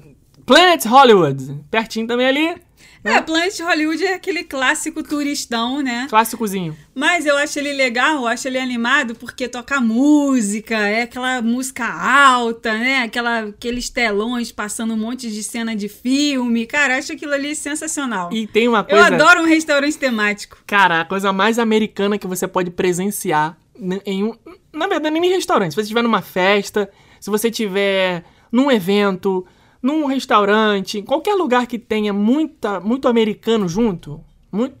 Planet 0.45 0.83
Hollywood, 0.85 1.59
pertinho 1.69 2.07
também 2.07 2.27
ali. 2.27 2.55
É, 3.03 3.21
Planet 3.21 3.59
Hollywood 3.59 4.03
é 4.05 4.13
aquele 4.13 4.43
clássico 4.43 5.03
turistão, 5.03 5.81
né? 5.81 6.07
Clássicozinho. 6.09 6.75
Mas 6.95 7.25
eu 7.25 7.37
acho 7.37 7.59
ele 7.59 7.73
legal, 7.73 8.21
eu 8.21 8.27
acho 8.27 8.47
ele 8.47 8.57
animado 8.57 9.15
porque 9.15 9.47
toca 9.47 9.81
música, 9.81 10.75
é 10.75 11.03
aquela 11.03 11.41
música 11.41 11.85
alta, 11.85 12.73
né? 12.73 13.03
Aquela, 13.03 13.39
aqueles 13.41 13.89
telões 13.89 14.51
passando 14.51 14.93
um 14.93 14.97
monte 14.97 15.29
de 15.29 15.43
cena 15.43 15.75
de 15.75 15.89
filme. 15.89 16.65
Cara, 16.65 16.93
eu 16.93 16.99
acho 16.99 17.13
aquilo 17.13 17.33
ali 17.33 17.55
sensacional. 17.55 18.31
E 18.31 18.47
tem 18.47 18.67
uma 18.67 18.79
eu 18.79 18.85
coisa... 18.85 19.07
adoro 19.07 19.41
um 19.41 19.45
restaurante 19.45 19.97
temático. 19.97 20.57
Cara, 20.65 21.01
a 21.01 21.05
coisa 21.05 21.33
mais 21.33 21.59
americana 21.59 22.17
que 22.17 22.27
você 22.27 22.47
pode 22.47 22.71
presenciar 22.71 23.57
em 24.05 24.23
um. 24.23 24.35
Na 24.71 24.87
verdade, 24.87 25.19
nem 25.19 25.31
em 25.31 25.35
restaurante. 25.35 25.71
Se 25.71 25.75
você 25.75 25.81
estiver 25.81 26.03
numa 26.03 26.21
festa, 26.21 26.89
se 27.19 27.29
você 27.29 27.49
estiver 27.49 28.23
num 28.51 28.71
evento, 28.71 29.45
num 29.83 30.05
restaurante, 30.05 30.97
em 30.99 31.03
qualquer 31.03 31.35
lugar 31.35 31.67
que 31.67 31.77
tenha 31.77 32.13
muita, 32.13 32.79
muito 32.79 33.05
americano 33.09 33.67
junto, 33.67 34.21
muito, 34.49 34.77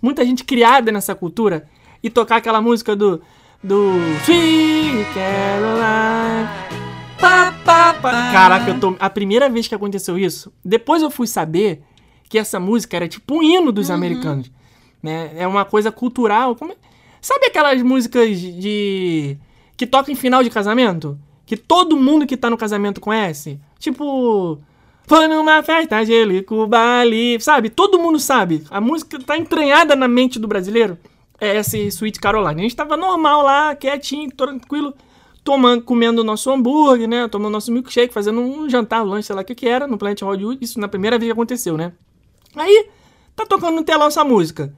muita 0.00 0.24
gente 0.24 0.42
criada 0.44 0.90
nessa 0.90 1.14
cultura, 1.14 1.68
e 2.02 2.08
tocar 2.08 2.36
aquela 2.36 2.62
música 2.62 2.96
do. 2.96 3.20
do. 3.62 3.92
Sweet 4.24 5.04
Caroline. 5.14 6.48
Pá, 7.20 7.54
pá, 7.64 7.94
pá. 7.94 8.32
Caraca, 8.32 8.70
eu 8.70 8.80
tô. 8.80 8.96
A 8.98 9.10
primeira 9.10 9.48
vez 9.50 9.68
que 9.68 9.74
aconteceu 9.74 10.18
isso, 10.18 10.50
depois 10.64 11.02
eu 11.02 11.10
fui 11.10 11.26
saber 11.26 11.82
que 12.28 12.38
essa 12.38 12.58
música 12.58 12.96
era 12.96 13.06
tipo 13.08 13.36
um 13.36 13.42
hino 13.42 13.70
dos 13.70 13.90
americanos. 13.90 14.50
Né? 15.02 15.32
É 15.36 15.46
uma 15.46 15.64
coisa 15.64 15.92
cultural. 15.92 16.56
como 16.56 16.72
é- 16.72 16.76
Sabe 17.20 17.46
aquelas 17.46 17.82
músicas 17.82 18.38
de. 18.40 19.36
que 19.76 19.86
tocam 19.86 20.12
em 20.12 20.16
final 20.16 20.42
de 20.42 20.50
casamento? 20.50 21.18
Que 21.46 21.56
todo 21.56 21.96
mundo 21.96 22.26
que 22.26 22.36
tá 22.36 22.50
no 22.50 22.58
casamento 22.58 23.00
conhece? 23.00 23.60
Tipo. 23.78 24.58
Foi 25.08 25.28
numa 25.28 25.62
festa 25.62 26.04
de 26.04 26.44
Bali, 26.68 27.40
sabe? 27.40 27.70
Todo 27.70 27.96
mundo 27.96 28.18
sabe. 28.18 28.64
A 28.68 28.80
música 28.80 29.20
tá 29.20 29.38
entranhada 29.38 29.94
na 29.94 30.08
mente 30.08 30.36
do 30.36 30.48
brasileiro. 30.48 30.98
É 31.40 31.56
esse 31.56 31.86
Sweet 31.86 32.18
Caroline. 32.18 32.60
A 32.60 32.62
gente 32.64 32.74
tava 32.74 32.96
normal 32.96 33.44
lá, 33.44 33.76
quietinho, 33.76 34.32
tranquilo, 34.32 34.92
tomando, 35.44 35.82
comendo 35.84 36.24
nosso 36.24 36.50
hambúrguer, 36.50 37.08
né? 37.08 37.28
Tomando 37.28 37.52
nosso 37.52 37.70
milkshake, 37.70 38.12
fazendo 38.12 38.40
um 38.40 38.68
jantar, 38.68 39.04
um 39.04 39.06
lanche, 39.06 39.28
sei 39.28 39.36
lá 39.36 39.42
o 39.42 39.44
que 39.44 39.54
que 39.54 39.68
era, 39.68 39.86
no 39.86 39.96
Planet 39.96 40.20
Hollywood. 40.22 40.58
Isso 40.60 40.80
na 40.80 40.88
primeira 40.88 41.16
vez 41.16 41.28
que 41.28 41.32
aconteceu, 41.32 41.76
né? 41.76 41.92
Aí, 42.56 42.88
tá 43.36 43.46
tocando 43.46 43.76
no 43.76 43.84
telão 43.84 44.08
essa 44.08 44.24
música. 44.24 44.74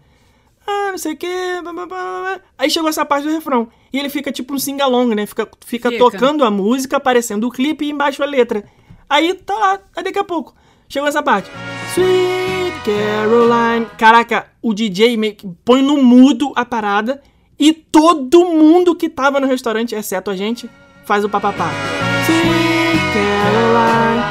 Ah, 0.71 0.91
não 0.91 0.99
sei 0.99 1.15
o 1.15 1.17
que. 1.17 1.27
Aí 2.59 2.69
chegou 2.69 2.91
essa 2.91 3.05
parte 3.07 3.27
do 3.27 3.33
refrão. 3.33 3.69
E 3.91 3.99
ele 3.99 4.11
fica 4.11 4.31
tipo 4.31 4.53
um 4.53 4.59
sing-along, 4.59 5.15
né? 5.15 5.25
Fica, 5.25 5.49
fica, 5.65 5.91
Fica. 5.91 6.05
tocando 6.05 6.45
a 6.45 6.51
música, 6.51 6.99
aparecendo 6.99 7.47
o 7.47 7.51
clipe 7.51 7.87
e 7.87 7.91
embaixo 7.91 8.23
a 8.23 8.27
letra. 8.27 8.63
Aí 9.09 9.33
tá 9.33 9.55
lá, 9.55 9.81
aí 9.97 10.05
daqui 10.05 10.19
a 10.19 10.25
pouco. 10.25 10.55
Chegou 10.87 11.09
essa 11.09 11.23
parte. 11.23 11.51
Sweet 11.95 12.83
Caroline. 12.85 13.87
Caraca, 13.97 14.47
o 14.61 14.75
DJ 14.75 15.17
põe 15.65 15.81
no 15.81 16.03
mudo 16.03 16.53
a 16.55 16.67
parada. 16.67 17.23
E 17.59 17.73
todo 17.73 18.45
mundo 18.45 18.95
que 18.95 19.09
tava 19.09 19.41
no 19.41 19.47
restaurante, 19.47 19.95
exceto 19.95 20.31
a 20.31 20.37
gente, 20.37 20.69
faz 21.07 21.25
o 21.25 21.31
papapá. 21.31 21.71
Sweet 22.27 22.99
Caroline. 23.15 24.23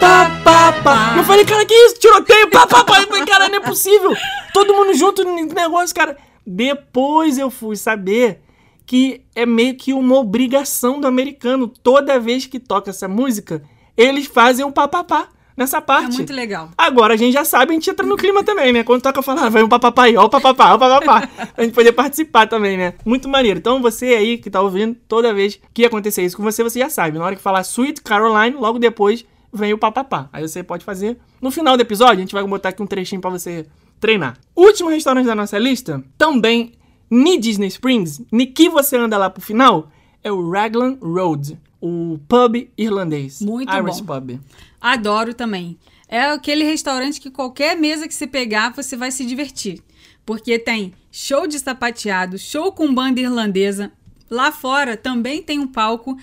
Pá, 0.00 0.30
pá. 0.72 1.14
Eu 1.16 1.24
falei, 1.24 1.44
cara, 1.44 1.64
que 1.64 1.74
isso? 1.74 1.98
Tiroteio, 1.98 2.50
pá, 2.50 2.66
pá, 2.66 2.84
pá. 2.84 3.00
Eu 3.00 3.06
falei, 3.08 3.24
cara, 3.24 3.48
não 3.48 3.56
é 3.56 3.60
possível. 3.60 4.14
Todo 4.52 4.74
mundo 4.74 4.94
junto 4.94 5.24
no 5.24 5.34
negócio, 5.46 5.94
cara. 5.94 6.16
Depois 6.46 7.38
eu 7.38 7.50
fui 7.50 7.76
saber 7.76 8.40
que 8.86 9.22
é 9.34 9.44
meio 9.44 9.74
que 9.76 9.92
uma 9.92 10.16
obrigação 10.16 10.98
do 11.00 11.06
americano. 11.06 11.68
Toda 11.68 12.18
vez 12.18 12.46
que 12.46 12.58
toca 12.58 12.90
essa 12.90 13.06
música, 13.06 13.62
eles 13.96 14.26
fazem 14.26 14.64
um 14.64 14.72
papapá 14.72 15.28
nessa 15.56 15.76
É 15.78 15.80
parte. 15.80 16.16
muito 16.16 16.32
legal. 16.32 16.70
Agora 16.78 17.14
a 17.14 17.16
gente 17.16 17.32
já 17.34 17.44
sabe, 17.44 17.72
a 17.72 17.74
gente 17.74 17.90
entra 17.90 18.06
no 18.06 18.16
clima 18.16 18.42
também, 18.44 18.72
né? 18.72 18.82
Quando 18.84 19.02
toca 19.02 19.20
falar, 19.22 19.48
vai 19.50 19.62
um 19.62 19.68
papapá 19.68 20.04
aí, 20.04 20.16
ó 20.16 20.24
o 20.24 20.28
papapá, 20.30 20.72
ó 20.72 20.76
o 20.76 20.78
papapá. 20.78 21.28
a 21.56 21.62
gente 21.62 21.74
poder 21.74 21.92
participar 21.92 22.46
também, 22.46 22.76
né? 22.78 22.94
Muito 23.04 23.28
maneiro. 23.28 23.58
Então 23.58 23.82
você 23.82 24.06
aí 24.14 24.38
que 24.38 24.48
tá 24.48 24.60
ouvindo, 24.62 24.96
toda 25.06 25.34
vez 25.34 25.60
que 25.74 25.84
acontecer 25.84 26.22
isso 26.24 26.36
com 26.36 26.42
você, 26.42 26.62
você 26.62 26.78
já 26.78 26.88
sabe. 26.88 27.18
Na 27.18 27.24
hora 27.24 27.36
que 27.36 27.42
falar 27.42 27.60
Sweet 27.62 28.00
Caroline, 28.02 28.56
logo 28.56 28.78
depois 28.78 29.24
vem 29.52 29.72
o 29.72 29.78
papapá. 29.78 30.28
Aí 30.32 30.46
você 30.46 30.62
pode 30.62 30.84
fazer. 30.84 31.18
No 31.40 31.50
final 31.50 31.76
do 31.76 31.80
episódio, 31.80 32.16
a 32.16 32.20
gente 32.20 32.34
vai 32.34 32.44
botar 32.44 32.70
aqui 32.70 32.82
um 32.82 32.86
trechinho 32.86 33.20
pra 33.20 33.30
você 33.30 33.66
treinar. 34.00 34.38
Último 34.54 34.90
restaurante 34.90 35.26
da 35.26 35.34
nossa 35.34 35.58
lista, 35.58 36.02
também 36.16 36.72
ni 37.10 37.38
Disney 37.38 37.68
Springs, 37.68 38.22
ni 38.30 38.46
que 38.46 38.68
você 38.68 38.96
anda 38.96 39.16
lá 39.16 39.30
pro 39.30 39.42
final, 39.42 39.90
é 40.22 40.30
o 40.30 40.50
Raglan 40.50 40.98
Road, 41.00 41.58
o 41.80 42.18
pub 42.28 42.68
irlandês. 42.76 43.40
Muito 43.40 43.74
Irish 43.74 44.00
bom. 44.00 44.20
Pub. 44.20 44.40
Adoro 44.80 45.34
também. 45.34 45.78
É 46.08 46.22
aquele 46.22 46.64
restaurante 46.64 47.20
que 47.20 47.30
qualquer 47.30 47.76
mesa 47.76 48.08
que 48.08 48.14
você 48.14 48.26
pegar, 48.26 48.72
você 48.72 48.96
vai 48.96 49.10
se 49.10 49.24
divertir. 49.24 49.82
Porque 50.24 50.58
tem 50.58 50.92
show 51.10 51.46
de 51.46 51.58
sapateado, 51.58 52.38
show 52.38 52.72
com 52.72 52.92
banda 52.92 53.20
irlandesa. 53.20 53.92
Lá 54.30 54.52
fora 54.52 54.96
também 54.96 55.42
tem 55.42 55.58
um 55.58 55.66
palco. 55.66 56.16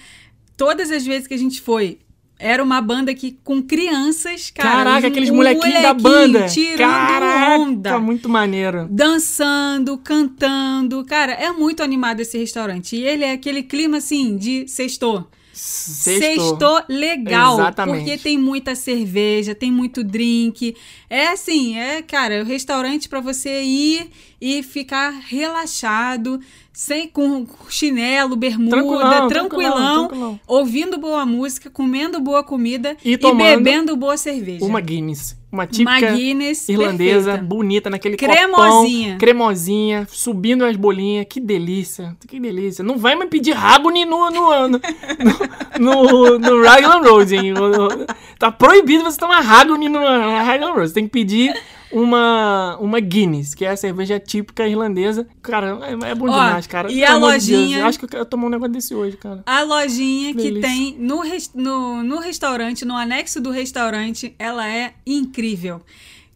Todas 0.58 0.92
as 0.92 1.06
vezes 1.06 1.28
que 1.28 1.34
a 1.34 1.38
gente 1.38 1.62
foi, 1.62 2.00
Era 2.38 2.62
uma 2.62 2.82
banda 2.82 3.14
que 3.16 3.38
com 3.44 3.62
crianças, 3.62 4.50
cara. 4.50 4.70
Caraca, 4.70 5.08
aqueles 5.08 5.30
o 5.30 5.36
molequinhos 5.36 5.82
da 5.82 5.94
banda. 5.94 6.48
Tirando 6.48 6.78
Caraca, 6.78 7.60
onda. 7.60 8.00
muito 8.00 8.28
maneiro. 8.28 8.88
Dançando, 8.92 9.98
cantando. 9.98 11.04
Cara, 11.06 11.32
é 11.32 11.52
muito 11.52 11.82
animado 11.82 12.20
esse 12.20 12.38
restaurante. 12.38 12.96
E 12.98 13.04
ele 13.04 13.24
é 13.24 13.32
aquele 13.32 13.64
clima 13.64 13.98
assim 13.98 14.36
de 14.36 14.68
sextor. 14.68 15.26
Sextou 15.56 16.84
legal, 16.90 17.58
Exatamente. 17.58 17.98
porque 18.00 18.18
tem 18.18 18.38
muita 18.38 18.76
cerveja, 18.76 19.56
tem 19.56 19.72
muito 19.72 20.04
drink. 20.04 20.76
É 21.10 21.28
assim, 21.28 21.78
é, 21.78 22.02
cara, 22.02 22.42
o 22.42 22.46
restaurante 22.46 23.08
pra 23.08 23.22
você 23.22 23.64
ir 23.64 24.10
e 24.40 24.62
ficar 24.62 25.12
relaxado, 25.28 26.40
sem 26.74 27.08
com 27.08 27.48
chinelo, 27.70 28.36
bermuda, 28.36 28.76
Tranquilão, 28.78 29.28
tranquilão, 29.28 30.08
tranquilão, 30.08 30.40
ouvindo 30.46 30.98
boa 30.98 31.26
música, 31.26 31.70
comendo 31.70 32.20
boa 32.20 32.44
comida 32.44 32.98
E 33.04 33.14
e, 33.14 33.18
bebendo 33.18 33.96
boa 33.96 34.18
cerveja. 34.18 34.64
Uma 34.66 34.82
Guinness. 34.82 35.38
Uma 35.52 35.66
típica 35.66 35.90
Uma 35.90 36.12
Guinness 36.12 36.68
irlandesa, 36.68 37.32
perfeita. 37.32 37.44
bonita, 37.48 37.90
naquele 37.90 38.18
Cremosinha. 38.18 39.06
copão. 39.14 39.18
Cremosinha. 39.20 40.08
Subindo 40.12 40.66
as 40.66 40.76
bolinhas. 40.76 41.26
Que 41.30 41.40
delícia. 41.40 42.14
Que 42.28 42.38
delícia. 42.42 42.84
Não 42.84 42.98
vai 42.98 43.16
me 43.16 43.26
pedir 43.28 43.54
Raguni 43.54 44.04
no, 44.04 44.30
no, 44.32 44.68
no, 44.68 44.80
no, 45.80 46.40
no 46.40 46.62
Raglan 46.62 47.02
Road, 47.10 47.36
hein? 47.38 47.54
Tá 48.38 48.52
proibido 48.52 49.06
você 49.06 49.18
tomar 49.18 49.40
Raguni 49.40 49.88
no 49.88 50.00
Raglan 50.00 50.74
Road. 50.74 50.90
Você 50.90 50.94
tem 50.96 51.06
que 51.06 51.12
pedir 51.12 51.56
uma, 52.00 52.78
uma 52.80 53.00
Guinness, 53.00 53.56
que 53.56 53.64
é 53.64 53.70
a 53.70 53.78
cerveja 53.78 54.20
típica 54.20 54.68
irlandesa. 54.68 55.26
Cara, 55.42 55.80
é, 55.84 56.12
é 56.12 56.16
bom 56.16 56.26
Ó, 56.30 56.32
demais, 56.32 56.68
cara. 56.68 56.92
e 56.92 57.00
Pelo 57.00 57.26
a 57.28 57.38
de 57.38 57.54
lojinha- 57.54 57.80
eu 57.80 57.86
acho 57.86 57.98
que 57.98 58.06
eu 58.06 58.10
quero 58.10 58.26
tomar 58.26 58.48
um 58.48 58.50
negócio 58.50 58.74
desse 58.74 58.94
hoje, 58.94 59.16
cara. 59.18 59.42
A 59.46 59.62
lojinha 59.64 60.34
que 60.34 60.42
Delícia. 60.44 60.62
tem 60.70 60.96
no, 61.00 61.22
no, 61.56 62.04
no 62.04 62.20
restaurante, 62.20 62.84
no 62.84 62.96
anexo 62.96 63.40
do 63.40 63.50
restaurante, 63.50 64.36
ela 64.38 64.68
é 64.68 64.94
incrível. 65.06 65.82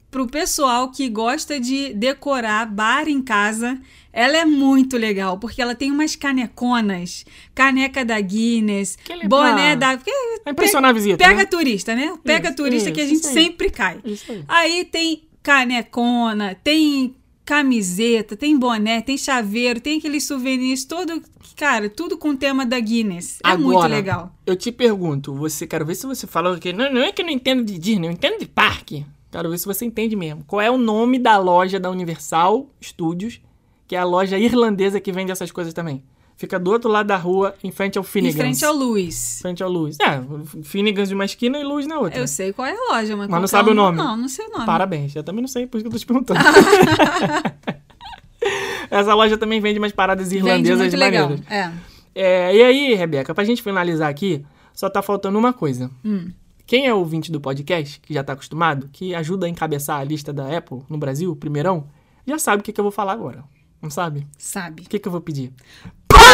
Pro 0.10 0.26
pessoal 0.27 0.90
que 0.90 1.07
gosta 1.10 1.60
de 1.60 1.94
decorar 1.94 2.65
bar 2.65 3.07
em 3.07 3.22
casa, 3.22 3.80
ela 4.11 4.38
é 4.38 4.45
muito 4.45 4.98
legal, 4.98 5.38
porque 5.38 5.61
ela 5.61 5.76
tem 5.76 5.91
umas 5.91 6.15
caneconas, 6.15 7.23
caneca 7.53 8.03
da 8.03 8.19
Guinness, 8.19 8.98
Aquele 9.03 9.27
boné 9.27 9.76
pra- 9.77 9.95
da... 9.95 10.02
Pra 10.44 10.52
impressionar 10.52 10.90
a 10.90 10.94
visita, 10.94 11.18
Pega 11.18 11.36
né? 11.36 11.45
turista, 11.45 11.94
né? 11.94 12.18
Pega 12.23 12.48
Isso, 12.48 12.57
turista 12.57 12.91
que 12.91 12.99
a 13.02 13.03
isso, 13.03 13.14
gente 13.14 13.23
isso 13.26 13.34
sempre 13.34 13.69
cai. 13.69 13.99
Isso 14.03 14.31
aí. 14.31 14.44
Aí 14.48 14.86
tem 14.86 15.28
canecona, 15.49 16.53
tem 16.63 17.15
camiseta, 17.43 18.38
tem 18.38 18.55
boné, 18.55 19.01
tem 19.01 19.17
chaveiro, 19.17 19.81
tem 19.81 19.97
aqueles 19.97 20.23
souvenirs 20.23 20.85
todo, 20.85 21.23
cara, 21.55 21.89
tudo 21.89 22.19
com 22.19 22.30
o 22.30 22.38
tema 22.38 22.67
da 22.67 22.80
Guinness. 22.80 23.39
É 23.43 23.57
muito 23.57 23.80
Agora, 23.80 23.95
legal. 23.95 24.31
Eu 24.45 24.55
te 24.55 24.71
pergunto, 24.71 25.34
você 25.34 25.65
quero 25.65 25.88
ver 25.88 25.95
se 25.95 26.05
você 26.05 26.27
falou 26.27 26.55
que 26.59 26.71
não, 26.71 26.93
não 26.93 27.01
é 27.01 27.11
que 27.11 27.23
eu 27.23 27.26
não 27.26 27.34
entendo 27.34 27.63
de 27.63 27.80
Disney, 27.80 28.07
eu 28.07 28.11
entendo 28.11 28.38
de 28.38 28.45
parque. 28.45 29.03
Quero 29.31 29.49
ver 29.49 29.57
se 29.57 29.65
você 29.65 29.85
entende 29.85 30.15
mesmo. 30.15 30.43
Qual 30.45 30.61
é 30.61 30.69
o 30.69 30.77
nome 30.77 31.17
da 31.17 31.35
loja 31.39 31.80
da 31.80 31.89
Universal 31.89 32.69
Studios, 32.80 33.41
que 33.88 33.95
é 33.95 33.99
a 33.99 34.03
loja 34.03 34.38
irlandesa 34.38 35.01
que 35.01 35.11
vende 35.11 35.31
essas 35.31 35.51
coisas 35.51 35.73
também? 35.73 36.03
Fica 36.39 36.57
do 36.57 36.71
outro 36.71 36.89
lado 36.89 37.07
da 37.07 37.17
rua, 37.17 37.53
em 37.61 37.69
frente 37.69 37.97
ao 37.97 38.03
Em 38.03 38.07
Finnegan's. 38.07 38.37
frente 38.37 38.63
ao 38.63 38.73
Luiz. 38.73 39.39
Frente 39.41 39.61
ao 39.61 39.69
Luz. 39.69 39.97
É, 39.99 40.21
Finnegan's 40.63 41.09
de 41.09 41.13
uma 41.13 41.25
esquina 41.25 41.59
e 41.59 41.65
Luz 41.65 41.85
na 41.85 41.99
outra. 41.99 42.17
Eu 42.17 42.29
sei 42.29 42.53
qual 42.53 42.65
é 42.65 42.71
a 42.71 42.93
loja, 42.93 43.17
mas, 43.17 43.27
Mas 43.27 43.29
não 43.29 43.39
qual 43.39 43.47
sabe 43.49 43.67
é 43.67 43.71
o 43.73 43.75
nome? 43.75 43.97
Não, 43.97 44.15
não 44.15 44.29
sei 44.29 44.45
o 44.45 44.49
nome. 44.51 44.65
Parabéns, 44.65 45.13
eu 45.13 45.21
também 45.21 45.41
não 45.41 45.49
sei, 45.49 45.67
por 45.67 45.75
isso 45.77 45.83
que 45.83 45.87
eu 45.89 45.91
tô 45.91 45.99
te 45.99 46.05
perguntando. 46.05 46.39
Essa 48.89 49.13
loja 49.13 49.37
também 49.37 49.59
vende 49.59 49.79
umas 49.79 49.91
paradas 49.91 50.29
Vende 50.29 50.37
irlandesas 50.37 50.79
muito 50.79 50.95
legal. 50.97 51.29
maneiras. 51.29 51.51
É. 51.51 51.71
É, 52.15 52.55
e 52.55 52.63
aí, 52.63 52.93
Rebeca, 52.95 53.35
pra 53.35 53.43
gente 53.43 53.61
finalizar 53.61 54.09
aqui, 54.09 54.45
só 54.73 54.89
tá 54.89 55.01
faltando 55.01 55.37
uma 55.37 55.51
coisa. 55.51 55.91
Hum. 56.05 56.31
Quem 56.65 56.87
é 56.87 56.93
ouvinte 56.93 57.33
do 57.33 57.41
podcast, 57.41 57.99
que 57.99 58.13
já 58.13 58.23
tá 58.23 58.31
acostumado, 58.33 58.89
que 58.93 59.13
ajuda 59.13 59.45
a 59.45 59.49
encabeçar 59.49 59.99
a 59.99 60.03
lista 60.05 60.31
da 60.31 60.57
Apple 60.57 60.83
no 60.89 60.97
Brasil, 60.97 61.35
primeirão, 61.35 61.85
já 62.25 62.39
sabe 62.39 62.61
o 62.61 62.63
que, 62.63 62.71
que 62.71 62.79
eu 62.79 62.83
vou 62.85 62.91
falar 62.91 63.11
agora. 63.11 63.43
Não 63.81 63.89
sabe? 63.89 64.27
Sabe. 64.37 64.83
O 64.83 64.89
que, 64.89 64.99
que 64.99 65.07
eu 65.07 65.11
vou 65.11 65.21
pedir? 65.21 65.53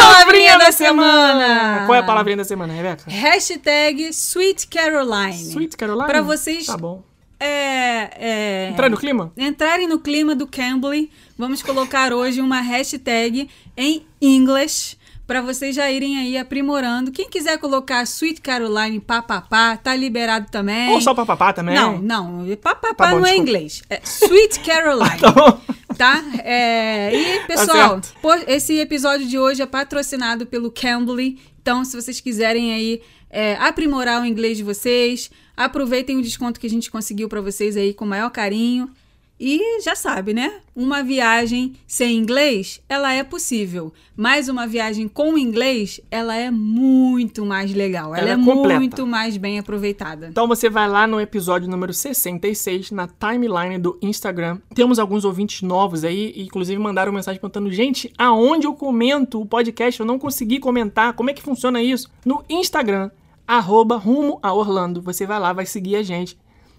Palavrinha 0.00 0.58
da 0.58 0.70
semana! 0.72 1.82
Qual 1.86 1.94
é 1.96 1.98
a 1.98 2.02
palavrinha 2.02 2.36
da 2.36 2.44
semana, 2.44 2.72
Rebeca? 2.72 3.04
Hashtag 3.10 4.08
Sweet 4.12 4.66
Caroline. 4.68 5.32
Sweet 5.52 5.76
Caroline? 5.76 6.06
Pra 6.06 6.20
vocês- 6.22 6.66
Tá 6.66 6.76
bom. 6.76 7.02
É, 7.38 8.10
é... 8.18 8.68
Entrar 8.70 8.88
no 8.90 8.96
clima? 8.96 9.32
entrarem 9.36 9.86
no 9.86 9.98
clima 9.98 10.34
do 10.34 10.46
Cambly, 10.46 11.10
vamos 11.36 11.62
colocar 11.62 12.12
hoje 12.12 12.40
uma 12.40 12.60
hashtag 12.60 13.48
em 13.76 14.06
English 14.20 14.96
para 15.26 15.42
vocês 15.42 15.74
já 15.74 15.90
irem 15.90 16.16
aí 16.18 16.38
aprimorando. 16.38 17.10
Quem 17.10 17.28
quiser 17.28 17.58
colocar 17.58 18.02
Sweet 18.04 18.40
Caroline 18.40 19.00
papapá, 19.00 19.76
tá 19.76 19.94
liberado 19.96 20.46
também. 20.50 20.90
Ou 20.90 21.00
só 21.00 21.14
papapá 21.14 21.52
também? 21.52 21.74
Não, 21.74 21.98
não, 21.98 22.56
papapá 22.56 23.06
Tá 23.06 23.10
bom, 23.10 23.18
não 23.20 23.26
é 23.26 23.30
desculpa. 23.30 23.50
inglês. 23.50 23.82
É 23.90 24.00
Sweet 24.04 24.60
Caroline. 24.64 25.18
Tá. 25.18 25.58
Tá? 25.96 26.22
É, 26.44 27.10
e, 27.14 27.46
pessoal, 27.46 28.00
certo. 28.02 28.14
pô, 28.20 28.34
esse 28.46 28.78
episódio 28.78 29.26
de 29.26 29.38
hoje 29.38 29.62
é 29.62 29.66
patrocinado 29.66 30.46
pelo 30.46 30.70
Cambly. 30.70 31.38
Então, 31.60 31.84
se 31.84 32.00
vocês 32.00 32.20
quiserem 32.20 32.72
aí 32.74 33.02
é, 33.30 33.56
aprimorar 33.56 34.22
o 34.22 34.26
inglês 34.26 34.58
de 34.58 34.62
vocês, 34.62 35.30
aproveitem 35.56 36.18
o 36.18 36.22
desconto 36.22 36.60
que 36.60 36.66
a 36.66 36.70
gente 36.70 36.90
conseguiu 36.90 37.28
pra 37.28 37.40
vocês 37.40 37.76
aí 37.76 37.94
com 37.94 38.04
o 38.04 38.08
maior 38.08 38.30
carinho. 38.30 38.90
E 39.38 39.82
já 39.82 39.94
sabe, 39.94 40.32
né? 40.32 40.60
Uma 40.74 41.02
viagem 41.02 41.74
sem 41.86 42.16
inglês, 42.16 42.80
ela 42.88 43.12
é 43.12 43.22
possível. 43.22 43.92
Mas 44.16 44.48
uma 44.48 44.66
viagem 44.66 45.08
com 45.08 45.36
inglês, 45.36 46.00
ela 46.10 46.34
é 46.34 46.50
muito 46.50 47.44
mais 47.44 47.72
legal. 47.74 48.14
Ela, 48.14 48.30
Ela 48.30 48.30
é, 48.30 48.42
é 48.42 48.44
completa. 48.44 48.80
muito 48.80 49.06
mais 49.06 49.36
bem 49.36 49.58
aproveitada. 49.58 50.28
Então 50.28 50.48
você 50.48 50.70
vai 50.70 50.88
lá 50.88 51.06
no 51.06 51.20
episódio 51.20 51.68
número 51.68 51.92
66, 51.92 52.90
na 52.92 53.06
timeline 53.06 53.78
do 53.78 53.98
Instagram. 54.00 54.58
Temos 54.74 54.98
alguns 54.98 55.24
ouvintes 55.24 55.60
novos 55.60 56.02
aí, 56.02 56.32
e 56.34 56.44
inclusive 56.44 56.80
mandaram 56.80 57.12
mensagem 57.12 57.38
perguntando: 57.38 57.70
gente, 57.70 58.10
aonde 58.16 58.66
eu 58.66 58.72
comento 58.72 59.40
o 59.40 59.44
podcast? 59.46 60.00
Eu 60.00 60.06
não 60.06 60.18
consegui 60.18 60.58
comentar. 60.58 61.12
Como 61.12 61.28
é 61.28 61.34
que 61.34 61.42
funciona 61.42 61.82
isso? 61.82 62.10
No 62.24 62.42
Instagram, 62.48 63.10
arroba 63.46 63.96
rumo 63.96 64.38
a 64.42 64.52
Orlando. 64.54 65.02
Você 65.02 65.26
vai 65.26 65.38
lá, 65.38 65.52
vai 65.52 65.66
seguir 65.66 65.96
a 65.96 66.02
gente. 66.02 66.38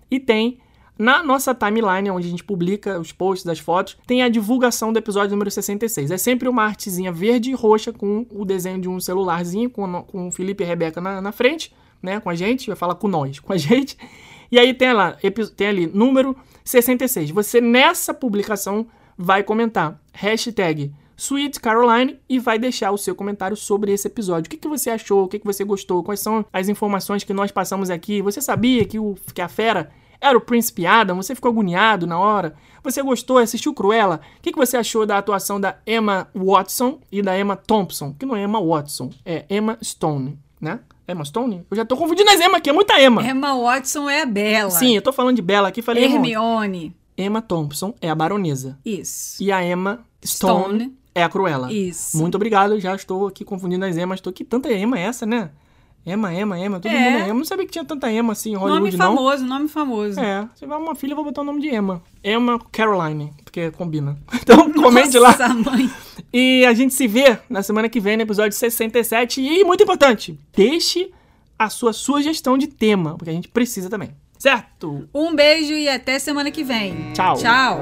E 0.10 0.20
tem. 0.20 0.58
Na 0.98 1.24
nossa 1.24 1.54
timeline, 1.54 2.10
onde 2.10 2.28
a 2.28 2.30
gente 2.30 2.44
publica 2.44 3.00
os 3.00 3.12
posts, 3.12 3.48
as 3.48 3.60
fotos, 3.60 3.98
tem 4.08 4.24
a 4.24 4.30
divulgação 4.30 4.92
do 4.92 4.98
episódio 4.98 5.32
número 5.32 5.52
66. 5.52 6.12
É 6.12 6.18
sempre 6.18 6.50
uma 6.50 6.64
artezinha 6.64 7.12
verde 7.12 7.52
e 7.52 7.54
roxa 7.54 7.94
com 7.94 8.26
o 8.32 8.44
desenho 8.44 8.82
de 8.82 8.90
um 8.90 9.00
celularzinho, 9.00 9.70
com, 9.70 10.04
com 10.04 10.28
o 10.28 10.32
Felipe 10.32 10.64
e 10.64 10.66
a 10.66 10.68
Rebeca 10.68 11.00
na, 11.00 11.22
na 11.22 11.32
frente, 11.32 11.74
né? 12.02 12.20
Com 12.20 12.30
a 12.30 12.36
gente, 12.36 12.68
vai 12.68 12.76
falar 12.76 12.96
com 12.96 13.08
nós, 13.08 13.40
com 13.40 13.54
a 13.54 13.58
gente. 13.58 13.98
E 14.52 14.58
aí 14.58 14.74
tem 14.74 14.94
lá, 14.94 15.18
tem 15.56 15.68
ali, 15.68 15.88
número 15.88 16.36
66. 16.64 17.30
Você 17.32 17.62
nessa 17.62 18.14
publicação 18.14 18.88
vai 19.18 19.44
comentar 19.44 20.00
hashtag 20.14 20.92
Sweet 21.18 21.60
Caroline 21.60 22.20
e 22.30 22.38
vai 22.38 22.60
deixar 22.60 22.92
o 22.92 22.98
seu 22.98 23.16
comentário 23.16 23.58
sobre 23.58 23.92
esse 23.92 24.08
episódio. 24.08 24.48
O 24.48 24.50
que, 24.50 24.58
que 24.58 24.68
você 24.68 24.92
achou? 24.92 25.24
O 25.24 25.28
que, 25.28 25.40
que 25.40 25.46
você 25.46 25.64
gostou? 25.64 26.04
Quais 26.04 26.20
são 26.20 26.46
as 26.54 26.70
informações 26.70 27.24
que 27.24 27.34
nós 27.34 27.52
passamos 27.52 27.90
aqui? 27.90 28.22
Você 28.22 28.40
sabia 28.40 28.86
que, 28.86 29.00
o, 29.00 29.16
que 29.34 29.42
a 29.42 29.48
fera 29.48 29.92
era 30.20 30.38
o 30.38 30.42
Príncipe 30.42 30.86
Adam? 30.86 31.16
Você 31.18 31.36
ficou 31.36 31.52
agoniado 31.52 32.08
na 32.08 32.18
hora? 32.20 32.56
Você 32.84 33.02
gostou? 33.02 33.38
Assistiu 33.38 33.74
Cruella? 33.74 34.22
O 34.38 34.42
que, 34.42 34.52
que 34.52 34.58
você 34.58 34.78
achou 34.78 35.06
da 35.06 35.18
atuação 35.18 35.60
da 35.60 35.78
Emma 35.86 36.28
Watson 36.34 37.00
e 37.12 37.22
da 37.22 37.38
Emma 37.38 37.56
Thompson? 37.56 38.14
Que 38.18 38.26
não 38.26 38.36
é 38.36 38.44
Emma 38.44 38.62
Watson, 38.64 39.10
é 39.26 39.46
Emma 39.50 39.78
Stone, 39.84 40.40
né? 40.60 40.80
Emma 41.08 41.24
Stone? 41.24 41.66
Eu 41.70 41.78
já 41.78 41.86
tô 41.86 41.96
confundindo 41.96 42.30
as 42.30 42.40
Emma 42.40 42.58
aqui, 42.58 42.70
é 42.70 42.74
muita 42.74 43.02
Emma. 43.02 43.24
Emma 43.26 43.56
Watson 43.56 44.10
é 44.10 44.22
a 44.22 44.26
Bela. 44.26 44.72
Sim, 44.72 44.96
eu 44.96 45.02
tô 45.02 45.14
falando 45.14 45.36
de 45.36 45.42
Bela 45.42 45.68
aqui, 45.70 45.82
falei 45.82 46.04
Hermione. 46.06 46.96
Emma 47.18 47.42
Thompson 47.42 47.94
é 48.02 48.10
a 48.10 48.16
baronesa. 48.16 48.78
Isso. 48.86 49.42
E 49.42 49.52
a 49.52 49.64
Emma 49.66 50.06
Stone, 50.26 50.64
Stone. 50.64 50.98
é 51.16 51.24
a 51.24 51.30
Cruella. 51.30 51.72
Isso. 51.72 52.18
Muito 52.18 52.36
obrigado, 52.36 52.80
já 52.80 52.94
estou 52.96 53.28
aqui 53.28 53.44
confundindo 53.44 53.86
as 53.86 53.98
Emmas. 53.98 54.22
Tô 54.22 54.32
que 54.32 54.44
tanta 54.44 54.72
Emma 54.72 55.00
é 55.00 55.04
essa, 55.04 55.26
né? 55.26 55.50
Emma, 56.06 56.34
Emma, 56.34 56.58
Emma, 56.58 56.80
todo 56.80 56.92
É. 56.92 56.98
mundo 57.00 57.18
é 57.18 57.24
Emma. 57.26 57.34
Não 57.40 57.46
sabia 57.46 57.66
que 57.66 57.72
tinha 57.72 57.84
tanta 57.84 58.10
Emma 58.12 58.32
assim 58.32 58.52
em 58.52 58.54
Nome 58.54 58.68
Hollywood, 58.70 58.98
não. 58.98 59.16
famoso, 59.16 59.46
nome 59.46 59.68
famoso. 59.68 60.20
É, 60.20 60.48
se 60.54 60.60
tiver 60.62 60.76
uma 60.76 60.96
filha, 60.96 61.12
eu 61.12 61.16
vou 61.18 61.26
botar 61.26 61.42
o 61.42 61.44
nome 61.44 61.62
de 61.62 61.68
Emma. 61.68 62.02
Emma 62.24 62.58
Caroline, 62.72 63.34
porque 63.44 63.72
combina. 63.72 64.18
Então, 64.42 64.72
comente 64.72 65.20
lá. 65.20 65.30
Nossa, 65.32 65.50
mãe. 65.50 65.90
E 66.32 66.66
a 66.66 66.74
gente 66.74 66.94
se 66.94 67.08
vê 67.08 67.38
na 67.50 67.62
semana 67.62 67.90
que 67.90 68.00
vem, 68.00 68.16
no 68.16 68.24
episódio 68.24 68.58
67. 68.58 69.42
E, 69.42 69.64
muito 69.66 69.84
importante, 69.84 70.40
deixe 70.56 71.12
a 71.60 71.70
sua 71.70 71.92
sugestão 71.92 72.58
de 72.58 72.68
tema, 72.68 73.16
porque 73.18 73.30
a 73.30 73.34
gente 73.34 73.50
precisa 73.50 73.90
também. 73.90 74.12
Certo? 74.40 75.10
Um 75.14 75.36
beijo 75.36 75.74
e 75.74 75.90
até 75.90 76.18
semana 76.20 76.52
que 76.52 76.64
vem. 76.64 77.12
Tchau. 77.14 77.36
Tchau. 77.36 77.82